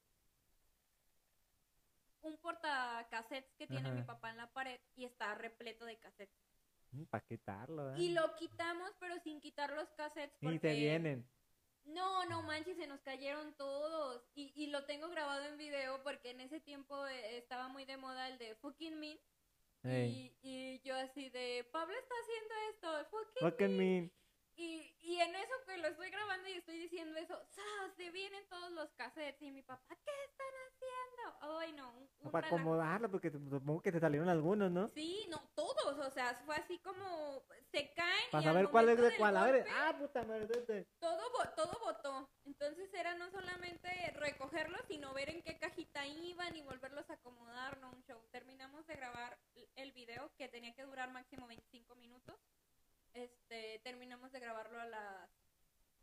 un 2.23 2.37
portacassettes 2.39 3.55
que 3.57 3.67
tiene 3.67 3.89
Ajá. 3.89 3.95
mi 3.97 4.03
papá 4.03 4.31
en 4.31 4.37
la 4.39 4.53
pared 4.53 4.81
y 4.97 5.05
está 5.05 5.35
repleto 5.35 5.85
de 5.85 5.97
cassettes. 5.99 6.37
Para 7.11 7.25
quitarlo, 7.25 7.93
¿eh? 7.95 7.99
Y 7.99 8.13
lo 8.15 8.35
quitamos, 8.37 8.91
pero 8.99 9.19
sin 9.21 9.41
quitar 9.41 9.73
los 9.75 9.89
cassettes 9.91 10.39
porque 10.41 10.57
Y 10.57 10.59
te 10.59 10.73
vienen. 10.75 11.29
No, 11.85 12.25
no 12.27 12.43
manches, 12.43 12.77
se 12.77 12.87
nos 12.87 13.01
cayeron 13.01 13.55
todos. 13.57 14.23
Y, 14.35 14.53
y 14.55 14.69
lo 14.69 14.85
tengo 14.85 15.09
grabado 15.09 15.45
en 15.45 15.57
video 15.57 16.03
porque 16.03 16.31
en 16.31 16.41
ese 16.41 16.61
tiempo 16.61 17.07
eh, 17.07 17.39
estaba 17.39 17.69
muy 17.69 17.85
de 17.85 17.97
moda 17.97 18.29
el 18.29 18.39
de 18.39 18.55
fucking 18.57 18.99
me. 18.99 19.19
Ey. 19.85 20.35
Y, 20.43 20.49
y 20.49 20.81
yo 20.81 20.97
así 20.97 21.31
de, 21.31 21.67
Pablo 21.73 21.95
está 21.97 22.15
haciendo 22.23 22.55
esto, 22.73 23.11
fucking 23.11 23.51
Fucking 23.51 23.77
me. 23.77 24.01
me. 24.03 24.11
Y, 24.59 24.93
y 25.03 25.21
en 25.21 25.37
eso 25.37 25.55
que 25.65 25.79
lo 25.79 25.87
estoy 25.87 26.11
grabando 26.11 26.49
y 26.49 26.55
estoy 26.55 26.77
diciendo 26.81 27.17
eso, 27.17 27.41
¡zas! 27.55 27.95
Se 27.97 28.11
vienen 28.11 28.45
todos 28.49 28.73
los 28.73 28.91
cassettes 28.95 29.41
y 29.41 29.53
mi 29.53 29.63
papá, 29.63 29.97
¿qué 30.05 30.11
están 30.25 30.53
haciendo? 30.67 31.59
Ay, 31.61 31.73
no, 31.75 31.93
un, 31.93 32.11
un 32.19 32.33
Para 32.33 32.49
acomodarlo, 32.49 33.09
porque 33.09 33.31
supongo 33.31 33.81
que 33.81 33.93
te 33.93 34.01
salieron 34.01 34.29
algunos, 34.29 34.69
¿no? 34.73 34.89
Sí, 34.89 35.27
no, 35.31 35.49
todos, 35.55 35.97
o 36.05 36.11
sea, 36.11 36.35
fue 36.45 36.57
así 36.57 36.81
como 36.81 37.45
se 37.71 37.93
caen. 37.95 38.27
y 38.27 38.33
Para 38.33 38.43
saber 38.43 38.69
cuál 38.69 38.89
es 38.89 39.01
de 39.01 39.17
cuál. 39.17 39.37
A 39.37 39.45
ver, 39.45 39.59
golpe, 39.59 39.71
ah, 39.77 39.97
puta 39.97 40.25
madre. 40.25 40.87
todo, 40.99 41.31
todo 41.55 41.79
votó. 41.79 42.29
Entonces 42.45 42.93
era 42.95 43.15
no 43.15 43.31
solamente 43.31 43.89
recogerlos, 44.17 44.81
sino 44.89 45.15
ver 45.15 45.31
en 45.31 45.43
qué 45.43 45.57
cajita 45.57 46.05
iban 46.05 46.57
y 46.57 46.63
volverlos 46.63 47.09
a 47.11 47.15
acomodar, 47.15 47.79
no 47.79 47.91
un 47.91 48.03
show. 48.03 48.21
Terminamos 48.33 48.85
de 48.89 48.97
grabar 48.97 49.39
el 49.77 49.93
video 49.93 50.33
que 50.37 50.49
tenía 50.49 50.75
que 50.75 50.83
durar 50.83 51.13
máximo 51.13 51.47
25 51.47 51.95
minutos. 51.95 52.35
Este, 53.19 53.81
terminamos 53.83 54.31
de 54.31 54.39
grabarlo 54.39 54.81
a 54.81 54.87
las 54.87 55.29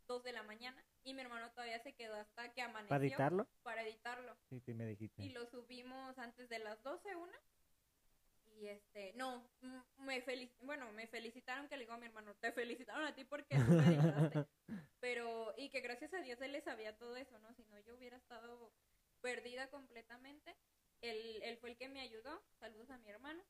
2 0.06 0.22
de 0.22 0.32
la 0.32 0.42
mañana 0.42 0.84
y 1.02 1.14
mi 1.14 1.22
hermano 1.22 1.50
todavía 1.52 1.78
se 1.78 1.94
quedó 1.94 2.14
hasta 2.14 2.52
que 2.52 2.60
amaneció 2.60 2.90
¿Para 2.90 3.04
editarlo? 3.04 3.48
para 3.62 3.82
editarlo. 3.82 4.36
Sí, 4.50 4.60
sí, 4.60 4.74
me 4.74 4.84
dijiste. 4.84 5.22
Y 5.22 5.30
lo 5.30 5.46
subimos 5.46 6.18
antes 6.18 6.48
de 6.50 6.58
las 6.58 6.82
12 6.82 7.16
una. 7.16 7.38
Y 8.58 8.68
este, 8.68 9.12
no, 9.14 9.48
me 9.98 10.20
felic 10.20 10.52
bueno, 10.62 10.92
me 10.92 11.06
felicitaron 11.06 11.68
que 11.68 11.76
le 11.76 11.84
digo 11.84 11.94
a 11.94 11.98
mi 11.98 12.06
hermano, 12.06 12.34
te 12.34 12.52
felicitaron 12.52 13.04
a 13.04 13.14
ti 13.14 13.24
porque 13.24 13.56
tú 13.56 13.72
me 13.72 13.86
editaste. 13.86 14.46
Pero, 15.00 15.54
y 15.56 15.70
que 15.70 15.80
gracias 15.80 16.12
a 16.12 16.20
Dios 16.20 16.40
él 16.42 16.52
le 16.52 16.60
sabía 16.60 16.98
todo 16.98 17.16
eso, 17.16 17.38
¿no? 17.38 17.52
Si 17.54 17.64
no, 17.64 17.78
yo 17.80 17.94
hubiera 17.94 18.16
estado 18.18 18.72
perdida 19.22 19.70
completamente. 19.70 20.54
Él, 21.00 21.40
él 21.42 21.56
fue 21.58 21.70
el 21.70 21.76
que 21.78 21.88
me 21.88 22.00
ayudó. 22.00 22.42
Saludos 22.58 22.90
a 22.90 22.98
mi 22.98 23.08
hermano. 23.08 23.42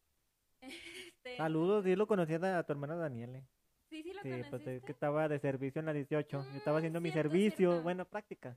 Este, 0.62 1.36
Saludos, 1.36 1.84
lo 1.84 2.06
conocía 2.06 2.58
a 2.58 2.62
tu 2.64 2.72
hermana 2.72 2.96
Daniele. 2.96 3.46
Sí, 3.88 4.02
sí, 4.02 4.12
lo 4.12 4.22
Sí, 4.22 4.28
pues 4.50 4.62
es 4.66 4.82
conociste. 4.82 4.86
que 4.86 4.92
estaba 4.92 5.28
de 5.28 5.38
servicio 5.38 5.80
en 5.80 5.86
la 5.86 5.92
18. 5.92 6.38
Yo 6.52 6.58
estaba 6.58 6.76
Mm, 6.76 6.78
haciendo 6.78 7.00
mi 7.00 7.10
cierto, 7.10 7.22
servicio, 7.22 7.56
cierto. 7.70 7.82
bueno, 7.82 8.04
práctica. 8.06 8.56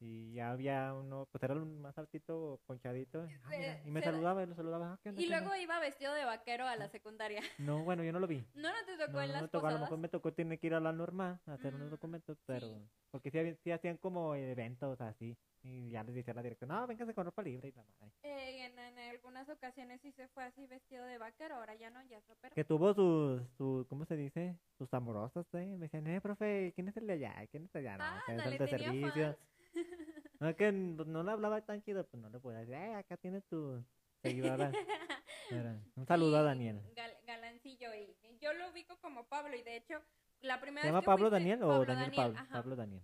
Y 0.00 0.32
ya 0.34 0.50
había 0.52 0.94
uno, 0.94 1.28
pues 1.30 1.42
era 1.44 1.54
un 1.54 1.80
más 1.80 1.96
altito, 1.98 2.60
ponchadito. 2.66 3.20
ah, 3.44 3.50
mira, 3.50 3.80
y 3.84 3.90
me 3.90 4.02
saludaba, 4.02 4.42
y 4.42 4.46
lo 4.46 4.54
saludaba. 4.54 4.92
ah, 4.94 4.98
¿qué 5.02 5.10
onda, 5.10 5.20
Y 5.22 5.26
luego 5.26 5.54
iba 5.56 5.78
vestido 5.80 6.14
de 6.14 6.24
vaquero 6.24 6.66
a 6.66 6.76
la 6.76 6.88
secundaria. 6.88 7.40
No, 7.58 7.84
bueno, 7.84 8.02
yo 8.02 8.12
no 8.12 8.20
lo 8.20 8.26
vi. 8.26 8.44
No, 8.54 8.68
no 8.68 8.84
te 8.86 8.96
tocó 8.96 9.12
No, 9.12 9.22
en 9.22 9.28
no 9.28 9.32
las 9.34 9.42
me 9.42 9.48
tocó, 9.48 9.66
a 9.66 9.70
lo 9.70 9.78
mejor 9.78 9.98
me 9.98 10.08
tocó 10.08 10.32
tener 10.32 10.58
que 10.58 10.66
ir 10.68 10.74
a 10.74 10.80
la 10.80 10.92
norma 10.92 11.40
a 11.46 11.54
hacer 11.54 11.74
unos 11.74 11.88
Mm, 11.88 11.90
documentos, 11.90 12.38
pero 12.46 12.66
sí. 12.66 12.74
porque 13.10 13.30
sí, 13.30 13.54
sí 13.62 13.70
hacían 13.70 13.98
como 13.98 14.34
eventos 14.34 15.00
así. 15.00 15.36
Y 15.62 15.90
ya 15.90 16.02
les 16.02 16.14
decía 16.14 16.32
la 16.32 16.42
dirección, 16.42 16.68
no, 16.68 16.86
véngase 16.86 17.12
con 17.12 17.26
ropa 17.26 17.42
libre 17.42 17.68
y 17.68 17.72
la 17.72 17.82
madre. 17.84 18.12
Eh, 18.22 18.64
en, 18.64 18.78
en 18.78 18.98
algunas 19.10 19.46
ocasiones 19.50 20.00
sí 20.00 20.10
se 20.12 20.26
fue 20.28 20.44
así 20.44 20.66
vestido 20.66 21.04
de 21.04 21.18
vaquero, 21.18 21.56
ahora 21.56 21.74
ya 21.74 21.90
no, 21.90 22.02
ya 22.04 22.16
es 22.16 22.26
rapero. 22.28 22.54
Que 22.54 22.64
tuvo 22.64 22.94
sus, 22.94 23.42
sus, 23.58 23.86
¿cómo 23.86 24.06
se 24.06 24.16
dice? 24.16 24.56
Sus 24.78 24.92
amorosos, 24.94 25.46
¿eh? 25.54 25.66
Me 25.76 25.86
decían, 25.86 26.06
eh, 26.06 26.20
profe, 26.22 26.72
¿quién 26.74 26.88
es 26.88 26.96
el 26.96 27.06
de 27.06 27.12
allá? 27.14 27.34
¿Quién 27.50 27.64
es 27.64 27.74
el 27.74 27.82
de 27.82 27.88
allá? 27.90 27.98
No, 27.98 28.04
Ah, 28.04 28.22
ándale, 28.26 28.52
el 28.52 28.58
de 28.58 28.68
servicio. 28.68 29.10
fans. 29.12 29.38
No, 30.40 30.56
que 30.56 30.68
n- 30.68 31.04
no 31.04 31.22
le 31.22 31.30
hablaba 31.32 31.60
tan 31.60 31.82
chido, 31.82 32.06
pues 32.06 32.22
no 32.22 32.30
le 32.30 32.40
podía 32.40 32.60
decir, 32.60 32.72
eh, 32.74 32.94
acá 32.94 33.18
tienes 33.18 33.44
tu 33.44 33.84
seguidora. 34.22 34.72
Un 35.96 36.06
saludo 36.06 36.38
a 36.38 36.40
y 36.40 36.44
Daniel. 36.44 36.80
gal- 36.96 37.16
galancillo. 37.26 37.94
Y 37.94 38.16
yo 38.40 38.54
lo 38.54 38.70
ubico 38.70 38.96
como 39.02 39.24
Pablo. 39.24 39.54
Y 39.54 39.62
de 39.62 39.76
hecho, 39.76 40.00
la 40.40 40.58
primera 40.58 40.80
¿Se 40.82 40.86
vez 40.86 40.92
llama 40.92 41.00
que 41.00 41.06
Pablo 41.06 41.26
fuiste- 41.28 41.38
Daniel 41.38 41.62
o 41.64 41.68
Pablo 41.68 41.84
Daniel 41.84 42.12
Pablo? 42.16 42.38
ajá. 42.38 42.52
Pablo 42.54 42.76
Daniel. 42.76 43.02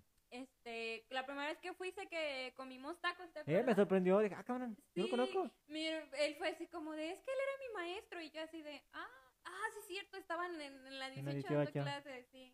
Este, 0.67 1.07
la 1.15 1.25
primera 1.25 1.47
vez 1.47 1.59
que 1.61 1.73
fuiste 1.75 2.09
que 2.09 2.53
comimos 2.57 3.01
tacos, 3.01 3.33
¿te 3.33 3.41
Eh, 3.47 3.63
me 3.63 3.73
sorprendió. 3.77 4.19
Dije, 4.19 4.35
ah, 4.37 4.43
cabrón, 4.43 4.77
yo 4.97 5.05
lo 5.05 5.11
conozco. 5.11 5.49
mi- 5.69 5.87
él 5.87 6.35
fue 6.39 6.49
así 6.49 6.67
como 6.67 6.93
de, 6.93 7.13
es 7.13 7.21
que 7.21 7.31
él 7.31 7.39
era 7.41 7.53
mi 7.69 7.75
maestro. 7.87 8.21
Y 8.21 8.31
yo 8.31 8.43
así 8.43 8.63
de, 8.63 8.83
ah, 8.93 9.07
ah, 9.45 9.65
sí 9.73 9.79
es 9.81 9.87
cierto, 9.87 10.17
estaban 10.17 10.61
en, 10.61 10.87
en 10.87 10.99
la 10.99 11.09
En 11.11 11.25
la 11.25 11.33
18 11.33 11.55
dando 11.55 11.71
18. 11.71 11.85
clases, 11.85 12.27
sí. 12.33 12.53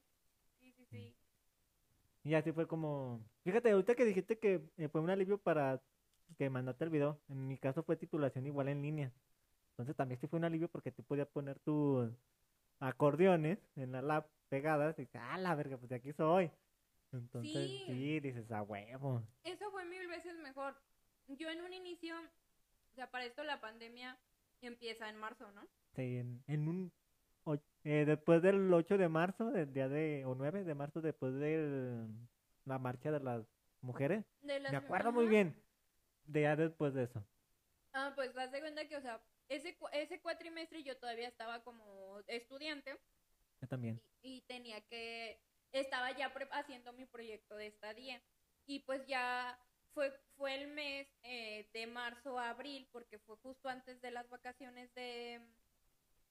Sí, 0.60 0.72
sí, 0.72 0.84
sí. 0.90 1.14
Y 2.24 2.34
así 2.34 2.52
fue 2.52 2.66
como... 2.68 3.24
Fíjate, 3.44 3.70
ahorita 3.70 3.94
que 3.94 4.04
dijiste 4.04 4.38
que 4.38 4.60
eh, 4.76 4.88
fue 4.88 5.00
un 5.00 5.08
alivio 5.08 5.38
para 5.38 5.80
que 6.36 6.50
mandaste 6.50 6.84
el 6.84 6.90
video. 6.90 7.18
En 7.30 7.48
mi 7.48 7.56
caso 7.56 7.82
fue 7.82 7.96
titulación 7.96 8.46
igual 8.46 8.68
en 8.68 8.82
línea. 8.82 9.10
Entonces 9.70 9.96
también 9.96 10.20
sí 10.20 10.26
fue 10.26 10.38
un 10.38 10.44
alivio 10.44 10.68
porque 10.68 10.92
tú 10.92 11.02
podías 11.02 11.28
poner 11.28 11.58
tus 11.60 12.10
acordeones 12.78 13.58
en 13.76 13.92
la 13.92 14.02
lab 14.02 14.26
pegadas 14.50 14.98
y 14.98 15.02
dices, 15.02 15.20
ah, 15.24 15.38
la 15.38 15.54
verga, 15.54 15.78
pues 15.78 15.88
de 15.88 15.96
aquí 15.96 16.12
soy. 16.12 16.50
Entonces, 17.12 17.52
Sí. 17.70 17.84
sí, 17.86 18.20
dices, 18.20 18.50
a 18.50 18.62
huevo. 18.62 19.22
Eso 19.44 19.70
fue 19.70 19.84
mil 19.84 20.06
veces 20.08 20.34
mejor. 20.38 20.74
Yo 21.28 21.50
en 21.50 21.60
un 21.62 21.72
inicio, 21.72 22.16
o 22.18 22.94
sea, 22.94 23.10
para 23.10 23.24
esto 23.24 23.42
la 23.44 23.60
pandemia 23.60 24.18
empieza 24.60 25.08
en 25.08 25.16
marzo, 25.16 25.50
¿no? 25.52 25.62
Sí, 25.94 26.16
en, 26.16 26.42
en 26.46 26.68
un... 26.68 26.92
eh, 27.84 28.04
después 28.06 28.40
del 28.42 28.72
8 28.72 28.96
de 28.98 29.08
marzo, 29.08 29.50
del 29.50 29.72
día 29.72 29.88
de... 29.88 30.24
o 30.24 30.34
9 30.34 30.64
de 30.64 30.74
marzo, 30.74 31.00
después 31.00 31.34
de 31.34 32.06
la 32.64 32.78
marcha 32.78 33.10
de 33.10 33.20
las 33.20 33.44
mujeres. 33.80 34.24
De 34.40 34.58
las- 34.60 34.72
Me 34.72 34.78
acuerdo 34.78 35.12
muy 35.12 35.26
bien. 35.26 35.54
De 36.24 36.42
ya 36.42 36.56
después 36.56 36.94
de 36.94 37.04
eso. 37.04 37.24
Ah, 37.92 38.12
pues 38.14 38.34
haz 38.38 38.50
de 38.52 38.60
cuenta 38.60 38.86
que, 38.88 38.96
o 38.96 39.00
sea, 39.02 39.20
ese, 39.48 39.76
cu- 39.76 39.88
ese 39.92 40.20
cuatrimestre 40.20 40.82
yo 40.82 40.96
todavía 40.96 41.28
estaba 41.28 41.62
como 41.62 42.20
estudiante 42.26 42.96
Yo 43.60 43.68
también. 43.68 44.00
y, 44.22 44.36
y 44.36 44.40
tenía 44.42 44.80
que, 44.82 45.40
estaba 45.80 46.10
ya 46.16 46.32
pre- 46.32 46.48
haciendo 46.52 46.92
mi 46.92 47.06
proyecto 47.06 47.56
de 47.56 47.66
estadía. 47.68 48.20
Y 48.66 48.80
pues 48.80 49.06
ya 49.06 49.58
fue, 49.94 50.10
fue 50.36 50.54
el 50.54 50.68
mes 50.68 51.08
eh, 51.22 51.68
de 51.72 51.86
marzo 51.86 52.38
a 52.38 52.50
abril, 52.50 52.88
porque 52.92 53.18
fue 53.18 53.36
justo 53.36 53.68
antes 53.68 54.00
de 54.00 54.10
las 54.10 54.28
vacaciones 54.28 54.92
de, 54.94 55.40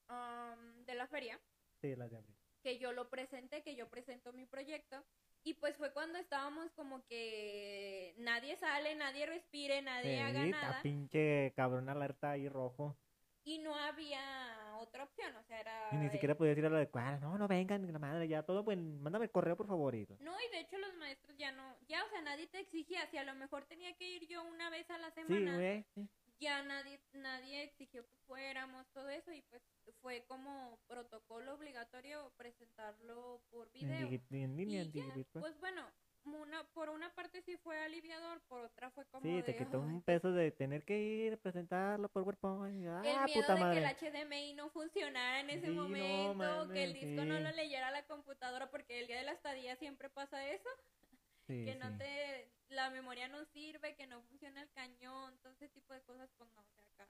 um, 0.10 0.86
de 0.86 0.96
la 0.96 1.08
feria. 1.08 1.40
Sí, 1.82 1.96
las 1.96 2.12
de 2.12 2.18
abril. 2.18 2.36
que 2.64 2.78
yo 2.78 2.92
lo 2.92 3.10
presenté, 3.10 3.64
que 3.64 3.76
yo 3.76 3.90
presento 3.90 4.34
mi 4.34 4.46
proyecto. 4.46 5.04
Y 5.44 5.56
pues 5.56 5.76
fue 5.76 5.92
cuando 5.92 6.20
estábamos 6.20 6.72
como 6.74 7.04
que 7.08 8.14
nadie 8.18 8.56
sale, 8.58 8.94
nadie 8.94 9.26
respire, 9.26 9.82
nadie 9.82 10.20
haga 10.22 10.44
Sí, 10.44 10.52
nada. 10.52 10.68
está 10.70 10.82
pinche 10.84 11.52
cabrón 11.56 11.90
alerta 11.90 12.32
ahí 12.32 12.48
rojo. 12.48 12.96
Y 13.44 13.58
no 13.58 13.76
había 13.76 14.71
otra 14.82 15.04
opción, 15.04 15.36
o 15.36 15.44
sea, 15.44 15.60
era... 15.60 15.90
Y 15.92 15.96
ni 15.98 16.10
siquiera 16.10 16.36
podías 16.36 16.58
ir 16.58 16.66
a 16.66 16.70
la 16.70 16.80
de 16.80 16.90
cuadra. 16.90 17.20
No, 17.20 17.38
no 17.38 17.48
vengan, 17.48 17.92
la 17.92 18.00
madre, 18.00 18.28
ya 18.28 18.44
todo, 18.44 18.64
pues 18.66 18.78
mándame 18.78 19.26
el 19.26 19.32
correo 19.32 19.56
por 19.56 19.68
favor. 19.68 19.96
y- 19.96 20.08
No, 20.20 20.34
y 20.40 20.50
de 20.52 20.60
hecho 20.62 20.78
los 20.78 20.94
maestros 20.96 21.38
ya 21.38 21.52
no, 21.52 21.76
ya, 21.88 22.04
o 22.04 22.10
sea, 22.10 22.22
nadie 22.22 22.48
te 22.48 22.60
exigía, 22.60 23.06
si 23.08 23.18
a 23.18 23.24
lo 23.24 23.36
mejor 23.36 23.66
tenía 23.66 23.96
que 23.96 24.08
ir 24.10 24.28
yo 24.28 24.44
una 24.44 24.70
vez 24.70 24.90
a 24.90 24.98
la 24.98 25.10
Sí, 25.12 25.22
semana, 25.22 25.56
güey. 25.56 25.86
sí. 25.96 26.08
ya 26.40 26.64
nadie, 26.64 27.00
nadie 27.14 27.64
exigió 27.64 28.04
que 28.08 28.16
fuéramos, 28.26 28.88
todo 28.94 29.10
eso, 29.10 29.32
y 29.32 29.42
pues 29.44 29.62
fue 30.02 30.24
como 30.28 30.80
protocolo 30.88 31.54
obligatorio 31.54 32.32
presentarlo 32.38 33.42
por 33.52 33.72
video. 33.72 34.08
en 34.32 34.56
línea, 34.58 34.84
Y 34.84 34.86
en 34.88 34.92
ya, 34.92 35.04
pues 35.40 35.60
bueno, 35.60 35.86
una, 36.26 36.64
por 36.74 36.90
una 36.90 37.14
parte 37.16 37.42
sí 37.42 37.58
fue 37.58 37.80
aliviador, 37.80 38.42
por 38.48 38.62
otra 38.66 38.92
fue 38.92 39.06
como 39.06 39.26
Sí, 39.28 39.44
te 39.44 39.54
de, 39.54 39.58
quitó 39.58 39.78
"Ay, 39.78 39.84
un 39.84 40.02
peso 40.02 40.32
de 40.32 40.52
tener 40.52 40.84
que 40.84 41.00
ir 41.00 41.34
a 41.34 41.38
presentarlo 41.38 42.10
por 42.10 42.24
PowerPoint. 42.24 42.88
Ah, 42.88 43.02
el 43.20 43.24
miedo 43.26 43.42
puta 43.42 43.56
de 43.56 43.60
madre. 43.62 43.82
que 43.82 44.10
el 44.10 44.14
HDMI 44.14 44.54
no 44.54 44.70
funcionara 44.70 45.40
en 45.42 45.50
ese 45.50 45.68
Sí, 45.68 45.76
no 45.76 45.84
momento, 45.84 46.74
que 46.74 46.84
el 46.84 46.94
disco 46.94 47.26
no 47.26 47.40
sí. 47.40 47.44
lo 47.44 47.52
leyera 47.52 47.92
la 47.92 48.04
computadora, 48.06 48.70
porque 48.70 49.00
el 49.00 49.08
día 49.08 49.18
de 49.18 49.24
la 49.24 49.34
estadía 49.34 49.76
siempre 49.76 50.10
pasa 50.10 50.48
eso, 50.48 50.70
Sí, 51.48 51.66
que 51.66 51.76
no 51.76 51.98
te, 51.98 52.52
la 52.70 52.90
memoria 52.90 53.28
no 53.28 53.44
sirve, 53.46 53.96
que 53.96 54.08
no 54.08 54.22
funciona 54.24 54.62
el 54.62 54.70
cañón, 54.72 55.38
todo 55.42 55.54
ese 55.54 55.70
tipo 55.70 55.94
de 55.94 56.02
cosas, 56.02 56.30
pues 56.38 56.50
no, 56.54 56.62
o 56.62 56.66
sea, 56.76 56.84
acá 56.86 57.08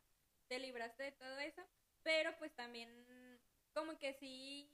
te 0.48 0.60
libraste 0.60 1.04
de 1.04 1.12
todo 1.14 1.40
eso, 1.40 1.62
pero 2.04 2.36
pues 2.40 2.54
también 2.56 2.90
como 3.74 3.98
que 3.98 4.14
sí, 4.14 4.70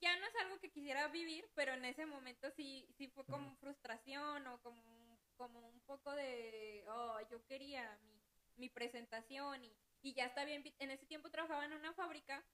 ya 0.00 0.16
no 0.18 0.26
es 0.26 0.34
algo 0.36 0.58
que 0.60 0.70
quisiera 0.70 1.08
vivir, 1.08 1.48
pero 1.54 1.72
en 1.74 1.84
ese 1.84 2.06
momento 2.06 2.50
sí, 2.50 2.86
sí 2.96 3.08
fue 3.08 3.24
como 3.26 3.54
frustración 3.56 4.46
o 4.46 4.60
como, 4.62 5.18
como 5.36 5.68
un 5.68 5.80
poco 5.80 6.12
de, 6.14 6.84
oh, 6.88 7.18
yo 7.30 7.44
quería 7.46 7.98
mi, 8.02 8.20
mi 8.56 8.68
presentación 8.68 9.64
y, 9.64 9.72
y 10.02 10.14
ya 10.14 10.26
estaba 10.26 10.46
bien, 10.46 10.64
en 10.78 10.90
ese 10.90 11.06
tiempo 11.06 11.30
trabajaba 11.30 11.64
en 11.64 11.72
una 11.74 11.92
fábrica 11.94 12.44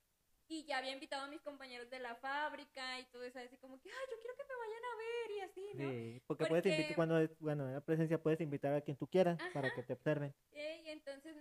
y 0.48 0.64
ya 0.64 0.78
había 0.78 0.93
invitado 0.93 1.24
a 1.24 1.28
mis 1.28 1.40
compañeros 1.43 1.90
de 1.90 1.98
la 1.98 2.14
fábrica 2.16 3.01
y 3.01 3.05
todo 3.06 3.24
eso, 3.24 3.39
así 3.40 3.56
como 3.59 3.81
que, 3.81 3.89
ay, 3.90 4.06
yo 4.10 4.16
quiero 4.20 4.36
que 4.36 4.44
me 4.44 4.55
vayan 4.56 4.85
a 4.85 4.97
ver 4.97 5.31
y 5.31 5.40
así, 5.40 5.74
¿no? 5.74 5.90
Sí, 5.90 6.23
porque, 6.27 6.47
puedes 6.47 6.62
Porque- 6.62 6.77
invitar, 6.77 6.94
cuando 6.94 7.28
bueno, 7.40 7.66
en 7.66 7.74
la 7.74 7.81
presencia 7.81 8.23
puedes 8.23 8.40
invitar 8.40 8.73
a 8.74 8.81
quien 8.81 8.97
tú 8.97 9.09
quieras 9.09 9.39
para 9.52 9.66
Ajá. 9.68 9.74
que 9.77 9.82
te 9.82 9.93
observen. 9.94 10.32
Eh, 10.52 10.82
y 10.85 10.90
entonces 10.90 11.36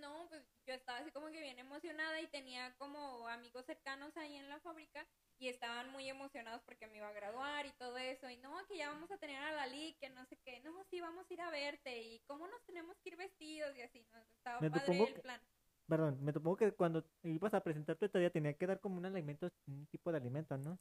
estaba 0.75 0.99
así 0.99 1.11
como 1.11 1.27
que 1.27 1.41
bien 1.41 1.57
emocionada 1.59 2.19
y 2.21 2.27
tenía 2.27 2.73
como 2.77 3.27
amigos 3.27 3.65
cercanos 3.65 4.15
ahí 4.17 4.35
en 4.35 4.49
la 4.49 4.59
fábrica 4.59 5.05
y 5.39 5.49
estaban 5.49 5.91
muy 5.91 6.07
emocionados 6.09 6.61
porque 6.65 6.87
me 6.87 6.97
iba 6.97 7.07
a 7.09 7.13
graduar 7.13 7.65
y 7.65 7.71
todo 7.73 7.97
eso. 7.97 8.29
Y 8.29 8.37
no, 8.37 8.55
que 8.67 8.77
ya 8.77 8.89
vamos 8.89 9.11
a 9.11 9.17
tener 9.17 9.41
a 9.41 9.51
la 9.51 9.67
LIC, 9.67 9.97
que 9.99 10.09
no 10.09 10.25
sé 10.25 10.37
qué, 10.45 10.59
no, 10.61 10.71
sí, 10.89 11.01
vamos 11.01 11.25
a 11.29 11.33
ir 11.33 11.41
a 11.41 11.49
verte 11.49 12.01
y 12.01 12.19
cómo 12.27 12.47
nos 12.47 12.63
tenemos 12.65 12.95
que 13.03 13.09
ir 13.09 13.17
vestidos 13.17 13.75
y 13.77 13.81
así, 13.81 14.05
¿no? 14.13 14.19
Estaba 14.37 14.61
Me 14.61 14.69
padre 14.69 14.97
el 15.07 15.13
que- 15.15 15.21
plan. 15.21 15.41
Perdón, 15.87 16.17
me 16.23 16.33
supongo 16.33 16.57
que 16.57 16.71
cuando 16.71 17.03
ibas 17.23 17.53
a 17.53 17.61
presentar 17.61 17.95
tu 17.95 18.05
estadía 18.05 18.31
tenía 18.31 18.53
que 18.57 18.65
dar 18.65 18.79
como 18.79 18.97
un 18.97 19.05
alimento, 19.05 19.49
un 19.67 19.85
tipo 19.87 20.11
de 20.11 20.17
alimento, 20.17 20.57
¿no? 20.57 20.79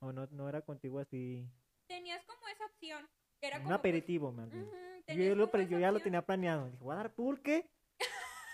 O 0.00 0.12
no, 0.12 0.26
no 0.30 0.48
era 0.48 0.60
contigo 0.60 0.98
así. 0.98 1.48
Tenías 1.86 2.22
como 2.26 2.46
esa 2.48 2.66
opción, 2.66 3.08
que 3.40 3.46
era 3.46 3.56
un 3.56 3.62
como... 3.64 3.76
pues, 3.76 3.80
aperitivo, 3.80 4.30
más 4.32 4.50
bien. 4.50 4.64
ujú, 4.64 4.76
Yo, 4.76 5.02
tenías 5.06 5.36
lo, 5.38 5.46
yo 5.62 5.78
ya 5.78 5.90
lo 5.92 6.00
tenía 6.00 6.20
planeado. 6.22 6.66
Dije, 6.66 6.84
voy 6.84 6.92
a 6.92 6.96
dar 6.98 7.14
pulque. 7.14 7.70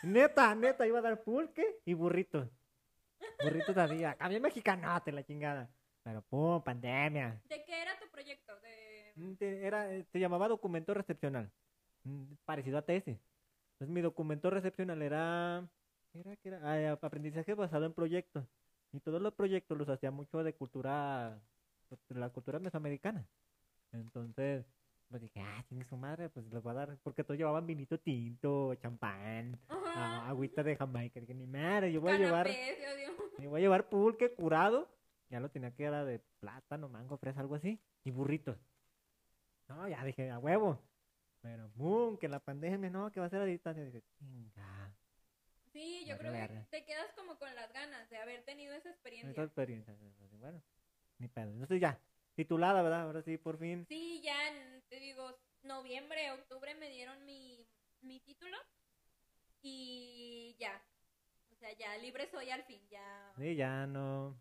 Neta, 0.03 0.55
neta, 0.55 0.87
iba 0.87 0.99
a 0.99 1.03
dar 1.03 1.23
pulque 1.23 1.81
y 1.85 1.95
burritos. 1.95 2.49
Burritos 3.43 3.77
así, 3.77 4.05
acá 4.05 4.29
bien 4.29 4.43
mexicanote 4.43 5.12
la 5.12 5.24
chingada. 5.24 5.69
Pero 6.03 6.23
pum, 6.23 6.62
pandemia. 6.62 7.41
¿De 7.49 7.65
qué 7.65 7.83
era 7.83 7.99
tu 7.99 8.09
proyecto? 8.11 8.53
De... 8.61 9.12
Mm, 9.16 9.35
Era, 9.41 9.93
eh, 9.95 10.05
se 10.11 10.19
llamaba 10.19 10.49
documento 10.49 10.93
recepcional. 10.95 11.51
Mm, 12.05 12.35
Parecido 12.45 12.79
a 12.79 12.83
tesis. 12.83 13.19
Entonces 13.74 13.95
mi 13.95 14.01
documento 14.01 14.51
recepcional 14.51 15.01
era, 15.03 15.69
era, 16.15 16.37
que 16.37 16.49
era 16.49 16.61
Ah, 16.62 16.99
aprendizaje 17.01 17.55
basado 17.55 17.87
en 17.87 17.93
proyectos. 17.95 18.45
Y 18.93 19.01
todos 19.01 19.23
los 19.23 19.33
proyectos 19.35 19.79
los 19.79 19.89
hacía 19.89 20.11
mucho 20.11 20.43
de 20.43 20.55
cultura, 20.55 21.41
pues, 21.89 22.01
de 22.09 22.20
la 22.20 22.29
cultura 22.31 22.59
mesoamericana. 22.59 23.27
Entonces, 23.93 24.66
pues 25.12 25.22
dije, 25.22 25.40
ah, 25.43 25.62
tiene 25.68 25.84
su 25.84 25.97
madre, 25.98 26.30
pues 26.30 26.47
les 26.47 26.62
voy 26.62 26.70
a 26.70 26.74
dar, 26.74 26.98
porque 27.02 27.22
todos 27.22 27.36
llevaban 27.36 27.66
vinito 27.66 27.98
tinto, 27.98 28.74
champán, 28.76 29.60
ah, 29.68 30.26
agüita 30.26 30.62
de 30.62 30.74
Jamaica. 30.74 31.20
Dije, 31.20 31.34
ni 31.34 31.47
madre, 31.47 31.93
yo 31.93 32.01
voy 32.01 32.12
a 32.12 32.18
llevar, 32.18 32.48
me 33.39 33.47
voy 33.47 33.60
a 33.60 33.62
llevar 33.62 33.90
pulque 33.90 34.32
curado. 34.32 34.89
Ya 35.28 35.39
lo 35.39 35.51
tenía 35.51 35.70
que 35.70 35.84
era 35.84 36.05
de 36.06 36.18
plátano, 36.40 36.89
mango, 36.89 37.18
fresa, 37.18 37.40
algo 37.40 37.56
así. 37.56 37.78
Y 38.05 38.10
burritos. 38.10 38.56
No, 39.68 39.86
ya 39.86 40.02
dije, 40.02 40.30
a 40.30 40.39
huevo. 40.39 40.80
Pero, 41.43 41.68
boom, 41.74 42.16
que 42.16 42.28
la 42.28 42.40
pandemia, 42.40 42.89
no, 42.89 43.12
que 43.12 43.20
va 43.20 43.26
a 43.26 43.30
ser 43.30 43.43
a 43.43 43.44
distancia. 43.44 43.84
Dije, 43.84 44.02
chinga. 44.18 44.94
Sí, 45.72 46.06
yo 46.06 46.16
creo 46.16 46.32
que 46.32 46.64
te 46.70 46.84
quedas 46.84 47.12
como 47.14 47.39
con 47.39 47.55
las 47.55 47.70
ganas 47.72 48.09
de 48.09 48.16
haber 48.16 48.43
tenido 48.44 48.74
esa 48.74 48.89
experiencia. 48.89 49.30
Esa 49.30 49.44
experiencia. 49.44 49.94
Bueno, 50.39 50.62
ni 51.18 51.28
pedo. 51.28 51.51
Entonces 51.51 51.80
ya, 51.80 51.98
titulada, 52.34 52.82
¿verdad? 52.82 53.02
Ahora 53.02 53.22
sí, 53.22 53.36
por 53.38 53.59
fin. 53.59 53.86
Sí, 53.88 54.20
ya, 54.22 54.48
en, 54.48 54.82
te 54.88 54.98
digo, 55.00 55.38
noviembre, 55.62 56.30
octubre 56.32 56.74
me 56.74 56.90
dieron 56.90 57.24
mi, 57.24 57.66
mi 58.00 58.20
título 58.20 58.56
y 59.62 60.56
ya. 60.59 60.82
O 61.50 61.56
sea, 61.56 61.72
ya 61.72 61.96
libre 61.98 62.28
soy 62.30 62.50
al 62.50 62.64
fin, 62.64 62.80
ya. 62.88 63.32
Sí, 63.38 63.54
ya 63.56 63.86
no. 63.86 64.36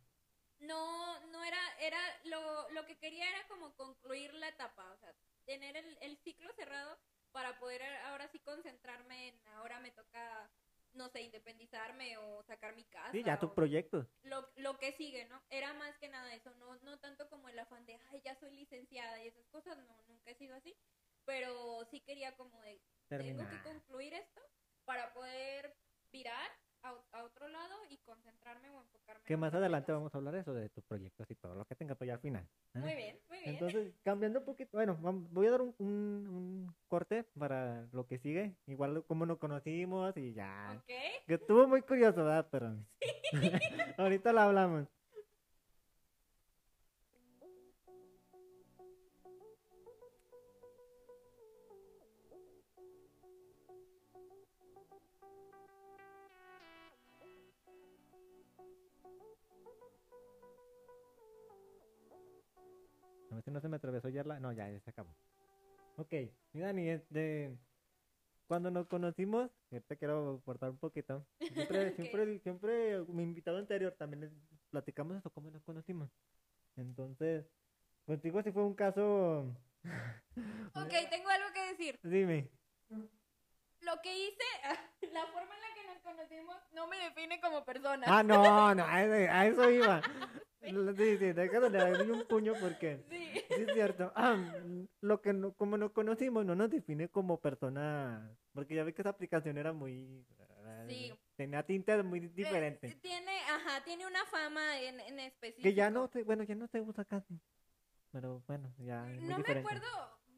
No, 0.59 1.19
no 1.31 1.43
era, 1.43 1.57
era, 1.79 1.99
lo, 2.25 2.69
lo 2.69 2.85
que 2.85 2.97
quería 2.97 3.27
era 3.29 3.47
como 3.47 3.75
concluir 3.75 4.33
la 4.35 4.49
etapa, 4.49 4.91
o 4.91 4.97
sea, 4.97 5.13
tener 5.45 5.75
el, 5.75 5.97
el 6.01 6.17
ciclo 6.17 6.51
cerrado 6.53 6.97
para 7.31 7.57
poder 7.59 7.81
ahora 8.05 8.27
sí 8.27 8.39
concentrarme 8.39 9.29
en, 9.29 9.47
ahora 9.55 9.79
me 9.79 9.91
toca, 9.91 10.51
no 10.93 11.09
sé, 11.09 11.21
independizarme 11.21 12.17
o 12.17 12.43
sacar 12.43 12.75
mi 12.75 12.83
casa. 12.85 13.11
Sí, 13.11 13.23
ya 13.23 13.39
tu 13.39 13.53
proyecto. 13.53 14.07
lo, 14.23 14.47
lo 14.57 14.77
que 14.77 14.91
sigue, 14.93 15.25
¿no? 15.25 15.41
Era 15.49 15.73
más 15.73 15.97
que 15.97 16.09
nada 16.09 16.33
eso, 16.35 16.53
no, 16.55 16.75
no 16.83 16.99
tanto 16.99 17.27
el 17.51 17.59
afán 17.59 17.85
de, 17.85 17.99
ay, 18.09 18.21
ya 18.23 18.35
soy 18.35 18.51
licenciada 18.55 19.21
y 19.23 19.27
esas 19.27 19.45
cosas, 19.47 19.77
no, 19.77 20.03
nunca 20.07 20.31
he 20.31 20.35
sido 20.35 20.55
así, 20.55 20.75
pero 21.25 21.85
sí 21.91 22.01
quería 22.01 22.35
como 22.35 22.59
de, 22.61 22.81
tengo 23.07 23.47
que 23.49 23.61
concluir 23.63 24.13
esto 24.13 24.41
para 24.85 25.13
poder 25.13 25.75
virar 26.11 26.49
a, 26.83 26.95
a 27.11 27.23
otro 27.23 27.47
lado 27.47 27.75
y 27.89 27.97
concentrarme 27.99 28.69
o 28.71 28.81
enfocarme. 28.81 29.23
Que 29.25 29.33
en 29.33 29.39
más 29.39 29.53
adelante 29.53 29.87
cosas. 29.87 29.97
vamos 29.99 30.15
a 30.15 30.17
hablar 30.17 30.35
eso 30.35 30.53
de 30.53 30.69
tus 30.69 30.83
proyectos 30.83 31.29
y 31.29 31.35
todo 31.35 31.55
lo 31.55 31.65
que 31.65 31.75
tengas 31.75 31.97
ya 31.99 32.13
al 32.13 32.19
final. 32.19 32.47
¿eh? 32.73 32.79
Muy 32.79 32.95
bien, 32.95 33.19
muy 33.29 33.37
bien. 33.39 33.53
Entonces, 33.53 33.93
cambiando 34.03 34.39
un 34.39 34.45
poquito, 34.45 34.77
bueno, 34.77 34.97
voy 34.99 35.47
a 35.47 35.51
dar 35.51 35.61
un, 35.61 35.75
un, 35.77 35.87
un 35.87 36.75
corte 36.87 37.23
para 37.37 37.87
lo 37.91 38.07
que 38.07 38.17
sigue, 38.17 38.55
igual 38.65 39.05
como 39.05 39.25
nos 39.25 39.37
conocimos 39.37 40.17
y 40.17 40.33
ya. 40.33 40.73
ok. 40.79 40.87
Que 41.27 41.33
estuvo 41.35 41.67
muy 41.67 41.81
curioso, 41.83 42.23
¿verdad? 42.23 42.47
Pero 42.51 42.75
ahorita 43.97 44.33
lo 44.33 44.41
hablamos. 44.41 44.87
Si 63.51 63.53
no 63.53 63.59
se 63.59 63.67
me 63.67 63.75
atravesó 63.75 64.07
ya 64.07 64.23
la... 64.23 64.39
No, 64.39 64.53
ya, 64.53 64.69
ya 64.69 64.79
se 64.79 64.89
acabó. 64.89 65.13
Ok, 65.97 66.13
mi 66.53 66.61
Dani, 66.61 66.89
este... 66.89 67.57
Cuando 68.47 68.71
nos 68.71 68.87
conocimos, 68.87 69.49
te 69.87 69.97
quiero 69.97 70.35
aportar 70.41 70.69
un 70.69 70.77
poquito. 70.77 71.25
Siempre, 71.39 71.91
siempre, 71.95 72.39
siempre, 72.39 72.99
mi 73.07 73.23
invitado 73.23 73.57
anterior 73.57 73.93
también 73.97 74.21
les 74.21 74.31
platicamos 74.69 75.17
eso, 75.17 75.29
cómo 75.29 75.51
nos 75.51 75.63
conocimos. 75.63 76.09
Entonces, 76.75 77.45
contigo 78.05 78.41
sí 78.41 78.51
fue 78.51 78.63
un 78.63 78.73
caso... 78.73 79.41
Ok, 80.75 80.93
tengo 81.09 81.29
algo 81.29 81.53
que 81.53 81.71
decir. 81.71 81.99
Dime. 82.03 82.49
Lo 83.81 84.01
que 84.01 84.27
hice, 84.27 84.43
la 85.13 85.25
forma 85.27 85.55
en 85.55 85.61
la 85.61 85.73
que 85.75 85.80
conocimos, 86.01 86.55
no 86.73 86.87
me 86.87 86.97
define 86.97 87.39
como 87.41 87.63
persona. 87.65 88.05
Ah, 88.07 88.23
no, 88.23 88.35
no, 88.75 88.83
a 88.85 89.45
eso, 89.45 89.69
iba. 89.69 90.01
Sí, 90.61 91.17
sí, 91.17 91.33
déjame 91.33 91.69
le 91.71 91.79
doy 91.91 92.11
un 92.11 92.27
puño 92.27 92.53
porque... 92.59 93.03
Sí. 93.09 93.31
Sí, 93.47 93.63
es 93.63 93.73
cierto. 93.73 94.11
Ah, 94.15 94.37
lo 95.01 95.21
que 95.21 95.33
no, 95.33 95.53
como 95.53 95.77
nos 95.77 95.91
conocimos 95.91 96.45
no 96.45 96.55
nos 96.55 96.69
define 96.69 97.09
como 97.09 97.39
persona, 97.39 98.29
porque 98.53 98.75
ya 98.75 98.83
vi 98.83 98.93
que 98.93 99.01
esa 99.01 99.09
aplicación 99.09 99.57
era 99.57 99.73
muy, 99.73 100.25
Sí. 100.87 101.13
tenía 101.35 101.63
tintes 101.63 102.03
muy 102.03 102.19
Eh, 102.19 102.29
diferentes. 102.29 103.01
tiene, 103.01 103.39
ajá, 103.49 103.83
tiene 103.83 104.05
una 104.05 104.23
fama 104.25 104.79
en, 104.79 104.99
en 104.99 105.19
específico. 105.19 105.63
Que 105.63 105.73
ya 105.73 105.89
no 105.89 106.09
bueno, 106.25 106.43
ya 106.43 106.55
no 106.55 106.67
se 106.67 106.79
usa 106.81 107.05
casi. 107.05 107.39
Pero 108.11 108.43
bueno, 108.47 108.73
ya 108.77 109.03
No 109.21 109.39
me 109.39 109.59
acuerdo, 109.59 109.87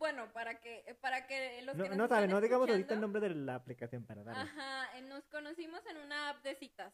bueno, 0.04 0.34
para 0.34 0.60
que, 0.60 0.98
para 1.00 1.26
que 1.28 1.62
los 1.62 1.78
No, 1.78 1.84
que 1.84 1.90
nos 1.92 1.98
no 1.98 2.04
están 2.04 2.30
no 2.30 2.42
digamos 2.42 2.70
ahorita 2.70 2.94
el 2.94 3.00
nombre 3.00 3.22
de 3.22 3.30
la 3.36 3.56
aplicación 3.56 4.04
para 4.06 4.22
darle. 4.22 4.42
Ajá, 4.42 4.98
eh, 4.98 5.02
nos 5.04 5.24
conocimos 5.30 5.80
en 5.86 5.96
una 5.96 6.28
app 6.30 6.44
de 6.44 6.56
citas. 6.56 6.94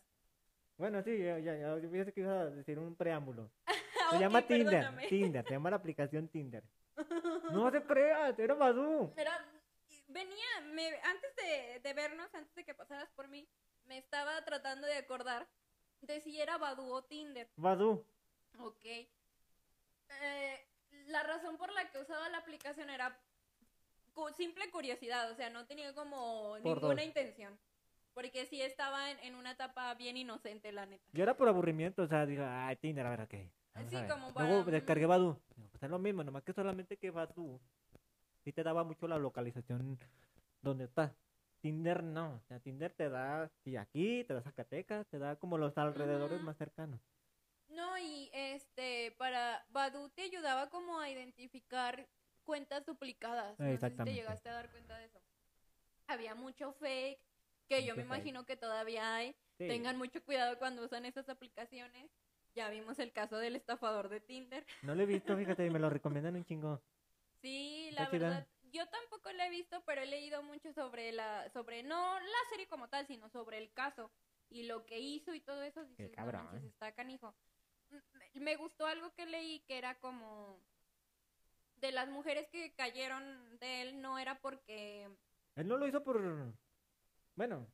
Bueno, 0.78 1.02
sí, 1.02 1.18
ya, 1.18 1.40
ya, 1.40 1.56
ya, 1.58 1.80
yo 1.80 1.90
pensé 1.90 2.14
que 2.14 2.20
iba 2.22 2.42
a 2.42 2.46
decir 2.52 2.78
un 2.78 2.96
preámbulo. 2.96 3.50
Ah, 4.02 4.12
Se 4.12 4.16
ok, 4.16 4.22
llama 4.22 4.42
Tinder, 4.44 4.70
perdóname. 4.70 5.08
Tinder, 5.08 5.44
se 5.46 5.52
llama 5.52 5.70
la 5.72 5.76
aplicación 5.76 6.28
Tinder. 6.30 6.64
No 7.52 7.72
se 7.72 7.84
creas, 7.84 8.38
era 8.38 8.54
Badu. 8.54 9.12
Venía, 10.08 10.62
me, 10.72 10.88
antes 11.04 11.36
de, 11.36 11.80
de 11.84 11.94
vernos, 11.94 12.34
antes 12.34 12.54
de 12.56 12.64
que 12.64 12.74
pasaras 12.76 13.10
por 13.16 13.28
mí, 13.28 13.48
me 13.88 13.98
estaba 13.98 14.44
tratando 14.46 14.86
de 14.88 14.98
acordar 14.98 15.48
de 16.02 16.22
si 16.22 16.40
era 16.40 16.58
Badoo 16.58 16.92
o 16.94 17.04
Tinder. 17.04 17.50
Badu. 17.58 18.06
Ok. 18.60 18.86
Eh, 18.86 20.69
la 21.10 21.24
razón 21.24 21.58
por 21.58 21.72
la 21.74 21.90
que 21.90 22.00
usaba 22.00 22.30
la 22.30 22.38
aplicación 22.38 22.90
era 22.90 23.18
cu- 24.14 24.30
simple 24.36 24.70
curiosidad, 24.72 25.32
o 25.32 25.36
sea, 25.36 25.50
no 25.50 25.66
tenía 25.66 25.94
como 25.94 26.56
Por 26.64 26.76
ninguna 26.82 26.96
dos. 26.96 27.04
intención. 27.06 27.58
Porque 28.14 28.46
sí 28.48 28.62
estaba 28.62 29.12
en, 29.12 29.20
en 29.20 29.36
una 29.36 29.52
etapa 29.52 29.94
bien 29.94 30.18
inocente, 30.18 30.72
la 30.72 30.86
neta. 30.86 31.04
Yo 31.14 31.24
era 31.24 31.36
por 31.38 31.48
aburrimiento, 31.48 32.02
o 32.04 32.08
sea, 32.08 32.26
digo, 32.26 32.44
ay, 32.48 32.76
Tinder, 32.78 33.06
a 33.06 33.10
ver, 33.12 33.22
ok. 33.22 33.34
vamos 33.76 33.90
Sí, 33.92 33.96
a 33.98 34.02
ver". 34.02 34.10
como 34.12 34.32
Luego 34.32 34.60
para- 34.66 34.72
descargué 34.72 35.06
Badu. 35.06 35.40
Pues 35.72 35.84
es 35.84 35.90
lo 35.90 36.00
mismo, 36.00 36.24
nomás 36.24 36.44
que 36.44 36.54
solamente 36.54 36.98
que 36.98 37.12
Badu 37.12 37.60
sí 38.44 38.52
te 38.52 38.64
daba 38.64 38.84
mucho 38.84 39.08
la 39.08 39.18
localización 39.18 39.98
donde 40.62 40.86
estás. 40.86 41.12
Tinder 41.62 42.04
no, 42.04 42.36
o 42.36 42.42
sea, 42.48 42.60
Tinder 42.60 42.92
te 42.94 43.10
da, 43.10 43.50
sí, 43.64 43.76
aquí, 43.78 44.24
te 44.26 44.34
da 44.34 44.42
Zacatecas, 44.42 45.06
te 45.08 45.20
da 45.20 45.36
como 45.36 45.58
los 45.58 45.78
alrededores 45.78 46.42
más 46.42 46.58
cercanos. 46.58 47.00
No, 47.70 47.98
y 47.98 48.30
este, 48.34 49.12
para 49.18 49.66
Badu 49.70 50.10
te 50.10 50.24
ayudaba 50.24 50.70
como 50.70 51.00
a 51.00 51.10
identificar 51.10 52.08
cuentas 52.44 52.86
duplicadas. 52.86 53.60
No 53.60 53.66
sé 53.66 53.72
si 53.72 53.72
te 53.72 53.74
Exactamente. 53.74 54.14
llegaste 54.14 54.50
a 54.50 54.54
dar 54.54 54.72
cuenta 54.72 54.98
de 54.98 55.06
eso. 55.06 55.22
Había 56.08 56.34
mucho 56.34 56.74
fake, 56.74 57.20
que 57.68 57.86
yo 57.86 57.96
me 57.96 58.02
fake. 58.02 58.06
imagino 58.06 58.46
que 58.46 58.58
todavía 58.58 59.16
hay. 59.16 59.36
Sí. 59.58 59.68
Tengan 59.68 59.98
mucho 59.98 60.24
cuidado 60.24 60.58
cuando 60.58 60.84
usan 60.84 61.06
esas 61.06 61.30
aplicaciones. 61.30 62.10
Ya 62.56 62.70
vimos 62.70 62.98
el 62.98 63.12
caso 63.12 63.38
del 63.38 63.56
estafador 63.56 64.10
de 64.10 64.20
Tinder. 64.20 64.66
No 64.82 64.96
lo 64.96 65.04
he 65.04 65.06
visto, 65.06 65.38
fíjate, 65.38 65.66
y 65.68 65.70
me 65.70 65.80
lo 65.80 65.90
recomiendan 65.90 66.36
un 66.36 66.46
chingo. 66.46 66.82
Sí, 67.42 67.90
la 67.92 68.10
verdad, 68.10 68.48
yo 68.72 68.88
tampoco 68.88 69.32
la 69.34 69.48
he 69.48 69.50
visto, 69.50 69.82
pero 69.86 70.02
he 70.02 70.08
leído 70.08 70.42
mucho 70.44 70.74
sobre 70.74 71.12
la, 71.12 71.48
sobre, 71.50 71.84
no 71.84 72.20
la 72.20 72.50
serie 72.50 72.68
como 72.68 72.90
tal, 72.90 73.06
sino 73.08 73.30
sobre 73.30 73.60
el 73.60 73.72
caso 73.72 74.12
y 74.50 74.64
lo 74.64 74.86
que 74.86 75.00
hizo 75.00 75.34
y 75.34 75.40
todo 75.40 75.62
eso. 75.62 75.86
Dices, 75.86 76.10
"No 76.10 76.16
cabrón". 76.16 76.46
manches, 76.46 76.64
está 76.64 76.92
canijo. 76.94 77.36
Me, 78.36 78.56
gustó 78.56 78.86
algo 78.86 79.14
que 79.14 79.26
leí 79.26 79.60
que 79.62 79.78
era 79.78 79.96
como 80.00 80.60
de 81.78 81.92
las 81.92 82.10
mujeres 82.10 82.48
que 82.50 82.74
cayeron 82.74 83.58
de 83.60 83.82
él, 83.82 84.02
no 84.02 84.20
era 84.20 84.40
porque 84.40 85.10
Él 85.56 85.68
no 85.68 85.78
lo 85.78 85.88
hizo 85.88 86.04
por, 86.04 86.22
bueno, 87.36 87.68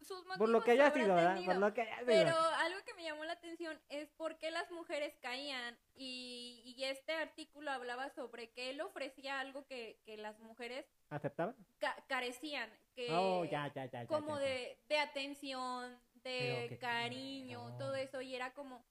sus 0.00 0.24
por 0.36 0.48
lo 0.48 0.62
que 0.64 0.72
haya 0.72 0.90
sido, 0.90 1.14
¿verdad? 1.14 1.34
tenido. 1.34 1.52
Por 1.52 1.60
lo 1.60 1.74
que 1.74 1.82
haya 1.82 1.96
sido. 1.98 2.06
Pero 2.06 2.36
algo 2.36 2.80
que 2.84 2.94
me 2.94 3.04
llamó 3.04 3.24
la 3.24 3.34
atención 3.34 3.80
es 3.88 4.08
por 4.10 4.36
qué 4.38 4.50
las 4.50 4.70
mujeres 4.70 5.14
caían 5.20 5.78
y, 5.94 6.74
y 6.76 6.84
este 6.84 7.12
artículo 7.12 7.70
hablaba 7.70 8.10
sobre 8.10 8.50
que 8.50 8.70
él 8.70 8.80
ofrecía 8.80 9.40
algo 9.40 9.66
que, 9.66 9.98
que 10.04 10.16
las 10.16 10.38
mujeres 10.40 10.86
¿Aceptaban? 11.10 11.54
ca- 11.78 12.02
carecían, 12.08 12.70
que 12.94 13.08
Oh, 13.10 13.44
ya, 13.44 13.72
ya, 13.72 13.86
ya, 13.86 14.06
como 14.06 14.36
de, 14.38 14.78
de 14.88 14.98
atención, 14.98 16.00
de 16.24 16.68
que- 16.68 16.78
cariño, 16.78 17.70
no. 17.70 17.78
todo 17.78 17.94
eso, 17.96 18.20
y 18.20 18.34
era 18.34 18.54
como 18.54 18.84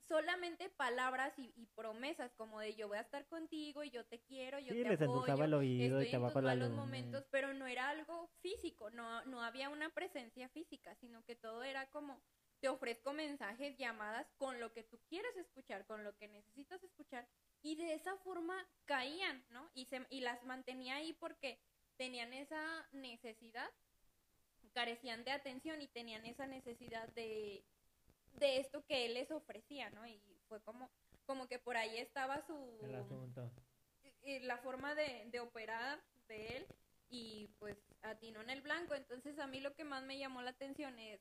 solamente 0.00 0.68
palabras 0.70 1.38
y, 1.38 1.52
y 1.56 1.66
promesas, 1.66 2.32
como 2.34 2.58
de 2.60 2.74
yo 2.74 2.88
voy 2.88 2.98
a 2.98 3.02
estar 3.02 3.26
contigo 3.28 3.84
y 3.84 3.90
yo 3.90 4.04
te 4.06 4.18
quiero, 4.20 4.58
yo 4.58 4.72
Sí, 4.74 4.82
te 4.82 4.88
les 4.88 5.00
apoyo, 5.02 5.44
el 5.44 5.54
oído 5.54 6.02
y 6.02 6.06
estoy 6.06 6.10
te 6.10 6.16
en 6.16 6.32
tus 6.32 6.42
malos 6.42 6.70
momentos, 6.70 7.24
pero 7.30 7.54
no 7.54 7.66
era 7.66 7.88
algo 7.90 8.28
físico, 8.40 8.90
no, 8.90 9.24
no 9.26 9.42
había 9.42 9.68
una 9.68 9.90
presencia 9.90 10.48
física, 10.48 10.94
sino 10.96 11.24
que 11.24 11.36
todo 11.36 11.62
era 11.62 11.90
como 11.90 12.20
te 12.60 12.68
ofrezco 12.68 13.12
mensajes, 13.14 13.78
llamadas 13.78 14.26
con 14.36 14.60
lo 14.60 14.72
que 14.72 14.82
tú 14.84 15.00
quieres 15.08 15.34
escuchar, 15.36 15.86
con 15.86 16.04
lo 16.04 16.16
que 16.16 16.28
necesitas 16.28 16.82
escuchar, 16.82 17.26
y 17.62 17.76
de 17.76 17.94
esa 17.94 18.16
forma 18.18 18.68
caían, 18.84 19.46
¿no? 19.48 19.70
Y, 19.74 19.86
se, 19.86 20.06
y 20.10 20.20
las 20.20 20.44
mantenía 20.44 20.96
ahí 20.96 21.12
porque 21.14 21.58
tenían 21.96 22.32
esa 22.32 22.86
necesidad, 22.92 23.68
carecían 24.72 25.24
de 25.24 25.32
atención 25.32 25.80
y 25.82 25.88
tenían 25.88 26.24
esa 26.26 26.46
necesidad 26.46 27.08
de, 27.10 27.64
de 28.38 28.58
esto 28.58 28.84
que 28.86 29.06
él 29.06 29.14
les 29.14 29.30
ofrecía, 29.30 29.90
¿no? 29.90 30.06
Y 30.06 30.20
fue 30.48 30.60
como, 30.62 30.90
como 31.26 31.46
que 31.48 31.58
por 31.58 31.76
ahí 31.76 31.98
estaba 31.98 32.44
su 32.46 32.78
El 32.82 32.94
asunto. 32.94 33.50
la 34.42 34.58
forma 34.58 34.94
de, 34.94 35.26
de 35.30 35.40
operar 35.40 36.00
de 36.28 36.56
él 36.56 36.66
y 37.08 37.48
pues 37.58 37.76
atinó 38.02 38.40
en 38.40 38.50
el 38.50 38.62
blanco. 38.62 38.94
Entonces 38.94 39.38
a 39.38 39.46
mí 39.46 39.60
lo 39.60 39.74
que 39.74 39.84
más 39.84 40.04
me 40.04 40.18
llamó 40.18 40.42
la 40.42 40.50
atención 40.50 40.98
es 40.98 41.20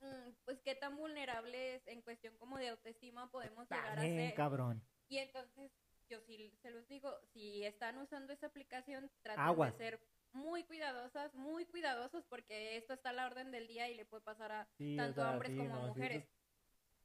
mm, 0.00 0.30
pues 0.44 0.60
qué 0.62 0.74
tan 0.74 0.96
vulnerables 0.96 1.86
en 1.86 2.02
cuestión 2.02 2.36
como 2.38 2.58
de 2.58 2.68
autoestima 2.68 3.30
podemos 3.30 3.68
llegar 3.70 3.98
a 3.98 4.02
ser. 4.02 4.34
cabrón. 4.34 4.82
Y 5.08 5.18
entonces 5.18 5.70
yo 6.08 6.20
sí 6.20 6.52
se 6.62 6.70
los 6.70 6.86
digo, 6.88 7.10
si 7.32 7.64
están 7.64 7.98
usando 7.98 8.32
esa 8.32 8.46
aplicación, 8.46 9.10
traten 9.22 9.42
Aguas. 9.42 9.72
de 9.72 9.78
ser 9.78 10.00
muy 10.34 10.64
cuidadosas, 10.64 11.34
muy 11.34 11.64
cuidadosos 11.66 12.24
porque 12.28 12.76
esto 12.76 12.94
está 12.94 13.10
a 13.10 13.12
la 13.12 13.26
orden 13.26 13.50
del 13.50 13.66
día 13.66 13.88
y 13.88 13.94
le 13.94 14.04
puede 14.04 14.22
pasar 14.22 14.52
a 14.52 14.68
Sí, 14.78 14.94
o 14.94 14.96
tanto 14.96 15.20
a 15.22 15.24
sea, 15.24 15.32
hombres 15.32 15.52
sí, 15.52 15.58
como 15.58 15.74
a 15.74 15.78
no, 15.80 15.88
mujeres. 15.88 16.24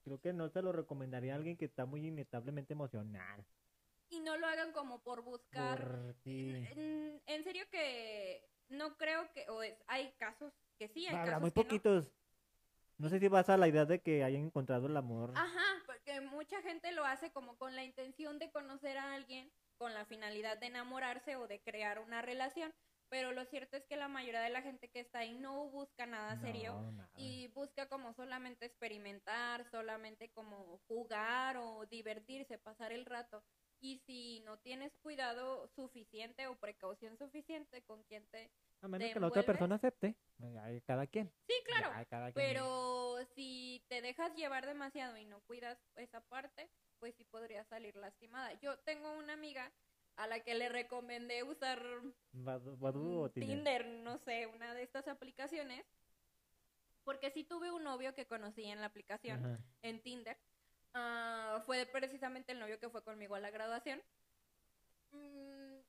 Creo 0.03 0.19
que 0.19 0.33
no 0.33 0.49
se 0.49 0.61
lo 0.61 0.71
recomendaría 0.71 1.33
a 1.33 1.35
alguien 1.37 1.57
que 1.57 1.65
está 1.65 1.85
muy 1.85 2.05
inevitablemente 2.07 2.73
emocional. 2.73 3.45
Y 4.09 4.21
no 4.21 4.37
lo 4.37 4.47
hagan 4.47 4.71
como 4.71 4.99
por 5.03 5.21
buscar 5.21 5.79
Por. 5.79 6.15
En, 6.25 7.21
en 7.25 7.43
serio 7.43 7.65
que 7.69 8.41
no 8.69 8.97
creo 8.97 9.31
que, 9.33 9.47
o 9.49 9.61
es, 9.61 9.75
hay 9.87 10.11
casos 10.17 10.51
que 10.79 10.87
sí, 10.87 11.05
hay 11.07 11.15
Habrá 11.15 11.33
casos 11.33 11.41
muy 11.41 11.51
que 11.51 11.59
no. 11.59 11.65
poquitos. 11.65 12.11
No 12.97 13.07
sé 13.07 13.19
si 13.19 13.27
vas 13.27 13.47
a 13.49 13.57
la 13.57 13.67
idea 13.67 13.85
de 13.85 14.01
que 14.01 14.23
hayan 14.23 14.45
encontrado 14.45 14.87
el 14.87 14.97
amor. 14.97 15.31
Ajá, 15.35 15.83
porque 15.85 16.19
mucha 16.21 16.61
gente 16.61 16.91
lo 16.91 17.05
hace 17.05 17.31
como 17.31 17.55
con 17.57 17.75
la 17.75 17.83
intención 17.83 18.39
de 18.39 18.51
conocer 18.51 18.97
a 18.97 19.13
alguien, 19.13 19.49
con 19.77 19.93
la 19.93 20.05
finalidad 20.05 20.57
de 20.57 20.67
enamorarse 20.67 21.35
o 21.37 21.47
de 21.47 21.61
crear 21.61 21.99
una 21.99 22.21
relación, 22.21 22.73
pero 23.09 23.31
lo 23.31 23.43
cierto 23.45 23.75
es 23.77 23.85
que 23.85 23.95
la 23.97 24.07
mayoría 24.07 24.41
de 24.41 24.49
la 24.49 24.61
gente 24.61 24.89
que 24.89 24.99
está 24.99 25.19
ahí 25.19 25.33
no 25.35 25.65
busca 25.69 26.05
nada 26.05 26.39
serio 26.41 26.79
nada. 26.91 27.09
y 27.15 27.47
busca 27.49 27.87
como 27.87 28.13
solamente 28.13 28.65
experimentar, 28.65 29.69
solamente 29.71 30.29
como 30.29 30.79
jugar 30.87 31.57
o 31.57 31.85
divertirse, 31.87 32.57
pasar 32.57 32.91
el 32.91 33.05
rato. 33.05 33.43
Y 33.81 33.99
si 34.05 34.41
no 34.41 34.57
tienes 34.59 34.91
cuidado 35.01 35.67
suficiente 35.69 36.47
o 36.47 36.55
precaución 36.57 37.17
suficiente 37.17 37.81
con 37.83 38.03
quien 38.03 38.25
te 38.27 38.51
A 38.81 38.87
menos 38.87 39.07
te 39.07 39.13
que 39.13 39.19
la 39.19 39.27
otra 39.27 39.43
persona 39.43 39.75
acepte. 39.75 40.15
cada 40.85 41.07
quien. 41.07 41.31
Sí, 41.47 41.53
claro. 41.65 41.89
Ya, 41.95 42.05
cada 42.05 42.31
quien. 42.31 42.45
Pero 42.45 43.17
si 43.35 43.83
te 43.87 44.01
dejas 44.01 44.35
llevar 44.35 44.65
demasiado 44.65 45.17
y 45.17 45.25
no 45.25 45.39
cuidas 45.41 45.77
esa 45.95 46.21
parte, 46.21 46.69
pues 46.99 47.15
sí 47.15 47.23
podría 47.23 47.63
salir 47.65 47.95
lastimada. 47.95 48.53
Yo 48.59 48.77
tengo 48.79 49.11
una 49.17 49.33
amiga 49.33 49.71
a 50.19 50.27
la 50.27 50.41
que 50.41 50.53
le 50.53 50.67
recomendé 50.67 51.43
usar 51.43 51.81
Badu- 52.33 52.77
Badoo 52.77 53.21
o 53.21 53.29
Tinder. 53.31 53.55
Tinder, 53.55 53.85
no 53.87 54.17
sé, 54.17 54.47
una 54.47 54.73
de 54.73 54.83
estas 54.83 55.07
aplicaciones. 55.07 55.85
Porque 57.05 57.31
sí 57.31 57.45
tuve 57.45 57.71
un 57.71 57.83
novio 57.85 58.13
que 58.13 58.27
conocí 58.27 58.65
en 58.65 58.81
la 58.81 58.87
aplicación, 58.87 59.45
Ajá. 59.45 59.63
en 59.81 60.01
Tinder. 60.01 60.37
Ah, 60.93 61.61
fue 61.65 61.85
precisamente 61.85 62.51
el 62.51 62.59
novio 62.59 62.79
que 62.79 62.89
fue 62.89 63.01
conmigo 63.01 63.35
a 63.35 63.39
la 63.39 63.49
graduación. 63.49 64.03
Mm, 65.11 65.79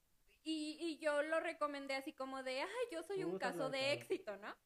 y, 0.45 0.77
y 0.81 0.99
yo 0.99 1.23
lo 1.25 1.41
recomendé 1.41 1.95
así 1.95 2.13
como 2.13 2.45
de, 2.45 2.61
ay, 2.63 2.87
yo 2.93 3.03
soy 3.03 3.25
un 3.25 3.37
caso 3.37 3.69
de 3.69 3.81
claro. 3.81 3.93
éxito, 4.01 4.37
¿no? 4.37 4.57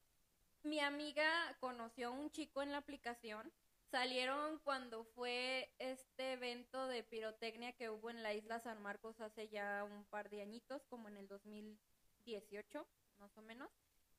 Mi 0.63 0.79
amiga 0.81 1.57
conoció 1.59 2.09
a 2.09 2.11
un 2.11 2.31
chico 2.31 2.63
en 2.63 2.71
la 2.71 2.79
aplicación. 2.79 3.51
Salieron 3.91 4.59
cuando 4.61 5.05
fue 5.05 5.73
este 5.79 6.33
evento 6.33 6.89
de 6.89 7.03
pirotecnia 7.03 7.73
que 7.73 7.91
hubo 7.91 8.11
en 8.11 8.23
la 8.23 8.35
isla 8.35 8.59
San 8.61 8.83
Marcos 8.83 9.21
hace 9.21 9.49
ya 9.49 9.85
un 9.85 10.05
par 10.07 10.31
de 10.31 10.43
añitos, 10.43 10.85
como 10.87 11.09
en 11.09 11.17
el 11.17 11.29
2018, 11.29 12.87
más 13.19 13.37
o 13.37 13.43
menos. 13.43 13.71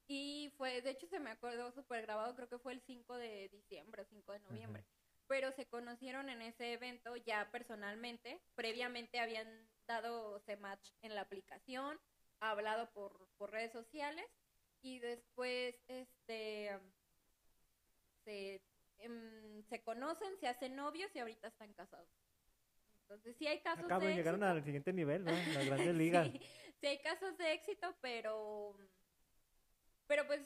Y 0.07 0.53
fue, 0.57 0.81
de 0.81 0.91
hecho 0.91 1.07
se 1.07 1.19
me 1.19 1.31
acuerdo 1.31 1.71
súper 1.71 2.03
grabado, 2.03 2.35
creo 2.35 2.47
que 2.47 2.59
fue 2.59 2.73
el 2.73 2.81
5 2.81 3.15
de 3.17 3.49
diciembre 3.49 4.03
o 4.03 4.05
5 4.05 4.33
de 4.33 4.39
noviembre. 4.39 4.85
Pero 5.27 5.51
se 5.51 5.65
conocieron 5.65 6.29
en 6.29 6.41
ese 6.43 6.73
evento 6.73 7.15
ya 7.15 7.49
personalmente. 7.51 8.39
Previamente 8.53 9.19
habían 9.19 9.47
dado 9.87 10.37
ese 10.37 10.57
match 10.57 10.91
en 11.01 11.15
la 11.15 11.21
aplicación, 11.21 11.99
hablado 12.39 12.91
por, 12.91 13.27
por 13.37 13.51
redes 13.51 13.71
sociales 13.71 14.25
y 14.81 14.99
después 14.99 15.75
este 15.87 16.69
se, 18.23 18.61
em, 18.99 19.63
se 19.63 19.81
conocen, 19.83 20.37
se 20.37 20.47
hacen 20.47 20.75
novios 20.75 21.13
y 21.15 21.19
ahorita 21.19 21.47
están 21.47 21.73
casados. 21.73 22.07
Entonces 23.01 23.35
sí 23.37 23.45
hay 23.47 23.61
casos 23.61 23.85
Acaban, 23.85 24.07
de 24.09 24.15
llegaron 24.15 24.41
éxito. 24.41 24.57
al 24.57 24.63
siguiente 24.63 24.93
nivel, 24.93 25.23
¿no? 25.25 25.31
Las 25.31 25.65
grandes 25.91 25.95
ligas. 25.95 26.27
Sí, 26.31 26.41
sí 26.81 26.87
hay 26.87 26.99
casos 27.01 27.37
de 27.37 27.53
éxito, 27.53 27.95
pero 28.01 28.75
pero 30.07 30.25
pues 30.27 30.41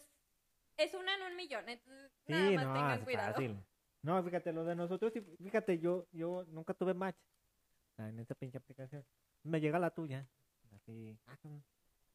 es 0.77 0.93
una 0.93 1.15
en 1.15 1.23
un 1.23 1.35
millón, 1.35 1.67
entonces 1.67 2.11
Sí, 2.26 2.34
nada 2.34 2.51
más 2.51 2.65
no, 2.65 2.73
tengan 2.73 2.97
es 2.99 3.03
cuidado. 3.03 3.34
fácil. 3.34 3.63
No, 4.01 4.23
fíjate, 4.23 4.53
lo 4.53 4.63
de 4.63 4.76
nosotros, 4.76 5.11
fíjate, 5.43 5.80
yo, 5.80 6.07
yo 6.13 6.45
nunca 6.47 6.73
tuve 6.73 6.93
match 6.93 7.17
en 7.97 8.17
esa 8.19 8.34
pinche 8.35 8.57
aplicación. 8.57 9.05
Me 9.43 9.59
llega 9.59 9.77
la 9.77 9.89
tuya, 9.91 10.26
así, 10.71 11.17
ah, 11.27 11.35
como- 11.41 11.61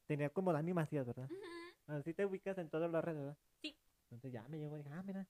tenía 0.07 0.29
como 0.31 0.51
Dani 0.51 0.73
Macías, 0.73 1.05
¿verdad? 1.05 1.29
Ujú. 1.29 1.93
Así 1.99 2.13
te 2.15 2.25
ubicas 2.25 2.57
en 2.57 2.69
todas 2.69 2.89
las 2.91 3.03
redes, 3.03 3.19
¿verdad? 3.21 3.37
Sí. 3.61 3.77
Entonces 4.05 4.31
ya 4.31 4.47
me 4.47 4.57
llegó 4.57 4.75
y 4.77 4.83
dije, 4.83 4.93
ah, 4.93 5.03
mira. 5.03 5.27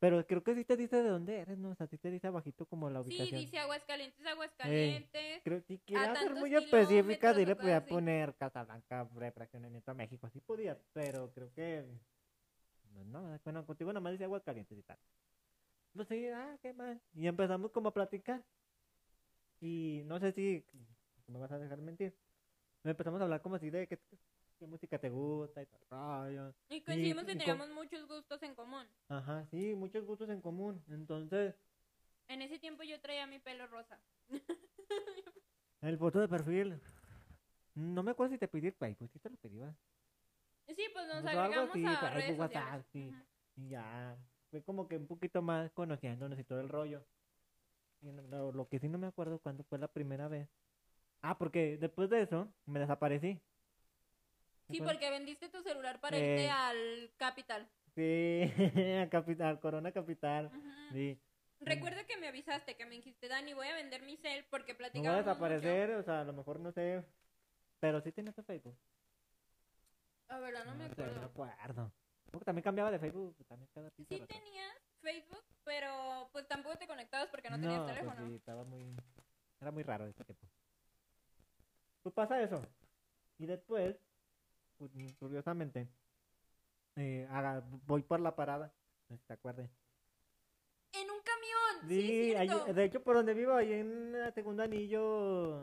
Pero 0.00 0.26
creo 0.26 0.42
que 0.42 0.54
sí 0.54 0.64
te 0.64 0.78
dice 0.78 1.02
de 1.02 1.10
dónde 1.10 1.40
eres, 1.40 1.58
¿no? 1.58 1.70
O 1.70 1.74
sea, 1.74 1.86
sí 1.86 1.98
te 1.98 2.10
dice 2.10 2.26
abajito 2.26 2.64
como 2.64 2.88
la 2.88 3.00
Sí, 3.02 3.08
ubicación. 3.10 3.40
dice 3.42 3.58
Aguascalientes, 3.58 4.26
Aguascalientes. 4.26 5.42
Creo 5.44 5.62
que 5.64 5.78
quería 5.80 6.06
ser 6.06 6.14
tantos 6.14 6.38
muy 6.38 6.54
específica, 6.54 7.34
dile 7.34 7.52
o 7.52 7.58
podía 7.58 7.84
poner 7.86 8.34
Casablanca, 8.34 9.06
fraccionamiento 9.34 9.90
a 9.90 9.94
México, 9.94 10.26
así 10.26 10.40
podía, 10.40 10.78
pero 10.94 11.30
creo 11.32 11.52
que 11.52 11.84
no, 12.94 13.04
no, 13.04 13.40
bueno, 13.44 13.66
contigo 13.66 13.92
nomás 13.92 14.12
dice 14.12 14.24
agua 14.24 14.42
caliente 14.42 14.74
y 14.74 14.82
tal. 14.82 14.98
Pues 15.94 16.08
sí, 16.08 16.26
ah, 16.28 16.56
qué 16.62 16.72
mal. 16.72 17.00
Y 17.14 17.26
empezamos 17.26 17.70
como 17.70 17.90
a 17.90 17.94
platicar. 17.94 18.42
Y 19.60 20.02
no 20.06 20.18
sé 20.18 20.32
si 20.32 20.64
me 21.26 21.38
vas 21.38 21.52
a 21.52 21.58
dejar 21.58 21.78
mentir. 21.78 22.16
Empezamos 22.84 23.20
a 23.20 23.24
hablar 23.24 23.42
como 23.42 23.56
así 23.56 23.68
de 23.68 23.86
qué, 23.86 23.98
qué 24.60 24.66
música 24.66 24.98
te 24.98 25.08
gusta 25.08 25.62
y 25.62 25.66
tal 25.66 25.80
rollo. 25.90 26.54
Y 26.68 26.82
coincidimos 26.82 27.24
que 27.24 27.32
con- 27.32 27.38
teníamos 27.38 27.70
muchos 27.70 28.06
gustos 28.06 28.42
en 28.42 28.54
común. 28.54 28.86
Ajá, 29.08 29.46
sí, 29.50 29.74
muchos 29.74 30.04
gustos 30.04 30.28
en 30.28 30.40
común. 30.42 30.84
Entonces, 30.88 31.54
En 32.28 32.42
ese 32.42 32.58
tiempo 32.60 32.82
yo 32.84 33.00
traía 33.00 33.26
mi 33.26 33.38
pelo 33.40 33.66
rosa. 33.66 33.98
el 35.80 35.98
foto 35.98 36.20
de 36.20 36.28
perfil. 36.28 36.78
No 37.74 38.02
me 38.02 38.10
acuerdo 38.12 38.34
si 38.34 38.38
te 38.38 38.46
pedí, 38.46 38.70
güey, 38.78 38.94
pues 38.94 39.10
sí 39.10 39.18
te 39.18 39.30
lo 39.30 39.36
pedí, 39.38 39.58
¿verdad? 39.58 39.74
Sí, 40.68 40.84
pues 40.92 41.06
nos 41.08 41.22
Pues 41.22 41.34
agregamos 41.34 41.70
así, 41.70 41.84
a 41.86 42.10
redes 42.10 42.38
WhatsApp, 42.38 42.62
sociales. 42.62 42.86
sí. 42.92 43.08
Ujú. 43.08 43.24
Y 43.56 43.68
ya, 43.70 44.16
fue 44.50 44.62
como 44.62 44.86
que 44.86 44.96
un 44.96 45.06
poquito 45.06 45.42
más 45.42 45.70
conociéndonos 45.72 46.38
y 46.38 46.44
todo 46.44 46.60
el 46.60 46.68
rollo. 46.68 47.04
Y 48.02 48.12
no- 48.12 48.52
lo 48.52 48.68
que 48.68 48.78
sí 48.78 48.88
no 48.88 48.98
me 48.98 49.06
acuerdo 49.08 49.38
cuándo 49.40 49.64
fue 49.64 49.78
la 49.78 49.88
primera 49.88 50.28
vez. 50.28 50.48
Ah, 51.22 51.36
porque 51.36 51.76
después 51.78 52.08
de 52.10 52.22
eso 52.22 52.48
me 52.66 52.78
desaparecí. 52.78 53.40
¿Te 54.70 54.76
Sí, 54.76 54.82
acuerdas? 54.82 54.94
porque 55.02 55.10
vendiste 55.10 55.48
tu 55.48 55.62
celular 55.62 56.00
para 56.00 56.16
Eh. 56.16 56.20
irte 56.20 56.50
al 56.50 57.10
Capital. 57.16 57.68
Sí, 57.94 58.42
a 59.04 59.08
Capital, 59.10 59.58
Corona 59.60 59.90
Capital. 59.92 60.46
Ujú. 60.46 60.92
Sí. 60.92 61.20
Recuerdo 61.60 62.06
que 62.06 62.16
me 62.16 62.28
avisaste, 62.28 62.76
que 62.76 62.86
me 62.86 62.94
dijiste, 62.94 63.28
Dani, 63.28 63.52
voy 63.52 63.66
a 63.66 63.74
vender 63.74 64.02
mi 64.02 64.16
cel 64.16 64.44
porque 64.48 64.72
No 64.74 65.00
voy 65.00 65.06
a 65.08 65.16
desaparecer, 65.16 65.90
o 65.96 66.02
sea, 66.02 66.20
a 66.20 66.24
lo 66.24 66.32
mejor 66.32 66.60
no 66.60 66.72
sé. 66.72 67.04
Pero 67.80 68.00
sí 68.00 68.12
tenía 68.12 68.32
tu 68.32 68.42
Facebook. 68.42 68.78
A 70.28 70.38
ver, 70.38 70.54
no 70.64 70.74
me 70.76 70.88
sé, 70.88 70.96
No 70.96 71.04
acuerdo. 71.10 71.24
acuerdo. 71.24 71.92
Porque 72.30 72.44
también 72.44 72.62
cambiaba 72.62 72.90
de 72.92 72.98
Facebook, 73.00 73.36
también 73.48 73.68
cada 73.74 73.90
Sí 73.90 74.04
rato. 74.18 74.26
tenías 74.28 74.72
Facebook, 75.02 75.44
pero 75.64 76.28
pues 76.32 76.46
tampoco 76.46 76.76
te 76.78 76.86
conectabas 76.86 77.28
porque 77.28 77.50
no 77.50 77.58
tenías 77.60 77.80
pues 77.82 77.94
teléfono. 77.96 78.26
sí, 78.28 78.34
estaba 78.36 78.62
muy... 78.64 78.96
Era 79.60 79.70
muy 79.72 79.82
raro 79.82 80.06
ese 80.06 80.24
tiempo. 80.24 80.46
Pues 82.02 82.14
pasa 82.14 82.40
eso. 82.40 82.62
Y 83.38 83.46
después, 83.46 83.96
curiosamente, 85.18 85.88
eh, 86.96 87.26
haga- 87.30 87.62
voy 87.86 88.02
por 88.02 88.20
la 88.20 88.34
parada. 88.34 88.72
No 89.08 89.16
sé 89.16 89.22
si 89.22 89.26
te 89.26 89.32
acuerdas. 89.34 89.70
En 90.92 91.10
un 91.10 91.20
camión, 91.22 91.88
sí, 91.88 92.00
Sí, 92.00 92.32
cierto. 92.34 92.72
de 92.74 92.84
hecho 92.84 93.02
por 93.02 93.16
donde 93.16 93.34
vivo, 93.34 93.54
ahí 93.54 93.72
en 93.72 94.14
el 94.14 94.32
segundo 94.34 94.62
anillo. 94.62 95.62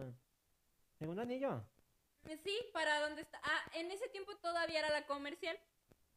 ¿Segundo 0.99 1.21
anillo? 1.21 1.63
Sí, 2.43 2.57
para 2.73 2.99
donde 3.01 3.21
está. 3.21 3.39
Ah, 3.43 3.71
en 3.75 3.91
ese 3.91 4.07
tiempo 4.09 4.35
todavía 4.37 4.79
era 4.79 4.89
la 4.89 5.05
comercial. 5.05 5.57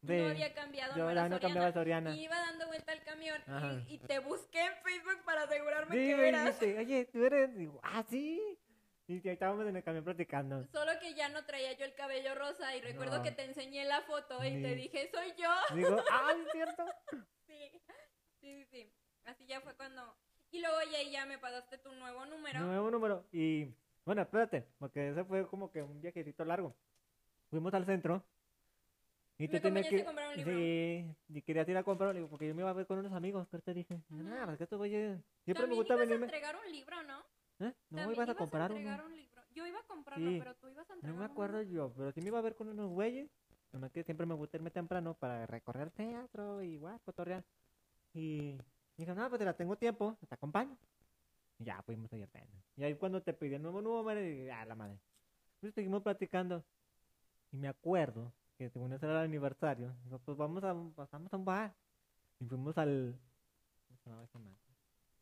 Sí. 0.01 0.07
No 0.17 0.29
había 0.29 0.53
cambiado. 0.53 0.97
Yo 0.97 1.03
no 1.05 1.11
era 1.11 1.39
cambiaba 1.39 1.71
Soriana. 1.71 2.15
Y 2.15 2.23
iba 2.23 2.35
dando 2.35 2.67
vuelta 2.67 2.91
al 2.91 3.03
camión 3.03 3.39
y, 3.87 3.95
y 3.95 3.97
te 3.99 4.17
busqué 4.19 4.59
en 4.65 4.73
Facebook 4.83 5.23
para 5.25 5.43
asegurarme 5.43 5.95
Sí, 5.95 6.01
que 6.15 6.27
eras. 6.27 6.61
oye, 6.61 7.05
tú 7.05 7.23
eres. 7.23 7.55
Digo, 7.55 7.79
ah, 7.83 8.03
sí. 8.09 8.57
Y 9.11 9.27
estábamos 9.29 9.67
en 9.67 9.75
el 9.75 9.83
camión 9.83 10.03
platicando. 10.03 10.65
Solo 10.71 10.91
que 11.01 11.13
ya 11.13 11.27
no 11.29 11.43
traía 11.45 11.73
yo 11.73 11.83
el 11.85 11.93
cabello 11.95 12.33
rosa 12.35 12.75
y 12.75 12.81
recuerdo 12.81 13.17
No. 13.17 13.23
que 13.23 13.31
te 13.31 13.43
enseñé 13.43 13.83
la 13.85 14.01
foto 14.01 14.43
y 14.43 14.61
te 14.61 14.75
dije, 14.75 15.09
soy 15.13 15.33
yo. 15.37 15.49
Digo, 15.75 15.97
ah, 16.11 16.31
es 16.45 16.51
cierto. 16.51 16.85
Sí, 17.47 17.71
sí, 18.39 18.63
sí, 18.63 18.65
sí. 18.71 18.93
Así 19.25 19.45
ya 19.45 19.59
fue 19.61 19.75
cuando... 19.75 20.15
Y 20.51 20.59
luego 20.59 20.77
ya, 20.91 21.01
ya 21.09 21.25
me 21.25 21.37
pasaste 21.37 21.77
tu 21.77 21.91
nuevo 21.93 22.25
número. 22.25 22.59
Nuevo 22.61 22.91
número. 22.91 23.25
Y 23.31 23.67
bueno, 24.05 24.21
espérate, 24.21 24.65
porque 24.79 25.09
ese 25.09 25.23
fue 25.23 25.47
como 25.47 25.71
que 25.71 25.81
un 25.81 26.01
viajecito 26.01 26.43
largo. 26.45 26.75
Fuimos 27.49 27.73
al 27.73 27.85
centro. 27.85 28.23
Y 29.37 29.47
Me 29.47 29.59
tú 29.59 29.61
tenías 29.63 29.87
que. 29.87 30.01
a 30.01 30.05
comprar 30.05 30.29
un 30.29 30.35
libro. 30.37 30.53
Sí, 30.53 31.15
y 31.29 31.41
querías 31.41 31.67
ir 31.67 31.77
a 31.77 31.83
comprar, 31.83 32.13
digo, 32.13 32.27
porque 32.29 32.47
yo 32.47 32.53
me 32.53 32.61
iba 32.61 32.69
a 32.69 32.73
ver 32.73 32.85
con 32.85 32.99
unos 32.99 33.13
amigos, 33.13 33.47
pero 33.49 33.63
te 33.63 33.73
dije, 33.73 33.99
nada, 34.09 34.51
es 34.53 34.57
que 34.57 34.65
esto 34.65 34.77
voy 34.77 34.95
a- 34.95 35.19
Siempre 35.45 35.67
me 35.67 35.75
gusta 35.75 35.95
venirme. 35.95 36.25
a 36.25 36.27
entregar 36.27 36.55
un 36.55 36.71
libro, 36.71 37.01
¿no? 37.03 37.23
¿Eh? 37.61 37.73
No, 37.89 37.97
También 37.97 38.11
ibas 38.15 38.29
a 38.29 38.35
comprar 38.35 38.71
entregar 38.71 38.99
uno. 39.01 39.09
un 39.09 39.15
libro. 39.17 39.41
Yo 39.53 39.67
iba 39.67 39.79
a 39.79 39.83
comprarlo, 39.83 40.29
Sí. 40.29 40.39
pero 40.39 40.55
tú 40.55 40.67
ibas 40.69 40.89
a 40.89 40.93
No 40.93 40.95
entregar 40.95 41.19
me 41.19 41.25
acuerdo 41.25 41.59
uno. 41.59 41.69
yo, 41.69 41.93
pero 41.95 42.11
sí 42.11 42.21
me 42.21 42.27
iba 42.27 42.39
a 42.39 42.41
ver 42.41 42.55
con 42.55 42.69
unos 42.69 42.89
güeyes. 42.89 43.29
Nomás 43.71 43.91
que 43.91 44.03
siempre 44.03 44.25
me 44.25 44.33
gusta 44.33 44.57
irme 44.57 44.71
temprano 44.71 45.13
para 45.13 45.45
recorrer 45.45 45.91
teatro 45.91 46.61
y 46.61 46.73
igual, 46.73 46.99
cotorrear. 47.01 47.43
Y 48.13 48.57
dije, 48.97 49.15
no, 49.15 49.29
pues 49.29 49.39
te 49.39 49.45
la 49.45 49.53
tengo 49.55 49.77
tiempo, 49.77 50.17
te 50.27 50.33
acompaño. 50.35 50.77
Y 51.57 51.63
ya 51.65 51.81
fuimos 51.83 52.11
ayer. 52.11 52.29
Y 52.75 52.83
ahí 52.83 52.95
cuando 52.95 53.21
te 53.21 53.33
pedí 53.33 53.53
el 53.55 53.61
nuevo 53.61 53.81
número, 53.81 54.19
dije, 54.19 54.51
ah, 54.51 54.65
la 54.65 54.75
madre. 54.75 54.99
Entonces 55.55 55.75
seguimos 55.75 56.01
platicando. 56.03 56.63
Y 57.51 57.57
me 57.57 57.67
acuerdo 57.69 58.33
que 58.57 58.69
según 58.69 58.91
ese 58.93 59.05
era 59.05 59.19
el 59.19 59.25
aniversario, 59.25 59.95
digo, 60.03 60.19
pues 60.19 60.37
vamos 60.37 60.63
a, 60.63 60.75
pasamos 60.95 61.31
a 61.33 61.37
un 61.37 61.45
bar. 61.45 61.73
Y 62.39 62.45
fuimos 62.45 62.77
al. 62.77 63.17
¿Cómo 64.31 64.70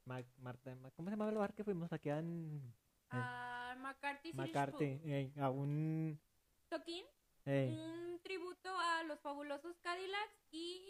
se 0.09 0.15
llamaba 0.15 0.19
ese 0.19 0.31
bar? 0.31 0.39
Ma- 0.39 0.43
Marta- 0.43 0.75
Ma- 0.75 0.91
¿Cómo 0.91 1.09
se 1.09 1.11
llamaba 1.11 1.31
el 1.31 1.37
bar 1.37 1.53
que 1.53 1.63
fuimos 1.63 1.91
aquí 1.93 2.09
en, 2.09 2.73
A 3.11 3.75
McCarthy 3.79 4.31
City 4.31 4.37
McCarthy? 4.37 5.01
eh, 5.05 5.31
a 5.39 5.49
un. 5.49 6.19
Toquín, 6.69 7.05
eh, 7.45 7.67
un 7.71 8.19
tributo 8.21 8.69
a 8.77 9.03
los 9.03 9.19
fabulosos 9.21 9.75
Cadillacs 9.79 10.33
y 10.51 10.81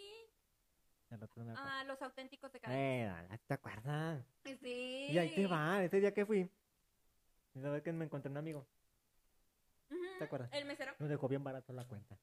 no 1.10 1.18
a 1.58 1.84
los 1.86 2.02
auténticos 2.02 2.52
de 2.52 2.60
Cadillacs. 2.60 3.32
Eh, 3.34 3.40
¿te 3.48 3.54
acuerdas? 3.54 4.26
Sí. 4.44 5.08
Y 5.10 5.18
ahí 5.18 5.34
te 5.36 5.48
va, 5.48 5.84
ese 5.84 6.00
día 6.00 6.14
que 6.14 6.26
fui. 6.26 6.50
Esa 7.56 7.70
vez 7.70 7.82
que 7.82 7.92
me 7.94 8.06
encontré 8.06 8.30
un 8.30 8.38
amigo, 8.38 8.68
¿Te 10.18 10.26
acuerdas? 10.26 10.50
El 10.54 10.66
mesero. 10.66 10.94
nos 11.00 11.10
dejó 11.10 11.28
bien 11.28 11.44
barato 11.44 11.72
la 11.74 11.86
cuenta. 11.86 12.18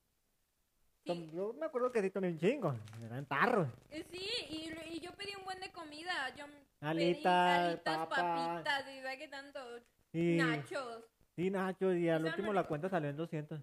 Sí. 1.05 1.31
Yo 1.33 1.53
me 1.55 1.67
acuerdo 1.67 1.91
que 1.93 2.03
sí 2.03 2.11
tomé 2.11 2.29
un 2.29 2.39
chingo, 2.39 2.75
eran 3.03 3.27
tarros. 3.27 3.69
Sí, 3.91 4.29
y, 4.51 4.71
y 4.97 5.01
yo 5.01 5.15
pedí 5.17 5.35
un 5.37 5.45
buen 5.45 5.61
de 5.61 5.71
comida. 5.73 6.35
Yo 6.37 6.47
Alitas, 6.87 7.69
alitas, 7.69 7.83
papas. 7.85 8.23
papitas, 8.23 8.85
y 8.89 9.01
¿sabes 9.01 9.19
qué 9.19 9.29
tanto? 9.29 9.59
Y, 10.13 10.37
Nachos. 10.37 11.05
y 11.37 11.51
Nacho, 11.51 11.93
y 11.93 12.09
al 12.09 12.25
último 12.25 12.53
la 12.53 12.63
cuenta 12.65 12.89
salió 12.89 13.11
en 13.11 13.17
200. 13.17 13.61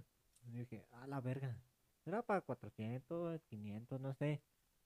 Y 0.47 0.57
dije, 0.57 0.85
a 0.91 1.07
la 1.07 1.21
verga. 1.21 1.55
Era 2.05 2.21
para 2.21 2.41
400, 2.41 3.41
500, 3.49 4.01
no 4.01 4.13
sé. 4.15 4.41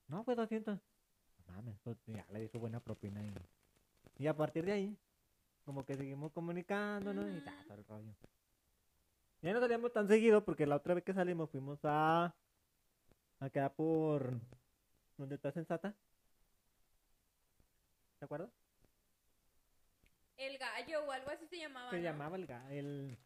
No, 0.07 0.23
fue 0.23 0.35
200. 0.35 0.77
No 0.77 1.53
mames, 1.53 1.79
pues 1.83 1.97
ya 2.05 2.27
le 2.31 2.41
di 2.41 2.47
su 2.49 2.59
buena 2.59 2.79
propina 2.79 3.23
y... 3.23 3.33
Y 4.19 4.27
a 4.27 4.35
partir 4.37 4.65
de 4.65 4.71
ahí, 4.71 4.97
como 5.65 5.83
que 5.83 5.95
seguimos 5.95 6.31
comunicándonos 6.31 7.25
y 7.29 7.37
Ujú. 7.37 7.41
tal, 7.41 7.65
todo 7.65 7.77
el 7.77 7.85
rollo. 7.85 8.13
Ya 9.41 9.53
no 9.53 9.59
salíamos 9.59 9.91
tan 9.93 10.07
seguido 10.07 10.45
porque 10.45 10.67
la 10.67 10.75
otra 10.75 10.93
vez 10.93 11.03
que 11.03 11.13
salimos 11.13 11.49
fuimos 11.49 11.79
a... 11.83 12.35
A 13.39 13.49
quedar 13.49 13.73
por... 13.73 14.39
¿Dónde 15.17 15.35
está 15.35 15.51
Sensata? 15.51 15.95
¿Te 18.19 18.25
acuerdas? 18.25 18.49
El 20.37 20.57
gallo 20.57 21.03
o 21.05 21.11
algo 21.11 21.29
así 21.31 21.47
se 21.47 21.57
llamaba. 21.57 21.89
Se 21.89 21.97
¿no? 21.97 22.03
llamaba 22.03 22.37
el, 22.37 22.47
ga- 22.47 22.71
el... 22.71 23.17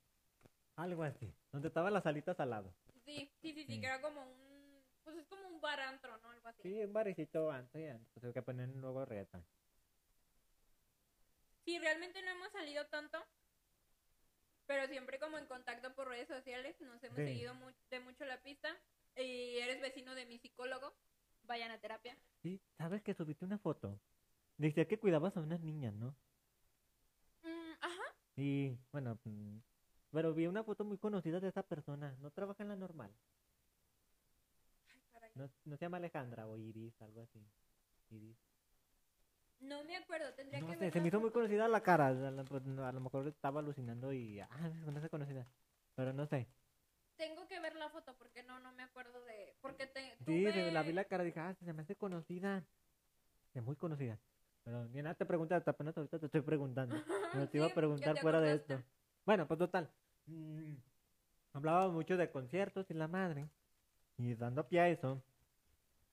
Algo 0.76 1.04
así. 1.04 1.34
Donde 1.52 1.68
estaban 1.68 1.94
las 1.94 2.06
alitas 2.06 2.40
al 2.40 2.50
lado. 2.50 2.74
Sí, 3.06 3.30
sí, 3.42 3.54
sí, 3.54 3.66
sí, 3.66 3.80
que 3.80 3.86
era 3.88 4.02
como 4.02 4.22
un. 4.22 4.86
Pues 5.04 5.18
es 5.18 5.28
como 5.28 5.48
un 5.48 5.60
bar 5.60 5.80
antro, 5.82 6.18
¿no? 6.20 6.30
Algo 6.30 6.48
así. 6.48 6.62
Sí, 6.64 6.84
un 6.84 6.94
barecito 6.94 7.52
antes 7.52 7.82
y 7.82 7.88
antes. 7.88 8.08
Pues 8.20 8.34
que 8.34 8.42
poner 8.42 8.70
luego 8.70 9.04
reta. 9.06 9.44
Sí, 11.66 11.78
realmente 11.80 12.22
no 12.24 12.32
hemos 12.32 12.52
salido 12.52 12.86
tanto, 12.88 13.24
pero 14.66 14.88
siempre 14.88 15.20
como 15.20 15.38
en 15.38 15.46
contacto 15.46 15.94
por 15.94 16.08
redes 16.08 16.28
sociales, 16.28 16.80
nos 16.82 17.04
hemos 17.04 17.18
Sí. 17.18 17.26
seguido 17.26 17.54
mu- 17.56 17.72
de 17.90 18.00
mucho 18.00 18.26
la 18.26 18.42
pista. 18.42 18.70
Y 19.16 19.58
eres 19.58 19.82
vecino 19.82 20.16
de 20.16 20.26
mi 20.26 20.40
psicólogo, 20.40 20.96
vayan 21.44 21.72
a 21.72 21.80
terapia. 21.80 22.18
Sí, 22.42 22.62
¿sabes 22.78 23.04
que 23.04 23.14
subiste 23.14 23.44
una 23.46 23.60
foto? 23.60 24.00
Decía 24.64 24.88
que 24.88 24.98
cuidabas 24.98 25.36
a 25.36 25.42
unas 25.42 25.60
niñas, 25.60 25.94
¿no? 25.94 26.16
Mm, 27.46 27.74
ajá, 27.82 28.08
Y, 28.36 28.78
bueno, 28.92 29.18
mm, 29.24 29.58
pero 30.12 30.34
vi 30.34 30.48
una 30.48 30.64
foto 30.64 30.84
muy 30.84 30.98
conocida 30.98 31.40
de 31.40 31.50
esa 31.50 31.64
persona. 31.64 32.16
No 32.22 32.32
trabaja 32.32 32.64
en 32.64 32.70
la 32.70 32.76
normal. 32.76 33.12
Ay. 35.22 35.32
No, 35.36 35.50
no 35.66 35.78
se 35.78 35.86
llama 35.86 35.98
Alejandra 35.98 36.48
o 36.48 36.58
Iris, 36.58 37.02
algo 37.02 37.22
así. 37.22 37.40
Iris. 38.12 38.38
No 39.62 39.84
me 39.84 39.96
acuerdo, 39.96 40.34
tendría 40.34 40.60
No 40.60 40.68
que 40.68 40.74
sé, 40.74 40.80
ver 40.80 40.94
se 40.94 41.00
me 41.02 41.08
hizo 41.08 41.20
muy 41.20 41.32
conocida 41.32 41.68
la 41.68 41.82
cara. 41.82 42.08
A 42.08 42.12
lo, 42.32 42.46
pues, 42.46 42.64
a 42.66 42.92
lo 42.92 43.00
mejor 43.00 43.28
estaba 43.28 43.60
alucinando 43.60 44.12
y, 44.14 44.40
ah, 44.42 44.50
no 44.86 45.00
sé 45.02 45.10
conocida. 45.10 45.46
Pero 45.96 46.14
no 46.14 46.26
sé. 46.26 46.48
Tengo 47.18 47.48
que 47.48 47.60
ver 47.60 47.76
la 47.76 47.90
foto 47.90 48.16
porque 48.18 48.44
no, 48.44 48.60
no 48.60 48.72
me 48.74 48.84
acuerdo 48.84 49.24
de... 49.26 49.54
Porque 49.62 49.86
te, 49.88 50.18
Sí, 50.26 50.26
tuve- 50.26 50.54
se 50.54 50.72
la 50.72 50.84
vi 50.84 50.94
la 50.94 51.06
cara 51.06 51.24
y 51.24 51.28
dije, 51.28 51.40
ah, 51.40 51.54
se 51.64 51.74
me 51.74 51.84
hace 51.84 51.96
conocida. 51.96 52.64
Es 53.54 53.64
muy 53.64 53.76
conocida. 53.76 54.20
Pero 54.64 54.86
ni 54.90 55.02
nada 55.02 55.16
te 55.16 55.26
preguntaste, 55.26 55.70
apenas 55.70 55.98
ahorita 55.98 56.20
te 56.20 56.26
estoy 56.28 56.42
preguntando. 56.42 56.96
Pero 57.34 57.50
te 57.50 57.58
iba 57.58 57.68
a 57.68 57.74
preguntar 57.74 58.18
fuera 58.20 58.40
de 58.42 58.54
esto. 58.56 58.82
Bueno, 59.26 59.48
pues 59.48 59.58
total. 59.58 59.90
mm, 60.28 60.74
hablábamos 61.54 61.94
mucho 61.94 62.18
de 62.18 62.30
conciertos 62.30 62.90
y 62.90 62.94
la 62.94 63.08
madre. 63.08 63.48
Y 64.18 64.36
dando 64.36 64.68
pie 64.68 64.80
a 64.82 64.90
eso, 64.90 65.22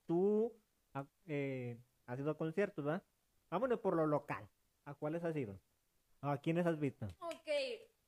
tú 0.06 0.52
ah, 0.94 1.04
eh, 1.26 1.78
has 2.06 2.18
ido 2.18 2.30
a 2.30 2.38
conciertos, 2.38 2.84
¿verdad? 2.84 3.02
Vámonos 3.50 3.80
por 3.80 3.94
lo 3.94 4.06
local. 4.06 4.48
¿A 4.86 4.94
cuáles 4.94 5.22
has 5.24 5.36
ido? 5.36 5.58
¿A 6.22 6.38
quiénes 6.38 6.66
has 6.66 6.78
visto? 6.78 7.06
Ok, 7.20 7.48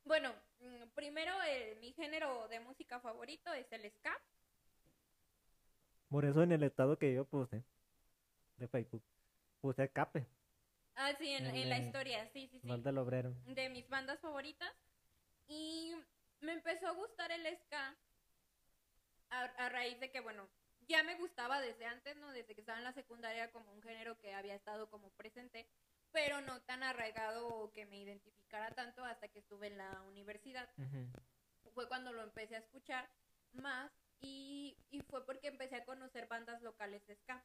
bueno, 0.05 0.33
mm, 0.61 0.89
primero 0.95 1.33
el- 1.43 1.79
mi 1.81 1.93
género 1.93 2.49
de 2.49 2.61
música 2.61 2.99
favorito 3.01 3.53
es 3.53 3.71
el 3.73 3.91
ska. 3.91 4.17
Por 6.09 6.25
eso 6.25 6.43
en 6.43 6.53
el 6.53 6.63
estado 6.63 6.99
que 6.99 7.13
yo 7.15 7.25
puse 7.25 7.63
de 8.57 8.69
Facebook, 8.69 9.03
puse 9.61 9.91
Cape, 9.91 10.27
Ah, 10.97 11.13
sí, 11.19 11.29
en, 11.31 11.47
El 11.47 11.57
en 11.57 11.69
la 11.71 11.79
historia, 11.79 12.29
sí, 12.33 12.49
sí, 12.49 12.61
sí. 12.61 12.67
mal 12.67 12.83
del 12.83 12.99
obrero. 12.99 13.35
de 13.47 13.69
mis 13.71 13.89
bandas 13.89 14.19
favoritas 14.21 14.71
y 15.49 15.95
me 16.41 16.53
empezó 16.53 16.89
a 16.89 16.93
gustar 16.93 17.31
el 17.33 17.47
ska 17.59 17.97
a, 19.31 19.43
a 19.45 19.69
raíz 19.69 19.99
de 20.01 20.11
que, 20.11 20.21
bueno, 20.21 20.47
ya 20.89 21.03
me 21.05 21.15
gustaba 21.15 21.61
desde 21.61 21.87
antes, 21.87 22.17
¿no? 22.17 22.31
Desde 22.33 22.55
que 22.55 22.61
estaba 22.61 22.79
en 22.79 22.85
la 22.85 22.93
secundaria 22.93 23.51
como 23.53 23.73
un 23.73 23.83
género 23.83 24.19
que 24.19 24.35
había 24.35 24.55
estado 24.57 24.91
como 24.91 25.11
presente, 25.11 25.67
pero 26.13 26.41
no 26.43 26.61
tan 26.63 26.83
arraigado 26.83 27.47
o 27.49 27.73
que 27.73 27.87
me 27.87 27.99
identificara 27.99 28.71
tanto 28.75 29.05
hasta 29.05 29.29
que 29.29 29.39
estuve 29.39 29.69
en 29.69 29.79
la 29.79 30.03
universidad. 30.03 30.69
Ujú. 30.77 31.09
Fue 31.73 31.89
cuando 31.89 32.13
lo 32.13 32.23
empecé 32.23 32.57
a 32.57 32.61
escuchar 32.61 33.09
más 33.53 33.91
y, 34.21 34.77
y 34.91 35.01
fue 35.03 35.25
porque 35.25 35.49
empecé 35.49 35.77
a 35.77 35.85
conocer 35.85 36.27
bandas 36.27 36.61
locales 36.63 37.07
de 37.07 37.15
ska, 37.17 37.43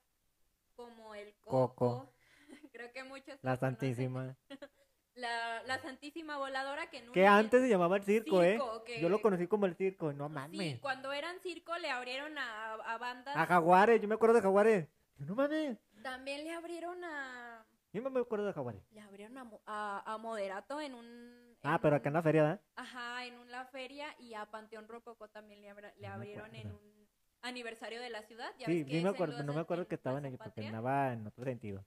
como 1.06 1.16
el 1.16 1.34
Coco. 1.44 1.76
Coco. 1.76 2.14
Creo 2.72 2.92
que 2.92 3.04
muchos 3.04 3.38
La. 3.44 3.58
Santísima. 3.58 4.36
La, 5.16 5.64
la 5.64 5.80
Santísima 5.80 6.36
Voladora 6.38 6.90
que 6.90 7.02
Que 7.14 7.26
antes 7.26 7.62
se 7.62 7.70
llamaba 7.70 7.96
el 7.96 8.04
circo, 8.04 8.44
¿eh? 8.44 8.60
Que- 8.86 9.00
Yo 9.00 9.08
lo 9.08 9.22
conocí 9.22 9.48
como 9.48 9.66
el 9.66 9.74
circo, 9.78 10.12
no 10.12 10.28
Sí, 10.28 10.34
mames. 10.34 10.80
cuando 10.82 11.14
eran 11.14 11.40
circo 11.40 11.78
le 11.78 11.90
abrieron 11.90 12.38
a, 12.38 12.74
a 12.74 12.98
bandas. 12.98 13.34
A 13.34 13.46
Jaguares, 13.46 14.02
yo 14.02 14.10
me 14.10 14.16
acuerdo 14.16 14.36
de 14.36 14.42
Jaguares. 14.42 14.90
Yo, 15.16 15.26
no 15.26 15.36
mames. 15.36 15.78
También 16.04 16.44
le 16.44 16.52
abrieron 16.52 17.02
a. 17.06 17.66
Yo 17.94 18.02
me 18.02 18.20
acuerdo 18.20 18.46
de 18.46 18.52
Jaguares. 18.52 18.82
Le 18.92 19.00
abrieron 19.00 19.38
a, 19.38 19.50
a, 19.66 20.14
a 20.16 20.18
Moderato 20.18 20.82
en 20.82 20.94
un. 20.96 21.56
Ah, 21.64 21.80
pero 21.82 21.96
acá 21.96 22.10
en 22.10 22.14
la 22.16 22.22
feria, 22.22 22.42
¿verdad? 22.44 22.62
Ajá, 22.76 23.24
en 23.26 23.40
una 23.40 23.64
feria 23.68 24.14
y 24.20 24.34
a 24.34 24.46
Panteón 24.48 24.86
Rococo 24.90 25.30
también 25.30 25.62
le, 25.62 25.70
abra- 25.70 25.94
le 25.96 26.08
No 26.10 26.14
abrieron 26.16 26.54
en 26.56 26.74
un 26.74 27.05
aniversario 27.48 28.02
de 28.02 28.10
la 28.10 28.24
ciudad. 28.24 28.52
Ya 28.58 28.66
Sí, 28.66 28.78
ves 28.78 28.86
que 28.86 28.92
sí 28.92 28.98
es 28.98 29.04
me 29.04 29.10
acuerdo, 29.10 29.44
no 29.44 29.54
me 29.54 29.62
acuerdo 29.62 29.88
que 29.88 29.96
estaban 29.96 30.26
allí 30.26 30.38
porque 30.38 30.66
andaba 30.66 31.14
en 31.14 31.26
otro 31.28 31.44
sentido. 31.46 31.86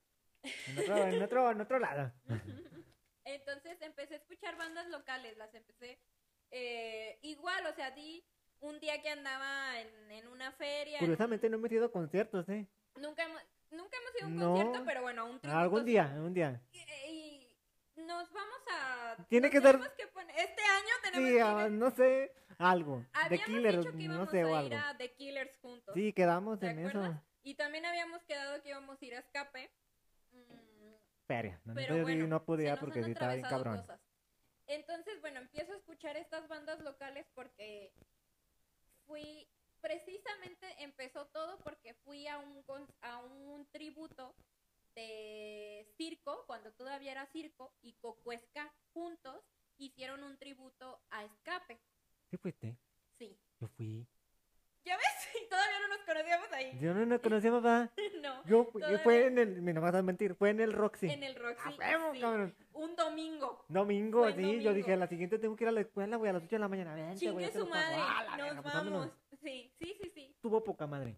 En 0.67 0.77
otro, 0.79 1.05
en 1.05 1.21
otro, 1.21 1.51
en 1.51 1.61
otro 1.61 1.79
lado. 1.79 2.13
Entonces 3.25 3.81
empecé 3.81 4.15
a 4.15 4.17
escuchar 4.17 4.57
bandas 4.57 4.87
locales, 4.87 5.37
las 5.37 5.53
empecé 5.53 5.99
eh, 6.51 7.19
igual, 7.21 7.65
o 7.67 7.73
sea, 7.73 7.91
di 7.91 8.23
un 8.61 8.79
día 8.79 9.01
que 9.01 9.09
andaba 9.09 9.79
en, 9.79 10.11
en 10.11 10.27
una 10.27 10.51
feria. 10.53 10.97
en 10.97 10.99
Curiosamente 10.99 11.49
no 11.49 11.57
me 11.59 11.67
he 11.69 11.73
ido 11.73 11.85
a 11.85 11.91
conciertos, 11.91 12.47
¿eh? 12.49 12.67
Nunca 12.95 13.23
hemos, 13.23 13.41
nunca 13.71 13.97
hemos 13.97 14.15
ido 14.17 14.25
a 14.25 14.27
un 14.27 14.35
No. 14.37 14.55
concierto, 14.55 14.85
pero 14.85 15.01
bueno, 15.01 15.21
a 15.21 15.25
un 15.25 15.39
tributo. 15.39 15.59
Algún 15.59 15.85
día, 15.85 16.05
algún 16.11 16.33
día. 16.33 16.61
Y, 16.71 16.79
y 17.07 17.55
nos 17.97 18.31
vamos 18.31 18.59
a... 18.73 19.25
Tiene 19.29 19.49
que 19.49 19.61
ser- 19.61 19.73
tenemos 19.77 19.93
que 19.93 20.07
poner- 20.07 20.35
este 20.37 20.63
año 20.63 20.93
tenemos 21.03 21.27
Sí, 21.27 21.33
que 21.33 21.35
ir 21.35 21.41
ah, 21.43 21.63
a- 21.65 21.69
no 21.69 21.91
sé, 21.91 22.33
algo. 22.59 23.05
Habíamos 23.13 23.45
Killers, 23.47 23.77
dicho 23.79 23.91
que 23.91 23.97
no 23.97 24.13
íbamos 24.13 24.29
sé, 24.29 24.43
o 24.43 24.55
a 24.55 24.63
ir 24.63 24.75
a 24.75 24.97
The 24.97 25.13
Killers 25.13 25.57
juntos. 25.57 25.93
Sí, 25.95 26.13
quedamos 26.13 26.59
¿Te 26.59 26.67
en 26.69 26.79
acuerdas? 26.79 27.11
eso. 27.11 27.23
Y 27.41 27.55
también 27.55 27.85
habíamos 27.85 28.21
quedado 28.25 28.61
que 28.61 28.69
íbamos 28.69 29.01
a 29.01 29.05
ir 29.05 29.15
a 29.15 29.19
Escape. 29.19 29.71
Mm, 30.31 30.93
Feria. 31.25 31.61
No, 31.63 31.73
pero 31.73 31.95
no, 31.95 32.03
bueno, 32.03 32.27
no 32.27 32.43
podía 32.43 32.77
porque 32.77 33.03
sí 33.03 33.11
estaba 33.11 33.33
bien 33.33 33.47
cabrón. 33.47 33.77
cosas. 33.79 34.01
Entonces, 34.67 35.19
bueno, 35.21 35.39
empiezo 35.39 35.73
a 35.73 35.77
escuchar 35.77 36.17
estas 36.17 36.47
bandas 36.47 36.79
locales 36.81 37.25
porque 37.33 37.91
fui, 39.07 39.47
precisamente 39.81 40.67
empezó 40.83 41.25
todo 41.27 41.57
porque 41.59 41.93
fui 41.93 42.27
a 42.27 42.37
un, 42.37 42.63
a 43.01 43.19
un 43.19 43.65
tributo 43.71 44.35
de 44.95 45.87
circo, 45.97 46.43
cuando 46.45 46.71
todavía 46.73 47.13
era 47.13 47.25
circo, 47.27 47.73
y 47.81 47.93
Cocuesca 47.93 48.71
juntos 48.93 49.41
hicieron 49.77 50.23
un 50.23 50.37
tributo 50.37 50.99
a 51.09 51.23
Escape. 51.23 51.79
¿Sí 52.29 52.37
fuiste? 52.37 52.77
Sí. 53.17 53.37
Yo 53.59 53.67
fui. 53.67 54.07
¿Ya 54.85 54.95
ves? 54.97 55.05
Y 55.45 55.47
todavía 55.47 55.79
no 55.79 55.87
nos 55.95 56.05
conocíamos 56.05 56.51
ahí. 56.53 56.79
Yo 56.79 56.93
no 56.93 57.05
nos 57.05 57.19
conocíamos, 57.21 57.63
¿verdad? 57.63 57.91
No. 58.21 58.43
Yo 58.45 58.65
fui, 58.65 58.81
Todavía- 58.81 58.99
fue 59.03 59.25
en 59.27 59.37
el, 59.37 59.61
me 59.61 59.73
no 59.73 59.81
vas 59.81 59.95
a 59.95 60.01
mentir, 60.01 60.35
fue 60.35 60.49
en 60.49 60.59
el 60.59 60.73
Roxy. 60.73 61.09
En 61.09 61.23
el 61.23 61.35
Roxy. 61.35 61.69
¡A 61.69 61.75
huevo, 61.77 62.13
sí. 62.13 62.19
cabrón! 62.19 62.55
Un 62.73 62.95
domingo. 62.95 63.65
Domingo, 63.67 64.19
Fue 64.23 64.33
sí, 64.35 64.61
yo 64.61 64.73
dije, 64.73 64.93
a 64.93 64.97
la 64.97 65.07
siguiente 65.07 65.39
tengo 65.39 65.55
que 65.55 65.63
ir 65.63 65.67
a 65.69 65.71
la 65.71 65.81
escuela, 65.81 66.17
voy 66.17 66.29
a 66.29 66.33
las 66.33 66.43
8 66.43 66.55
de 66.55 66.59
la 66.59 66.67
mañana. 66.67 66.95
Vente, 66.95 67.17
Chingue 67.19 67.45
hacer 67.45 67.61
su 67.61 67.67
madre. 67.67 67.95
¡Ah, 67.97 68.37
Nos 68.37 68.61
pues, 68.61 68.73
vamos. 68.73 69.09
Sí, 69.41 69.71
sí, 69.79 69.95
sí, 70.01 70.11
sí. 70.13 70.35
Tuvo 70.41 70.63
poca 70.63 70.85
madre. 70.87 71.17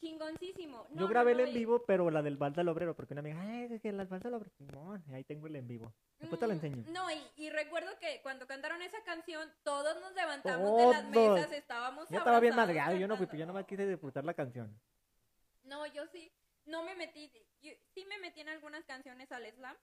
Chingoncísimo. 0.00 0.86
No, 0.90 0.94
yo 0.94 1.00
no, 1.02 1.08
grabé 1.08 1.34
no, 1.34 1.40
el 1.40 1.48
en 1.48 1.54
vivo, 1.54 1.84
pero 1.84 2.10
la 2.10 2.22
del 2.22 2.36
Val 2.36 2.52
del 2.52 2.68
Obrero, 2.68 2.94
porque 2.94 3.14
una 3.14 3.20
amiga, 3.20 3.40
ay, 3.40 3.68
es 3.72 3.80
que 3.82 3.90
la 3.92 3.98
del 4.04 4.08
Val 4.08 4.20
del 4.20 4.34
Obrero. 4.34 4.98
Ahí 5.12 5.24
tengo 5.24 5.46
el 5.46 5.56
en 5.56 5.66
vivo. 5.66 5.94
Después 6.18 6.38
te 6.40 6.46
lo 6.46 6.52
Mm, 6.52 6.56
enseño. 6.56 6.84
No, 6.88 7.10
y, 7.10 7.20
y 7.36 7.50
recuerdo 7.50 7.90
que 7.98 8.20
cuando 8.22 8.46
cantaron 8.46 8.80
esa 8.82 9.02
canción, 9.04 9.52
todos 9.62 10.00
nos 10.00 10.14
levantamos 10.14 10.76
de 10.76 10.86
las 10.86 11.02
Todos. 11.10 11.36
mesas, 11.38 11.52
estábamos 11.52 12.08
Yo 12.10 12.18
estaba 12.18 12.40
bien 12.40 12.54
madreado, 12.54 12.96
yo 12.96 13.08
no 13.08 13.16
fui, 13.16 13.26
yo 13.36 13.46
nomás 13.46 13.66
quise 13.66 13.86
disfrutar 13.86 14.24
la 14.24 14.34
canción. 14.34 14.80
No, 15.64 15.84
yo 15.86 16.06
sí, 16.06 16.32
no 16.64 16.82
me 16.82 16.94
metí, 16.94 17.30
yo- 17.60 17.72
sí 17.92 18.04
me 18.06 18.18
metí 18.18 18.40
en 18.40 18.48
algunas 18.48 18.84
canciones 18.84 19.30
al 19.32 19.46
slam, 19.52 19.76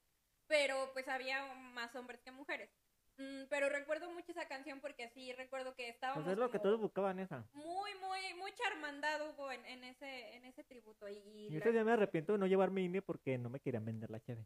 pero 0.47 0.91
pues 0.93 1.07
había 1.07 1.53
más 1.73 1.93
hombres 1.95 2.21
que 2.21 2.31
mujeres. 2.31 2.69
Mm, 3.17 3.45
pero 3.49 3.69
recuerdo 3.69 4.09
mucho 4.11 4.31
esa 4.31 4.47
canción 4.47 4.81
porque 4.81 5.09
sí, 5.09 5.31
recuerdo 5.33 5.73
que 5.75 5.89
estábamos 5.89 6.23
Pues 6.23 6.33
es 6.33 6.39
lo 6.39 6.47
que 6.49 6.57
como 6.57 6.63
todos 6.63 6.79
buscaban 6.81 7.19
esa. 7.19 7.45
muy, 7.53 7.91
muy, 7.95 8.33
mucha 8.37 8.67
hermandad 8.71 9.21
hubo 9.29 9.51
en, 9.51 9.65
en 9.65 9.83
ese, 9.85 10.35
en 10.35 10.45
ese 10.45 10.63
tributo. 10.63 11.07
Y, 11.07 11.13
y 11.17 11.47
Y 11.49 11.59
la- 11.59 11.71
día 11.71 11.83
me 11.83 11.91
arrepiento 11.93 12.33
de 12.33 12.39
no 12.39 12.47
llevarme 12.47 12.81
INE 12.81 13.01
porque 13.01 13.37
no 13.37 13.49
me 13.49 13.59
querían 13.59 13.85
vender 13.85 14.09
la 14.09 14.19
cheve. 14.19 14.45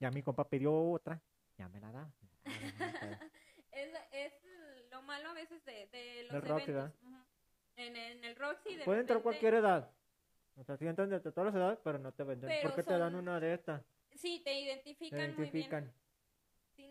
Ya 0.00 0.10
mi 0.10 0.22
compa 0.22 0.48
pidió 0.48 0.74
otra, 0.90 1.20
ya 1.56 1.68
me 1.68 1.80
la 1.80 1.92
da. 1.92 2.08
es, 3.72 3.88
es 4.12 4.32
lo 4.90 5.02
malo 5.02 5.30
a 5.30 5.32
veces 5.34 5.64
de, 5.64 5.86
de 5.86 6.24
los 6.24 6.44
eventos. 6.44 6.66
¿verdad? 6.66 6.92
Ujú. 7.02 7.16
En, 7.76 7.96
en 7.96 8.24
el 8.24 8.36
Roxy 8.36 8.76
de 8.76 8.84
Puede 8.84 9.00
entrar 9.00 9.22
cualquier 9.22 9.54
edad. 9.54 9.90
O 10.56 10.64
sea, 10.64 10.76
sí 10.76 10.86
entran 10.86 11.10
de 11.10 11.20
todas 11.20 11.46
las 11.46 11.54
edades, 11.54 11.78
pero 11.82 11.98
no 11.98 12.12
te 12.12 12.22
venden. 12.22 12.48
Pero 12.48 12.68
¿Por 12.68 12.76
qué 12.76 12.82
te 12.82 12.98
dan 12.98 13.14
una 13.14 13.40
de 13.40 13.54
estas? 13.54 13.82
Sí, 14.14 14.40
te 14.44 14.50
Te 14.52 14.60
identifican, 14.60 15.18
muy 15.18 15.46
identifican. 15.46 15.84
bien. 15.84 16.03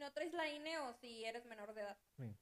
No 0.04 0.12
traes 0.12 0.34
la 0.34 0.50
INE 0.50 0.78
o 0.80 0.94
si 0.96 1.24
eres 1.24 1.46
menor 1.46 1.74
de 1.74 1.82
edad. 1.82 1.98
Sí. 2.18 2.36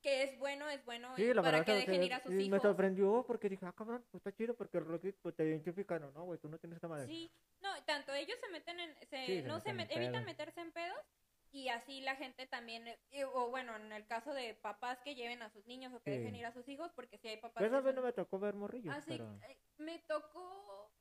que 0.00 0.22
es 0.22 0.38
bueno, 0.38 0.68
es 0.70 0.84
bueno 0.84 1.12
Sí, 1.16 1.22
y 1.24 1.34
la 1.34 1.42
para 1.42 1.58
verdad 1.58 1.66
que 1.66 1.72
dejen 1.80 2.00
que- 2.00 2.06
ir 2.06 2.14
a 2.14 2.20
sus 2.20 2.30
y 2.32 2.36
me 2.36 2.42
hijos. 2.44 2.62
sorprendió 2.62 3.24
porque 3.26 3.48
dije, 3.48 3.66
ah, 3.66 3.72
cabrón, 3.72 4.04
pues 4.12 4.20
está 4.20 4.30
chido 4.32 4.54
porque 4.54 4.78
el 4.78 4.84
Rocket 4.86 5.16
pues, 5.20 5.34
te 5.34 5.44
identifica, 5.44 5.98
no, 5.98 6.12
no, 6.12 6.22
güey, 6.22 6.38
tú 6.38 6.48
no 6.48 6.56
tienes 6.56 6.76
esta 6.76 6.86
madre. 6.86 7.06
Sí, 7.08 7.28
no, 7.60 7.68
tanto 7.84 8.12
ellos 8.14 8.38
se 8.38 8.48
meten 8.50 8.78
en, 8.78 8.94
se, 9.08 9.26
Sí, 9.26 9.42
no 9.42 9.58
se 9.58 9.72
meten 9.72 9.96
met- 9.96 9.96
en 9.96 10.02
evitan 10.04 10.24
meterse 10.24 10.60
en 10.60 10.70
pedos 10.70 11.04
y 11.50 11.68
así 11.68 12.00
la 12.02 12.14
gente 12.14 12.46
también, 12.46 12.86
eh, 13.10 13.24
o 13.24 13.50
bueno, 13.50 13.74
en 13.74 13.90
el 13.90 14.06
caso 14.06 14.32
de 14.34 14.54
papás 14.54 15.00
que 15.02 15.16
lleven 15.16 15.42
a 15.42 15.50
sus 15.50 15.66
niños 15.66 15.92
o 15.92 16.00
que 16.00 16.12
Sí. 16.12 16.18
dejen 16.18 16.36
ir 16.36 16.46
a 16.46 16.52
sus 16.52 16.68
hijos, 16.68 16.92
porque 16.94 17.18
si 17.18 17.26
hay 17.26 17.38
papás 17.38 17.64
esa 17.64 17.80
vez 17.80 17.92
no 17.96 18.02
me 18.02 18.12
tocó 18.12 18.38
ver 18.38 18.54
morrillos, 18.54 18.94
Así, 18.94 19.10
pero... 19.10 19.36
eh, 19.48 19.58
me 19.78 19.98
tocó, 20.06 20.92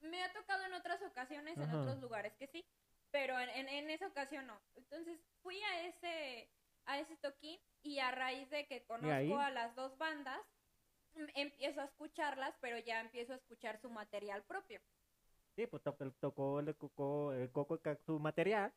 me 0.00 0.20
ha 0.24 0.32
tocado 0.32 0.64
en 0.64 0.72
otras 0.74 1.00
ocasiones, 1.02 1.56
en 1.58 1.72
otros 1.72 2.00
lugares 2.00 2.34
que 2.34 2.48
sí, 2.48 2.66
pero 3.12 3.38
en, 3.38 3.48
en, 3.50 3.68
en 3.68 3.90
esa 3.90 4.08
ocasión 4.08 4.46
no. 4.46 4.60
Entonces 4.74 5.20
fui 5.42 5.62
a 5.62 5.86
ese, 5.86 6.50
a 6.86 6.98
ese 6.98 7.16
toquín 7.18 7.60
y 7.82 7.98
a 8.00 8.10
raíz 8.10 8.48
de 8.50 8.66
que 8.66 8.82
conozco 8.84 9.38
a 9.38 9.50
las 9.50 9.74
dos 9.76 9.96
bandas, 9.98 10.40
mm, 11.14 11.26
empiezo 11.34 11.80
a 11.80 11.84
escucharlas, 11.84 12.54
pero 12.60 12.78
ya 12.78 13.00
empiezo 13.00 13.34
a 13.34 13.36
escuchar 13.36 13.78
su 13.80 13.90
material 13.90 14.42
propio. 14.44 14.80
Sí, 15.54 15.66
pues 15.66 15.82
to- 15.82 15.96
tocó, 16.18 16.60
el 16.60 16.74
coco, 16.76 17.32
el 17.34 17.52
coco 17.52 17.78
su 18.06 18.18
material, 18.18 18.72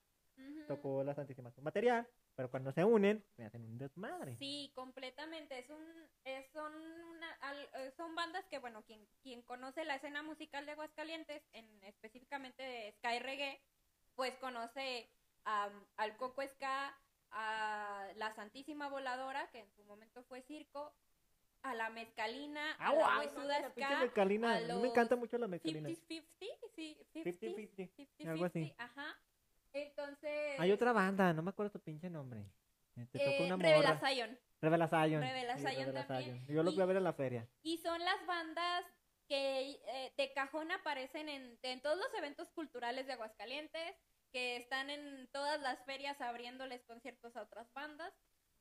tocó 0.68 1.04
la 1.04 1.16
Santísima 1.16 1.52
su 1.52 1.62
material, 1.62 2.06
pero 2.36 2.52
cuando 2.52 2.74
se 2.74 2.84
unen, 2.84 3.24
me 3.38 3.46
hacen 3.46 3.64
un 3.64 3.78
desmadre. 3.78 4.36
Sí, 4.38 4.72
completamente. 4.76 5.58
Es 5.60 5.70
un, 5.70 6.10
es- 6.26 6.52
son, 6.52 6.76
una, 6.76 7.32
al- 7.36 7.70
eh, 7.76 7.94
son 7.96 8.14
bandas 8.16 8.44
que, 8.48 8.60
bueno, 8.60 8.84
quien, 8.84 9.08
quien 9.22 9.42
conoce 9.44 9.86
la 9.86 9.96
escena 9.96 10.22
musical 10.24 10.66
de 10.66 10.74
Aguascalientes, 10.74 11.42
en, 11.54 11.84
específicamente 11.86 12.62
de 12.62 12.92
Sky 12.98 13.20
Reggae, 13.20 13.62
pues 14.16 14.34
conoce 14.38 15.10
am, 15.44 15.72
al 15.98 16.16
Coco 16.18 16.42
Ska, 16.44 16.96
a 17.32 18.08
la 18.16 18.34
Santísima 18.36 18.88
Voladora, 18.90 19.50
que 19.52 19.60
en 19.60 19.72
su 19.76 19.84
momento 19.84 20.24
fue 20.24 20.42
circo, 20.44 20.94
a 21.64 21.74
la 21.74 21.90
Mezcalina, 21.90 22.74
a 22.80 22.88
¡Au, 22.90 23.00
la 23.00 23.18
Huesuda 23.20 23.60
la 23.62 23.70
pinche 23.74 23.90
Ska, 23.94 24.00
mezcalina! 24.02 24.54
a 24.54 24.58
A 24.58 24.60
mí 24.62 24.68
los 24.68 24.82
me 24.82 24.88
encanta 24.90 25.16
mucho 25.16 25.38
la 25.38 25.48
mezcalina. 25.48 25.90
50-50, 25.90 25.96
sí, 26.76 26.98
50, 27.14 27.32
50-50, 27.32 27.96
50, 27.96 28.32
algo 28.32 28.46
así. 28.46 28.74
ajá. 28.78 29.16
Entonces, 29.74 30.60
Hay 30.60 30.72
otra 30.72 30.94
banda, 30.94 31.34
no 31.34 31.42
me 31.42 31.50
acuerdo 31.50 31.72
su 31.72 31.82
pinche 31.82 32.10
nombre. 32.10 32.40
Eh, 32.96 33.06
Te 33.12 33.20
toca 33.20 33.32
eh, 33.32 33.46
una 33.46 33.58
Revela 33.58 33.94
morra. 33.96 34.10
Zion. 34.10 34.40
Revela 34.62 34.88
Zion. 34.88 35.22
Revela 35.22 35.58
Sí, 35.58 35.64
también. 36.08 36.46
Zion. 36.46 36.56
Yo 36.56 36.64
lo 36.64 36.72
Y- 36.72 36.74
fui 36.76 36.84
a 36.84 36.86
ver 36.86 36.98
en 36.98 37.04
la 37.04 37.14
feria. 37.14 37.46
Y 37.64 37.78
son 37.80 38.00
las 38.00 38.26
bandas 38.26 38.86
que 39.28 39.80
eh, 39.88 40.14
de 40.18 40.34
cajón 40.34 40.72
aparecen 40.72 41.30
en, 41.30 41.58
en 41.62 41.82
todos 41.82 41.98
los 41.98 42.14
eventos 42.16 42.50
culturales 42.52 43.08
de 43.08 43.14
Aguascalientes, 43.14 43.96
que 44.32 44.58
están 44.58 44.90
en 44.90 45.30
todas 45.32 45.62
las 45.62 45.84
ferias 45.86 46.20
abriéndoles 46.22 46.84
conciertos 46.86 47.36
a 47.36 47.42
otras 47.44 47.72
bandas. 47.74 48.14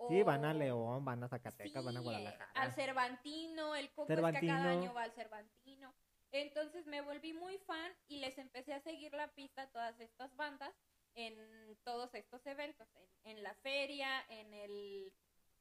Sí, 0.08 0.22
o- 0.22 0.24
van 0.24 0.44
a 0.44 0.54
León, 0.54 1.04
van 1.04 1.22
a 1.24 1.28
Zacatecas, 1.28 1.84
van 1.84 1.96
a 1.96 2.00
Sí, 2.00 2.04
Guadalajara. 2.04 2.50
Al 2.54 2.72
Cervantino, 2.72 3.74
el 3.76 3.92
Coco 3.92 4.12
es 4.12 4.18
que 4.40 4.46
cada 4.46 4.70
año 4.70 4.94
va 4.94 5.02
al 5.02 5.12
Cervantino. 5.12 5.94
Entonces 6.32 6.86
me 6.86 7.00
volví 7.00 7.32
muy 7.32 7.58
fan 7.58 7.92
y 8.08 8.18
les 8.18 8.36
empecé 8.38 8.72
a 8.74 8.80
seguir 8.80 9.12
la 9.14 9.28
pista 9.28 9.62
a 9.62 9.70
todas 9.70 10.00
estas 10.00 10.34
bandas 10.34 10.74
en 11.14 11.78
todos 11.84 12.12
estos 12.14 12.44
eventos, 12.46 12.88
en, 12.96 13.36
en 13.36 13.42
la 13.44 13.54
feria, 13.56 14.24
en 14.28 14.52
el, 14.52 15.12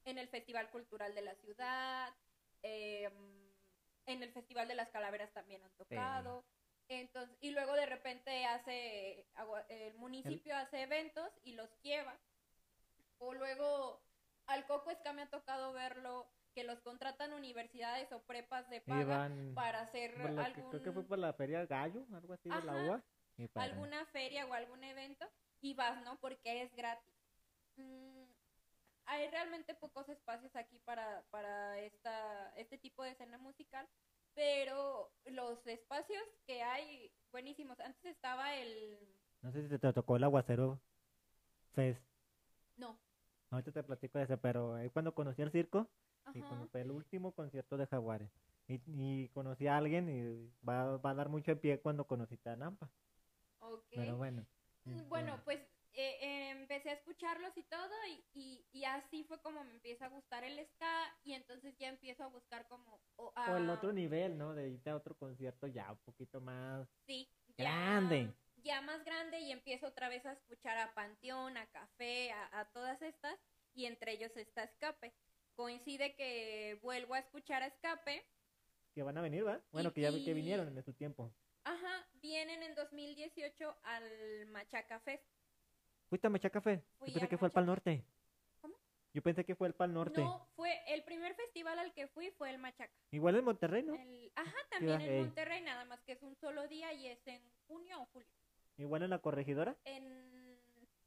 en 0.06 0.18
el 0.18 0.28
Festival 0.30 0.72
Cultural 0.72 1.14
de 1.14 1.22
la 1.22 1.36
Ciudad, 1.36 2.12
eh, 2.64 3.08
en 4.06 4.24
el 4.24 4.32
Festival 4.34 4.68
de 4.68 4.76
las 4.76 4.90
Calaveras 4.90 5.32
también 5.34 5.64
han 5.64 5.72
tocado. 5.76 6.46
Entonces, 6.90 7.36
y 7.42 7.52
luego 7.52 7.74
de 7.74 7.86
repente 7.86 8.46
hace, 8.46 9.26
el 9.70 9.94
municipio 9.96 10.56
hace 10.56 10.82
eventos 10.84 11.30
y 11.44 11.54
los 11.54 11.70
lleva. 11.82 12.20
O 13.20 13.34
luego 13.34 14.02
al 14.48 14.66
Coco 14.68 14.92
Esca 14.92 15.14
me 15.14 15.22
ha 15.22 15.30
tocado 15.30 15.72
verlo, 15.74 16.28
que 16.54 16.64
los 16.64 16.80
contratan 16.82 17.34
universidades 17.34 18.12
o 18.12 18.22
prepas 18.24 18.70
de 18.70 18.82
paga 18.82 19.02
Iban 19.02 19.54
para 19.56 19.80
hacer 19.82 20.14
que- 20.14 20.22
algún, 20.22 20.70
creo 20.70 20.84
que 20.84 20.92
fue 20.92 21.04
por 21.08 21.18
la 21.18 21.34
feria 21.34 21.66
Gallo, 21.66 22.06
algo 22.14 22.34
así 22.34 22.50
de 22.50 22.62
la 22.62 22.74
Ajá. 22.74 22.84
UA. 22.86 23.04
para- 23.54 23.66
alguna 23.66 24.06
feria 24.08 24.46
o 24.46 24.54
algún 24.54 24.84
evento 24.84 25.26
y 25.62 25.74
vas, 25.74 26.00
¿no? 26.04 26.18
Porque 26.20 26.62
es 26.62 26.76
gratis. 26.76 27.12
Mm, 27.78 28.23
hay 29.06 29.30
realmente 29.30 29.74
pocos 29.76 30.08
espacios 30.10 30.56
aquí 30.56 30.80
para, 30.80 31.24
para 31.30 31.80
esta, 31.80 32.54
este 32.56 32.78
tipo 32.78 33.04
de 33.04 33.12
escena 33.12 33.38
musical, 33.38 33.88
pero 34.34 35.12
los 35.26 35.66
espacios 35.68 36.24
que 36.46 36.62
hay, 36.62 37.12
buenísimos. 37.32 37.80
Antes 37.80 38.06
estaba 38.06 38.56
el... 38.56 39.00
No 39.42 39.52
sé 39.52 39.68
si 39.68 39.78
te 39.78 39.94
tocó 39.94 40.16
el 40.16 40.24
aguacero 40.24 40.80
Fest. 41.74 42.02
No. 42.78 42.98
Ahorita 43.50 43.72
te 43.72 43.84
platico 43.84 44.18
de 44.18 44.24
ese, 44.24 44.38
pero 44.38 44.76
ahí 44.76 44.90
cuando 44.90 45.14
conocí 45.14 45.42
el 45.42 45.52
circo, 45.52 45.88
y 46.34 46.42
cuando 46.42 46.68
fue 46.68 46.82
el 46.82 46.92
último 46.92 47.34
concierto 47.34 47.78
de 47.78 47.86
Jaguares. 47.88 48.32
Y, 48.68 48.82
y 48.88 49.30
conocí 49.30 49.68
a 49.68 49.78
alguien 49.78 50.10
y 50.10 50.52
va, 50.68 50.98
va 50.98 51.12
a 51.12 51.16
dar 51.16 51.30
mucho 51.30 51.52
en 51.52 51.60
pie 51.60 51.80
cuando 51.82 52.08
conocí 52.08 52.40
a 52.46 52.56
Nampa. 52.56 52.90
Ok. 53.60 53.84
Pero 53.94 54.18
bueno. 54.18 54.46
Mm, 54.86 54.92
este, 54.92 55.10
Bueno, 55.10 55.42
pues 55.44 55.60
eh, 55.94 56.18
eh, 56.22 56.33
empecé 56.64 56.90
a 56.90 56.94
escucharlos 56.94 57.56
y 57.58 57.64
todo 57.64 57.94
y, 58.10 58.26
y, 58.34 58.66
y 58.72 58.86
así 58.86 59.24
fue 59.26 59.40
como 59.42 59.64
me 59.64 59.72
empieza 59.72 60.06
a 60.06 60.10
gustar 60.10 60.44
el 60.44 60.58
ska 60.68 61.16
y 61.24 61.34
entonces 61.34 61.78
ya 61.78 61.90
empiezo 61.90 62.24
a 62.24 62.28
buscar 62.28 62.68
como... 62.68 63.00
O, 63.16 63.34
O 63.36 63.58
el 63.58 63.70
a- 63.70 63.74
otro 63.74 63.94
nivel, 63.94 64.38
¿no? 64.38 64.54
De 64.54 64.70
irte 64.70 64.90
a 64.90 64.96
otro 64.96 65.16
concierto 65.16 65.68
ya 65.68 65.92
un 65.92 66.00
poquito 66.00 66.42
más. 66.42 66.88
Sí, 67.06 67.30
ya, 67.58 67.64
Grande. 67.66 68.34
Ya 68.58 68.82
más 68.82 69.04
grande 69.04 69.40
y 69.42 69.52
empiezo 69.52 69.88
otra 69.88 70.10
vez 70.10 70.26
a 70.26 70.34
escuchar 70.34 70.78
a 70.78 70.94
Panteón, 70.94 71.58
a 71.58 71.68
Café, 71.68 72.32
a, 72.32 72.60
a 72.62 72.72
todas 72.72 73.02
estas 73.02 73.38
y 73.74 73.86
entre 73.86 74.14
ellos 74.14 74.32
está 74.38 74.64
Escape. 74.64 75.14
Coincide 75.56 76.16
que 76.16 76.80
vuelvo 76.82 77.14
a 77.14 77.20
escuchar 77.20 77.62
a 77.62 77.68
Escape. 77.68 78.26
Que 78.94 79.04
van 79.04 79.18
a 79.18 79.22
venir, 79.22 79.46
¿va? 79.46 79.62
Bueno, 79.72 79.90
Y- 79.90 79.94
que 79.94 80.02
ya 80.02 80.12
vi 80.12 80.24
que 80.24 80.34
vinieron 80.34 80.68
en 80.76 80.84
su 80.84 80.94
tiempo. 80.94 81.34
Ajá, 81.66 82.08
vienen 82.22 82.62
en 82.64 82.76
2018 82.76 83.78
al 83.84 84.46
Machaca 84.48 85.00
Fest. 85.02 85.24
¿Fuiste 86.14 86.28
a 86.28 86.30
Machaca 86.30 86.60
Café? 86.60 86.84
Fui 87.00 87.08
Yo 87.08 87.14
pensé 87.16 87.24
al 87.26 87.30
que 87.30 87.38
fue 87.40 87.48
el 87.48 87.52
Pal. 87.52 87.66
Norte. 87.66 88.06
¿Cómo? 88.62 88.76
Yo 89.16 89.24
pensé 89.24 89.44
que 89.46 89.56
fue 89.56 89.68
el 89.68 89.74
Pal 89.74 89.92
Norte. 89.92 90.22
No, 90.22 90.48
fue 90.56 90.80
el 90.94 91.04
primer 91.04 91.34
festival 91.34 91.80
al 91.80 91.92
que 91.92 92.08
fui 92.08 92.30
fue 92.38 92.52
el 92.52 92.60
Machaca. 92.60 92.94
Igual 93.10 93.38
en 93.38 93.46
Monterrey, 93.46 93.82
¿no? 93.82 93.96
El- 93.96 94.32
ajá, 94.36 94.56
también 94.70 95.02
en 95.02 95.10
ey. 95.12 95.20
Monterrey, 95.22 95.62
nada 95.64 95.86
más 95.86 96.04
que 96.04 96.12
es 96.12 96.22
un 96.22 96.36
solo 96.36 96.68
día 96.68 96.94
y 96.94 97.08
es 97.08 97.26
en 97.26 97.42
junio 97.66 98.00
o 98.00 98.06
julio. 98.14 98.30
Igual 98.78 99.02
en 99.02 99.10
la 99.10 99.18
corregidora. 99.18 99.76
En 99.86 100.56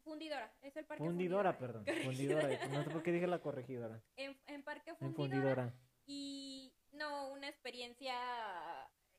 Fundidora, 0.02 0.52
es 0.62 0.76
el 0.76 0.86
parque 0.86 1.04
Fundidora, 1.04 1.56
perdón. 1.56 1.84
Fundidora. 2.04 2.66
No 2.66 2.82
sé 2.82 2.90
por 2.90 3.04
qué 3.04 3.12
dije 3.12 3.28
la 3.28 3.38
corregidora. 3.38 4.02
En, 4.16 4.36
en 4.48 4.64
Parque 4.64 4.90
En 4.90 4.96
Fundidora. 4.96 5.14
Fundidora. 5.14 5.74
Y 6.06 6.74
no, 6.90 7.28
una 7.28 7.48
experiencia 7.48 8.12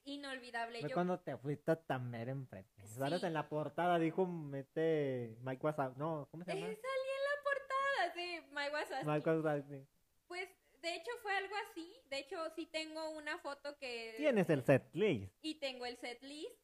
inolvidable. 0.08 0.80
Fue 0.80 0.90
Yo, 0.90 0.94
cuando 0.94 1.20
te 1.20 1.38
fuiste 1.38 1.72
a 1.72 1.76
Tamer 1.76 2.30
enfrente. 2.30 2.88
Sales 2.88 3.20
Sí. 3.22 3.28
en 3.28 3.34
la 3.34 3.48
portada, 3.50 4.00
dijo, 4.00 4.26
mete 4.26 5.36
Mike 5.42 5.66
WhatsApp. 5.66 5.98
No, 5.98 6.28
¿cómo 6.32 6.44
se 6.44 6.52
Eh, 6.52 6.56
llama? 6.56 6.68
salí 6.68 7.10
en 7.18 7.24
la 7.24 7.44
portada, 7.44 8.14
sí, 8.14 8.40
Wazowski. 8.74 9.06
Mike 9.06 9.30
WhatsApp, 9.30 9.66
sí. 9.70 9.88
Pues, 10.28 10.50
de 10.82 10.96
hecho, 10.96 11.12
fue 11.22 11.36
algo 11.36 11.56
así. 11.70 11.94
De 12.10 12.20
hecho, 12.20 12.38
sí 12.56 12.66
tengo 12.68 13.10
una 13.12 13.38
foto 13.40 13.78
que... 13.78 14.14
Tienes 14.18 14.50
el 14.50 14.64
set 14.64 14.90
list. 14.94 15.34
Y 15.42 15.56
tengo 15.60 15.86
el 15.86 15.98
set 15.98 16.22
list. 16.24 16.56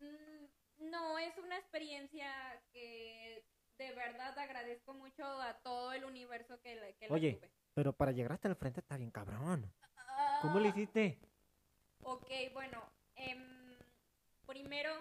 Mm, 0.00 0.90
no, 0.90 1.18
es 1.18 1.36
una 1.38 1.56
experiencia 1.58 2.30
que 2.72 3.44
de 3.78 3.92
verdad 3.92 4.36
agradezco 4.38 4.92
mucho 4.94 5.24
a 5.24 5.54
todo 5.60 5.92
el 5.92 6.04
universo 6.04 6.60
que, 6.60 6.74
la- 6.76 6.92
que 6.94 7.08
la 7.08 7.14
Oye, 7.14 7.34
tuve. 7.34 7.50
pero 7.74 7.92
para 7.92 8.10
llegar 8.12 8.32
hasta 8.32 8.48
el 8.48 8.56
frente 8.56 8.80
está 8.80 8.96
bien 8.96 9.10
cabrón. 9.10 9.72
¿Cómo 10.42 10.58
le 10.60 10.68
Ah, 10.68 10.70
hiciste? 10.70 11.18
Ok, 12.02 12.30
bueno, 12.52 12.82
em, 13.16 13.76
primero 14.46 14.92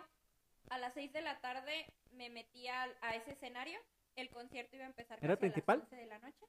a 0.70 0.78
las 0.78 0.94
6 0.94 1.14
de 1.14 1.22
la 1.22 1.40
tarde 1.40 1.88
me 2.12 2.30
metí 2.30 2.68
a, 2.68 2.86
ese 3.16 3.32
escenario. 3.32 3.80
El 4.16 4.30
concierto 4.30 4.76
iba 4.76 4.86
a 4.86 4.90
empezar 4.90 5.20
¿Era 5.22 5.36
casi 5.36 5.46
a 5.46 5.48
las 5.48 5.54
principal? 5.54 5.80
11 5.82 5.96
de 5.96 6.06
la 6.08 6.20
noche. 6.20 6.46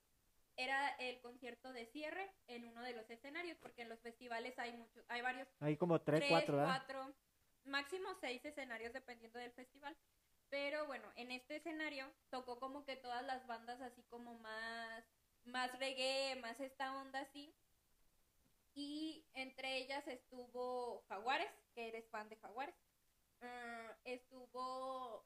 Era 0.57 0.89
el 0.97 1.21
concierto 1.21 1.73
de 1.73 1.87
cierre 1.87 2.33
en 2.49 2.67
uno 2.67 2.83
de 2.83 2.93
los 2.93 3.09
escenarios, 3.11 3.57
porque 3.59 3.83
en 3.83 3.89
los 3.89 4.01
festivales 4.01 4.59
hay 4.59 4.73
muchos, 4.73 5.05
hay 5.09 5.21
varios, 5.21 5.47
Hay 5.61 5.77
como 5.77 6.01
tres, 6.01 6.21
tres, 6.21 6.31
cuatro, 6.31 6.57
¿verdad? 6.57 6.75
cuatro, 6.79 7.15
máximo 7.65 8.09
seis 8.21 8.45
escenarios 8.45 8.93
dependiendo 8.93 9.39
del 9.39 9.53
festival. 9.53 9.97
Pero 10.51 10.87
bueno, 10.87 11.07
en 11.17 11.31
este 11.31 11.57
escenario 11.57 12.11
tocó 12.31 12.59
como 12.59 12.85
que 12.85 12.97
todas 12.97 13.25
las 13.25 13.47
bandas 13.47 13.81
así 13.83 14.03
como 14.05 14.35
más, 14.39 15.05
más 15.45 15.79
reggae, 15.79 16.37
más 16.41 16.59
esta 16.59 16.97
onda 16.97 17.21
así. 17.21 17.55
Y 18.79 19.25
entre 19.35 19.79
ellas 19.79 20.07
estuvo 20.07 21.03
Jaguares, 21.09 21.51
que 21.75 21.89
eres 21.89 22.09
fan 22.11 22.29
de 22.29 22.37
Jaguares. 22.37 22.77
Ah, 23.41 23.93
estuvo 24.05 25.25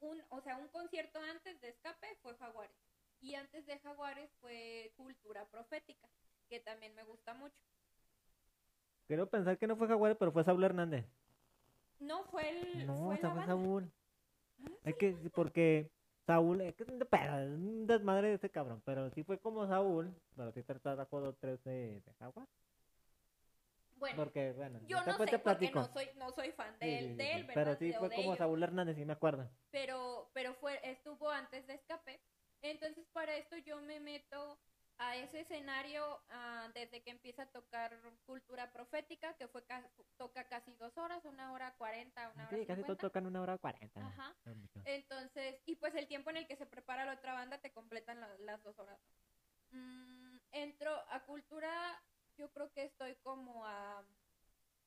un, 0.00 0.22
o 0.28 0.40
sea, 0.42 0.58
un 0.58 0.68
concierto 0.68 1.18
antes 1.18 1.58
de 1.62 1.70
Escape 1.70 2.18
fue 2.20 2.36
Jaguares. 2.36 2.76
Y 3.22 3.36
antes 3.36 3.64
de 3.64 3.78
Jaguares 3.78 4.30
fue 4.42 4.92
Cultura 4.98 5.46
Profética, 5.46 6.08
que 6.50 6.60
también 6.60 6.94
me 6.94 7.04
gusta 7.04 7.32
mucho. 7.32 7.62
Quiero 9.06 9.30
pensar 9.30 9.56
que 9.56 9.66
no 9.66 9.76
fue 9.76 9.88
Jaguar, 9.88 10.18
pero 10.18 10.30
fue 10.30 10.44
Saúl 10.44 10.64
Hernández. 10.64 11.06
No, 12.00 12.24
fue 12.24 12.50
el. 12.50 12.86
No, 12.86 13.06
fue 13.06 13.18
la 13.22 13.30
fue. 13.30 13.46
Saúl. 13.46 13.90
Es 14.84 14.94
que, 14.96 15.16
porque 15.34 15.90
Saúl, 16.26 16.60
es 16.60 16.74
que 16.74 16.82
es 16.82 16.88
un 16.90 17.86
desmadre 17.86 18.28
de 18.28 18.34
ese 18.34 18.50
cabrón, 18.50 18.82
pero 18.84 19.08
sí 19.12 19.24
fue 19.24 19.38
como 19.38 19.66
Saúl, 19.66 20.14
pero 20.36 20.52
sí 20.52 20.62
trajo 20.62 21.20
dos, 21.20 21.38
tres 21.38 21.64
de, 21.64 22.02
de 22.02 22.12
Jaguar. 22.18 22.46
Bueno, 24.00 24.16
Porque, 24.24 24.52
bueno, 24.52 24.80
yo 24.88 24.96
no 25.04 25.18
sé 25.18 25.38
porque 25.38 25.70
no 25.72 25.84
soy, 25.92 26.08
no 26.16 26.30
soy 26.32 26.50
fan 26.52 26.74
Sí, 26.80 26.86
de, 26.86 26.98
sí, 26.98 26.98
él, 26.98 27.08
sí, 27.08 27.16
de 27.16 27.24
sí. 27.24 27.30
él, 27.36 27.44
¿verdad? 27.46 27.62
Pero 27.64 27.76
sí 27.76 27.86
De- 27.92 27.98
fue 27.98 28.08
como 28.08 28.22
ellos. 28.22 28.38
Saúl 28.38 28.62
Hernández, 28.62 28.96
sí 28.96 29.04
me 29.04 29.12
acuerdo. 29.12 29.48
pero 29.70 30.30
pero 30.34 30.54
fue 30.54 30.80
estuvo 30.82 31.30
antes 31.30 31.66
de 31.66 31.74
escape 31.74 32.20
entonces 32.62 33.06
para 33.12 33.36
esto 33.36 33.56
yo 33.58 33.80
me 33.82 34.00
meto 34.00 34.58
a 34.98 35.16
ese 35.16 35.40
escenario 35.40 36.02
ah, 36.30 36.68
desde 36.74 37.02
que 37.02 37.10
empieza 37.10 37.44
a 37.44 37.46
tocar 37.46 37.98
cultura 38.26 38.70
profética 38.72 39.34
que 39.34 39.48
fue 39.48 39.64
ca- 39.64 39.88
toca 40.18 40.44
casi 40.48 40.72
dos 40.72 40.96
horas 40.98 41.24
una 41.24 41.52
hora 41.52 41.74
cuarenta 41.78 42.30
una 42.34 42.48
hora 42.48 42.56
Sí, 42.56 42.66
casi 42.66 42.82
todos 42.82 42.98
tocan 42.98 43.26
una 43.26 43.40
hora 43.42 43.58
cuarenta. 43.58 44.00
Ajá. 44.00 44.34
Entonces 44.84 45.56
y 45.66 45.76
pues 45.76 45.94
el 45.94 46.06
tiempo 46.08 46.30
en 46.30 46.38
el 46.38 46.46
que 46.46 46.56
se 46.56 46.66
prepara 46.66 47.04
la 47.04 47.14
otra 47.14 47.34
banda 47.34 47.58
te 47.58 47.72
completan 47.72 48.20
la- 48.20 48.36
las 48.40 48.62
dos 48.64 48.78
horas 48.78 48.98
Mm, 49.72 50.36
entro 50.52 50.90
a 51.10 51.20
cultura 51.26 51.70
yo 52.36 52.50
creo 52.50 52.70
que 52.72 52.84
estoy 52.84 53.14
como 53.16 53.64
a 53.66 54.04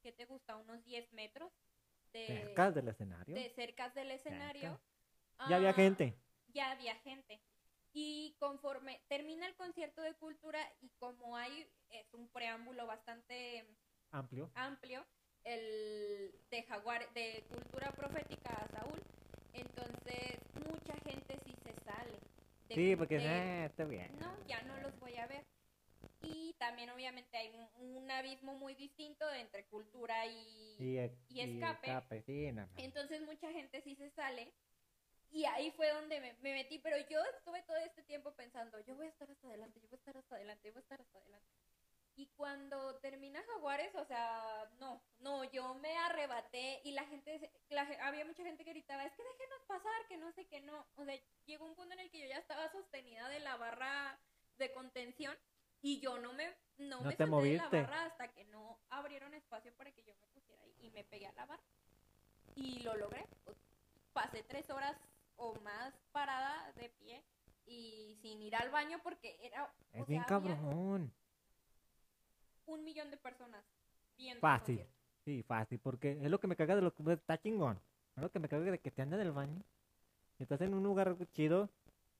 ¿qué 0.01 0.11
te 0.11 0.25
gusta? 0.25 0.55
unos 0.57 0.83
10 0.83 1.11
metros 1.13 1.51
de 2.11 2.27
Cerca 2.27 2.71
del 2.71 2.87
escenario. 2.89 3.35
de 3.35 3.49
cercas 3.51 3.93
del 3.95 4.11
escenario 4.11 4.79
Ya 5.49 5.55
había 5.57 5.69
Ah, 5.69 5.73
gente. 5.73 6.15
ya 6.47 6.71
había 6.71 6.95
gente. 6.99 7.41
Y 7.93 8.35
conforme 8.39 9.01
termina 9.07 9.47
el 9.47 9.55
concierto 9.55 10.01
de 10.01 10.13
cultura 10.15 10.59
y 10.81 10.89
como 10.99 11.35
hay, 11.37 11.67
es 11.89 12.11
un 12.13 12.27
preámbulo 12.29 12.85
bastante 12.87 13.65
Amplio. 14.11 14.49
amplio, 14.55 15.05
el 15.43 16.33
de 16.49 16.63
Jaguar, 16.63 17.11
de 17.13 17.43
cultura 17.49 17.91
profética 17.91 18.49
a 18.53 18.67
Saúl, 18.69 19.01
entonces 19.53 20.39
mucha 20.65 20.93
gente 21.01 21.39
sí 21.45 21.55
se 21.63 21.73
sale. 21.83 22.17
de- 22.69 22.75
Sí, 22.75 22.95
porque 22.95 23.17
eh, 23.17 23.65
está 23.65 23.85
bien. 23.85 24.17
no, 24.19 24.35
ya 24.47 24.61
no 24.63 24.77
los 24.81 24.97
voy 24.99 25.15
a 25.17 25.27
ver. 25.27 25.45
Y 26.23 26.53
también 26.53 26.89
obviamente 26.89 27.37
hay 27.37 27.49
un, 27.49 27.97
un 27.97 28.11
abismo 28.11 28.53
muy 28.55 28.75
distinto 28.75 29.29
entre 29.33 29.65
cultura 29.65 30.25
y, 30.25 30.75
Y, 30.79 30.97
e- 30.97 31.17
y 31.29 31.41
escape. 31.41 32.21
sí, 32.25 32.51
no, 32.51 32.61
no. 32.65 32.69
entonces 32.77 33.21
mucha 33.21 33.51
gente 33.51 33.81
sí 33.81 33.95
se 33.95 34.09
sale. 34.11 34.51
Y 35.31 35.45
ahí 35.45 35.71
fue 35.71 35.89
donde 35.89 36.19
me, 36.21 36.33
me 36.41 36.53
metí, 36.53 36.77
pero 36.79 36.95
yo 37.09 37.19
estuve 37.37 37.63
todo 37.63 37.77
este 37.77 38.03
tiempo 38.03 38.33
pensando, 38.35 38.79
yo 38.85 38.95
voy 38.95 39.07
a 39.07 39.09
estar 39.09 39.29
hasta 39.29 39.47
adelante, 39.47 39.79
yo 39.81 39.87
voy 39.89 39.95
a 39.95 39.99
estar 39.99 40.15
hasta 40.17 40.35
adelante, 40.35 40.67
yo 40.67 40.73
voy 40.73 40.79
a 40.79 40.83
estar 40.83 41.01
hasta 41.01 41.17
adelante. 41.17 41.49
Y 42.15 42.27
cuando 42.37 42.97
termina 42.97 43.41
Jaguares, 43.41 43.95
o 43.95 44.05
sea, 44.05 44.69
no, 44.79 45.01
no, 45.21 45.43
yo 45.45 45.73
me 45.75 45.97
arrebaté 45.97 46.79
y 46.83 46.91
la 46.91 47.03
gente, 47.05 47.49
la 47.69 47.81
había 48.01 48.23
mucha 48.25 48.43
gente 48.43 48.63
que 48.63 48.69
gritaba, 48.73 49.03
es 49.03 49.11
que 49.13 49.23
déjenos 49.23 49.63
pasar, 49.67 50.07
que 50.07 50.17
no 50.17 50.31
sé 50.33 50.45
qué 50.45 50.61
no. 50.61 50.85
O 50.95 51.03
sea, 51.05 51.19
llegó 51.47 51.65
un 51.65 51.73
punto 51.75 51.93
en 51.95 52.01
el 52.01 52.11
que 52.11 52.19
yo 52.19 52.27
ya 52.27 52.37
estaba 52.37 52.71
sostenida 52.71 53.27
de 53.29 53.39
la 53.39 53.57
barra 53.57 54.19
de 54.59 54.71
contención 54.71 55.35
y 55.83 55.99
yo 55.99 56.17
no 56.17 56.33
me, 56.33 56.47
no 56.77 57.01
No 57.01 57.09
me 57.09 57.15
te 57.15 57.17
solté 57.17 57.23
de 57.23 57.25
la 57.25 57.35
moviste. 57.35 57.81
barra 57.81 58.05
hasta 58.05 58.29
que 58.29 58.45
no 58.45 58.79
abrieron 58.89 59.33
espacio 59.33 59.71
para 59.75 59.91
que 59.91 60.03
yo 60.03 60.15
me 60.15 60.27
pusiera 60.27 60.63
ahí 60.63 60.75
y 60.79 60.89
me 60.91 61.03
pegué 61.03 61.27
a 61.27 61.33
la 61.33 61.45
barra. 61.45 61.63
Y 62.55 62.79
lo 62.79 62.95
logré. 62.95 63.27
Pasé 64.13 64.43
tres 64.43 64.69
horas 64.69 64.97
o 65.35 65.53
más 65.61 65.93
parada 66.11 66.71
de 66.73 66.89
pie 66.89 67.23
y 67.65 68.17
sin 68.21 68.41
ir 68.41 68.55
al 68.55 68.69
baño 68.69 68.99
porque 69.03 69.37
era... 69.41 69.71
Es 69.91 70.07
bien 70.07 70.21
sea, 70.21 70.27
cabrón. 70.27 71.13
Un 72.65 72.83
millón 72.85 73.11
de 73.11 73.17
personas 73.17 73.65
viendo. 74.15 74.39
Fácil. 74.39 74.77
concierto. 74.77 75.03
Sí, 75.25 75.43
fácil, 75.43 75.79
porque 75.79 76.11
es 76.21 76.31
lo 76.31 76.39
que 76.39 76.47
me 76.47 76.55
caga 76.55 76.75
de 76.75 76.81
lo 76.81 76.93
que 76.93 77.03
pues, 77.03 77.19
está 77.19 77.37
chingón. 77.37 77.79
Es 78.15 78.21
lo 78.21 78.31
que 78.31 78.39
me 78.39 78.47
caga 78.47 78.71
de 78.71 78.79
que 78.79 78.91
te 78.91 79.01
andan 79.01 79.19
en 79.19 79.27
el 79.27 79.33
baño. 79.33 79.61
Y 80.39 80.43
estás 80.43 80.61
en 80.61 80.73
un 80.73 80.83
lugar 80.83 81.15
chido. 81.33 81.69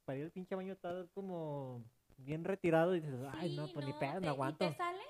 Para 0.03 0.17
ir 0.17 0.25
al 0.25 0.31
pinche 0.31 0.55
baño 0.55 0.73
estás 0.73 1.07
como 1.13 1.81
bien 2.25 2.43
retirado 2.43 2.95
y 2.95 3.01
dices, 3.01 3.19
ay, 3.33 3.55
no, 3.55 3.67
pues 3.73 3.85
ni 3.85 3.91
no, 3.91 3.99
pedo, 3.99 4.13
te- 4.13 4.19
no 4.21 4.29
aguanto. 4.29 4.65
Y 4.65 4.69
te 4.71 4.77
sales 4.77 5.07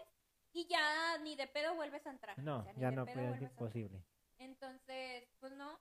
y 0.54 0.68
ya 0.68 1.18
ni 1.20 1.36
de 1.36 1.48
pedo 1.48 1.76
vuelves 1.76 2.06
a 2.06 2.12
entrar. 2.12 2.38
No, 2.40 2.60
o 2.60 2.64
sea, 2.64 2.74
ni 2.74 2.82
ya 2.82 2.92
no, 2.92 3.06
pedo 3.06 3.28
pues 3.30 3.36
es 3.42 3.42
imposible. 3.50 4.04
Entonces, 4.40 5.28
pues 5.40 5.54
no. 5.54 5.80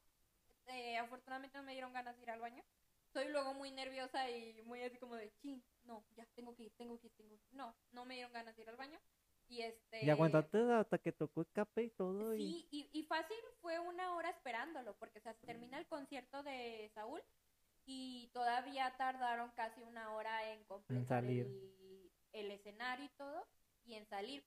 eh, 0.67 0.97
afortunadamente 0.99 1.59
no 1.59 1.65
me 1.65 1.73
dieron 1.73 1.93
ganas 1.93 2.17
de 2.17 2.23
ir 2.23 2.31
al 2.31 2.41
baño. 2.41 2.63
Soy 3.13 3.29
luego 3.29 3.53
muy 3.55 3.71
nerviosa 3.71 4.31
y 4.31 4.63
muy 4.63 4.83
así 4.83 4.97
como 4.97 5.17
de, 5.17 5.31
ching, 5.43 5.63
no, 5.85 6.03
ya 6.17 6.25
tengo 6.35 6.55
que 6.57 6.65
ir, 6.65 6.73
tengo 6.77 6.99
que 6.99 7.09
ir, 7.09 7.13
tengo 7.13 7.29
que 7.31 7.35
ir. 7.35 7.41
No, 7.53 7.75
no 7.93 8.05
me 8.07 8.15
dieron 8.15 8.33
ganas 8.33 8.57
de 8.57 8.63
ir 8.63 8.71
al 8.71 8.77
baño. 8.77 8.99
Y 9.49 9.61
este. 9.61 10.05
Y 10.05 10.09
aguantaste 10.09 10.59
hasta 10.73 10.97
que 10.99 11.13
tocó 11.13 11.43
escape 11.43 11.83
y 11.83 11.91
todo. 11.91 12.35
Y... 12.35 12.39
Sí, 12.39 12.69
y, 12.71 12.91
y 13.01 13.03
fácil 13.05 13.37
fue 13.61 13.79
una 13.79 14.15
hora 14.15 14.31
esperándolo, 14.31 14.95
porque 14.99 15.19
o 15.19 15.23
sea, 15.23 15.35
se 15.35 15.47
termina 15.47 15.79
el 15.79 15.87
concierto 15.87 16.43
de 16.43 16.91
Saúl 16.95 17.21
y 17.85 18.31
todavía 18.33 18.95
tardaron 18.97 19.51
casi 19.53 19.83
una 19.83 20.13
hora 20.13 20.53
en 20.53 20.65
completar 20.65 21.23
salir. 21.23 21.47
El, 21.47 22.13
el 22.33 22.51
escenario 22.51 23.05
y 23.07 23.11
todo, 23.11 23.47
y 23.85 23.95
en 23.95 24.07
salir. 24.09 24.45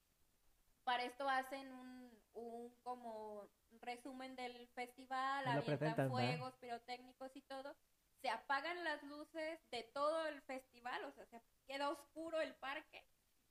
Para 0.84 1.02
esto 1.04 1.28
hacen 1.28 1.72
un, 1.72 2.10
un 2.34 2.70
como 2.82 3.48
resumen 3.80 4.36
del 4.36 4.68
festival, 4.68 5.46
avientan 5.48 6.08
fuegos 6.08 6.54
pirotécnicos 6.56 7.34
y 7.34 7.42
todo. 7.42 7.76
Se 8.22 8.30
apagan 8.30 8.82
las 8.84 9.02
luces 9.02 9.60
de 9.70 9.82
todo 9.92 10.26
el 10.26 10.40
festival, 10.42 11.04
o 11.04 11.12
sea, 11.12 11.26
se 11.26 11.42
queda 11.66 11.90
oscuro 11.90 12.40
el 12.40 12.54
parque 12.54 13.04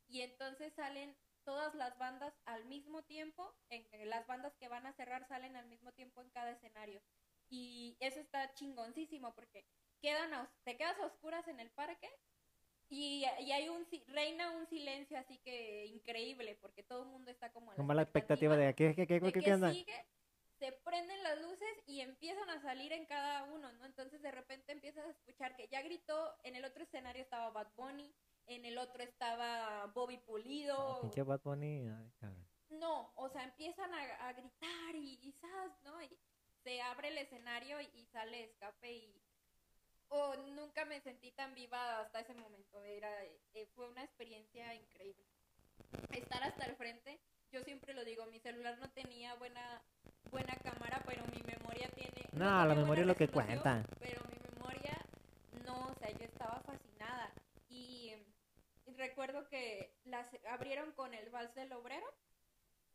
y 0.08 0.22
entonces 0.22 0.74
salen 0.74 1.16
todas 1.44 1.76
las 1.76 1.96
bandas 2.00 2.34
al 2.46 2.66
mismo 2.66 3.04
tiempo, 3.04 3.54
en, 3.70 3.88
en 3.92 4.10
las 4.10 4.26
bandas 4.26 4.56
que 4.56 4.68
van 4.68 4.86
a 4.88 4.94
cerrar 4.94 5.28
salen 5.28 5.56
al 5.56 5.68
mismo 5.68 5.92
tiempo 5.92 6.22
en 6.22 6.30
cada 6.32 6.52
escenario. 6.52 7.02
Y 7.50 7.96
eso 8.00 8.20
está 8.20 8.54
chingoncísimo 8.54 9.34
porque 9.34 9.66
quedan 10.02 10.50
te 10.64 10.78
quedas 10.78 11.00
a 11.00 11.06
oscuras 11.06 11.48
en 11.48 11.60
el 11.60 11.70
parque 11.72 12.10
y, 12.90 13.26
y 13.40 13.52
hay 13.52 13.70
un 13.70 13.86
si- 13.86 14.04
reina 14.08 14.52
un 14.52 14.68
silencio 14.68 15.18
así 15.18 15.38
que 15.40 15.86
increíble 15.88 16.56
porque 16.62 16.84
todo 16.84 17.04
el 17.04 17.10
mundo 17.10 17.32
está 17.32 17.52
como 17.52 17.72
a 17.72 17.76
Como 17.76 17.94
la 17.94 18.04
expectativa 18.04 18.56
de 18.58 18.76
qué, 18.76 18.94
qué, 18.96 19.08
qué, 19.08 19.20
qué, 19.20 19.32
que 19.32 19.42
qué 19.42 19.54
onda. 19.54 19.72
sigue, 19.72 20.06
se 20.60 20.72
prenden 20.72 21.22
las 21.24 21.42
luces 21.42 21.84
y 21.88 22.02
empiezan 22.02 22.50
a 22.50 22.62
salir 22.62 22.94
en 22.94 23.06
cada 23.06 23.44
uno, 23.46 23.72
¿no? 23.74 23.86
Entonces 23.86 24.22
de 24.22 24.32
repente 24.32 24.72
empiezas 24.72 25.06
a 25.06 25.12
escuchar 25.12 25.56
que 25.56 25.68
ya 25.68 25.82
gritó, 25.82 26.36
en 26.44 26.56
el 26.56 26.66
otro 26.66 26.84
escenario 26.84 27.24
estaba 27.24 27.50
Bad 27.50 27.74
Bunny, 27.76 28.14
en 28.48 28.66
el 28.66 28.78
otro 28.78 29.02
estaba 29.04 29.88
Bobby 29.88 30.18
Pulido. 30.18 30.78
No, 30.78 31.02
pinche 31.02 31.24
Bad 31.24 31.42
Bunny, 31.42 31.88
ay. 32.22 32.36
No, 32.70 33.12
o 33.16 33.30
sea, 33.30 33.44
empiezan 33.44 33.94
a, 33.94 34.28
a 34.28 34.34
gritar 34.34 34.96
y, 34.96 35.32
¡zas! 35.40 35.72
¿no? 35.84 36.02
Y 36.02 36.18
se 36.66 36.82
abre 36.82 37.10
el 37.10 37.18
escenario 37.20 37.80
y, 37.80 37.86
y 37.94 38.06
sale 38.08 38.44
escape 38.44 38.92
y... 38.92 39.22
Oh, 40.10 40.36
nunca 40.56 40.86
me 40.86 41.00
sentí 41.02 41.32
tan 41.32 41.54
viva 41.54 42.00
hasta 42.00 42.20
ese 42.20 42.34
momento. 42.34 42.84
Era, 42.84 43.10
eh, 43.54 43.68
fue 43.76 43.88
una 43.88 44.04
experiencia 44.04 44.74
increíble. 44.74 45.24
Estar 46.12 46.44
hasta 46.44 46.66
el 46.66 46.76
frente, 46.76 47.20
yo 47.52 47.62
siempre 47.64 47.94
lo 47.94 48.04
digo, 48.04 48.26
mi 48.26 48.40
celular 48.40 48.78
no 48.80 48.90
tenía 48.92 49.36
buena 49.36 49.82
buena 50.32 50.56
cámara, 50.58 51.02
pero 51.06 51.24
mi 51.28 51.42
memoria 51.44 51.88
tiene... 51.90 52.28
No, 52.34 52.66
la 52.66 52.76
memoria 52.76 53.02
es 53.02 53.08
lo 53.08 53.16
que 53.16 53.28
cuenta. 53.28 53.86
Pero 54.00 54.22
mi 54.26 54.38
memoria, 54.56 55.06
no, 55.66 55.88
o 55.88 55.94
sea, 55.96 56.10
yo 56.10 56.26
estaba 56.26 56.60
fascinada. 56.62 57.32
Y, 57.70 58.12
y 58.86 58.94
recuerdo 58.96 59.48
que 59.50 59.94
las 60.06 60.28
abrieron 60.50 60.92
con 60.94 61.14
el 61.14 61.30
Vals 61.30 61.54
del 61.54 61.72
Obrero 61.74 62.08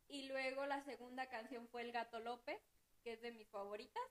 y 0.08 0.28
luego 0.28 0.66
la 0.66 0.82
segunda 0.82 1.28
canción 1.28 1.68
fue 1.68 1.82
El 1.82 1.92
Gato 1.92 2.18
López, 2.18 2.58
que 3.02 3.14
es 3.14 3.20
de 3.22 3.32
mis 3.32 3.48
favoritas. 3.48 4.02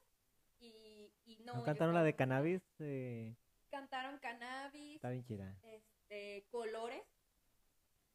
Y, 0.60 1.12
y 1.26 1.38
no, 1.46 1.54
¿No 1.54 1.60
yo 1.60 1.66
cantaron 1.66 1.94
la 1.94 2.04
de 2.04 2.16
cannabis? 2.16 2.62
Eh, 2.80 3.36
Cantaron 3.72 4.18
Cannabis, 4.20 4.96
está 4.96 5.10
bien 5.12 5.24
chida. 5.26 5.56
este, 5.64 6.46
Colores. 6.50 7.04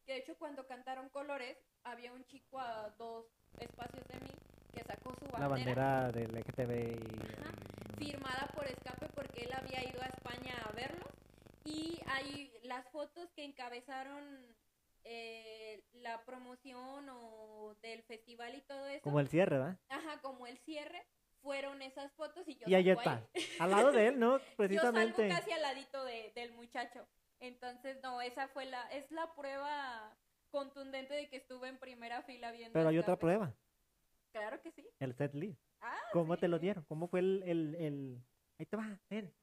Que 0.05 0.13
de 0.13 0.19
hecho 0.19 0.37
cuando 0.37 0.67
cantaron 0.67 1.09
Colores, 1.09 1.57
había 1.83 2.11
un 2.13 2.23
chico 2.25 2.59
a 2.59 2.89
dos 2.99 3.25
espacios 3.59 4.05
de 4.09 4.19
mí 4.19 4.31
que 4.75 4.83
sacó 4.83 5.15
su 5.15 5.25
La 5.39 5.47
bandera 5.47 6.11
del 6.11 6.31
LGTB 6.35 7.39
Ajá. 7.39 7.51
firmada 7.97 8.47
por 8.53 8.67
Escape 8.67 9.07
porque 9.15 9.45
él 9.45 9.53
había 9.53 9.89
ido 9.89 10.01
a 10.01 10.07
España 10.07 10.53
a 10.65 10.71
verlos 10.73 11.07
y 11.63 11.99
hay 12.07 12.51
las 12.63 12.85
fotos 12.89 13.29
que 13.35 13.45
encabezaron 13.45 14.45
eh, 15.05 15.83
la 15.93 16.23
promoción 16.25 17.07
o 17.09 17.75
del 17.81 18.03
festival 18.03 18.55
y 18.55 18.61
todo 18.61 18.87
eso, 18.87 19.01
Como 19.03 19.19
el 19.19 19.27
cierre, 19.29 19.57
¿verdad? 19.57 19.77
ajá, 19.89 20.19
como 20.21 20.45
el 20.47 20.57
cierre, 20.59 21.05
fueron 21.41 21.81
esas 21.81 22.11
fotos 22.13 22.47
y 22.47 22.55
yo 22.57 22.67
Y 22.67 22.73
ahí. 22.73 22.85
Al 23.59 23.71
lado 23.71 23.91
de 23.91 24.07
él, 24.07 24.19
¿no? 24.19 24.37
Yo 24.49 24.55
Precisamente. 24.57 25.29
salgo 25.29 25.35
casi 25.39 25.51
al 25.51 25.61
ladito 25.61 26.03
de- 26.03 26.31
del 26.35 26.51
muchacho. 26.53 27.07
Entonces, 27.39 27.99
no, 28.01 28.19
esa 28.21 28.47
fue 28.47 28.65
la, 28.65 28.81
es 28.91 29.09
la 29.11 29.33
prueba 29.35 30.17
contundente 30.49 31.13
de 31.13 31.29
que 31.29 31.37
estuve 31.37 31.67
en 31.67 31.77
primera 31.77 32.23
fila 32.23 32.51
viendo. 32.51 32.73
Pero 32.73 32.89
hay 32.89 32.97
otra 32.97 33.17
prueba, 33.17 33.53
Claro 34.31 34.59
que 34.61 34.71
sí. 34.71 34.87
el 34.99 35.13
set 35.15 35.33
list. 35.35 35.61
Ah, 35.81 35.95
¿Cómo 36.13 36.33
sí. 36.35 36.41
te 36.41 36.47
lo 36.47 36.57
dieron? 36.59 36.83
¿Cómo 36.85 37.07
fue 37.07 37.19
el, 37.19 37.43
el, 37.45 37.75
el... 37.75 38.23
Ahí 38.57 38.65
te 38.65 38.75
va, 38.77 38.99
ven. 39.09 39.33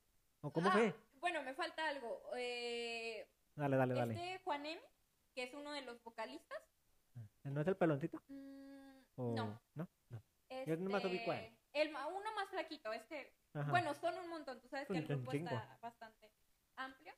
¿O 0.41 0.53
cómo 0.53 0.69
Ah, 0.71 0.73
fue? 0.73 0.95
Bueno, 1.21 1.43
me 1.43 1.55
falta 1.55 1.87
algo. 1.89 2.21
Eh, 2.37 3.27
Dale, 3.55 3.77
dale, 3.77 3.95
dale. 3.95 4.15
Este 4.15 4.39
Juan 4.45 4.67
Emi, 4.67 4.81
que 5.35 5.45
es 5.45 5.55
uno 5.55 5.73
de 5.73 5.83
los 5.83 6.03
vocalistas. 6.03 6.59
¿No 7.45 7.61
es 7.61 7.67
el 7.67 7.77
peloncito? 7.77 8.23
mm, 8.29 9.03
¿O... 9.17 9.35
no. 9.35 9.61
¿No? 9.75 9.89
No. 10.11 10.23
Este, 10.49 10.71
Yo 10.71 10.77
nomás 10.77 11.05
ubico 11.05 11.31
a 11.31 11.39
él. 11.41 11.57
el 11.73 11.89
uno 11.89 12.35
más 12.37 12.49
flaquito, 12.51 12.93
este, 12.93 13.35
Ajá. 13.55 13.71
bueno, 13.71 13.95
son 13.95 14.17
un 14.19 14.29
montón, 14.29 14.61
tú 14.61 14.69
sabes 14.69 14.87
que 14.89 14.99
el 14.99 15.07
grupo 15.07 15.33
está 15.33 15.79
bastante 15.81 16.31
amplio, 16.77 17.13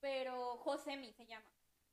pero 0.00 0.58
Josemi 0.58 1.12
se 1.12 1.26
llama. 1.26 1.50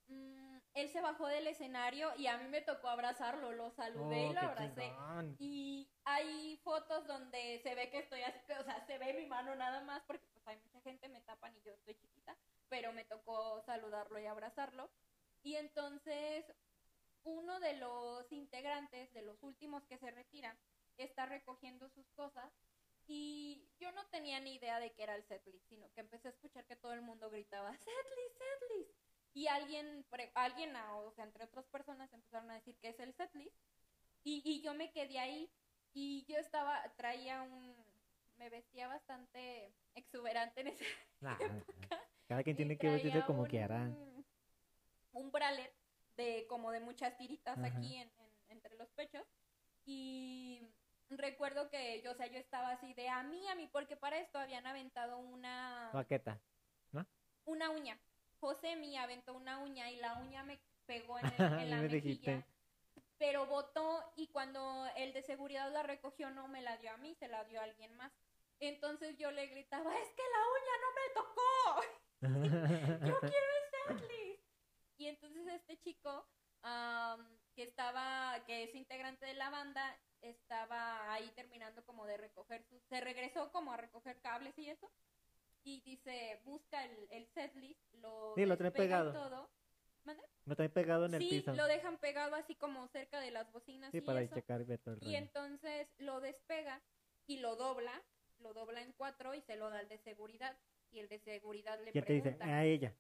Mm, 0.08 0.58
él 0.76 0.90
se 0.90 1.02
bajó 1.02 1.26
del 1.28 1.48
escenario 1.48 2.12
y 2.18 2.28
a 2.28 2.38
mí 2.38 2.48
me 2.50 2.62
tocó 2.62 2.90
abrazarlo, 2.90 3.54
lo 3.54 3.72
saludé 3.72 4.28
Oh, 4.28 4.32
y 4.32 4.34
lo 4.34 4.40
abracé. 4.42 4.82
chingón. 4.82 5.36
Y 5.40 5.90
hay 6.04 6.58
fotos 6.64 7.08
donde 7.08 7.60
se 7.64 7.74
ve 7.74 7.90
que 7.90 8.00
estoy 8.00 8.22
así, 8.22 8.40
o 8.60 8.64
sea, 8.64 8.86
se 8.86 8.98
ve 9.00 9.14
mi 9.14 9.26
mano 9.26 9.56
nada 9.56 9.82
más 9.82 10.04
porque 10.04 10.28
pues 10.34 10.46
hay 10.48 10.58
mucha 10.58 10.80
gente, 10.82 11.08
me 11.10 11.22
tapan 11.22 11.56
y 11.56 11.62
yo 11.64 11.74
estoy 11.74 11.96
chiquita, 11.96 12.38
pero 12.70 12.92
me 12.94 13.06
tocó 13.06 13.62
saludarlo 13.62 14.20
y 14.20 14.26
abrazarlo. 14.28 14.90
Y 15.46 15.56
entonces 15.58 16.44
uno 17.24 17.60
de 17.60 17.74
los 17.78 18.32
integrantes, 18.32 19.14
de 19.14 19.22
los 19.22 19.42
últimos 19.44 19.86
que 19.86 19.98
se 20.00 20.10
retiran, 20.12 20.58
está 20.98 21.26
recogiendo 21.28 21.88
sus 21.90 22.08
cosas 22.12 22.52
y 23.08 23.70
yo 23.80 23.92
no 23.92 24.06
tenía 24.08 24.40
ni 24.40 24.56
idea 24.56 24.80
de 24.80 24.92
que 24.94 25.04
era 25.04 25.16
el 25.16 25.24
setlist, 25.26 25.68
sino 25.70 25.88
que 25.94 26.02
empecé 26.02 26.30
a 26.30 26.32
escuchar 26.32 26.66
que 26.66 26.76
todo 26.76 26.94
el 26.94 27.02
mundo 27.02 27.30
gritaba, 27.30 27.72
setlist, 27.78 28.38
setlist. 28.40 28.92
Y 29.34 29.48
alguien, 29.48 30.04
pre- 30.10 30.32
alguien, 30.34 30.76
ah, 30.76 30.96
o 30.98 31.12
sea, 31.12 31.26
entre 31.26 31.44
otras 31.44 31.66
personas 31.68 32.12
empezaron 32.14 32.50
a 32.50 32.56
decir 32.56 32.76
que 32.80 32.90
es 32.90 33.00
el 33.00 33.14
setlist. 33.14 33.56
Y, 34.24 34.42
y 34.44 34.62
yo 34.64 34.74
me 34.74 34.92
quedé 34.92 35.20
ahí 35.20 35.52
y 35.94 36.26
yo 36.28 36.38
estaba, 36.38 36.82
traía 36.96 37.44
un, 37.44 37.76
me 38.38 38.50
vestía 38.50 38.88
bastante 38.88 39.72
exuberante 39.94 40.62
en 40.62 40.68
ese 40.68 40.86
Nah, 41.22 41.38
cada 42.28 42.44
quien 42.44 42.56
tiene 42.56 42.78
que 42.78 42.88
vestirse 42.90 43.20
como 43.28 43.44
un- 43.44 43.48
quiera. 43.50 43.78
Un 45.16 45.32
bralette 45.32 45.76
de 46.18 46.46
como 46.48 46.72
de 46.72 46.80
muchas 46.80 47.18
tiritas 47.18 47.58
Ajá. 47.58 47.68
aquí 47.68 47.96
en, 47.96 48.12
en- 48.18 48.36
entre 48.50 48.76
los 48.76 48.90
pechos. 48.92 49.24
Y 49.86 50.62
recuerdo 51.10 51.70
que 51.70 52.02
yo, 52.02 52.12
o 52.12 52.16
sea, 52.16 52.28
yo 52.28 52.38
estaba 52.40 52.72
así 52.72 52.94
de 52.94 53.10
a 53.10 53.24
mí, 53.24 53.48
a 53.50 53.56
mí, 53.56 53.68
porque 53.72 53.96
para 53.96 54.18
esto 54.20 54.38
habían 54.40 54.66
aventado 54.68 55.18
una, 55.18 55.90
Baqueta. 55.94 56.40
una 57.46 57.70
uña. 57.70 58.00
José 58.40 58.76
me 58.76 58.98
aventó 58.98 59.34
una 59.34 59.60
uña 59.60 59.90
y 59.92 59.98
la 59.98 60.16
uña 60.20 60.44
me 60.44 60.60
pegó 60.86 61.18
en, 61.20 61.26
el- 61.26 61.34
en 61.62 61.70
la 61.70 61.78
Me 61.78 61.88
dijiste. 61.88 62.32
mejilla. 62.32 62.48
Pero 63.18 63.46
botó 63.46 64.04
y 64.18 64.28
cuando 64.28 64.86
el 64.98 65.14
de 65.14 65.22
seguridad 65.22 65.72
la 65.72 65.84
recogió 65.84 66.30
no 66.32 66.48
me 66.50 66.62
la 66.62 66.78
dio 66.78 66.92
a 66.92 66.98
mí, 66.98 67.16
se 67.16 67.28
la 67.30 67.44
dio 67.46 67.62
a 67.62 67.64
alguien 67.64 67.96
más. 67.96 68.12
Entonces 68.60 69.18
yo 69.18 69.32
le 69.32 69.48
gritaba, 69.48 69.94
es 69.98 70.10
que 70.10 70.24
la 70.34 70.42
uña 70.56 70.76
no 70.84 70.90
me 70.98 71.08
tocó. 71.14 71.42
yo 73.14 73.20
quiero. 73.22 73.55
Y 75.06 75.10
entonces 75.10 75.46
este 75.54 75.78
chico, 75.82 76.28
am, 76.64 77.28
que 77.54 77.62
estaba, 77.62 78.44
que 78.48 78.64
es 78.64 78.74
integrante 78.74 79.24
de 79.28 79.36
la 79.36 79.52
banda, 79.52 79.96
estaba 80.22 81.14
ahí 81.14 81.30
terminando 81.36 81.86
como 81.86 82.08
de 82.08 82.18
recoger 82.18 82.64
sus, 82.64 82.82
se 82.90 83.00
regresó 83.02 83.52
como 83.52 83.72
a 83.72 83.78
recoger 83.78 84.20
cables 84.22 84.58
y 84.58 84.68
eso, 84.68 84.90
y 85.64 85.82
dice, 85.82 86.42
busca 86.44 86.84
el, 86.84 87.08
el 87.12 87.28
setlist, 87.36 87.80
lo, 88.02 88.34
Sí, 88.36 88.48
lo 88.48 88.58
trae 88.58 88.72
pegado. 88.72 89.14
todo. 89.14 89.48
No 90.48 90.56
trae 90.56 90.70
pegado 90.70 91.06
en 91.06 91.14
el 91.14 91.22
Sí, 91.22 91.30
piso. 91.30 91.54
lo 91.54 91.68
dejan 91.68 92.00
pegado 92.00 92.36
así 92.36 92.56
como 92.56 92.88
cerca 92.88 93.20
de 93.20 93.30
las 93.30 93.52
bocinas 93.52 93.92
Sí, 93.92 94.00
y 94.00 94.02
para 94.02 94.24
eso. 94.24 94.34
checar 94.34 94.62
y 94.62 94.64
ver 94.64 94.80
todo 94.80 94.96
el 94.96 95.02
Y 95.02 95.06
rollo. 95.06 95.18
entonces 95.18 95.88
lo 96.00 96.20
despega 96.20 96.82
y 97.28 97.38
lo 97.42 97.56
dobla, 97.56 98.02
lo 98.40 98.56
dobla 98.56 98.82
en 98.82 98.92
cuatro 98.94 99.36
y 99.36 99.42
se 99.42 99.56
lo 99.56 99.70
da 99.70 99.78
al 99.80 99.88
de 99.88 100.00
seguridad. 100.00 100.58
Y 100.92 101.00
el 101.00 101.10
de 101.10 101.20
seguridad 101.20 101.80
le 101.84 101.92
¿Quién 101.92 102.06
te 102.06 102.14
dice? 102.14 102.32
pregunta, 102.32 102.46
A 102.58 102.64
ella. 102.66 102.96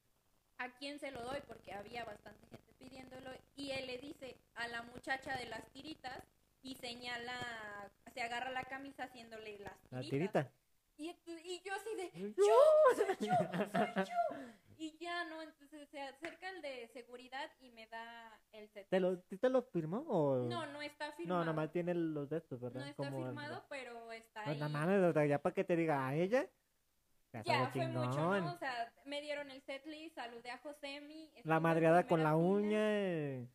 ¿A 0.57 0.69
quién 0.77 0.99
se 0.99 1.11
lo 1.11 1.21
doy? 1.23 1.39
Porque 1.47 1.73
había 1.73 2.03
bastante 2.05 2.45
gente 2.47 2.73
pidiéndolo. 2.79 3.31
Y 3.55 3.71
él 3.71 3.87
le 3.87 3.97
dice 3.97 4.37
a 4.55 4.67
la 4.67 4.83
muchacha 4.83 5.35
de 5.37 5.45
las 5.47 5.65
tiritas 5.71 6.23
y 6.61 6.75
señala, 6.75 7.33
se 8.13 8.21
agarra 8.21 8.51
la 8.51 8.63
camisa 8.63 9.03
haciéndole 9.03 9.59
las 9.59 9.73
tiritas. 9.81 9.91
La 9.91 10.01
tirita. 10.01 10.51
Y, 10.97 11.09
y 11.43 11.61
yo 11.65 11.73
así 11.73 11.89
de, 11.97 12.09
Yo. 12.31 12.43
soy 12.95 13.27
yo, 13.27 13.33
soy 13.71 14.05
yo. 14.05 14.35
Y 14.77 14.97
ya 14.97 15.25
no, 15.25 15.41
entonces 15.41 15.89
se 15.89 16.01
acerca 16.01 16.49
el 16.49 16.61
de 16.61 16.87
seguridad 16.89 17.49
y 17.59 17.69
me 17.71 17.85
da 17.87 18.39
el 18.53 18.69
set. 18.69 18.87
¿Te 18.89 18.99
lo, 19.01 19.17
¿sí 19.29 19.37
te 19.37 19.49
lo 19.49 19.63
firmó 19.63 19.99
o...? 20.07 20.45
No, 20.47 20.65
no 20.67 20.81
está 20.81 21.11
firmado. 21.13 21.39
No, 21.41 21.45
nomás 21.45 21.71
tiene 21.71 21.93
los 21.93 22.29
de 22.29 22.37
estos, 22.37 22.59
¿verdad? 22.61 22.79
No 22.81 22.85
está 22.87 22.95
Como 22.95 23.19
el- 23.19 23.25
firmado, 23.25 23.65
pero 23.69 24.11
está 24.13 24.43
Pues 24.45 24.55
ahí. 24.55 24.59
nada 24.71 24.85
mames, 24.85 25.29
ya 25.29 25.41
para 25.41 25.53
que 25.53 25.63
te 25.65 25.75
diga 25.75 26.07
a 26.07 26.15
ella. 26.15 26.49
Ya, 27.43 27.69
fue 27.71 27.87
mucho. 27.87 28.39
¿no? 28.39 28.53
O 28.53 28.57
sea, 28.57 28.93
me 29.05 29.21
dieron 29.21 29.51
el 29.51 29.61
setlist, 29.63 30.15
saludé 30.15 30.51
a 30.51 30.57
Josemi. 30.59 31.29
La 31.43 31.59
madreada 31.59 32.07
con 32.07 32.23
la 32.23 32.35
uña. 32.35 32.79
eh, 32.81 33.47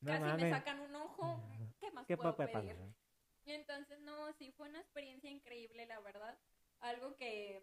no 0.00 0.12
Casi 0.12 0.44
me 0.44 0.50
sacan 0.50 0.80
un 0.80 0.94
ojo. 0.96 1.40
¿Qué 1.80 1.90
más 1.90 2.06
¿Qué 2.06 2.16
puedo 2.16 2.36
pedir? 2.36 2.52
pasar? 2.52 2.76
Entonces, 3.46 4.00
no, 4.00 4.32
sí, 4.34 4.52
fue 4.56 4.68
una 4.68 4.80
experiencia 4.80 5.30
increíble, 5.30 5.86
la 5.86 6.00
verdad. 6.00 6.36
Algo 6.80 7.16
que 7.16 7.60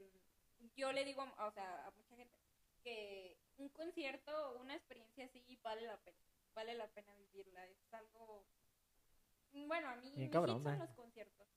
mm, 0.62 0.68
yo 0.76 0.92
le 0.92 1.04
digo, 1.06 1.22
a- 1.22 1.48
o 1.48 1.52
sea, 1.52 1.86
a 1.86 1.92
mucha 1.92 2.16
gente, 2.16 2.38
que 2.84 3.38
un 3.58 3.70
concierto, 3.70 4.58
una 4.60 4.76
experiencia 4.76 5.26
así, 5.26 5.60
vale 5.62 5.82
la 5.84 5.98
pena. 5.98 6.18
Vale 6.56 6.74
la 6.76 6.88
pena 6.88 7.14
vivirla. 7.16 7.66
Es 7.66 7.94
algo... 7.94 8.46
Bueno, 9.68 9.90
a 9.90 9.96
mí 9.98 10.10
Bien 10.16 10.30
mis 10.30 10.32
cabrón, 10.32 10.58
hits 10.58 10.64
son 10.64 10.74
¿eh? 10.76 10.80
los 10.80 10.90
conciertos. 10.92 11.48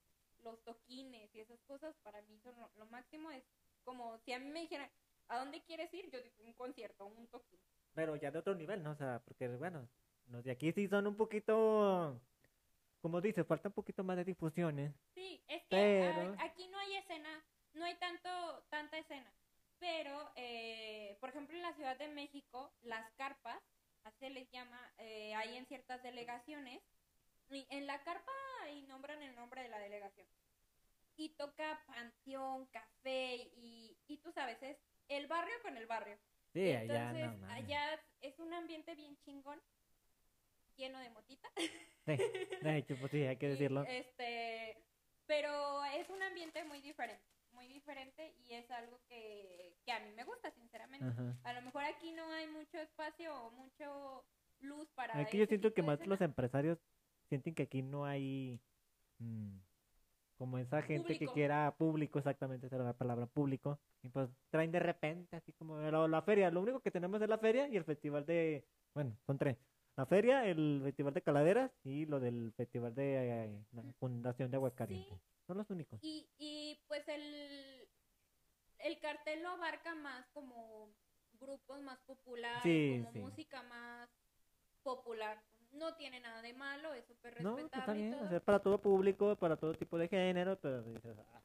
Los 0.44 0.62
toquines 0.64 1.34
y 1.34 1.40
esas 1.40 1.60
cosas 1.62 1.94
para 2.02 2.20
mí 2.22 2.38
son 2.42 2.58
lo, 2.60 2.70
lo 2.76 2.86
máximo. 2.86 3.30
Es 3.30 3.44
como 3.86 4.18
si 4.18 4.32
a 4.32 4.38
mí 4.38 4.50
me 4.50 4.60
dijeran, 4.60 4.90
¿a 5.28 5.38
dónde 5.38 5.62
quieres 5.62 5.94
ir? 5.94 6.10
Yo 6.10 6.20
digo, 6.20 6.34
un 6.44 6.52
concierto, 6.54 7.06
un 7.06 7.26
toquín. 7.28 7.58
Pero 7.94 8.16
ya 8.16 8.30
de 8.30 8.40
otro 8.40 8.54
nivel, 8.54 8.82
¿no? 8.82 8.90
O 8.90 8.96
sea, 8.96 9.22
porque, 9.24 9.48
bueno, 9.48 9.88
los 10.26 10.44
de 10.44 10.50
aquí 10.50 10.72
sí 10.72 10.88
son 10.88 11.06
un 11.06 11.16
poquito. 11.16 12.20
Como 13.00 13.20
dice, 13.20 13.44
falta 13.44 13.68
un 13.68 13.74
poquito 13.74 14.02
más 14.04 14.16
de 14.16 14.24
difusiones. 14.24 14.92
Sí, 15.14 15.40
es 15.48 15.62
que 15.62 15.68
Pero- 15.76 16.34
a- 16.38 16.44
aquí 16.44 16.66
no 16.68 16.78
hay 16.78 16.96
escena, 16.96 17.42
no 17.74 17.84
hay 17.84 17.94
tanto 17.94 18.28
tanta 18.68 18.98
escena. 18.98 19.32
Pero, 19.78 20.32
eh, 20.34 21.16
por 21.20 21.28
ejemplo, 21.30 21.54
en 21.56 21.62
la 21.62 21.72
Ciudad 21.74 21.96
de 21.96 22.08
México, 22.08 22.72
las 22.82 23.08
carpas, 23.12 23.62
así 24.04 24.18
se 24.18 24.30
les 24.30 24.50
llama, 24.50 24.80
eh, 24.98 25.34
hay 25.34 25.56
en 25.56 25.66
ciertas 25.66 26.02
delegaciones. 26.02 26.82
Y 27.50 27.64
en 27.70 27.86
la 27.86 28.02
carpa 28.02 28.32
y 28.74 28.82
nombran 28.88 29.22
el 29.22 29.36
nombre 29.36 29.62
de 29.62 29.68
la 29.68 29.78
delegación. 29.78 30.26
Y 31.16 31.30
toca 31.30 31.82
Panteón, 31.86 32.66
Café 32.66 33.36
y, 33.56 33.96
y 34.06 34.18
tú 34.18 34.30
sabes, 34.32 34.62
es 34.62 34.76
el 35.08 35.26
barrio 35.26 35.54
con 35.62 35.76
el 35.76 35.86
barrio. 35.86 36.18
Sí, 36.52 36.72
allá 36.72 37.10
Entonces, 37.10 37.40
no 37.40 37.48
allá 37.52 38.00
es 38.20 38.38
un 38.38 38.52
ambiente 38.54 38.94
bien 38.94 39.16
chingón, 39.18 39.60
lleno 40.76 40.98
de 40.98 41.10
motita. 41.10 41.48
Sí, 41.56 42.16
de 42.62 42.76
hecho, 42.76 42.96
pues 43.00 43.10
sí, 43.10 43.24
hay 43.24 43.36
que 43.36 43.46
Y, 43.48 43.50
decirlo. 43.50 43.84
Este, 43.84 44.82
pero 45.26 45.84
es 45.86 46.08
un 46.08 46.22
ambiente 46.22 46.64
muy 46.64 46.80
diferente, 46.80 47.24
muy 47.52 47.66
diferente 47.68 48.34
y 48.44 48.54
es 48.54 48.70
algo 48.70 49.00
que, 49.08 49.76
que 49.84 49.92
a 49.92 50.00
mí 50.00 50.12
me 50.12 50.24
gusta, 50.24 50.50
sinceramente. 50.52 51.06
Ajá. 51.06 51.36
A 51.44 51.52
lo 51.52 51.62
mejor 51.62 51.84
aquí 51.84 52.12
no 52.12 52.30
hay 52.30 52.46
mucho 52.46 52.78
espacio 52.78 53.34
o 53.34 53.50
mucho 53.50 54.24
luz 54.60 54.88
para... 54.94 55.18
Aquí 55.18 55.38
yo 55.38 55.46
siento 55.46 55.74
que 55.74 55.82
más 55.82 56.06
los 56.06 56.20
empresarios 56.20 56.78
sienten 57.28 57.54
que 57.54 57.64
aquí 57.64 57.82
no 57.82 58.04
hay 58.04 58.60
mm, 59.18 59.58
como 60.36 60.58
esa 60.58 60.82
gente 60.82 61.18
que 61.18 61.26
Público. 61.26 61.32
quiera 61.34 61.74
público, 61.78 62.18
exactamente 62.18 62.66
esa 62.66 62.76
era 62.76 62.84
la 62.84 62.96
palabra 62.98 63.26
público, 63.26 63.80
y 64.02 64.08
pues 64.08 64.28
traen 64.50 64.72
de 64.72 64.80
repente, 64.80 65.36
así 65.36 65.52
como 65.52 65.78
la, 65.78 66.06
la 66.08 66.22
feria, 66.22 66.50
lo 66.50 66.60
único 66.62 66.80
que 66.80 66.90
tenemos 66.90 67.20
es 67.22 67.28
la 67.28 67.38
feria 67.38 67.68
y 67.68 67.76
el 67.76 67.84
festival 67.84 68.26
de, 68.26 68.68
bueno, 68.94 69.16
son 69.26 69.38
tres, 69.38 69.56
la 69.96 70.06
feria, 70.06 70.46
el 70.46 70.80
festival 70.84 71.14
de 71.14 71.22
caladeras 71.22 71.72
y 71.84 72.06
lo 72.06 72.20
del 72.20 72.52
festival 72.56 72.94
de 72.94 73.44
eh, 73.44 73.64
la 73.72 73.82
fundación 73.98 74.50
de 74.50 74.56
Aguascalientes, 74.56 75.18
Sí. 75.18 75.24
son 75.46 75.56
los 75.58 75.70
únicos. 75.70 76.00
Y, 76.02 76.28
y 76.38 76.78
pues 76.86 77.08
el, 77.08 77.88
el 78.78 79.00
cartel 79.00 79.42
lo 79.42 79.50
abarca 79.50 79.94
más 79.94 80.26
como 80.34 80.88
grupos 81.40 81.80
más 81.82 81.98
populares, 82.06 82.62
Sí, 82.62 82.98
como 82.98 83.12
sí. 83.12 83.20
música 83.20 83.62
más 83.62 84.08
popular. 84.82 85.42
No 85.78 85.94
tiene 85.96 86.20
nada 86.20 86.42
de 86.42 86.52
malo, 86.54 86.92
es 86.94 87.04
súper 87.06 87.34
No, 87.42 87.52
pues, 87.54 87.64
respetable 87.64 87.92
y 88.00 88.02
bien, 88.02 88.14
o 88.14 88.18
todo. 88.18 88.28
sea, 88.30 88.40
para 88.40 88.58
todo 88.60 88.78
público, 88.80 89.36
para 89.36 89.56
todo 89.56 89.74
tipo 89.74 89.98
de 89.98 90.08
género, 90.08 90.58
pero 90.60 90.82
dices, 90.82 91.16
ah, 91.18 91.40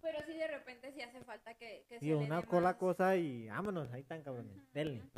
Pero 0.00 0.18
sí 0.26 0.34
de 0.34 0.46
repente 0.46 0.92
sí 0.92 1.02
hace 1.02 1.20
falta 1.24 1.54
que, 1.54 1.84
que 1.88 1.98
sí, 2.00 2.06
se 2.06 2.16
le 2.16 2.26
una 2.26 2.40
dé 2.40 2.46
cola 2.46 2.68
más- 2.70 2.76
cosa 2.76 3.16
y 3.16 3.48
vámonos, 3.48 3.90
ahí 3.92 4.02
están 4.02 4.22
cabrones, 4.22 4.52
Ujú, 4.54 4.68
denle. 4.72 5.00
ujú. 5.00 5.10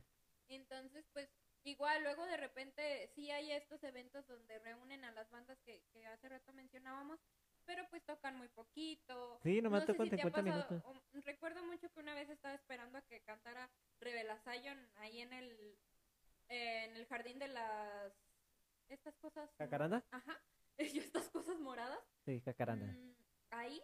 Entonces, 0.49 1.05
pues, 1.13 1.29
igual 1.65 2.03
luego 2.03 2.25
de 2.25 2.37
repente 2.39 3.11
sí 3.15 3.31
hay 3.31 3.53
estos 3.53 3.83
eventos 3.85 4.27
donde 4.27 4.59
reúnen 4.61 5.05
a 5.05 5.13
las 5.13 5.31
bandas 5.31 5.59
que, 5.67 5.83
que 5.93 6.07
hace 6.07 6.29
rato 6.29 6.53
mencionábamos, 6.55 7.21
pero 7.67 7.87
pues 7.91 8.03
tocan 8.05 8.37
muy 8.39 8.49
poquito. 8.49 9.39
Sí, 9.43 9.61
nomás 9.61 9.83
no 9.83 9.87
tocan 9.93 10.07
si 10.07 10.17
te 10.17 10.23
ha 10.23 10.31
50 10.31 10.43
pasado, 10.43 10.81
minutos. 10.81 10.97
um, 11.15 11.23
recuerdo 11.25 11.63
mucho 11.65 11.93
que 11.93 12.01
una 12.01 12.15
vez 12.15 12.29
estaba 12.31 12.55
esperando 12.55 12.99
a 12.99 13.03
que 13.03 13.21
cantara 13.21 13.69
Revelación 14.01 14.79
ahí 14.97 15.21
en 15.21 15.33
el 15.35 15.77
eh, 16.49 16.85
en 16.87 16.97
el 16.97 17.07
jardín 17.07 17.39
de 17.39 17.49
las 17.49 18.13
estas 18.91 19.15
cosas 19.17 19.49
¿Jacaranda? 19.59 20.05
Ajá. 20.11 20.39
Estas 20.79 21.29
cosas 21.31 21.59
moradas. 21.61 21.99
Sí, 22.25 22.41
jacaranda. 22.41 22.87
mm, 22.87 23.13
ahí 23.51 23.83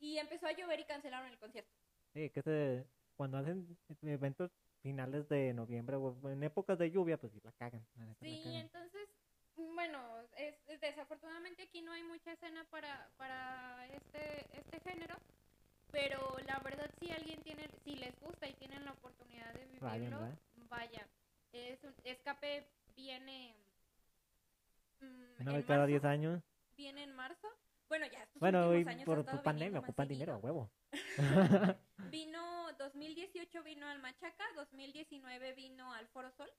y 0.00 0.18
empezó 0.18 0.46
a 0.46 0.52
llover 0.52 0.80
y 0.80 0.84
cancelaron 0.84 1.28
el 1.28 1.38
concierto. 1.38 1.70
Sí, 2.14 2.30
que 2.30 2.42
se, 2.42 2.86
cuando 3.16 3.38
hacen 3.38 3.78
eventos 4.02 4.50
finales 4.82 5.28
de 5.28 5.52
noviembre 5.54 5.96
o 5.96 6.28
en 6.30 6.42
épocas 6.42 6.78
de 6.78 6.90
lluvia, 6.90 7.16
pues 7.18 7.32
sí 7.32 7.40
la 7.44 7.52
cagan. 7.52 7.86
la 7.96 8.06
neta, 8.06 8.24
la 8.26 8.30
Sí, 8.32 8.40
cagan. 8.42 8.60
entonces, 8.62 9.08
bueno, 9.56 10.20
es, 10.36 10.56
es- 10.66 10.80
desafortunadamente 10.80 11.62
aquí 11.62 11.80
no 11.82 11.92
hay 11.92 12.02
mucha 12.02 12.32
escena 12.32 12.64
para, 12.70 13.08
para 13.16 13.86
Pero 15.92 16.36
la 16.46 16.58
verdad, 16.60 16.90
si 16.98 17.10
alguien 17.10 17.40
tiene, 17.42 17.68
si 17.84 17.94
les 17.96 18.18
gusta 18.20 18.48
y 18.48 18.54
tienen 18.54 18.84
la 18.84 18.92
oportunidad 18.92 19.52
de 19.52 19.66
Vayan, 19.80 20.10
vivirlo, 20.10 20.20
¿verdad? 20.20 20.38
vaya. 20.68 21.06
Es 21.52 21.84
un, 21.84 21.94
escape 22.04 22.66
viene. 22.96 23.54
Mm, 25.02 25.42
Una 25.42 25.52
vez 25.52 25.64
cada 25.66 25.80
marzo, 25.80 25.90
10 25.90 26.04
años. 26.04 26.42
Viene 26.76 27.02
en 27.04 27.14
marzo. 27.14 27.48
Bueno, 27.88 28.06
ya 28.06 28.26
Bueno, 28.36 28.70
últimos 28.70 28.86
y 28.86 28.88
años 28.96 29.04
por, 29.04 29.24
por 29.26 29.42
pandemia 29.42 29.80
ocupan 29.80 30.08
dinero, 30.08 30.38
huevo. 30.38 30.70
Vino 32.10 32.72
2018 32.78 33.62
vino 33.62 33.86
al 33.86 33.98
Machaca, 34.00 34.44
2019 34.56 35.52
vino 35.54 35.92
al 35.92 36.06
Foro 36.08 36.30
Sol 36.32 36.50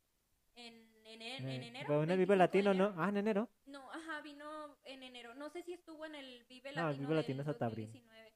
en, 0.56 0.74
en, 1.06 1.22
en, 1.22 1.50
en 1.50 1.64
Eh, 1.64 1.68
enero. 1.68 1.88
fue 1.88 1.96
en 2.04 2.12
el 2.12 2.18
25 2.18 2.18
Vive 2.18 2.36
Latino. 2.36 2.74
¿no? 2.76 2.94
Ah, 3.02 3.10
en 3.10 3.18
enero. 3.18 3.50
No, 3.66 3.92
ajá, 3.92 4.22
vino 4.22 4.78
en 4.84 5.02
enero. 5.04 5.34
No 5.36 5.50
sé 5.50 5.64
si 5.64 5.74
estuvo 5.74 6.06
en 6.06 6.14
el 6.16 6.44
Vive 6.46 6.72
No, 6.74 6.82
el 6.82 6.88
Latino, 6.88 7.08
Vive 7.10 7.16
Latino 7.22 7.42
es 7.42 7.48
hasta 7.48 7.66
abril. 7.66 7.88
2019. 7.88 8.34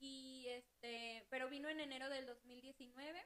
Y 0.00 0.46
este, 0.48 1.26
pero 1.30 1.48
vino 1.48 1.68
en 1.68 1.78
enero 1.80 2.08
del 2.08 2.26
2019 2.26 3.24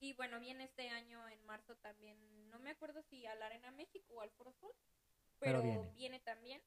y 0.00 0.12
bueno, 0.14 0.40
viene 0.40 0.64
este 0.64 0.88
año 0.88 1.28
en 1.28 1.44
marzo 1.44 1.76
también. 1.76 2.16
No 2.50 2.58
me 2.60 2.70
acuerdo 2.70 3.02
si 3.02 3.26
a 3.26 3.34
la 3.34 3.46
Arena 3.46 3.70
México 3.72 4.14
o 4.14 4.20
al 4.22 4.30
Foro 4.30 4.52
Sol, 4.54 4.72
Pero 5.38 5.60
pero, 5.60 5.62
viene. 5.62 5.90
viene. 5.94 6.20
también. 6.20 6.62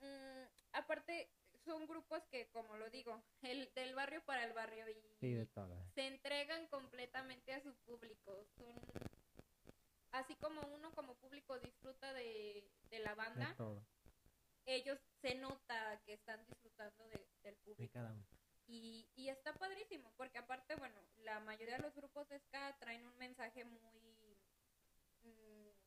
Mm, 0.00 0.44
aparte 0.72 1.30
son 1.64 1.86
grupos 1.86 2.22
que 2.30 2.48
como 2.50 2.76
lo 2.76 2.88
digo, 2.90 3.22
el 3.42 3.72
del 3.74 3.94
barrio 3.94 4.22
para 4.24 4.44
el 4.44 4.52
barrio 4.52 4.88
y 4.88 4.94
Sí, 5.20 5.34
de 5.34 5.46
se 5.94 6.06
entregan 6.06 6.66
completamente 6.68 7.52
a 7.52 7.60
su 7.62 7.74
público. 7.84 8.46
Son 8.56 8.74
así 10.12 10.34
como 10.36 10.60
uno 10.74 10.92
como 10.94 11.14
público 11.16 11.58
disfruta 11.58 12.12
de, 12.12 12.64
de 12.90 12.98
la 13.00 13.14
banda, 13.14 13.54
ellos 14.66 14.98
se 15.22 15.34
nota 15.36 16.00
que 16.04 16.14
están 16.14 16.44
disfrutando 16.46 17.04
de- 17.08 17.26
del 17.42 17.54
De 17.54 17.60
público. 17.64 17.92
cada 17.92 18.12
uno. 18.12 18.24
Y, 18.66 19.08
y 19.16 19.30
está 19.30 19.54
padrísimo, 19.54 20.12
porque 20.16 20.38
aparte, 20.38 20.74
bueno, 20.76 21.00
la 21.18 21.40
mayoría 21.40 21.76
de 21.76 21.82
los 21.82 21.94
grupos 21.94 22.28
de 22.28 22.38
ska 22.38 22.76
traen 22.78 23.06
un 23.06 23.16
mensaje 23.16 23.64
muy, 23.64 23.80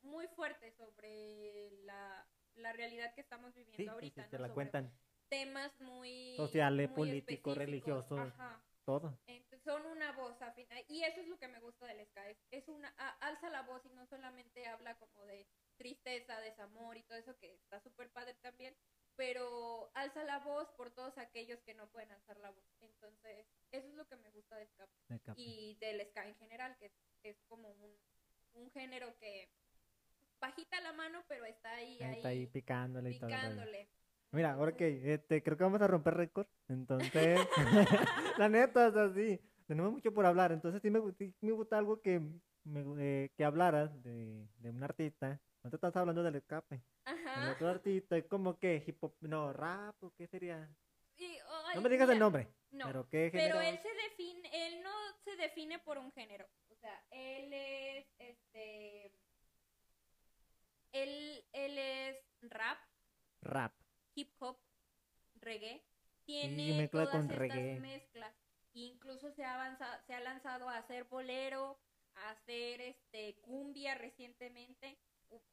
muy 0.03 0.28
fuerte 0.30 0.72
sobre 0.73 1.72
la, 1.84 2.28
la 2.56 2.73
realidad 2.73 3.14
que 3.14 3.22
estamos 3.22 3.53
viviendo 3.53 3.78
Sí, 3.84 3.88
ahorita. 3.88 4.23
sí, 4.23 4.30
te 4.30 4.38
¿no? 4.38 4.41
la 4.41 4.48
Sobre 4.48 4.56
cuentan. 4.56 4.91
Temas 5.30 5.72
muy 5.80 6.36
Sociales, 6.36 6.90
políticos, 6.90 7.57
religiosos. 7.57 8.19
Ajá. 8.19 8.61
Todo. 8.84 9.18
Entonces, 9.28 9.61
son 9.64 9.86
una 9.86 10.11
voz 10.14 10.41
al 10.41 10.53
final. 10.53 10.84
Y 10.90 11.03
eso 11.03 11.22
es 11.22 11.28
lo 11.28 11.38
que 11.38 11.48
me 11.48 11.60
gusta 11.60 11.86
del 11.86 12.06
ska. 12.07 12.28
Es, 12.30 12.38
es 12.49 12.68
una, 12.68 12.94
a- 12.98 13.18
alza 13.28 13.49
la 13.49 13.61
voz 13.61 13.86
y 13.86 13.90
no 13.91 14.06
solamente 14.07 14.65
habla 14.68 14.98
como 14.98 15.23
de 15.26 15.48
tristeza, 15.78 16.40
desamor 16.41 16.98
y 16.98 17.03
todo 17.03 17.18
eso 17.18 17.38
que 17.38 17.53
está 17.53 17.80
súper 17.80 18.10
padre 18.11 18.34
también. 18.41 18.76
Pero 19.15 19.91
alza 19.94 20.23
la 20.23 20.40
voz 20.40 20.68
por 20.72 20.90
todos 20.91 21.18
aquellos 21.19 21.61
que 21.61 21.76
no 21.76 21.88
pueden 21.91 22.11
alzar 22.11 22.38
la 22.40 22.49
voz. 22.49 22.65
Entonces, 22.82 23.45
eso 23.72 23.88
es 23.88 23.94
lo 23.94 24.07
que 24.07 24.15
me 24.18 24.32
gusta 24.32 24.57
del 24.57 24.68
ska. 24.69 24.88
de 25.10 25.19
capa. 25.19 25.40
Y 25.40 25.76
del 25.76 26.02
ska 26.07 26.28
en 26.28 26.36
general, 26.38 26.76
que 26.78 26.88
es, 26.88 26.94
es 27.23 27.38
como 27.48 27.69
un, 27.69 27.95
un 28.53 28.72
género 28.72 29.15
que 29.19 29.49
bajita 30.41 30.81
la 30.81 30.91
mano, 30.91 31.23
pero 31.27 31.45
está 31.45 31.72
ahí, 31.72 31.97
Ahí 32.01 32.03
ahí, 32.03 32.15
está 32.15 32.27
ahí 32.30 32.47
picándole 32.47 33.11
y 33.11 33.19
todo. 33.19 33.30
Mira, 34.34 34.53
ahora 34.53 34.72
Entonces, 34.72 35.01
que 35.01 35.13
este, 35.13 35.43
creo 35.43 35.57
que 35.57 35.63
vamos 35.63 35.81
a 35.81 35.88
romper 35.88 36.15
récord. 36.15 36.47
Entonces, 36.69 37.39
la 38.38 38.49
neta, 38.49 38.88
o 38.88 38.91
sea, 38.91 39.13
sí, 39.13 39.39
tenemos 39.68 39.91
mucho 39.91 40.13
por 40.13 40.26
hablar. 40.26 40.51
Entonces, 40.51 40.81
sí 40.81 40.89
me, 40.89 40.99
sí 41.18 41.35
me 41.41 41.51
gusta 41.51 41.77
algo 41.77 42.01
que, 42.01 42.22
me, 42.63 42.84
eh, 42.99 43.31
que 43.35 43.43
hablaras 43.43 44.01
de, 44.03 44.47
de 44.57 44.69
un 44.69 44.84
artista. 44.84 45.39
No 45.63 45.69
te 45.69 45.76
estás 45.76 45.95
hablando 45.97 46.23
del 46.23 46.35
escape. 46.35 46.81
El 47.05 47.13
Ajá. 47.13 47.51
otro 47.51 47.68
artista 47.68 48.18
es 48.18 48.26
como 48.26 48.57
que 48.57 48.84
hip 48.85 49.03
hop, 49.03 49.15
no, 49.22 49.53
rap, 49.53 50.01
o 50.01 50.11
qué 50.15 50.27
sería. 50.27 50.69
Y, 51.18 51.38
No 51.76 51.81
me 51.81 51.89
digas 51.89 52.09
el 52.09 52.19
nombre. 52.19 52.47
No. 52.72 52.85
Pero 52.88 53.09
qué 53.09 53.30
Pero 53.31 53.59
él 53.61 53.77
se 53.80 53.93
define, 53.93 54.49
él 54.68 54.81
no 54.81 54.91
se 55.23 55.35
define 55.35 55.80
por 55.80 55.97
un 55.97 56.11
género. 56.13 56.47
O 56.69 56.76
sea, 56.76 57.03
él 57.11 57.53
es, 57.53 58.07
este, 58.18 59.13
él, 60.91 61.43
él 61.53 61.77
es 61.77 62.18
rap, 62.41 62.77
Rap. 63.41 63.73
hip 64.15 64.34
hop, 64.39 64.57
reggae. 65.35 65.84
Y 66.27 66.41
Tiene 66.41 66.77
mezcla 66.77 67.01
todas 67.01 67.09
con 67.11 67.22
estas 67.23 67.38
reggae. 67.38 67.80
mezclas. 67.80 68.34
Incluso 68.73 69.31
se 69.31 69.43
ha 69.43 69.55
avanzado, 69.55 70.01
se 70.05 70.13
ha 70.13 70.19
lanzado 70.22 70.69
a 70.69 70.77
hacer 70.77 71.03
bolero, 71.05 71.77
a 72.15 72.30
hacer 72.31 72.80
este 72.81 73.35
cumbia 73.41 73.95
recientemente. 73.95 74.97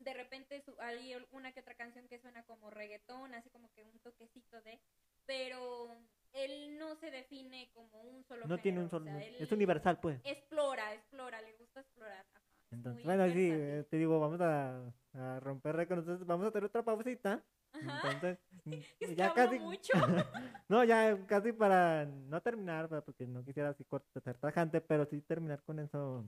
De 0.00 0.12
repente 0.14 0.60
su- 0.62 0.76
hay 0.80 1.14
una 1.30 1.52
que 1.52 1.60
otra 1.60 1.74
canción 1.74 2.06
que 2.08 2.18
suena 2.20 2.44
como 2.44 2.70
reggaetón, 2.70 3.34
así 3.34 3.48
como 3.50 3.72
que 3.72 3.82
un 3.84 3.98
toquecito 4.00 4.60
de, 4.62 4.80
pero 5.24 5.96
él 6.32 6.76
no 6.78 6.96
se 6.96 7.10
define 7.10 7.70
como 7.72 8.02
un 8.02 8.24
solo 8.24 8.46
No 8.46 8.58
tiene 8.58 8.80
un 8.80 8.90
género, 8.90 9.04
solo. 9.10 9.16
o 9.16 9.20
sea, 9.20 9.44
Es 9.44 9.52
universal, 9.52 9.98
pues. 10.00 10.20
Explora, 10.24 10.94
explora, 10.94 11.40
le 11.42 11.52
gusta 11.54 11.80
explorar. 11.80 12.26
Entonces, 12.70 13.04
muy 13.04 13.16
bueno, 13.16 13.32
sí, 13.32 13.48
eh, 13.50 13.84
te 13.90 13.96
digo, 13.96 14.20
vamos 14.20 14.40
a, 14.40 14.92
a 15.14 15.40
romper 15.40 15.74
récord. 15.76 16.00
Entonces, 16.00 16.26
vamos 16.26 16.44
a 16.46 16.48
hacer 16.50 16.64
otra 16.64 16.82
pausita. 16.84 17.42
Entonces, 17.74 18.38
es 19.00 19.08
que 19.08 19.14
ya 19.14 19.32
casi. 19.34 19.58
mucho. 19.58 19.92
No, 20.68 20.84
ya 20.84 21.18
casi 21.26 21.52
para 21.52 22.04
no 22.04 22.42
terminar, 22.42 22.88
porque 23.04 23.26
no 23.26 23.42
quisiera 23.42 23.70
así 23.70 23.84
corto, 23.84 24.20
ser 24.20 24.36
tajante, 24.36 24.80
pero 24.82 25.06
sí 25.06 25.20
terminar 25.22 25.62
con 25.62 25.78
eso. 25.78 26.26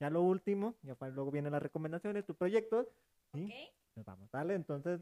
Ya 0.00 0.10
lo 0.10 0.20
último, 0.22 0.76
ya 0.82 0.94
para 0.94 1.12
luego 1.12 1.30
vienen 1.30 1.52
las 1.52 1.62
recomendaciones, 1.62 2.26
tus 2.26 2.36
proyectos. 2.36 2.86
¿sí? 3.32 3.44
Ok. 3.44 3.74
Nos 3.96 4.04
vamos, 4.06 4.30
dale, 4.30 4.54
entonces 4.54 5.00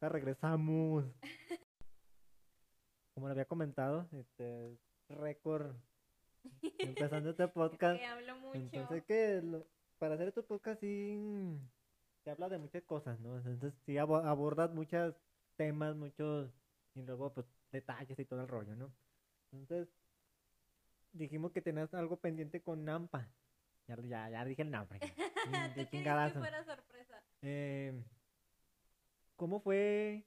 ya 0.00 0.08
regresamos. 0.08 1.04
Como 3.14 3.26
lo 3.26 3.32
había 3.32 3.44
comentado, 3.44 4.08
este 4.12 4.78
récord 5.08 5.74
empezando 6.78 7.30
este 7.30 7.48
podcast. 7.48 8.00
Hablo 8.04 8.36
mucho. 8.36 8.58
Entonces, 8.58 9.04
que 9.04 9.40
lo- 9.42 9.66
para 10.02 10.16
hacer 10.16 10.26
estos 10.26 10.44
podcasts 10.46 10.80
sí 10.80 11.14
mm, 11.16 11.58
se 12.24 12.30
habla 12.32 12.48
de 12.48 12.58
muchas 12.58 12.82
cosas, 12.82 13.20
¿no? 13.20 13.36
Entonces, 13.36 13.72
sí 13.86 13.98
abo- 13.98 14.24
abordas 14.26 14.72
muchos 14.74 15.14
temas, 15.54 15.94
muchos, 15.94 16.50
y 16.96 17.02
luego, 17.02 17.32
pues, 17.32 17.46
detalles 17.70 18.18
y 18.18 18.24
todo 18.24 18.40
el 18.40 18.48
rollo, 18.48 18.74
¿no? 18.74 18.92
Entonces, 19.52 19.88
dijimos 21.12 21.52
que 21.52 21.62
tenías 21.62 21.94
algo 21.94 22.16
pendiente 22.16 22.60
con 22.60 22.84
Nampa. 22.84 23.28
Ya, 23.86 23.94
ya, 24.02 24.28
ya 24.28 24.44
dije 24.44 24.62
el 24.62 24.72
nombre. 24.72 24.98
de 25.76 25.88
chingadazo. 25.88 26.40
fuera 26.40 26.64
sorpresa. 26.64 27.22
Eh, 27.42 28.02
¿Cómo 29.36 29.60
fue 29.60 30.24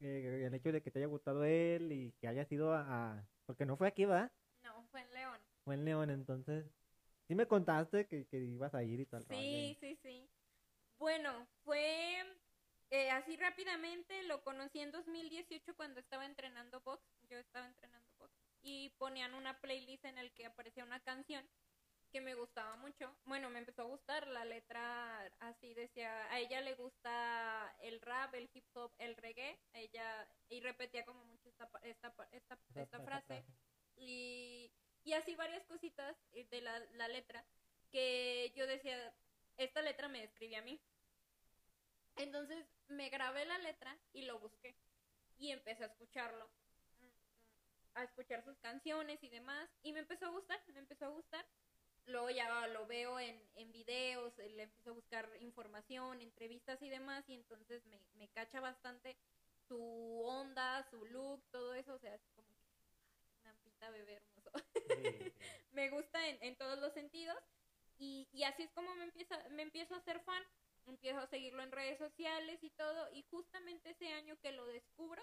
eh, 0.00 0.42
el 0.46 0.54
hecho 0.54 0.72
de 0.72 0.82
que 0.82 0.90
te 0.90 0.98
haya 0.98 1.06
gustado 1.06 1.44
él 1.44 1.92
y 1.92 2.10
que 2.20 2.26
haya 2.26 2.44
sido 2.46 2.72
a... 2.74 2.80
a- 3.18 3.24
Porque 3.46 3.66
no 3.66 3.76
fue 3.76 3.86
aquí, 3.86 4.04
¿verdad? 4.04 4.32
No, 4.64 4.82
fue 4.90 5.02
en 5.02 5.14
León. 5.14 5.40
Fue 5.64 5.74
en 5.76 5.84
León, 5.84 6.10
entonces... 6.10 6.66
Sí 7.28 7.34
me 7.34 7.46
contaste 7.46 8.06
que, 8.06 8.26
que 8.26 8.38
ibas 8.38 8.74
a 8.74 8.82
ir 8.82 9.00
y 9.00 9.06
tal. 9.06 9.22
Sí, 9.24 9.76
sí, 9.80 9.96
sí. 10.02 10.28
Bueno, 10.98 11.46
fue 11.62 12.24
eh, 12.90 13.10
así 13.10 13.36
rápidamente, 13.36 14.22
lo 14.22 14.42
conocí 14.42 14.80
en 14.80 14.90
2018 14.90 15.76
cuando 15.76 16.00
estaba 16.00 16.24
entrenando 16.24 16.80
box, 16.80 17.02
yo 17.28 17.38
estaba 17.38 17.66
entrenando 17.66 18.14
box, 18.18 18.32
y 18.62 18.88
ponían 18.98 19.34
una 19.34 19.60
playlist 19.60 20.06
en 20.06 20.16
el 20.16 20.32
que 20.32 20.46
aparecía 20.46 20.84
una 20.84 21.00
canción 21.00 21.46
que 22.10 22.22
me 22.22 22.34
gustaba 22.34 22.76
mucho. 22.76 23.14
Bueno, 23.26 23.50
me 23.50 23.58
empezó 23.58 23.82
a 23.82 23.86
gustar 23.86 24.26
la 24.28 24.46
letra, 24.46 25.30
así 25.40 25.74
decía, 25.74 26.32
a 26.32 26.38
ella 26.38 26.62
le 26.62 26.74
gusta 26.76 27.76
el 27.80 28.00
rap, 28.00 28.34
el 28.34 28.48
hip 28.54 28.64
hop, 28.72 28.90
el 28.96 29.14
reggae, 29.16 29.60
a 29.74 29.78
ella, 29.78 30.28
y 30.48 30.60
repetía 30.60 31.04
como 31.04 31.22
mucho 31.26 31.50
esta, 31.50 31.68
esta, 31.82 32.14
esta, 32.32 32.58
esta 32.74 33.00
frase 33.00 33.44
y, 33.96 34.70
y 35.08 35.14
así 35.14 35.34
varias 35.36 35.64
cositas 35.64 36.14
eh, 36.32 36.46
de 36.50 36.60
la, 36.60 36.78
la 36.96 37.08
letra 37.08 37.42
que 37.90 38.52
yo 38.54 38.66
decía, 38.66 39.14
esta 39.56 39.80
letra 39.80 40.06
me 40.08 40.20
describe 40.20 40.56
a 40.56 40.62
mí. 40.62 40.78
Entonces 42.16 42.66
me 42.88 43.08
grabé 43.08 43.46
la 43.46 43.56
letra 43.56 43.96
y 44.12 44.26
lo 44.26 44.38
busqué 44.38 44.76
y 45.38 45.50
empecé 45.50 45.84
a 45.84 45.86
escucharlo, 45.86 46.50
a 47.94 48.04
escuchar 48.04 48.44
sus 48.44 48.58
canciones 48.58 49.22
y 49.22 49.30
demás 49.30 49.70
y 49.82 49.94
me 49.94 50.00
empezó 50.00 50.26
a 50.26 50.30
gustar, 50.30 50.60
me 50.74 50.80
empezó 50.80 51.06
a 51.06 51.08
gustar. 51.08 51.46
Luego 52.04 52.28
ya 52.28 52.66
lo 52.66 52.86
veo 52.86 53.18
en, 53.18 53.42
en 53.54 53.72
videos, 53.72 54.38
eh, 54.38 54.50
le 54.50 54.64
empiezo 54.64 54.90
a 54.90 54.94
buscar 54.94 55.30
información, 55.40 56.20
entrevistas 56.20 56.82
y 56.82 56.90
demás 56.90 57.26
y 57.28 57.34
entonces 57.34 57.82
me, 57.86 57.98
me 58.16 58.28
cacha 58.28 58.60
bastante 58.60 59.16
su 59.68 60.22
onda, 60.22 60.86
su 60.90 61.02
look, 61.06 61.42
todo 61.50 61.72
eso, 61.72 61.94
o 61.94 61.98
sea, 61.98 62.14
es 62.14 62.22
como 62.34 62.48
que 62.58 62.68
Nampita 63.44 63.90
bebé 63.90 64.20
Sí, 64.88 65.32
me 65.72 65.90
gusta 65.90 66.28
en, 66.28 66.38
en 66.42 66.56
todos 66.56 66.78
los 66.78 66.92
sentidos. 66.92 67.36
Y, 67.98 68.28
y 68.32 68.44
así 68.44 68.62
es 68.62 68.70
como 68.72 68.94
me 68.94 69.04
empieza 69.04 69.36
me 69.50 69.62
empiezo 69.62 69.94
a 69.94 69.98
hacer 69.98 70.20
fan. 70.20 70.42
Empiezo 70.86 71.18
a 71.18 71.26
seguirlo 71.26 71.62
en 71.62 71.72
redes 71.72 71.98
sociales 71.98 72.62
y 72.62 72.70
todo. 72.70 73.12
Y 73.12 73.22
justamente 73.24 73.90
ese 73.90 74.08
año 74.08 74.38
que 74.40 74.52
lo 74.52 74.66
descubro 74.66 75.22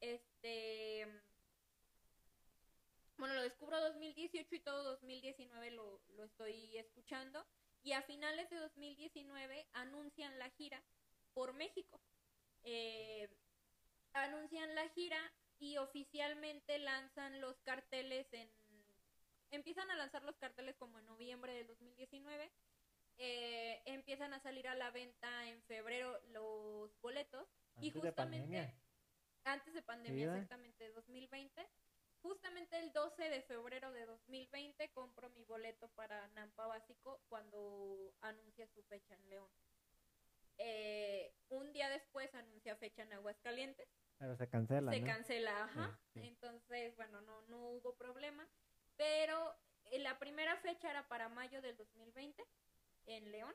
este 0.00 1.06
bueno 3.16 3.34
lo 3.34 3.42
descubro 3.42 3.80
2018 3.80 4.54
y 4.54 4.60
todo 4.60 4.84
2019 4.84 5.70
lo, 5.72 6.00
lo 6.16 6.24
estoy 6.24 6.76
escuchando. 6.76 7.44
Y 7.82 7.92
a 7.92 8.02
finales 8.02 8.50
de 8.50 8.56
2019 8.56 9.66
anuncian 9.72 10.38
la 10.38 10.50
gira 10.50 10.82
por 11.34 11.52
México. 11.54 12.00
Eh, 12.64 13.28
anuncian 14.12 14.74
la 14.74 14.88
gira 14.90 15.32
y 15.58 15.76
oficialmente 15.78 16.78
lanzan 16.78 17.40
los 17.40 17.58
carteles 17.60 18.26
en... 18.32 18.50
Empiezan 19.50 19.90
a 19.90 19.96
lanzar 19.96 20.22
los 20.24 20.36
carteles 20.36 20.76
como 20.76 20.98
en 20.98 21.06
noviembre 21.06 21.54
del 21.54 21.66
2019. 21.68 22.52
Eh, 23.16 23.82
empiezan 23.86 24.34
a 24.34 24.40
salir 24.40 24.68
a 24.68 24.74
la 24.74 24.90
venta 24.90 25.48
en 25.48 25.62
febrero 25.62 26.20
los 26.28 27.00
boletos. 27.00 27.48
y 27.80 27.86
Antes 27.86 28.02
justamente... 28.02 28.74
Antes 29.44 29.72
de 29.72 29.82
pandemia, 29.82 30.12
Sí, 30.12 30.22
exactamente, 30.22 30.90
2020. 30.92 31.66
Justamente 32.20 32.78
el 32.78 32.92
12 32.92 33.30
de 33.30 33.42
febrero 33.42 33.90
de 33.92 34.04
2020 34.04 34.90
compro 34.90 35.30
mi 35.30 35.44
boleto 35.44 35.88
para 35.90 36.28
Nampa 36.28 36.66
Básico 36.66 37.22
cuando 37.28 38.12
anuncia 38.20 38.66
su 38.68 38.82
fecha 38.82 39.14
en 39.14 39.28
León. 39.30 39.50
Eh, 40.58 41.32
un 41.48 41.72
día 41.72 41.88
después 41.88 42.34
anuncia 42.34 42.76
fecha 42.76 43.02
en 43.02 43.12
Aguascalientes. 43.12 43.88
Pero 44.18 44.36
se 44.36 44.48
cancela, 44.48 44.92
se 44.92 45.00
¿no? 45.00 45.06
cancela, 45.06 45.64
ajá. 45.64 45.98
Sí, 46.12 46.20
sí. 46.20 46.28
Entonces, 46.28 46.96
bueno, 46.96 47.20
no, 47.20 47.42
no 47.42 47.68
hubo 47.68 47.94
problema. 47.94 48.46
Pero 48.96 49.54
eh, 49.86 49.98
la 50.00 50.18
primera 50.18 50.56
fecha 50.56 50.90
era 50.90 51.06
para 51.08 51.28
mayo 51.28 51.62
del 51.62 51.76
2020 51.76 52.42
en 53.06 53.30
León. 53.30 53.54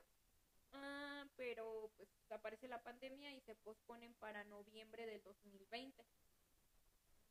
Ah, 0.72 1.24
pero 1.36 1.92
pues 1.96 2.08
aparece 2.30 2.66
la 2.66 2.82
pandemia 2.82 3.32
y 3.32 3.40
se 3.42 3.54
posponen 3.56 4.14
para 4.14 4.42
noviembre 4.44 5.06
del 5.06 5.22
2020. 5.22 6.04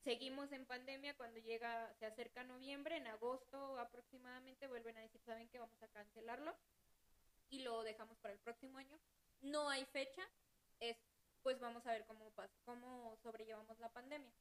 Seguimos 0.04 0.52
en 0.52 0.66
pandemia 0.66 1.16
cuando 1.16 1.40
llega, 1.40 1.94
se 1.96 2.06
acerca 2.06 2.44
noviembre, 2.44 2.98
en 2.98 3.08
agosto 3.08 3.80
aproximadamente 3.80 4.68
vuelven 4.68 4.98
a 4.98 5.02
decir, 5.02 5.22
¿saben 5.22 5.48
que 5.50 5.60
Vamos 5.60 5.82
a 5.82 5.88
cancelarlo 5.88 6.56
y 7.50 7.60
lo 7.60 7.84
dejamos 7.84 8.18
para 8.18 8.34
el 8.34 8.40
próximo 8.40 8.78
año. 8.78 9.00
No 9.42 9.70
hay 9.70 9.86
fecha, 9.86 10.22
es 10.80 10.98
pues 11.44 11.60
vamos 11.60 11.86
a 11.86 11.92
ver 11.92 12.06
cómo 12.06 12.32
pasa, 12.32 12.54
cómo 12.66 13.16
sobrellevamos 13.22 13.78
la 13.80 13.90
pandemia 13.90 14.32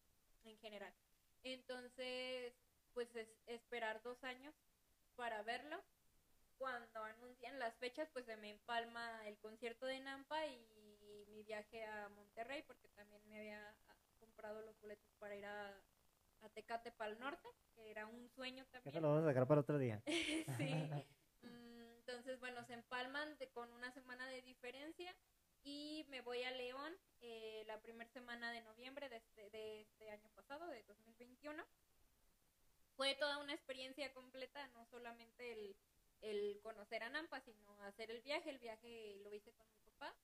en 0.45 0.57
general. 0.59 0.95
Entonces, 1.43 2.55
pues 2.95 3.15
es 3.17 3.29
esperar 3.47 4.01
dos 4.03 4.23
años 4.25 4.55
para 5.17 5.43
verlo. 5.43 5.83
Cuando 6.59 7.03
anuncian 7.03 7.59
las 7.59 7.75
fechas, 7.79 8.09
pues 8.13 8.25
se 8.25 8.37
me 8.37 8.51
empalma 8.51 9.27
el 9.27 9.37
concierto 9.39 9.87
de 9.87 9.99
Nampa 10.01 10.47
y 10.47 10.59
mi 11.29 11.43
viaje 11.43 11.85
a 11.85 12.09
Monterrey, 12.11 12.63
porque 12.63 12.89
también 12.91 13.21
me 13.29 13.39
había 13.39 13.69
ah, 13.89 13.97
comprado 14.21 14.63
los 14.63 14.79
boletos 14.81 15.13
para 15.19 15.35
ir 15.35 15.45
a, 15.45 15.69
a 16.43 16.49
Tecate 16.51 16.93
para 16.93 17.11
el 17.11 17.19
norte, 17.19 17.49
que 17.75 17.91
era 17.91 18.07
un 18.07 18.31
sueño 18.31 18.63
Eso 18.63 18.71
también. 18.71 19.03
lo 19.03 19.09
vamos 19.09 19.25
a 19.25 19.29
sacar 19.31 19.47
para 19.49 19.61
otro 19.63 19.79
día. 19.79 20.01
sí. 20.07 20.47
Mm, 21.45 21.97
Entonces, 21.99 22.39
bueno, 22.39 22.65
se 22.67 22.75
empalman 22.75 23.37
de- 23.39 23.49
con 23.51 23.73
una 23.73 23.91
semana 23.91 24.29
de 24.29 24.43
diferencia 24.43 25.13
y 25.65 26.05
me 26.09 26.21
voy 26.21 26.43
a 26.43 26.51
León 26.51 26.93
eh, 27.21 27.65
la 27.67 27.81
primera 27.81 28.11
semana 28.11 28.51
de 28.53 28.63
noviembre 28.63 29.09
de 29.09 29.17
este, 29.17 29.51
de 29.51 29.81
este 29.83 30.11
año 30.11 30.29
pasado, 30.35 30.67
de 30.67 30.83
2021. 30.85 31.65
Fue 32.97 33.15
toda 33.15 33.39
una 33.39 33.55
experiencia 33.55 34.13
completa, 34.13 34.67
no 34.69 34.85
solamente 34.87 35.53
el, 35.53 35.77
el 36.21 36.61
conocer 36.63 37.03
a 37.03 37.09
Nampa, 37.11 37.41
sino 37.41 37.81
hacer 37.83 38.11
el 38.11 38.21
viaje. 38.23 38.51
El 38.51 38.59
viaje 38.59 39.17
lo 39.23 39.33
hice 39.33 39.53
con 39.53 39.67
mi 39.71 39.79
papá. 39.81 40.15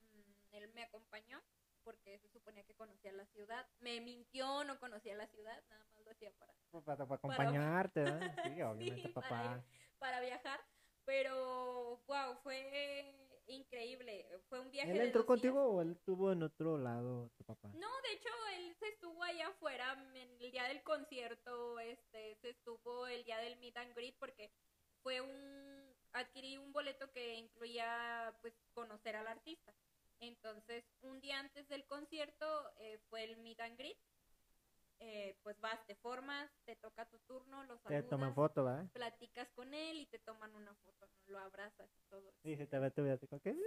Mm, 0.00 0.54
él 0.54 0.68
me 0.74 0.82
acompañó 0.82 1.42
porque 1.84 2.18
se 2.18 2.28
suponía 2.28 2.64
que 2.64 2.74
conocía 2.74 3.12
la 3.12 3.24
ciudad. 3.26 3.66
Me 3.80 4.00
mintió, 4.00 4.64
no 4.64 4.78
conocía 4.78 5.14
la 5.14 5.26
ciudad, 5.28 5.62
nada 5.70 5.84
más 5.86 6.02
lo 6.04 6.10
hacía 6.10 6.30
para 6.32 6.52
Para, 6.84 7.06
para 7.06 7.14
acompañarte, 7.14 8.02
¿verdad? 8.02 8.20
Sí, 8.58 8.62
obviamente, 8.62 9.02
Sí, 9.02 9.08
para 9.08 9.28
papá. 9.28 9.64
para 9.98 10.20
viajar, 10.20 10.60
pero 11.04 11.98
wow, 12.06 12.36
fue 12.42 13.27
increíble. 13.48 14.26
Fue 14.48 14.60
un 14.60 14.70
viaje 14.70 14.92
¿Él 14.92 15.00
entró 15.00 15.26
contigo 15.26 15.62
o 15.64 15.82
él 15.82 15.92
estuvo 15.92 16.32
en 16.32 16.42
otro 16.42 16.78
lado, 16.78 17.30
tu 17.36 17.44
papá? 17.44 17.68
No, 17.74 17.88
de 18.02 18.12
hecho 18.12 18.28
él 18.56 18.74
se 18.78 18.88
estuvo 18.88 19.22
allá 19.22 19.48
afuera 19.48 19.92
en 20.14 20.16
el 20.16 20.38
día 20.50 20.64
del 20.64 20.82
concierto, 20.82 21.78
este, 21.80 22.36
se 22.36 22.50
estuvo 22.50 23.06
el 23.06 23.24
día 23.24 23.38
del 23.38 23.58
meet 23.58 23.76
and 23.76 23.94
greet 23.94 24.16
porque 24.18 24.50
fue 25.02 25.20
un 25.20 25.78
adquirí 26.12 26.58
un 26.58 26.72
boleto 26.72 27.10
que 27.12 27.34
incluía 27.34 28.34
pues 28.40 28.54
conocer 28.72 29.16
al 29.16 29.26
artista. 29.26 29.74
Entonces, 30.20 30.84
un 31.02 31.20
día 31.20 31.38
antes 31.38 31.68
del 31.68 31.86
concierto 31.86 32.46
eh, 32.78 32.98
fue 33.08 33.24
el 33.24 33.36
meet 33.38 33.60
and 33.60 33.78
greet. 33.78 33.98
Eh, 35.00 35.36
pues 35.44 35.60
vas, 35.60 35.84
te 35.86 35.94
formas, 35.94 36.50
te 36.64 36.74
toca 36.76 37.08
tu 37.08 37.18
turno, 37.20 37.62
los 37.64 37.78
Te 37.82 37.84
saludas 37.84 38.10
toman 38.10 38.34
foto, 38.34 38.64
¿verdad? 38.64 38.88
platicas 38.92 39.48
con 39.50 39.72
él 39.72 40.00
y 40.00 40.06
te 40.06 40.18
toman 40.18 40.52
una 40.54 40.74
foto, 40.74 41.06
¿no? 41.06 41.18
lo 41.26 41.38
abrazas 41.38 41.88
y 41.96 42.02
todo. 42.08 42.28
eso. 42.28 42.38
Sí, 42.42 42.56
se 42.56 42.66
te 42.66 42.78
ve 42.78 42.90
tu 42.90 43.04
vida. 43.04 43.18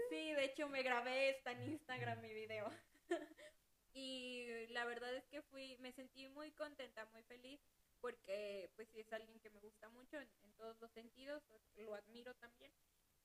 Sí, 0.10 0.34
de 0.34 0.44
hecho 0.44 0.68
me 0.68 0.84
grabé 0.84 1.30
está 1.30 1.54
en 1.54 1.72
Instagram 1.72 2.22
mi 2.22 2.34
video. 2.34 2.70
y 3.94 4.68
la 4.70 4.84
verdad 4.86 5.16
es 5.16 5.26
que 5.28 5.42
fui, 5.44 5.78
me 5.80 5.94
sentí 5.94 6.28
muy 6.28 6.52
contenta, 6.52 7.06
muy 7.14 7.24
feliz, 7.24 7.62
porque 8.02 8.70
pues 8.76 8.90
sí 8.90 9.00
es 9.00 9.14
alguien 9.14 9.40
que 9.40 9.50
me 9.52 9.60
gusta 9.60 9.88
mucho 9.90 10.18
en, 10.20 10.30
en 10.44 10.54
todos 10.54 10.80
los 10.82 10.92
sentidos, 10.92 11.44
lo 11.76 11.96
admiro 11.96 12.34
también. 12.36 12.74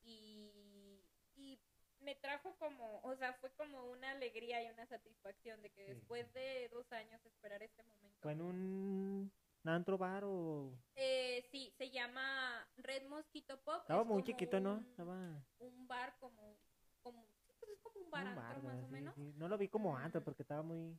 Y, 0.05 1.03
y 1.35 1.59
me 2.01 2.15
trajo 2.17 2.55
como, 2.59 3.01
o 3.03 3.17
sea, 3.17 3.33
fue 3.35 3.51
como 3.55 3.85
una 3.91 4.11
alegría 4.11 4.63
y 4.63 4.71
una 4.71 4.87
satisfacción 4.87 5.61
de 5.63 5.71
que 5.71 5.85
después 5.85 6.33
de 6.35 6.69
dos 6.71 6.91
años 6.93 7.25
esperar 7.25 7.63
este 7.63 7.83
momento. 7.83 8.19
¿Fue 8.21 8.33
en 8.33 8.43
un 8.43 9.33
antro 9.65 9.99
bar 9.99 10.25
o...? 10.25 10.73
Eh, 10.95 11.45
sí, 11.51 11.73
se 11.77 11.91
llama 11.91 12.67
Red 12.77 13.07
Mosquito 13.09 13.61
Pop. 13.63 13.81
Estaba 13.83 14.03
es 14.03 14.09
muy 14.09 14.23
chiquito, 14.23 14.61
¿no? 14.61 14.81
Estaba... 14.81 15.43
un 15.59 15.89
bar 15.89 16.17
como, 16.19 16.57
como 17.03 17.27
pues 17.59 17.71
es 17.73 17.81
como 17.81 18.01
un 18.05 18.11
bar, 18.11 18.23
un 18.25 18.29
antro, 18.39 18.63
bar, 18.63 18.75
más 18.75 18.85
o 18.85 18.89
menos. 18.89 19.15
sí. 19.15 19.33
No 19.37 19.49
lo 19.49 19.59
vi 19.59 19.69
como 19.69 19.97
antro 19.97 20.23
porque 20.23 20.43
estaba 20.43 20.63
muy... 20.63 20.99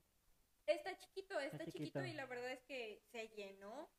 Está 0.66 0.98
chiquito, 0.98 1.40
está, 1.40 1.64
Está 1.64 1.66
chiquito. 1.66 1.86
chiquito. 1.86 2.06
y 2.06 2.14
la 2.14 2.26
verdad 2.26 2.52
es 2.52 2.62
que 2.64 3.02
se 3.12 3.30
llenó 3.30 3.90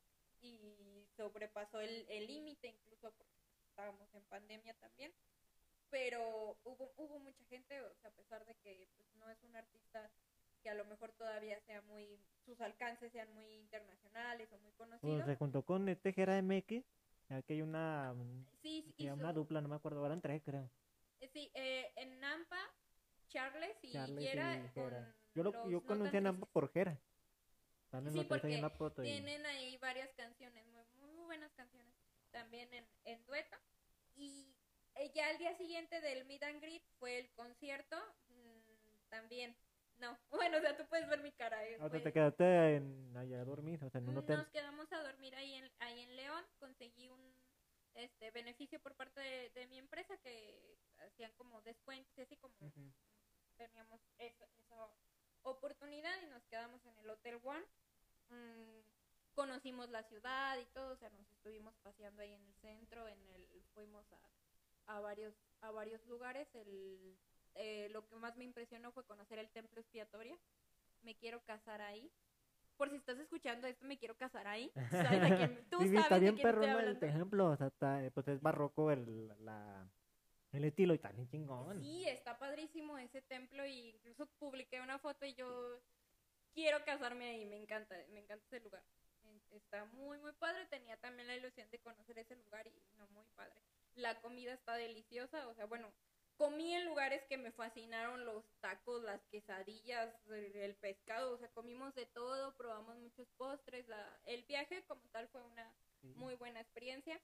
y 0.41 1.07
sobrepasó 1.17 1.81
el 1.81 2.05
el 2.09 2.27
límite 2.27 2.67
incluso 2.67 3.11
porque 3.17 3.33
estábamos 3.69 4.13
en 4.13 4.23
pandemia 4.25 4.73
también. 4.75 5.11
Pero 5.91 6.57
hubo, 6.63 6.91
hubo 6.97 7.19
mucha 7.19 7.43
gente, 7.45 7.81
o 7.81 7.93
sea, 8.01 8.09
a 8.11 8.13
pesar 8.13 8.45
de 8.45 8.55
que 8.55 8.87
pues, 8.95 9.07
no 9.15 9.29
es 9.29 9.41
un 9.43 9.55
artista 9.55 10.11
que 10.61 10.69
a 10.69 10.73
lo 10.75 10.85
mejor 10.85 11.11
todavía 11.13 11.59
sea 11.61 11.81
muy, 11.83 12.19
sus 12.45 12.59
alcances 12.61 13.11
sean 13.11 13.33
muy 13.33 13.45
internacionales 13.55 14.51
o 14.51 14.57
muy 14.59 14.71
conocidos. 14.73 15.25
Se 15.25 15.35
juntó 15.35 15.63
con 15.63 15.87
este 15.89 16.13
Jera 16.13 16.37
MX. 16.41 16.83
Aquí 17.29 17.53
hay 17.53 17.61
una... 17.61 18.13
sí, 18.61 18.83
sí, 18.83 18.93
sí, 18.97 19.03
hizo- 19.05 19.13
una 19.13 19.33
dupla, 19.33 19.61
no 19.61 19.69
me 19.69 19.75
acuerdo, 19.75 20.05
eran 20.05 20.21
tres, 20.21 20.41
creo. 20.43 20.69
eh, 21.21 21.29
sí, 21.31 21.51
eh, 21.53 21.91
en 21.95 22.19
Nampa, 22.19 22.59
Charles 23.29 23.75
y 23.83 23.93
Charles 23.93 24.19
Yera 24.23 24.57
y 24.57 24.67
Jera. 24.69 25.15
Yo, 25.35 25.43
lo, 25.43 25.51
yo 25.69 25.79
No 25.81 25.85
conocí 25.87 26.17
a 26.17 26.21
Nampa 26.21 26.45
por 26.47 26.71
Jera. 26.71 26.99
Sí, 28.11 28.23
porque 28.27 28.69
foto. 28.77 29.03
y- 29.03 29.07
Tienen 29.07 29.45
ahí 29.45 29.77
varias 29.77 30.09
canciones, 30.13 30.65
muy, 30.67 30.83
muy 31.15 31.25
buenas 31.25 31.51
canciones, 31.53 31.93
también 32.31 32.71
en, 32.73 32.85
en 33.05 33.25
dueto. 33.25 33.57
Y 34.15 34.53
eh, 34.53 34.58
ya 35.13 35.29
al 35.29 35.37
día 35.37 35.55
siguiente 35.55 36.01
del 36.01 36.25
Meet 36.25 36.43
and 36.43 36.61
Greet 36.61 36.83
fue 36.99 37.19
el 37.19 37.29
concierto, 37.31 37.95
mm, 38.29 39.09
también. 39.09 39.55
No, 39.97 40.17
bueno, 40.31 40.57
o 40.57 40.61
sea, 40.61 40.77
tú 40.77 40.85
puedes 40.87 41.07
ver 41.09 41.21
mi 41.21 41.31
cara. 41.31 41.65
eh, 41.65 41.77
Ah, 41.79 41.85
o 41.85 41.89
sea, 41.89 42.01
te 42.01 42.13
quedaste 42.13 42.75
en, 42.75 43.15
allá 43.17 43.41
a 43.41 43.45
dormir, 43.45 43.83
o 43.83 43.89
sea, 43.89 43.99
en 43.99 44.09
un 44.09 44.17
hotel. 44.17 44.37
Nos 44.37 44.49
quedamos 44.49 44.91
a 44.93 45.03
dormir 45.03 45.35
ahí 45.35 45.55
en, 45.55 45.71
ahí 45.79 46.01
en 46.01 46.15
León, 46.15 46.45
conseguí 46.59 47.09
un 47.09 47.33
este 47.95 48.31
beneficio 48.31 48.79
por 48.79 48.95
parte 48.95 49.19
de, 49.19 49.49
de 49.49 49.67
mi 49.67 49.77
empresa 49.77 50.15
que 50.17 50.77
hacían 50.99 51.33
como 51.33 51.61
descuentos 51.63 52.17
y 52.17 52.21
así 52.21 52.37
como 52.37 52.55
teníamos 53.57 53.99
esa, 54.19 54.45
esa 54.57 54.87
oportunidad 55.43 56.21
y 56.21 56.27
nos 56.27 56.43
quedamos 56.45 56.85
en 56.85 56.97
el 56.97 57.09
Hotel 57.09 57.39
One. 57.43 57.65
Mm, 58.29 58.79
conocimos 59.33 59.89
la 59.89 60.03
ciudad 60.03 60.57
y 60.59 60.65
todo, 60.67 60.93
o 60.93 60.97
sea, 60.97 61.09
nos 61.09 61.29
estuvimos 61.31 61.73
paseando 61.83 62.21
ahí 62.21 62.33
en 62.33 62.43
el 62.43 62.53
centro, 62.55 63.07
en 63.07 63.21
el 63.29 63.63
fuimos 63.73 64.05
a, 64.13 64.19
a 64.89 64.99
varios 64.99 65.33
a 65.61 65.71
varios 65.71 66.05
lugares. 66.07 66.47
El, 66.55 67.17
eh, 67.55 67.89
lo 67.91 68.07
que 68.07 68.15
más 68.15 68.35
me 68.37 68.43
impresionó 68.45 68.91
fue 68.91 69.05
conocer 69.05 69.39
el 69.39 69.49
templo 69.49 69.79
expiatorio. 69.79 70.37
Me 71.01 71.15
quiero 71.15 71.41
casar 71.43 71.81
ahí. 71.81 72.11
Por 72.77 72.89
si 72.89 72.95
estás 72.95 73.19
escuchando 73.19 73.67
esto, 73.67 73.85
me 73.85 73.97
quiero 73.97 74.15
casar 74.15 74.47
ahí. 74.47 74.71
¿Sabes 74.91 75.31
a 75.31 75.35
quién- 75.37 75.69
Tú 75.69 75.79
Sí, 75.81 75.95
está 75.97 76.17
bien 76.17 76.37
perrón 76.37 76.69
el 76.81 77.03
ejemplo, 77.03 77.51
o 77.51 77.57
sea, 77.57 77.67
está, 77.67 78.01
pues 78.13 78.27
es 78.29 78.41
barroco 78.41 78.91
el, 78.91 79.27
la, 79.45 79.89
el 80.53 80.65
estilo 80.65 80.93
y 80.93 80.97
bien 80.97 81.27
chingón. 81.27 81.81
Sí, 81.81 82.07
está 82.07 82.37
padrísimo 82.39 82.97
ese 82.97 83.21
templo 83.21 83.65
y 83.65 83.89
incluso 83.89 84.27
publiqué 84.39 84.81
una 84.81 84.97
foto 84.99 85.25
y 85.25 85.33
yo 85.35 85.81
quiero 86.53 86.83
casarme 86.85 87.29
ahí, 87.29 87.45
me 87.45 87.57
encanta, 87.57 87.95
me 88.11 88.21
encanta 88.21 88.45
ese 88.47 88.61
lugar. 88.61 88.83
Está 89.51 89.85
muy, 89.85 90.17
muy 90.19 90.31
padre, 90.33 90.65
tenía 90.67 90.95
también 90.97 91.27
la 91.27 91.35
ilusión 91.35 91.69
de 91.69 91.79
conocer 91.79 92.17
ese 92.17 92.35
lugar 92.37 92.65
y 92.67 92.81
no, 92.97 93.07
muy 93.09 93.25
padre. 93.35 93.59
La 93.99 94.21
comida 94.21 94.53
está 94.53 94.75
deliciosa, 94.75 95.47
o 95.47 95.53
sea, 95.53 95.65
bueno, 95.65 95.93
comí 96.37 96.73
en 96.73 96.85
lugares 96.85 97.21
que 97.25 97.37
me 97.37 97.51
fascinaron, 97.51 98.25
los 98.25 98.45
tacos, 98.61 99.03
las 99.03 99.21
quesadillas, 99.25 100.15
el, 100.29 100.73
pescado, 100.77 101.33
o 101.33 101.37
sea, 101.37 101.49
comimos 101.49 101.93
de 101.95 102.05
todo, 102.05 102.55
probamos 102.55 102.97
muchos 102.97 103.27
postres, 103.35 103.87
la, 103.89 104.21
el 104.25 104.43
viaje 104.43 104.85
como 104.87 105.01
tal 105.09 105.27
fue 105.27 105.43
una 105.43 105.75
muy 106.15 106.35
buena 106.35 106.61
experiencia. 106.61 107.19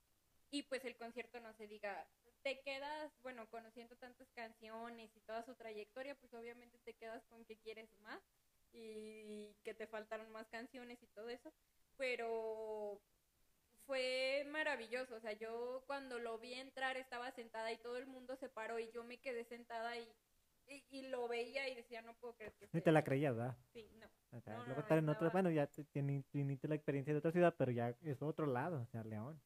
Y 0.52 0.64
pues 0.64 0.84
el 0.84 0.98
concierto 0.98 1.40
no 1.40 1.54
se 1.54 1.68
diga, 1.68 2.06
te 2.44 2.60
quedas, 2.60 3.12
bueno, 3.24 3.50
conociendo 3.50 3.96
tantas 3.96 4.30
canciones 4.34 5.10
y 5.16 5.22
toda 5.22 5.44
su 5.44 5.56
trayectoria, 5.56 6.16
pues 6.16 6.34
obviamente 6.34 6.78
te 6.80 6.94
quedas 6.94 7.24
con 7.28 7.46
que 7.46 7.58
quieres 7.58 7.90
más. 8.02 8.22
y 8.74 9.56
que 9.64 9.74
te 9.74 9.88
faltaron 9.88 10.30
más 10.34 10.50
canciones 10.50 11.02
y 11.02 11.08
todo 11.08 11.30
eso, 11.30 11.54
pero 11.96 13.02
fue 13.86 14.46
maravilloso, 14.50 15.16
o 15.16 15.20
sea, 15.20 15.34
yo 15.34 15.84
cuando 15.88 16.20
lo 16.20 16.40
vi 16.40 16.54
entrar 16.56 16.98
estaba 16.98 17.32
sentada 17.32 17.72
y 17.72 17.78
todo 17.82 17.98
el 17.98 18.08
mundo 18.08 18.36
se 18.36 18.50
paró 18.50 18.80
y 18.80 18.92
yo 18.92 19.04
me 19.04 19.20
quedé 19.22 19.44
sentada 19.46 19.98
y, 19.98 20.16
y, 20.66 20.86
y 20.90 21.08
lo 21.10 21.28
veía 21.28 21.70
y 21.70 21.76
decía, 21.76 22.02
no 22.02 22.18
puedo 22.20 22.36
creer 22.36 22.56
que 22.58 22.66
Ni 22.72 22.82
te 22.82 22.92
la 22.92 23.00
aquí". 23.00 23.04
creías, 23.04 23.36
¿verdad? 23.36 23.58
Sí, 23.74 23.92
no. 23.96 24.08
O 24.32 24.42
sea, 24.42 24.56
No, 24.56 24.66
no, 24.66 24.66
luego 24.66 24.82
no, 24.82 24.82
estar 24.82 24.98
en 25.00 25.10
otro, 25.10 25.30
estaba- 25.30 25.32
bueno, 25.32 25.52
ya 25.52 25.68
tuviste 25.68 26.68
la 26.68 26.76
experiencia 26.76 27.14
de 27.14 27.20
otra 27.20 27.32
ciudad, 27.32 27.56
pero 27.58 27.72
ya 27.72 27.98
es 28.02 28.22
otro 28.22 28.48
lado, 28.48 28.82
o 28.84 28.88
sea, 28.88 29.04
León. 29.04 29.44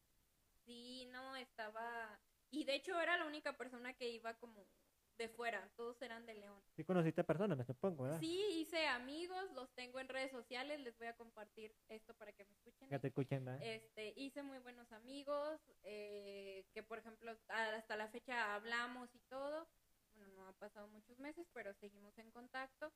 Sí, 0.66 1.06
no, 1.11 1.36
estaba... 1.36 2.22
Y 2.52 2.64
de 2.66 2.76
hecho 2.76 2.99
era 2.99 3.18
la 3.18 3.26
única 3.26 3.57
persona 3.57 3.94
que 3.95 4.10
iba 4.10 4.36
como 4.36 4.70
de 5.19 5.29
fuera, 5.29 5.69
todos 5.75 6.01
eran 6.01 6.25
de 6.25 6.33
León. 6.33 6.59
Sí 6.75 6.83
conociste 6.83 7.23
personas, 7.23 7.57
me 7.57 7.65
supongo, 7.65 8.03
¿verdad? 8.03 8.19
Sí, 8.19 8.41
hice 8.53 8.87
amigos, 8.87 9.51
los 9.53 9.69
tengo 9.75 9.99
en 9.99 10.07
redes 10.07 10.31
sociales, 10.31 10.79
les 10.79 10.97
voy 10.97 11.07
a 11.07 11.15
compartir 11.15 11.75
esto 11.89 12.15
para 12.15 12.31
que 12.31 12.45
me 12.45 12.53
escuchen. 12.53 12.89
Ya 12.89 12.99
te 12.99 13.09
escuchen, 13.09 13.43
¿verdad? 13.45 13.61
Este, 13.61 14.13
hice 14.15 14.41
muy 14.41 14.57
buenos 14.59 14.89
amigos, 14.93 15.59
eh, 15.83 16.65
que 16.73 16.81
por 16.83 16.97
ejemplo 16.97 17.37
hasta 17.49 17.97
la 17.97 18.07
fecha 18.07 18.55
hablamos 18.55 19.13
y 19.13 19.19
todo. 19.29 19.67
Bueno, 20.15 20.33
no 20.35 20.47
han 20.47 20.55
pasado 20.55 20.87
muchos 20.87 21.19
meses, 21.19 21.45
pero 21.53 21.73
seguimos 21.75 22.17
en 22.17 22.31
contacto. 22.31 22.91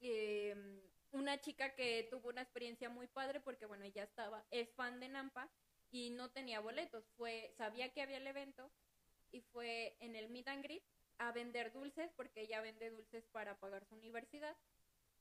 Eh, 0.00 0.82
una 1.12 1.40
chica 1.40 1.74
que 1.74 2.08
tuvo 2.10 2.30
una 2.30 2.42
experiencia 2.42 2.88
muy 2.88 3.06
padre 3.06 3.40
porque 3.40 3.66
bueno, 3.66 3.84
ella 3.84 4.02
estaba, 4.02 4.44
es 4.50 4.70
fan 4.74 4.98
de 4.98 5.08
Nampa 5.08 5.48
y 5.92 6.10
no 6.10 6.30
tenía 6.30 6.58
boletos. 6.58 7.04
Fue, 7.16 7.52
sabía 7.56 7.92
que 7.92 8.02
había 8.02 8.16
el 8.16 8.26
evento 8.26 8.70
y 9.30 9.40
fue 9.40 9.96
en 10.00 10.16
el 10.16 10.30
Meet 10.30 10.48
and 10.48 10.64
Greet 10.64 10.82
a 11.20 11.32
vender 11.32 11.72
dulces 11.72 12.10
porque 12.16 12.42
ella 12.42 12.60
vende 12.62 12.90
dulces 12.90 13.24
para 13.28 13.58
pagar 13.60 13.84
su 13.86 13.94
universidad. 13.94 14.56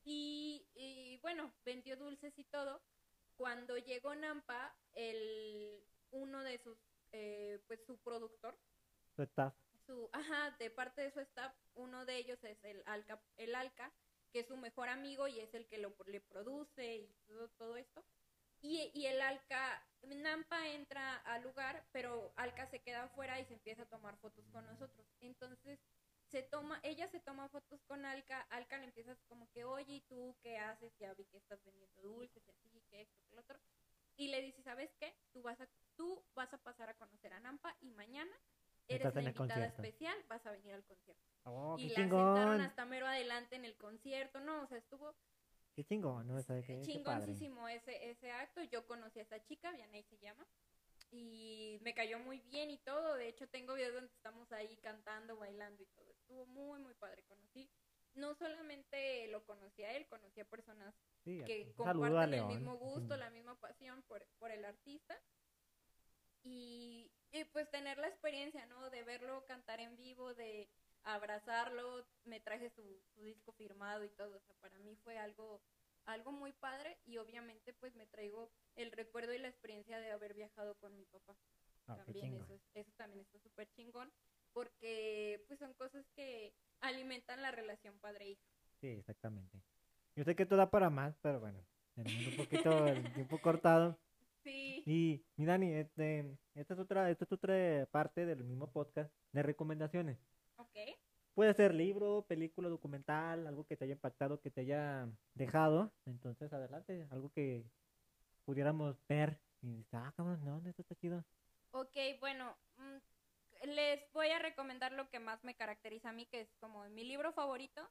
Y, 0.04 0.66
y 0.74 1.18
bueno, 1.22 1.54
vendió 1.66 1.98
dulces 1.98 2.34
y 2.40 2.46
todo. 2.46 2.82
Cuando 3.36 3.78
llegó 3.78 4.16
Nampa, 4.16 4.76
el, 4.94 5.84
uno 6.12 6.44
de 6.44 6.58
sus, 6.60 6.78
eh, 7.12 7.60
pues 7.68 7.80
su 7.86 7.98
productor, 8.00 8.58
Tu 9.16 9.24
staff. 9.24 9.54
su, 9.86 10.10
ajá, 10.14 10.56
de 10.58 10.70
parte 10.70 11.02
de 11.02 11.12
su 11.12 11.20
staff, 11.20 11.54
uno 11.76 12.06
de 12.06 12.18
ellos 12.18 12.42
es 12.44 12.64
el 12.64 12.82
Alca, 12.86 13.22
el 13.38 13.56
Alca, 13.56 13.92
que 14.32 14.40
es 14.42 14.48
su 14.48 14.58
mejor 14.58 14.90
amigo 14.90 15.28
y 15.28 15.40
es 15.40 15.54
el 15.54 15.68
que 15.68 15.78
lo, 15.80 15.96
le 16.06 16.22
produce 16.22 16.96
y 16.96 17.14
todo, 17.28 17.50
todo 17.58 17.78
esto. 17.78 18.04
Y, 18.62 18.92
y 18.94 19.06
el 19.08 19.22
Alca, 19.22 19.86
Nampa 20.04 20.68
entra 20.70 21.18
al 21.18 21.44
lugar, 21.44 21.86
pero 21.92 22.34
Alca 22.36 22.66
se 22.68 22.82
queda 22.82 23.04
afuera 23.04 23.40
y 23.40 23.46
se 23.46 23.54
empieza 23.54 23.84
a 23.84 23.90
tomar 23.90 24.18
fotos 24.18 24.46
con 24.50 24.66
nosotros. 24.66 25.08
Entonces, 25.22 25.80
se 26.30 26.44
toma, 26.44 26.80
ella 26.84 27.08
se 27.08 27.20
toma 27.20 27.50
fotos 27.50 27.82
con 27.86 28.06
Alca, 28.06 28.42
Alca 28.50 28.78
le 28.78 28.86
empieza 28.86 29.16
como 29.28 29.50
que, 29.52 29.64
oye, 29.64 29.96
¿y 29.96 30.02
tú 30.02 30.36
qué 30.42 30.58
haces? 30.58 30.96
Ya 31.00 31.14
vi 31.14 31.26
que 31.26 31.38
estás 31.38 31.64
vendiendo 31.64 32.02
dulces 32.02 32.44
y 32.48 32.52
así, 32.52 32.82
que 32.90 33.02
esto, 33.02 33.20
que 33.28 33.36
lo 33.36 33.42
otro. 33.42 33.60
Y 34.16 34.28
le 34.28 34.42
dice, 34.42 34.62
¿sabes 34.62 34.92
qué? 35.00 35.16
Tú 35.32 35.42
vas 35.42 35.60
a, 35.62 35.68
tú 35.96 36.24
vas 36.36 36.54
a 36.54 36.58
pasar 36.58 36.90
a 36.90 36.94
conocer 36.96 37.34
a 37.34 37.40
Nampa 37.40 37.76
y 37.82 37.90
mañana 37.92 38.32
eres 38.88 39.08
Estás 39.08 39.24
la 39.24 39.30
invitada 39.30 39.48
concierto. 39.48 39.82
especial, 39.82 40.26
vas 40.28 40.46
a 40.46 40.52
venir 40.52 40.74
al 40.74 40.84
concierto. 40.84 41.24
Oh, 41.44 41.76
y 41.80 41.90
la 41.90 41.96
sentaron 41.96 42.34
chingón. 42.36 42.62
hasta 42.62 42.86
mero 42.86 43.08
adelante 43.08 43.56
en 43.56 43.66
el 43.66 43.78
concierto, 43.78 44.40
no, 44.40 44.62
o 44.64 44.68
sea, 44.68 44.78
estuvo 44.78 45.16
Qué 45.80 45.86
chingón, 45.86 46.28
¿no? 46.28 46.36
O 46.36 46.42
sea, 46.42 46.62
qué, 46.62 46.82
chingoncísimo 46.82 47.70
ese, 47.70 48.10
ese 48.10 48.30
acto. 48.32 48.62
Yo 48.64 48.86
conocí 48.86 49.20
a 49.20 49.22
esta 49.22 49.42
chica, 49.46 49.72
Vianey 49.72 50.04
se 50.04 50.18
llama, 50.18 50.46
y 51.10 51.80
me 51.84 51.94
cayó 51.94 52.20
muy 52.20 52.42
bien 52.42 52.70
y 52.70 52.80
todo. 52.80 53.16
De 53.16 53.30
hecho, 53.30 53.48
tengo 53.48 53.76
videos 53.76 53.94
donde 53.94 54.12
estamos 54.14 54.52
ahí 54.52 54.76
cantando, 54.84 55.38
bailando 55.38 55.82
y 55.82 55.86
todo. 55.86 56.12
Estuvo 56.12 56.46
muy, 56.48 56.82
muy 56.82 56.94
padre. 56.96 57.24
Conocí, 57.30 57.70
no 58.16 58.36
solamente 58.36 59.30
lo 59.30 59.46
conocí 59.46 59.84
a 59.84 59.96
él, 59.96 60.06
conocí 60.08 60.42
a 60.42 60.50
personas 60.50 60.94
Sí, 61.24 61.42
que 61.46 61.72
comparten 61.78 62.34
el 62.34 62.46
mismo 62.48 62.76
gusto, 62.76 63.14
Sí. 63.14 63.20
la 63.22 63.30
misma 63.30 63.58
pasión 63.58 64.04
por, 64.04 64.26
por 64.38 64.52
el 64.52 64.66
artista. 64.66 65.18
Y, 66.44 67.10
y 67.32 67.46
pues 67.46 67.72
tener 67.72 67.98
la 68.00 68.10
experiencia, 68.10 68.66
¿no? 68.66 68.90
De 68.90 69.02
verlo 69.04 69.46
cantar 69.46 69.80
en 69.80 69.96
vivo, 69.96 70.34
de 70.34 70.68
abrazarlo, 71.04 72.06
me 72.26 72.40
traje 72.40 72.70
su, 72.72 72.84
su 73.16 73.22
disco 73.24 73.52
firmado 73.54 74.04
y 74.04 74.10
todo, 74.10 74.38
o 74.38 74.40
sea, 74.42 74.56
para 74.62 74.78
mí 74.80 74.96
fue 75.04 75.18
algo, 75.18 75.62
algo 76.06 76.32
muy 76.32 76.52
padre 76.54 76.98
y 77.06 77.18
obviamente 77.18 77.74
pues 77.74 77.96
me 77.96 78.06
traigo 78.08 78.52
el 78.76 78.92
recuerdo 78.92 79.34
y 79.34 79.38
la 79.40 79.48
experiencia 79.50 80.00
de 80.00 80.12
haber 80.12 80.34
viajado 80.34 80.76
con 80.76 80.96
mi 80.96 81.06
papá. 81.06 81.36
Ah, 81.88 81.96
también 81.98 82.36
eso, 82.36 82.54
es- 82.54 82.70
eso 82.76 82.92
también 82.98 83.22
está 83.22 83.40
súper 83.40 83.68
chingón 83.72 84.12
porque 84.54 85.44
pues 85.48 85.60
son 85.60 85.74
cosas 85.74 86.06
que 86.16 86.54
alimentan 86.82 87.42
la 87.42 87.52
relación 87.52 87.98
padre-hija. 88.00 88.42
Sí, 88.82 88.88
exactamente. 88.88 89.62
Yo 90.16 90.24
sé 90.24 90.36
que 90.36 90.44
esto 90.44 90.56
da 90.56 90.70
para 90.70 90.90
más, 90.90 91.16
pero 91.22 91.40
bueno, 91.40 91.64
tenemos 91.96 92.28
un 92.28 92.38
poquito 92.38 92.88
el 92.88 93.04
tiempo 93.28 93.40
cortado. 93.42 93.98
Sí. 94.44 94.84
Y, 94.86 95.24
mi 95.36 95.46
Dani, 95.46 95.74
este, 95.74 96.38
esta 96.56 96.74
es 96.74 96.80
otra, 96.80 97.10
esta 97.12 97.26
es 97.26 97.32
otra 97.32 97.86
parte 97.92 98.26
del 98.26 98.44
mismo 98.44 98.72
podcast 98.72 99.14
de 99.34 99.44
recomendaciones. 99.44 100.18
Ok. 100.58 100.76
Puede 101.34 101.54
ser 101.54 101.74
libro, 101.74 102.26
película, 102.28 102.68
documental, 102.70 103.48
algo 103.48 103.66
que 103.66 103.78
te 103.78 103.86
haya 103.86 103.94
impactado, 103.94 104.42
que 104.42 104.52
te 104.52 104.62
haya 104.62 105.08
dejado. 105.34 105.94
Entonces, 106.06 106.52
adelante, 106.52 107.08
algo 107.12 107.32
que 107.32 107.66
pudiéramos 108.46 108.98
ver 109.08 109.40
y 109.62 109.76
dices, 109.78 109.94
ah, 109.94 110.14
cabrón, 110.16 110.44
no, 110.44 110.62
esto 110.68 110.82
está 110.82 110.96
chido. 110.96 111.24
Ok, 111.72 111.96
bueno, 112.20 112.58
mm, 112.78 113.66
les 113.68 114.12
voy 114.14 114.30
a 114.30 114.40
recomendar 114.40 114.92
lo 114.92 115.10
que 115.10 115.20
más 115.20 115.44
me 115.44 115.56
caracteriza 115.56 116.10
a 116.10 116.14
mí, 116.14 116.26
que 116.26 116.42
es 116.42 116.54
como 116.60 116.88
mi 116.90 117.04
libro 117.04 117.32
favorito, 117.34 117.88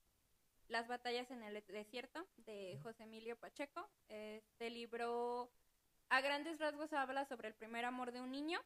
Las 0.68 0.86
batallas 0.86 1.30
en 1.30 1.42
el 1.42 1.62
desierto, 1.66 2.26
de 2.36 2.78
José 2.82 3.04
Emilio 3.04 3.36
Pacheco. 3.36 3.88
Este 4.08 4.68
libro, 4.68 5.50
a 6.10 6.20
grandes 6.20 6.58
rasgos, 6.58 6.92
habla 6.92 7.24
sobre 7.24 7.48
el 7.48 7.54
primer 7.54 7.86
amor 7.86 8.12
de 8.12 8.20
un 8.20 8.30
niño. 8.30 8.60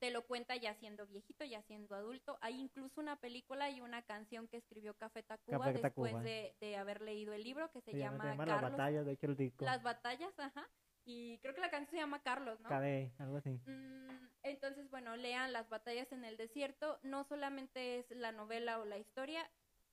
Te 0.00 0.10
lo 0.10 0.26
cuenta 0.26 0.56
ya 0.56 0.74
siendo 0.74 1.06
viejito, 1.06 1.44
ya 1.44 1.62
siendo 1.62 1.94
adulto. 1.94 2.38
Hay 2.40 2.58
incluso 2.58 3.00
una 3.00 3.16
película 3.16 3.70
y 3.70 3.80
una 3.82 4.02
canción 4.02 4.48
que 4.48 4.56
escribió 4.56 4.94
Café 4.94 5.22
Tacuba 5.22 5.58
Café 5.58 5.72
después 5.74 6.12
Tacuba. 6.12 6.22
de, 6.22 6.56
de 6.58 6.76
haber 6.76 7.02
leído 7.02 7.32
el 7.34 7.42
libro, 7.44 7.70
que 7.70 7.80
se 7.82 7.92
Se 7.92 7.98
llama, 7.98 8.24
se 8.24 8.30
llama 8.30 8.46
Las 8.46 8.54
Carlos. 8.56 8.70
batallas, 8.72 9.04
de 9.06 9.12
hecho 9.12 9.26
el 9.26 9.36
disco. 9.36 9.64
Las 9.64 9.82
batallas, 9.82 10.32
ajá. 10.38 10.66
Y 11.04 11.38
creo 11.38 11.54
que 11.54 11.60
la 11.60 11.70
canción 11.70 11.90
se 11.90 11.96
llama 11.98 12.22
Carlos, 12.22 12.58
¿no? 12.60 12.68
KB, 12.68 13.12
algo 13.20 13.36
así. 13.38 13.50
Mm, 13.66 14.28
Entonces, 14.42 14.88
bueno, 14.90 15.16
lean 15.16 15.52
Las 15.52 15.68
batallas 15.68 16.10
en 16.12 16.24
el 16.24 16.36
desierto. 16.36 16.98
No 17.02 17.24
solamente 17.24 17.98
es 17.98 18.10
la 18.10 18.32
novela 18.32 18.78
o 18.80 18.84
la 18.86 18.96
historia. 18.98 19.48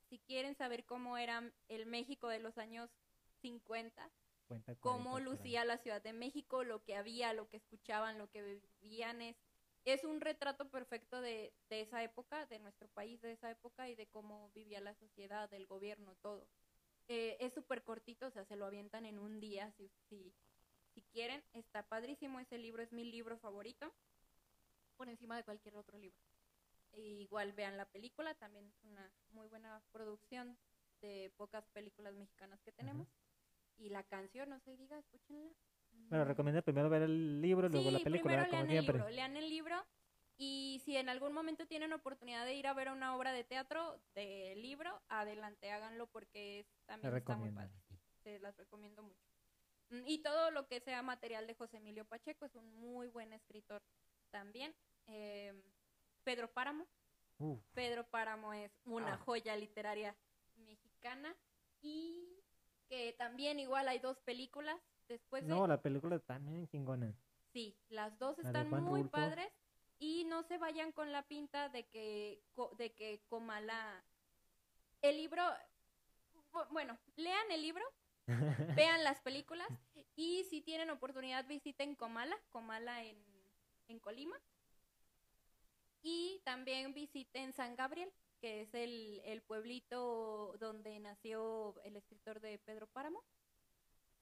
Si 0.09 0.19
quieren 0.19 0.55
saber 0.55 0.85
cómo 0.85 1.17
era 1.17 1.51
el 1.67 1.85
México 1.85 2.29
de 2.29 2.39
los 2.39 2.57
años 2.57 2.89
50, 3.41 4.09
Cuenta 4.47 4.75
cómo 4.75 5.11
40 5.11 5.11
por 5.11 5.19
ahí. 5.19 5.25
lucía 5.25 5.65
la 5.65 5.77
Ciudad 5.79 6.01
de 6.01 6.13
México, 6.13 6.63
lo 6.63 6.81
que 6.83 6.95
había, 6.95 7.33
lo 7.33 7.49
que 7.49 7.57
escuchaban, 7.57 8.17
lo 8.17 8.29
que 8.29 8.61
vivían, 8.81 9.21
es, 9.21 9.35
es 9.91 10.03
un 10.03 10.19
retrato 10.19 10.69
perfecto 10.69 11.21
de, 11.21 11.53
de 11.69 11.81
esa 11.81 12.03
época, 12.03 12.45
de 12.47 12.59
nuestro 12.59 12.89
país 12.89 13.21
de 13.21 13.31
esa 13.31 13.49
época 13.49 13.89
y 13.89 13.95
de 13.95 14.07
cómo 14.07 14.51
vivía 14.53 14.81
la 14.81 14.93
sociedad, 14.95 15.51
el 15.53 15.65
gobierno, 15.65 16.15
todo. 16.21 16.47
Eh, 17.07 17.37
es 17.39 17.53
súper 17.53 17.83
cortito, 17.83 18.27
o 18.27 18.31
sea, 18.31 18.43
se 18.43 18.57
lo 18.57 18.65
avientan 18.65 19.05
en 19.05 19.17
un 19.17 19.39
día 19.39 19.71
si, 19.77 19.89
si, 20.09 20.33
si 20.93 21.01
quieren. 21.03 21.41
Está 21.53 21.87
padrísimo, 21.87 22.39
ese 22.39 22.57
libro 22.57 22.83
es 22.83 22.91
mi 22.91 23.05
libro 23.05 23.37
favorito, 23.37 23.93
por 24.97 25.07
encima 25.07 25.37
de 25.37 25.43
cualquier 25.43 25.77
otro 25.77 25.97
libro. 25.97 26.19
E 26.91 26.99
igual 26.99 27.53
vean 27.53 27.77
la 27.77 27.85
película, 27.85 28.33
también 28.35 28.65
es 28.67 28.83
una 28.83 29.09
muy 29.29 29.47
buena 29.47 29.81
producción 29.91 30.57
de 30.99 31.31
pocas 31.37 31.65
películas 31.69 32.13
mexicanas 32.15 32.61
que 32.61 32.71
tenemos. 32.73 33.07
Y 33.77 33.89
la 33.89 34.03
canción, 34.03 34.49
no 34.49 34.59
se 34.59 34.75
diga, 34.75 34.97
escúchenla. 34.97 35.53
Pero 36.09 36.23
Mm. 36.23 36.27
recomiendo 36.27 36.61
primero 36.63 36.89
ver 36.89 37.03
el 37.03 37.41
libro 37.41 37.67
y 37.67 37.71
luego 37.71 37.91
la 37.91 37.97
Sí, 37.99 38.03
película, 38.05 38.33
primero 38.45 38.49
como 38.49 38.63
lean 38.63 38.69
el 38.69 38.71
siempre. 38.71 38.93
libro, 38.97 39.09
lean 39.09 39.37
el 39.37 39.49
libro 39.49 39.85
y 40.37 40.81
si 40.85 40.95
en 40.97 41.09
algún 41.09 41.33
momento 41.33 41.65
tienen 41.67 41.93
oportunidad 41.93 42.45
de 42.45 42.53
ir 42.55 42.67
a 42.67 42.73
ver 42.73 42.89
una 42.89 43.15
obra 43.15 43.31
de 43.33 43.43
teatro 43.43 43.99
de 44.15 44.55
libro, 44.57 45.01
adelante, 45.09 45.71
háganlo 45.71 46.07
porque 46.07 46.65
también 46.85 47.15
está 47.17 47.35
muy 47.35 47.51
padre. 47.51 47.73
sí, 47.89 47.95
se 48.23 48.39
las 48.39 48.55
recomiendo 48.57 49.01
mucho. 49.03 49.27
Mm, 49.89 50.03
Y 50.05 50.19
todo 50.21 50.51
lo 50.51 50.67
que 50.67 50.79
sea 50.81 51.01
material 51.01 51.47
de 51.47 51.55
José 51.55 51.77
Emilio 51.77 52.05
Pacheco 52.05 52.45
es 52.45 52.55
un 52.55 52.67
muy 52.79 53.07
buen 53.07 53.33
escritor 53.33 53.81
también. 54.31 54.75
Eh, 55.07 55.53
Pedro 56.23 56.51
Páramo. 56.51 56.85
Uf, 57.39 57.61
Pedro 57.73 58.05
Páramo 58.09 58.53
es 58.53 58.71
una 58.85 59.13
Ah. 59.13 59.17
joya 59.17 59.55
literaria 59.55 60.15
mexicana 60.57 61.35
y 61.81 62.41
que 62.89 63.13
también 63.13 63.59
igual 63.59 63.87
hay 63.87 63.99
dos 63.99 64.19
películas 64.21 64.79
después 65.07 65.43
de 65.43 65.49
no, 65.49 65.67
la 65.67 65.81
película 65.81 66.19
también 66.19 66.67
chingona. 66.67 67.13
Sí, 67.53 67.77
las 67.89 68.17
dos 68.19 68.37
La 68.39 68.43
están 68.49 68.69
muy 68.83 69.03
padres 69.05 69.47
y 69.99 70.25
no 70.25 70.43
se 70.43 70.57
vayan 70.57 70.91
con 70.91 71.11
la 71.11 71.23
pinta 71.23 71.69
de 71.69 71.85
que 71.87 72.41
de 72.77 72.93
que 72.93 73.21
Comala 73.29 74.03
el 75.01 75.17
libro 75.17 75.43
bu- 76.51 76.67
bueno, 76.71 76.97
lean 77.15 77.51
el 77.51 77.61
libro, 77.61 77.83
vean 78.75 79.03
las 79.03 79.21
películas 79.21 79.67
y 80.15 80.43
si 80.45 80.61
tienen 80.61 80.89
oportunidad 80.89 81.45
visiten 81.47 81.95
Comala, 81.95 82.37
Comala 82.49 83.03
en, 83.03 83.17
en 83.87 83.99
Colima. 83.99 84.35
Y 86.03 86.41
también 86.45 86.93
visiten 86.93 87.53
San 87.53 87.75
Gabriel, 87.75 88.11
que 88.11 88.27
que 88.39 88.61
es 88.61 88.73
el, 88.75 89.19
el 89.25 89.41
pueblito 89.41 90.55
donde 90.59 90.99
nació 90.99 91.73
el 91.83 91.95
escritor 91.95 92.39
de 92.39 92.59
Pedro 92.59 92.85
Páramo. 92.85 93.23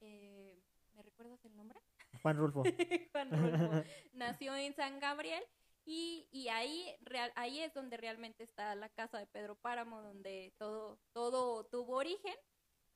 Eh, 0.00 0.58
¿Me 0.96 1.02
recuerdas 1.02 1.44
el 1.44 1.54
nombre? 1.56 1.78
Juan 2.22 2.36
Rulfo. 2.36 2.62
Juan 3.12 3.30
Rulfo. 3.30 3.84
Nació 4.12 4.56
en 4.56 4.74
San 4.74 4.98
Gabriel 5.00 5.42
y, 5.84 6.26
y 6.32 6.48
ahí, 6.48 6.96
real, 7.02 7.32
ahí 7.36 7.60
es 7.60 7.72
donde 7.74 7.96
realmente 7.96 8.42
está 8.42 8.74
la 8.74 8.88
casa 8.88 9.18
de 9.18 9.26
Pedro 9.26 9.54
Páramo, 9.56 10.02
donde 10.02 10.52
todo, 10.58 10.98
todo 11.12 11.64
tuvo 11.66 11.96
origen. 11.96 12.34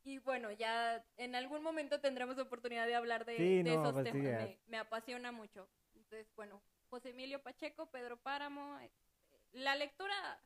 Y 0.02 0.18
bueno, 0.18 0.50
ya 0.50 1.04
en 1.18 1.34
algún 1.34 1.62
momento 1.62 2.00
tendremos 2.00 2.38
oportunidad 2.38 2.86
de 2.86 2.94
hablar 2.94 3.26
de, 3.26 3.36
Sí, 3.36 3.62
de 3.62 3.74
no, 3.76 3.82
esos 3.82 3.92
pues 3.92 4.06
sí, 4.06 4.12
temas. 4.12 4.24
ya. 4.32 4.38
me, 4.46 4.58
me 4.66 4.78
apasiona 4.78 5.30
mucho. 5.30 5.68
Entonces, 5.94 6.26
bueno, 6.34 6.62
José 6.88 7.10
Emilio 7.10 7.42
Pacheco, 7.42 7.90
Pedro 7.90 8.16
Páramo. 8.16 8.78
eh, 8.80 8.90
La 9.52 9.76
lectura, 9.76 10.42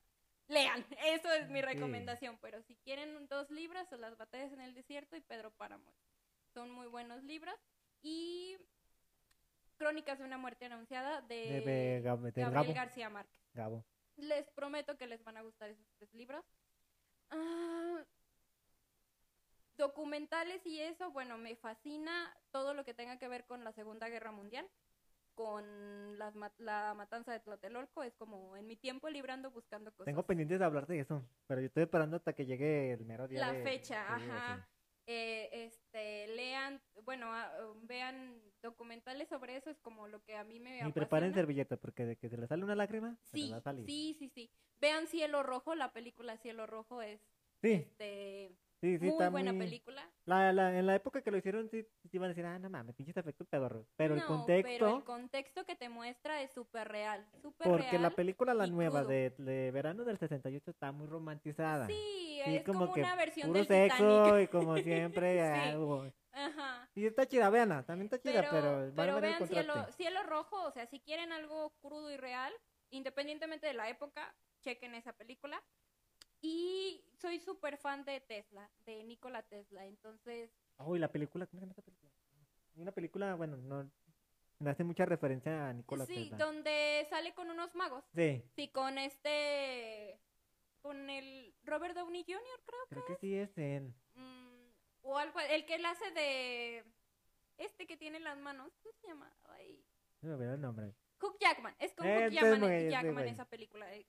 lean. 0.48 0.84
Eso 1.06 1.32
es 1.32 1.48
mi 1.50 1.60
Sí. 1.60 1.66
recomendación. 1.66 2.36
Pero 2.42 2.60
si 2.62 2.74
quieren 2.78 3.28
dos 3.28 3.48
libros, 3.50 3.88
son 3.88 4.00
Las 4.00 4.16
batallas 4.18 4.52
en 4.52 4.60
el 4.60 4.74
desierto 4.74 5.16
y 5.16 5.20
Pedro 5.20 5.52
Páramo. 5.52 5.94
Son 6.54 6.70
muy 6.70 6.86
buenos 6.86 7.22
libros. 7.24 7.54
Y 8.02 8.56
Crónicas 9.76 10.18
de 10.18 10.24
una 10.24 10.38
muerte 10.38 10.66
anunciada 10.66 11.20
de, 11.22 11.34
De- 11.34 11.60
de 11.60 12.02
Gab- 12.04 12.20
de 12.20 12.40
Gabriel 12.42 12.52
Gabo. 12.52 12.74
García 12.74 13.10
Márquez. 13.10 13.40
Gabo. 13.52 13.84
Les 14.16 14.48
prometo 14.52 14.96
que 14.96 15.06
les 15.08 15.22
van 15.24 15.36
a 15.36 15.42
gustar 15.42 15.68
esos 15.70 15.86
tres 15.98 16.14
libros. 16.14 16.44
Ah, 17.30 18.04
documentales 19.76 20.64
y 20.64 20.78
eso, 20.80 21.10
bueno, 21.10 21.36
me 21.36 21.56
fascina 21.56 22.32
todo 22.52 22.74
lo 22.74 22.84
que 22.84 22.94
tenga 22.94 23.18
que 23.18 23.26
ver 23.26 23.44
con 23.46 23.64
la 23.64 23.72
Segunda 23.72 24.08
Guerra 24.08 24.30
Mundial, 24.30 24.68
con 25.34 26.16
las 26.16 26.34
la 26.58 26.94
matanza 26.94 27.32
de 27.32 27.40
Tlatelolco, 27.40 28.04
es 28.04 28.14
como 28.14 28.56
en 28.56 28.68
mi 28.68 28.76
tiempo 28.76 29.08
librando 29.08 29.50
buscando 29.50 29.90
cosas. 29.90 30.04
Tengo 30.06 30.24
pendientes 30.24 30.60
de 30.60 30.64
hablar 30.64 30.86
de 30.86 31.00
eso, 31.00 31.26
pero 31.48 31.60
yo 31.60 31.66
estoy 31.66 31.82
esperando 31.82 32.16
hasta 32.16 32.32
que 32.34 32.46
llegue 32.46 32.92
el 32.92 33.04
mero 33.04 33.26
día 33.26 33.40
la 33.40 33.52
de- 33.52 33.64
fecha, 33.64 34.14
ajá. 34.14 34.68
Eh, 35.06 35.43
lean, 36.34 36.80
bueno, 37.04 37.26
ah, 37.32 37.50
vean 37.82 38.40
documentales 38.62 39.28
sobre 39.28 39.56
eso, 39.56 39.70
es 39.70 39.78
como 39.80 40.08
lo 40.08 40.22
que 40.22 40.36
a 40.36 40.44
mí 40.44 40.60
me. 40.60 40.86
Y 40.86 40.92
preparen 40.92 41.32
servilleta, 41.34 41.76
porque 41.76 42.04
de 42.06 42.16
que 42.16 42.28
se 42.28 42.36
le 42.36 42.46
sale 42.46 42.64
una 42.64 42.74
lágrima, 42.74 43.16
se 43.22 43.38
Sí, 43.38 43.50
va 43.50 43.58
a 43.58 43.60
salir. 43.60 43.86
sí, 43.86 44.14
sí, 44.18 44.28
sí. 44.28 44.50
Vean 44.80 45.06
Cielo 45.06 45.42
Rojo, 45.42 45.74
la 45.74 45.92
película 45.92 46.36
Cielo 46.38 46.66
Rojo 46.66 47.00
es 47.02 47.20
sí, 47.62 47.72
este, 47.72 48.50
sí, 48.80 48.98
sí, 48.98 49.04
muy 49.04 49.08
está 49.10 49.30
buena 49.30 49.52
muy- 49.52 49.64
película. 49.64 50.10
La, 50.26 50.52
la, 50.54 50.78
en 50.78 50.86
la 50.86 50.94
época 50.94 51.20
que 51.22 51.30
lo 51.30 51.36
hicieron, 51.36 51.68
sí, 51.68 51.82
sí 52.02 52.08
iban 52.12 52.26
a 52.26 52.28
decir, 52.28 52.46
ah, 52.46 52.58
no 52.58 52.70
mames, 52.70 52.94
pinches 52.94 53.16
efectos 53.16 53.46
pedorros. 53.46 53.86
Pero 53.96 54.14
el 54.14 54.24
contexto, 54.24 54.70
pero 54.78 54.96
el 54.98 55.04
contexto 55.04 55.64
que 55.64 55.76
te 55.76 55.88
muestra 55.90 56.40
es 56.42 56.50
súper 56.52 56.88
real, 56.88 57.26
súper 57.42 57.68
porque 57.70 57.90
real. 57.90 58.02
la 58.02 58.10
película, 58.10 58.54
la 58.54 58.66
nueva 58.66 59.04
de, 59.04 59.30
de 59.36 59.70
verano 59.70 60.04
del 60.04 60.18
68, 60.18 60.70
está 60.70 60.92
muy 60.92 61.06
romantizada. 61.06 61.86
Sí, 61.86 62.22
Sí, 62.44 62.56
es 62.56 62.64
como, 62.64 62.92
que 62.92 63.00
una 63.00 63.16
versión 63.16 63.46
puro 63.48 63.60
del 63.60 63.66
sexo 63.68 63.96
Titanic. 64.24 64.42
y 64.44 64.46
como 64.48 64.76
siempre, 64.76 65.40
ah, 65.42 65.72
Sí. 65.72 66.12
Ajá. 66.34 66.88
Y 66.94 67.06
está 67.06 67.26
chida, 67.26 67.48
veanla, 67.50 67.84
también 67.84 68.06
está 68.06 68.20
chida, 68.20 68.40
Pero, 68.40 68.50
pero, 68.50 68.92
pero 68.96 69.16
el 69.16 69.22
vean 69.22 69.46
cielo, 69.48 69.74
cielo 69.92 70.22
Rojo, 70.24 70.62
o 70.64 70.70
sea, 70.72 70.86
si 70.86 71.00
quieren 71.00 71.32
algo 71.32 71.70
crudo 71.80 72.10
y 72.10 72.16
real, 72.16 72.52
independientemente 72.90 73.66
de 73.66 73.74
la 73.74 73.88
época, 73.88 74.34
chequen 74.60 74.94
esa 74.94 75.12
película. 75.12 75.62
Y 76.40 77.04
soy 77.18 77.38
súper 77.38 77.78
fan 77.78 78.04
de 78.04 78.20
Tesla, 78.20 78.70
de 78.84 79.02
Nikola 79.04 79.42
Tesla, 79.42 79.86
entonces 79.86 80.50
Uy, 80.78 80.98
la 80.98 81.10
película, 81.10 81.46
¿cómo 81.46 81.60
se 81.60 81.64
llama 81.66 81.72
esa 81.72 81.82
película? 81.82 82.10
Una 82.76 82.92
película, 82.92 83.34
bueno, 83.36 83.56
no, 83.56 83.88
me 84.58 84.70
hace 84.70 84.84
mucha 84.84 85.04
referencia 85.06 85.70
a 85.70 85.74
sí, 86.06 86.30
Tesla. 86.30 86.36
donde 86.38 87.06
sale 87.08 87.34
con 87.34 87.50
unos 87.50 87.74
magos. 87.74 88.04
Sí, 88.14 88.42
Sí, 88.56 88.68
con 88.68 88.98
este. 88.98 90.20
Con 90.80 91.08
el 91.08 91.54
Robert 91.62 91.94
Downey 91.94 92.24
Jr., 92.24 92.60
creo. 92.66 92.80
creo 92.90 93.06
que 93.06 93.16
sí 93.16 93.34
es 93.34 93.56
él. 93.56 93.94
Mm, 94.14 94.53
o 95.04 95.16
algo. 95.16 95.38
El 95.40 95.64
que 95.64 95.76
él 95.76 95.86
hace 95.86 96.10
de. 96.10 96.84
Este 97.56 97.86
que 97.86 97.96
tiene 97.96 98.18
las 98.20 98.36
manos. 98.38 98.72
¿Cómo 98.82 98.94
se 99.00 99.06
llama? 99.06 99.32
Ay. 99.44 99.80
No 100.22 100.36
me 100.36 100.44
el 100.46 100.60
nombre. 100.60 100.94
Hugh 101.22 101.36
Jackman. 101.40 101.74
Es 101.78 101.94
con 101.94 102.06
Eh, 102.06 102.24
entonces, 102.26 102.90
Jackman, 102.90 103.14
güey. 103.14 103.28
esa 103.30 103.44
película. 103.44 103.94
eh. 103.94 104.04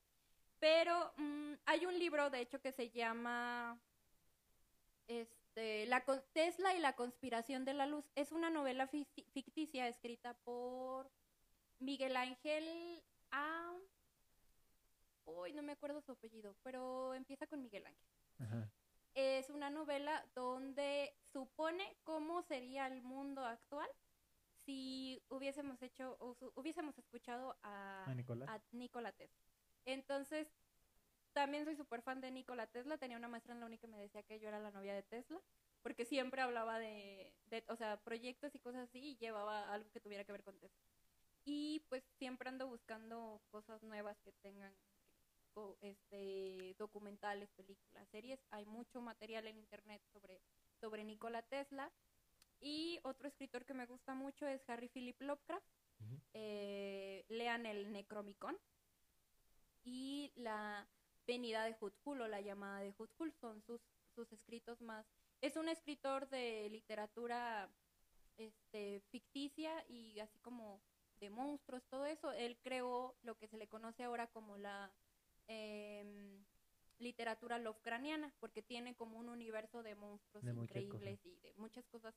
Pero 0.60 1.14
mm, 1.18 1.54
hay 1.66 1.86
un 1.86 1.98
libro, 2.00 2.30
de 2.30 2.40
hecho, 2.42 2.60
que 2.60 2.72
se 2.72 2.90
llama. 2.90 3.80
Este, 5.08 5.86
la 5.86 6.04
Tesla 6.34 6.74
y 6.74 6.80
la 6.80 6.96
conspiración 6.96 7.64
de 7.66 7.74
la 7.76 7.86
luz. 7.86 8.10
Es 8.16 8.32
una 8.32 8.50
novela 8.50 8.90
fic- 8.90 9.26
ficticia 9.32 9.88
escrita 9.88 10.34
por 10.44 11.12
Miguel 11.80 12.18
Ángel 12.18 13.04
A. 13.32 13.74
Uy, 15.26 15.54
no 15.54 15.62
me 15.64 15.74
acuerdo 15.74 16.02
su 16.02 16.12
apellido, 16.12 16.56
pero 16.64 17.14
empieza 17.14 17.46
con 17.48 17.62
Miguel 17.62 17.86
Ángel. 17.86 18.08
Ajá. 18.40 18.70
Es 19.16 19.50
una 19.50 19.70
novela 19.70 20.26
donde 20.36 21.16
supone 21.32 21.98
cómo 22.04 22.42
sería 22.44 22.88
el 22.88 23.02
mundo 23.02 23.44
actual 23.46 23.90
si 24.66 25.24
hubiésemos 25.30 25.82
hecho 25.82 26.18
o 26.20 26.36
hubiésemos 26.56 26.98
escuchado 26.98 27.56
a, 27.64 28.04
A 28.06 28.14
Nicolás. 28.14 28.50
a 28.50 28.62
Nikola 28.72 29.12
Tesla. 29.14 29.40
Entonces, 29.86 30.48
también 31.34 31.66
soy 31.66 31.76
súper 31.76 32.02
fan 32.02 32.20
de 32.20 32.32
Nikola 32.32 32.68
Tesla. 32.68 32.98
Tenía 32.98 33.18
una 33.18 33.28
maestra 33.28 33.54
en 33.54 33.60
la 33.60 33.68
uni 33.68 33.78
que 33.78 33.88
me 33.88 34.00
decía 34.00 34.24
que 34.24 34.40
yo 34.40 34.48
era 34.50 34.60
la 34.60 34.72
novia 34.72 34.94
de 34.94 35.04
Tesla, 35.04 35.40
porque 35.82 36.06
siempre 36.06 36.42
hablaba 36.42 36.80
de, 36.80 37.34
de 37.46 37.64
o 37.70 37.76
sea, 37.76 37.98
proyectos 37.98 38.54
y 38.56 38.60
cosas 38.60 38.90
así 38.90 39.00
y 39.00 39.18
llevaba 39.18 39.72
algo 39.72 39.90
que 39.92 40.02
tuviera 40.02 40.24
que 40.24 40.32
ver 40.32 40.44
con 40.44 40.58
Tesla. 40.60 40.84
Y 41.46 41.86
pues 41.90 42.04
siempre 42.18 42.50
ando 42.50 42.68
buscando 42.68 43.40
cosas 43.52 43.84
nuevas 43.84 44.20
que 44.22 44.32
tengan 44.42 44.74
este 45.82 46.76
documentales, 46.78 47.50
películas, 47.52 48.08
series. 48.10 48.40
Hay 48.52 48.66
mucho 48.66 49.02
material 49.02 49.48
en 49.48 49.58
internet 49.58 50.02
sobre, 50.12 50.42
sobre 50.80 51.04
Nikola 51.04 51.42
Tesla. 51.44 51.92
Y 52.60 53.00
otro 53.04 53.28
escritor 53.28 53.66
que 53.66 53.74
me 53.74 53.86
gusta 53.86 54.14
mucho 54.14 54.48
es 54.48 54.68
Harry 54.70 54.90
Philip 54.90 55.22
Lovecraft. 55.22 55.66
Eh, 56.34 57.26
lean 57.30 57.66
el 57.66 57.92
Necromicon 57.92 58.58
y 59.86 60.32
la 60.36 60.88
venida 61.26 61.64
de 61.64 61.76
Hutzul 61.80 62.22
o 62.22 62.28
la 62.28 62.42
llamada 62.42 62.82
de 62.82 62.94
Hutzul 62.98 63.32
son 63.34 63.62
sus, 63.62 63.82
sus 64.14 64.32
escritos 64.34 64.82
más. 64.82 65.06
Es 65.42 65.56
un 65.56 65.70
escritor 65.70 66.28
de 66.30 66.70
literatura 66.70 67.70
este, 68.38 69.02
ficticia 69.10 69.86
y 69.88 70.20
así 70.20 70.40
como 70.40 70.82
de 71.20 71.30
monstruos, 71.30 71.86
todo 71.88 72.06
eso. 72.06 72.32
Él 72.32 72.58
creó 72.62 73.16
lo 73.24 73.38
que 73.38 73.48
se 73.48 73.58
le 73.58 73.68
conoce 73.68 74.04
ahora 74.04 74.28
como 74.28 74.58
la 74.58 74.92
em, 75.48 76.44
literatura 77.00 77.60
Lovecraftiana, 77.60 78.34
porque 78.40 78.62
tiene 78.62 78.96
como 78.96 79.18
un 79.18 79.30
universo 79.30 79.84
de 79.84 79.96
monstruos 79.96 80.44
De 80.44 80.54
increíbles 80.54 81.20
y 81.26 81.36
de 81.38 81.54
muchas 81.56 81.86
cosas. 81.88 82.16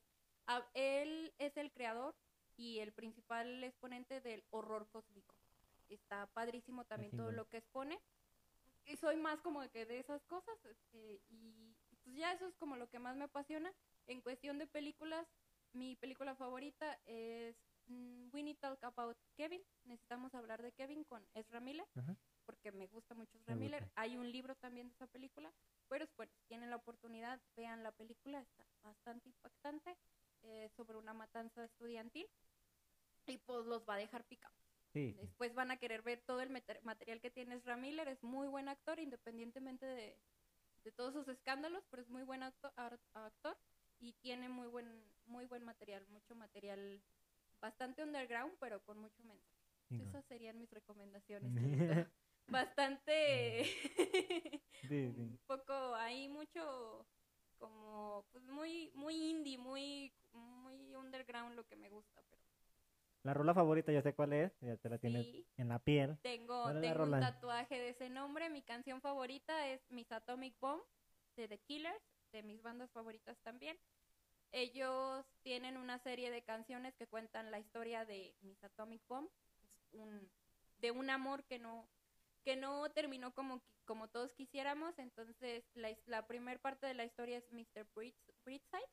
Él 0.73 1.33
es 1.37 1.55
el 1.57 1.71
creador 1.71 2.15
y 2.57 2.79
el 2.79 2.91
principal 2.91 3.63
exponente 3.63 4.19
del 4.21 4.43
horror 4.49 4.87
cósmico. 4.89 5.35
Está 5.89 6.27
padrísimo 6.27 6.85
también 6.85 7.11
todo 7.15 7.31
lo 7.31 7.47
que 7.47 7.57
expone. 7.57 7.99
Y 8.85 8.95
soy 8.97 9.17
más 9.17 9.39
como 9.41 9.67
que 9.69 9.85
de 9.85 9.99
esas 9.99 10.23
cosas. 10.25 10.55
este, 10.65 11.21
y 11.29 11.75
pues 12.03 12.15
ya 12.15 12.33
eso 12.33 12.47
es 12.47 12.55
como 12.55 12.75
lo 12.75 12.89
que 12.89 12.99
más 12.99 13.15
me 13.15 13.25
apasiona. 13.25 13.71
En 14.07 14.21
cuestión 14.21 14.57
de 14.57 14.65
películas, 14.65 15.27
mi 15.73 15.95
película 15.95 16.35
favorita 16.35 16.99
es 17.05 17.55
mm, 17.87 18.29
We 18.33 18.43
Need 18.43 18.57
Talk 18.57 18.83
About 18.83 19.17
Kevin. 19.35 19.61
Necesitamos 19.85 20.33
hablar 20.33 20.61
de 20.63 20.71
Kevin 20.71 21.03
con 21.03 21.23
Ezra 21.35 21.59
Miller, 21.59 21.87
Ajá. 21.95 22.15
Porque 22.49 22.71
me 22.71 22.87
gusta 22.87 23.13
mucho 23.13 23.37
Ezra 23.37 23.53
Miller. 23.55 23.83
Hay 23.95 24.17
un 24.17 24.31
libro 24.31 24.55
también 24.55 24.87
de 24.87 24.95
esa 24.95 25.05
película. 25.05 25.51
Pero 25.87 26.07
bueno, 26.17 26.31
si 26.35 26.41
tienen 26.47 26.71
la 26.71 26.77
oportunidad, 26.77 27.39
vean 27.55 27.83
la 27.83 27.91
película. 27.91 28.41
Está 28.41 28.65
bastante 28.81 29.29
impactante 29.29 29.95
eh, 30.41 30.67
sobre 30.75 30.97
una 30.97 31.13
matanza 31.13 31.63
estudiantil. 31.63 32.27
Y 33.27 33.37
pues 33.37 33.67
los 33.67 33.87
va 33.87 33.93
a 33.93 33.97
dejar 33.97 34.23
picados. 34.25 34.57
Sí, 34.93 35.13
Después 35.21 35.53
van 35.53 35.69
a 35.69 35.77
querer 35.77 36.01
ver 36.01 36.21
todo 36.25 36.41
el 36.41 36.49
mater- 36.49 36.81
material 36.83 37.21
que 37.21 37.29
tiene 37.29 37.53
Ezra 37.53 37.77
Miller. 37.77 38.07
Es 38.07 38.23
muy 38.23 38.47
buen 38.47 38.67
actor, 38.67 38.97
independientemente 38.99 39.85
de, 39.85 40.17
de 40.83 40.91
todos 40.91 41.13
sus 41.13 41.27
escándalos, 41.27 41.83
pero 41.91 42.01
es 42.01 42.09
muy 42.09 42.23
buen 42.23 42.41
acto- 42.41 42.73
actor 43.13 43.55
y 43.99 44.13
tiene 44.13 44.49
muy 44.49 44.65
buen, 44.67 45.03
muy 45.27 45.45
buen 45.45 45.63
material, 45.63 46.03
mucho 46.09 46.33
material 46.33 46.99
bastante 47.61 48.01
underground, 48.01 48.55
pero 48.59 48.81
con 48.85 48.97
mucho 48.97 49.23
mensaje. 49.23 49.53
Esas 50.09 50.25
serían 50.25 50.57
mis 50.57 50.71
recomendaciones. 50.71 51.51
Bastante 52.51 53.63
sí. 54.87 55.13
un 55.17 55.39
poco 55.45 55.73
ahí 55.95 56.27
mucho 56.27 57.05
como 57.57 58.25
pues 58.31 58.43
muy 58.45 58.91
muy 58.95 59.15
indie, 59.15 59.57
muy 59.57 60.13
muy 60.31 60.95
underground 60.95 61.55
lo 61.55 61.65
que 61.65 61.75
me 61.75 61.89
gusta, 61.89 62.21
pero 62.29 62.41
La 63.23 63.33
rola 63.33 63.53
favorita, 63.53 63.91
ya 63.91 64.01
sé 64.01 64.13
cuál 64.13 64.33
es, 64.33 64.51
ya 64.61 64.77
te 64.77 64.89
la 64.89 64.97
tienes 64.97 65.25
sí. 65.25 65.45
en 65.57 65.69
la 65.69 65.79
piel. 65.79 66.17
Tengo, 66.21 66.63
¿Cuál 66.63 66.77
es 66.77 66.83
la 66.83 66.93
tengo 66.93 67.15
un 67.15 67.19
tatuaje 67.19 67.75
de 67.77 67.89
ese 67.89 68.09
nombre. 68.09 68.49
Mi 68.49 68.61
canción 68.61 69.01
favorita 69.01 69.67
es 69.67 69.81
Miss 69.89 70.11
Atomic 70.11 70.57
Bomb 70.59 70.81
de 71.35 71.47
The 71.47 71.59
Killers, 71.59 72.01
de 72.31 72.43
mis 72.43 72.61
bandas 72.61 72.91
favoritas 72.91 73.37
también. 73.43 73.77
Ellos 74.51 75.25
tienen 75.43 75.77
una 75.77 75.99
serie 75.99 76.31
de 76.31 76.41
canciones 76.41 76.95
que 76.95 77.07
cuentan 77.07 77.51
la 77.51 77.59
historia 77.59 78.05
de 78.05 78.33
Miss 78.41 78.63
Atomic 78.63 79.01
Bomb, 79.07 79.29
es 79.59 79.93
un, 79.93 80.31
de 80.79 80.91
un 80.91 81.09
amor 81.09 81.43
que 81.43 81.59
no 81.59 81.87
que 82.43 82.55
no 82.55 82.89
terminó 82.91 83.33
como 83.33 83.61
como 83.85 84.07
todos 84.07 84.33
quisiéramos. 84.33 84.99
Entonces, 84.99 85.63
la, 85.73 85.95
la 86.05 86.27
primera 86.27 86.59
parte 86.59 86.85
de 86.85 86.93
la 86.93 87.05
historia 87.05 87.37
es 87.37 87.51
Mr. 87.51 87.87
Bridgeside, 87.95 88.85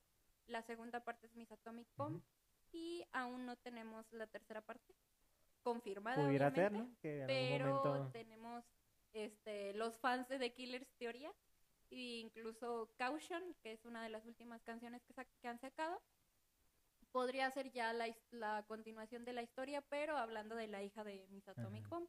la 0.47 0.62
segunda 0.62 1.01
parte 1.01 1.27
es 1.27 1.35
Miss 1.35 1.52
Atomic 1.52 1.86
Bomb, 1.97 2.16
Ujú. 2.16 2.24
y 2.73 3.05
aún 3.12 3.44
no 3.44 3.56
tenemos 3.56 4.10
la 4.12 4.27
tercera 4.27 4.62
parte 4.62 4.94
confirmada. 5.62 6.24
Pudiera 6.24 6.51
ser, 6.51 6.73
¿no? 6.73 6.90
Que 7.01 7.20
en 7.20 7.27
Pero 7.27 7.64
algún 7.66 7.89
momento... 7.90 8.12
tenemos 8.12 8.64
este, 9.12 9.74
los 9.74 9.98
fans 9.98 10.28
de 10.28 10.39
The 10.39 10.52
Killers 10.55 10.89
Teoría, 10.97 11.31
e 11.90 12.18
incluso 12.20 12.90
Caution, 12.97 13.55
que 13.62 13.73
es 13.73 13.85
una 13.85 14.02
de 14.02 14.09
las 14.09 14.24
últimas 14.24 14.62
canciones 14.62 15.02
que, 15.05 15.12
sa- 15.12 15.24
que 15.40 15.48
han 15.48 15.59
sacado. 15.59 16.01
Podría 17.12 17.51
ser 17.51 17.70
ya 17.73 17.93
la, 17.93 18.06
la 18.31 18.64
continuación 18.66 19.24
de 19.24 19.32
la 19.32 19.43
historia, 19.43 19.81
pero 19.82 20.16
hablando 20.16 20.55
de 20.56 20.66
la 20.68 20.82
hija 20.82 21.02
de 21.05 21.27
Miss 21.28 21.48
Atomic 21.48 21.85
Ajá. 21.86 21.97
Bomb. 21.97 22.09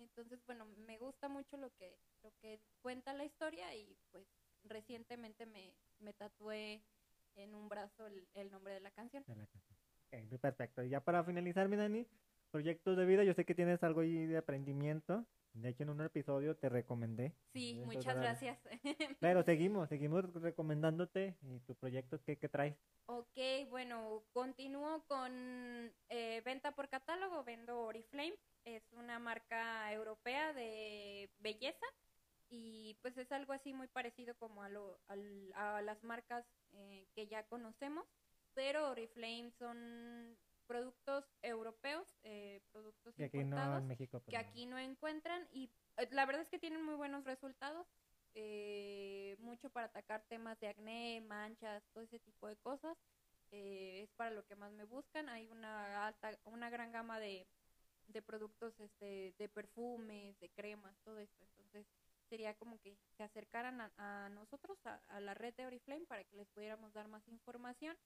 Entonces, 0.00 0.40
bueno, 0.46 0.66
me 0.86 0.98
gusta 0.98 1.28
mucho 1.28 1.56
lo 1.56 1.70
que, 1.76 1.96
lo 2.22 2.32
que 2.40 2.60
cuenta 2.82 3.12
la 3.12 3.24
historia 3.24 3.74
y 3.74 3.96
pues 4.10 4.24
recientemente 4.64 5.46
me, 5.46 5.74
me 6.00 6.12
tatué 6.12 6.82
en 7.36 7.54
un 7.54 7.68
brazo 7.68 8.06
el, 8.06 8.26
el 8.34 8.50
nombre 8.50 8.74
de 8.74 8.80
la 8.80 8.90
canción. 8.90 9.24
perfecto. 10.40 10.82
Y 10.82 10.88
ya 10.88 11.00
para 11.00 11.24
finalizar, 11.24 11.68
mi 11.68 11.76
Dani, 11.76 12.06
proyectos 12.50 12.96
de 12.96 13.06
vida, 13.06 13.24
yo 13.24 13.34
sé 13.34 13.44
que 13.44 13.54
tienes 13.54 13.82
algo 13.82 14.00
ahí 14.00 14.26
de 14.26 14.38
aprendimiento. 14.38 15.24
De 15.52 15.68
hecho, 15.70 15.82
en 15.82 15.90
un 15.90 16.00
episodio 16.00 16.56
te 16.56 16.68
recomendé. 16.68 17.34
Sí, 17.52 17.70
Entonces, 17.72 17.96
muchas 17.96 18.16
ahora- 18.16 18.20
gracias. 18.22 18.58
Pero 19.20 19.42
seguimos, 19.42 19.88
seguimos 19.88 20.32
recomendándote 20.34 21.36
y 21.42 21.60
tu 21.60 21.74
proyecto 21.74 22.22
que, 22.22 22.38
que 22.38 22.48
traes. 22.48 22.76
Ok, 23.06 23.36
bueno, 23.68 24.22
continúo 24.32 25.04
con 25.08 25.32
eh, 26.08 26.42
venta 26.44 26.72
por 26.72 26.88
catálogo, 26.88 27.42
vendo 27.42 27.80
Oriflame, 27.82 28.34
es 28.64 28.92
una 28.92 29.18
marca 29.18 29.92
europea 29.92 30.52
de 30.52 31.28
belleza 31.40 31.84
y 32.48 32.96
pues 33.02 33.16
es 33.18 33.32
algo 33.32 33.52
así 33.52 33.72
muy 33.72 33.88
parecido 33.88 34.34
como 34.36 34.62
a, 34.62 34.68
lo, 34.68 35.00
al- 35.08 35.52
a 35.54 35.82
las 35.82 36.04
marcas 36.04 36.44
eh, 36.72 37.08
que 37.14 37.26
ya 37.26 37.42
conocemos, 37.44 38.06
pero 38.54 38.90
Oriflame 38.90 39.50
son 39.58 40.36
productos 40.70 41.24
europeos, 41.42 42.06
eh, 42.22 42.60
productos 42.70 43.18
Y 43.18 43.24
aquí 43.24 43.38
no 43.38 43.42
importados 43.42 43.82
México. 43.88 44.20
pues, 44.20 44.30
que 44.30 44.42
no. 44.44 44.48
aquí 44.48 44.66
no 44.66 44.78
encuentran 44.78 45.48
y 45.52 45.68
eh, 45.96 46.08
la 46.12 46.26
verdad 46.26 46.42
es 46.42 46.48
que 46.48 46.60
tienen 46.60 46.82
muy 46.84 46.94
buenos 46.94 47.24
resultados, 47.24 47.86
eh, 48.34 49.36
mucho 49.40 49.68
para 49.70 49.86
atacar 49.86 50.22
temas 50.28 50.58
de 50.60 50.68
acné, 50.68 51.20
manchas, 51.22 51.82
todo 51.92 52.04
ese 52.04 52.20
tipo 52.20 52.46
de 52.46 52.56
cosas. 52.56 52.96
eh, 53.52 54.02
es 54.04 54.10
para 54.12 54.30
lo 54.30 54.44
que 54.46 54.54
más 54.54 54.72
me 54.72 54.84
buscan. 54.84 55.28
Hay 55.28 55.48
una 55.48 56.06
alta, 56.06 56.30
una 56.44 56.70
gran 56.70 56.92
gama 56.92 57.18
de, 57.18 57.48
de 58.06 58.22
productos 58.22 58.78
este, 58.78 59.34
de 59.38 59.48
perfumes, 59.48 60.38
de 60.38 60.48
cremas, 60.50 60.96
todo 61.04 61.18
esto. 61.18 61.44
Entonces 61.44 61.84
sería 62.28 62.54
como 62.54 62.78
que 62.78 62.96
se 63.16 63.24
acercaran 63.24 63.80
a, 63.80 63.90
a 63.98 64.28
nosotros, 64.28 64.78
a, 64.86 65.00
a 65.08 65.20
la 65.20 65.34
red 65.34 65.52
de 65.56 65.66
Oriflame, 65.66 66.06
para 66.06 66.22
que 66.22 66.36
les 66.36 66.48
pudiéramos 66.50 66.92
dar 66.92 67.08
más 67.08 67.26
información. 67.26 67.96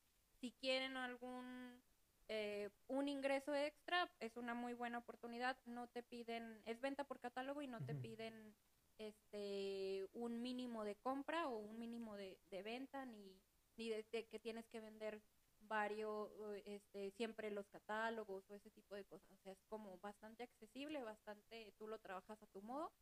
Si 0.40 0.52
quieren 0.52 0.96
algún 0.96 1.82
eh, 2.28 2.70
un 2.88 3.08
ingreso 3.08 3.54
extra 3.54 4.10
es 4.20 4.36
una 4.36 4.54
muy 4.54 4.74
buena 4.74 4.98
oportunidad. 4.98 5.56
No 5.66 5.88
te 5.88 6.02
piden, 6.02 6.62
es 6.64 6.80
venta 6.80 7.04
por 7.04 7.20
catálogo 7.20 7.62
y 7.62 7.66
no 7.66 7.84
te 7.84 7.94
piden 7.94 8.54
este 8.98 10.06
un 10.12 10.40
mínimo 10.40 10.84
de 10.84 10.94
compra 10.96 11.48
o 11.48 11.58
un 11.58 11.78
mínimo 11.78 12.16
de, 12.16 12.38
de 12.50 12.62
venta 12.62 13.04
ni, 13.04 13.40
ni 13.76 13.88
de, 13.88 14.04
de 14.12 14.26
que 14.26 14.38
tienes 14.38 14.66
que 14.68 14.80
vender 14.80 15.20
varios, 15.68 16.30
este, 16.64 17.10
siempre 17.12 17.50
los 17.50 17.66
catálogos 17.68 18.48
o 18.50 18.54
ese 18.54 18.70
tipo 18.70 18.94
de 18.94 19.04
cosas. 19.04 19.30
O 19.30 19.42
sea, 19.42 19.52
es 19.52 19.62
como 19.68 19.98
bastante 19.98 20.42
accesible, 20.42 21.02
bastante, 21.02 21.72
tú 21.78 21.88
lo 21.88 21.98
trabajas 21.98 22.40
a 22.42 22.46
tu 22.48 22.62
modo 22.62 22.92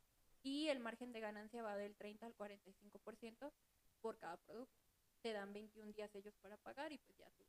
y 0.42 0.68
el 0.68 0.80
margen 0.80 1.12
de 1.12 1.20
ganancia 1.20 1.62
va 1.62 1.76
del 1.76 1.96
30 1.96 2.26
al 2.26 2.34
45% 2.36 3.52
por 4.00 4.18
cada 4.18 4.36
producto. 4.38 4.80
Te 5.20 5.32
dan 5.32 5.52
21 5.52 5.92
días 5.92 6.14
ellos 6.14 6.34
para 6.40 6.56
pagar 6.56 6.92
y 6.92 6.98
pues 6.98 7.16
ya 7.18 7.30
tú 7.30 7.44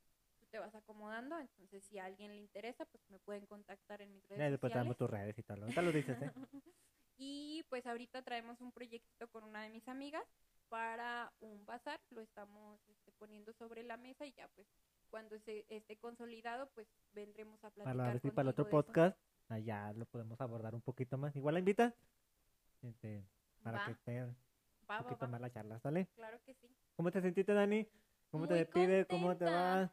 te 0.54 0.60
vas 0.60 0.76
acomodando. 0.76 1.40
Entonces, 1.40 1.84
si 1.84 1.98
a 1.98 2.06
alguien 2.06 2.30
le 2.32 2.38
interesa, 2.38 2.86
pues 2.86 3.04
me 3.10 3.18
pueden 3.18 3.48
contactar 3.48 4.04
en 4.04 4.14
mis 4.14 4.22
redes 4.30 4.52
después 4.52 4.70
sociales. 4.70 4.86
damos 4.86 4.98
tus 4.98 5.10
redes 5.10 5.36
y 5.40 5.42
tal. 5.42 5.64
Ahorita 5.64 5.82
lo 5.82 5.92
dices, 5.92 6.22
¿eh? 6.22 6.32
y 7.18 7.64
pues 7.70 7.88
ahorita 7.88 8.22
traemos 8.22 8.62
un 8.62 8.72
proyecto 8.72 9.28
con 9.30 9.44
una 9.46 9.64
de 9.64 9.70
mis 9.70 9.88
amigas 9.88 10.24
para 10.70 11.34
un 11.40 11.66
bazar. 11.66 12.00
Lo 12.12 12.22
estamos 12.22 12.80
este, 12.88 13.12
poniendo 13.14 13.52
sobre 13.54 13.82
la 13.82 13.98
mesa 13.98 14.28
y 14.28 14.34
ya 14.34 14.48
pues 14.50 14.68
cuando 15.10 15.40
se 15.40 15.66
esté 15.70 15.98
consolidado, 15.98 16.70
pues 16.76 16.88
vendremos 17.14 17.64
a 17.64 17.72
platicar. 17.72 17.98
Para, 17.98 18.14
ver 18.14 18.22
para 18.22 18.42
el 18.44 18.48
otro 18.50 18.66
de 18.66 18.70
eso. 18.70 18.78
podcast, 18.78 19.18
allá 19.50 19.92
lo 19.94 20.06
podemos 20.06 20.40
abordar 20.40 20.76
un 20.76 20.82
poquito 20.82 21.18
más. 21.18 21.36
Igual 21.36 21.56
la 21.56 21.60
invitas. 21.60 21.96
Este, 22.84 23.26
para 23.64 23.80
Va, 23.80 23.86
que 23.86 23.92
esté 23.94 24.24
un 24.24 24.36
va, 24.88 25.02
poquito 25.02 25.26
va. 25.26 25.32
más 25.32 25.42
la 25.42 25.50
charla, 25.50 25.80
¿sale? 25.80 26.08
Claro 26.14 26.40
que 26.46 26.54
sí. 26.54 26.70
¿Cómo 26.96 27.10
te 27.10 27.22
sentiste, 27.22 27.54
Dani? 27.56 27.88
¿Cómo 28.30 28.48
te 28.48 28.54
Muy 28.54 28.60
despides? 28.60 29.08
¿Cómo 29.08 29.36
te 29.36 29.46
va? 29.46 29.92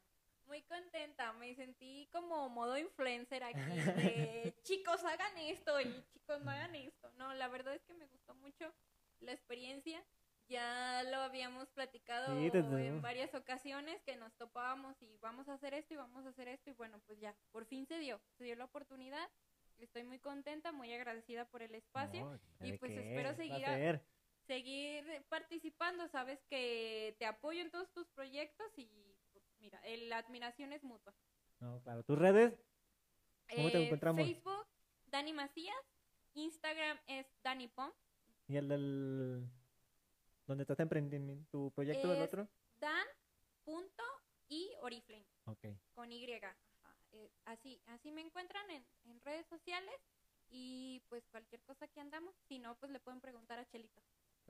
Muy 0.50 0.62
contenta, 0.62 1.32
me 1.34 1.54
sentí 1.54 2.08
como 2.10 2.48
modo 2.48 2.76
influencer 2.76 3.44
aquí 3.44 3.60
de 3.60 4.52
chicos 4.64 5.04
hagan 5.04 5.38
esto 5.38 5.80
y 5.80 6.04
chicos 6.12 6.40
no 6.40 6.50
hagan 6.50 6.74
esto. 6.74 7.08
No, 7.12 7.32
la 7.34 7.46
verdad 7.46 7.72
es 7.76 7.84
que 7.84 7.94
me 7.94 8.06
gustó 8.06 8.34
mucho 8.34 8.74
la 9.20 9.30
experiencia. 9.30 10.04
Ya 10.48 11.04
lo 11.04 11.18
habíamos 11.18 11.68
platicado 11.70 12.34
Sí, 12.36 12.50
en 12.52 13.00
varias 13.00 13.32
ocasiones 13.32 14.02
que 14.02 14.16
nos 14.16 14.34
topábamos 14.34 15.00
y 15.00 15.16
vamos 15.18 15.48
a 15.48 15.52
hacer 15.54 15.72
esto 15.72 15.94
y 15.94 15.98
vamos 15.98 16.26
a 16.26 16.30
hacer 16.30 16.48
esto 16.48 16.68
y 16.68 16.72
bueno, 16.72 17.00
pues 17.06 17.20
ya, 17.20 17.32
por 17.52 17.64
fin 17.66 17.86
se 17.86 18.00
dio, 18.00 18.20
se 18.36 18.42
dio 18.42 18.56
la 18.56 18.64
oportunidad. 18.64 19.30
Estoy 19.78 20.02
muy 20.02 20.18
contenta, 20.18 20.72
muy 20.72 20.92
agradecida 20.92 21.44
por 21.44 21.62
el 21.62 21.76
espacio. 21.76 22.24
No, 22.24 22.40
y 22.66 22.72
¿de 22.72 22.78
pues 22.78 22.90
espero 22.90 23.34
seguir 23.36 23.66
a- 23.66 24.02
seguir 24.48 25.24
participando, 25.28 26.08
sabes 26.08 26.42
que 26.50 27.14
te 27.20 27.26
apoyo 27.26 27.60
en 27.60 27.70
todos 27.70 27.92
tus 27.92 28.08
proyectos 28.08 28.66
y 28.76 29.09
mira, 29.60 29.78
el- 29.84 30.08
la 30.08 30.18
admiración 30.18 30.72
es 30.72 30.82
mutua. 30.82 31.14
No, 31.60 31.80
claro. 31.82 32.02
¿Tus 32.02 32.18
redes? 32.18 32.54
¿Cómo 33.54 33.70
te 33.70 33.78
Eh, 33.78 33.86
encontramos? 33.86 34.22
Facebook, 34.24 34.66
Dani 35.06 35.32
Macías, 35.32 35.76
Instagram 36.34 36.98
es 37.06 37.26
Dani 37.42 37.68
Pom, 37.68 37.90
¿Y 38.48 38.56
el 38.56 38.68
del... 38.68 39.48
¿Dónde 40.46 40.64
estás 40.64 40.80
emprendiendo 40.80 41.44
tu 41.52 41.70
proyecto 41.70 42.08
del 42.08 42.18
Es- 42.22 42.24
otro? 42.28 42.48
Dan 42.80 43.06
punto 43.64 44.02
y 44.48 44.72
Oriflame 44.80 45.24
Ok. 45.44 45.66
con 45.94 46.10
Y. 46.10 46.24
Eh, 47.12 47.30
así, 47.44 47.80
así 47.86 48.10
me 48.10 48.22
encuentran 48.22 48.68
en, 48.70 48.84
en 49.04 49.20
redes 49.20 49.46
sociales 49.46 49.94
y 50.48 51.00
pues 51.08 51.24
cualquier 51.28 51.62
cosa 51.62 51.86
que 51.88 52.00
andamos, 52.00 52.34
si 52.48 52.58
no 52.58 52.74
pues 52.76 52.90
le 52.90 52.98
pueden 52.98 53.20
preguntar 53.20 53.58
a 53.60 53.68
Chelito. 53.68 54.00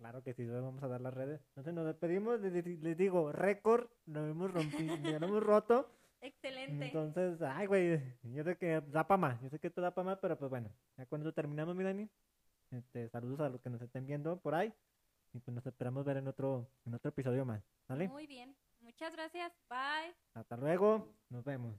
Claro 0.01 0.23
que 0.23 0.33
sí, 0.33 0.47
vamos 0.47 0.83
a 0.83 0.89
dar 0.89 1.03
las 1.03 1.13
redes. 1.13 1.43
Entonces 1.49 1.75
nos 1.75 1.85
despedimos, 1.85 2.41
les, 2.41 2.97
digo, 2.97 3.33
récord, 3.33 3.87
nos 4.07 4.31
hemos 4.31 4.51
rompido, 4.51 4.97
nos 5.21 5.23
hemos 5.23 5.43
roto. 5.43 5.91
Excelente. 6.23 6.87
Entonces, 6.87 7.43
ay, 7.43 7.67
güey, 7.67 8.01
yo 8.23 8.43
sé 8.43 8.57
que 8.57 8.81
da 8.81 9.07
para 9.07 9.19
más, 9.19 9.43
yo 9.43 9.51
sé 9.51 9.59
que 9.59 9.67
esto 9.67 9.83
da 9.83 9.91
para 9.91 10.07
más, 10.07 10.19
pero 10.19 10.39
pues 10.39 10.49
bueno, 10.49 10.71
ya 10.97 11.05
cuando 11.05 11.35
terminamos, 11.35 11.77
mi 11.77 11.85
Dani, 11.85 12.09
este, 12.71 13.11
saludos 13.11 13.41
a 13.41 13.51
los 13.51 13.61
que 13.61 13.69
nos 13.69 13.83
estén 13.83 14.07
viendo 14.07 14.41
por 14.41 14.55
ahí 14.55 14.73
y 15.35 15.41
pues 15.41 15.55
nos 15.55 15.67
esperamos 15.67 16.03
ver 16.07 16.17
en 16.17 16.29
otro, 16.29 16.67
en 16.87 16.95
otro 16.95 17.11
episodio 17.11 17.45
más. 17.45 17.63
Muy 17.89 18.27
bien, 18.27 18.57
muchas 18.81 19.13
gracias, 19.13 19.53
bye. 19.69 20.15
Hasta 20.33 20.57
luego, 20.57 21.13
nos 21.29 21.45
vemos. 21.45 21.79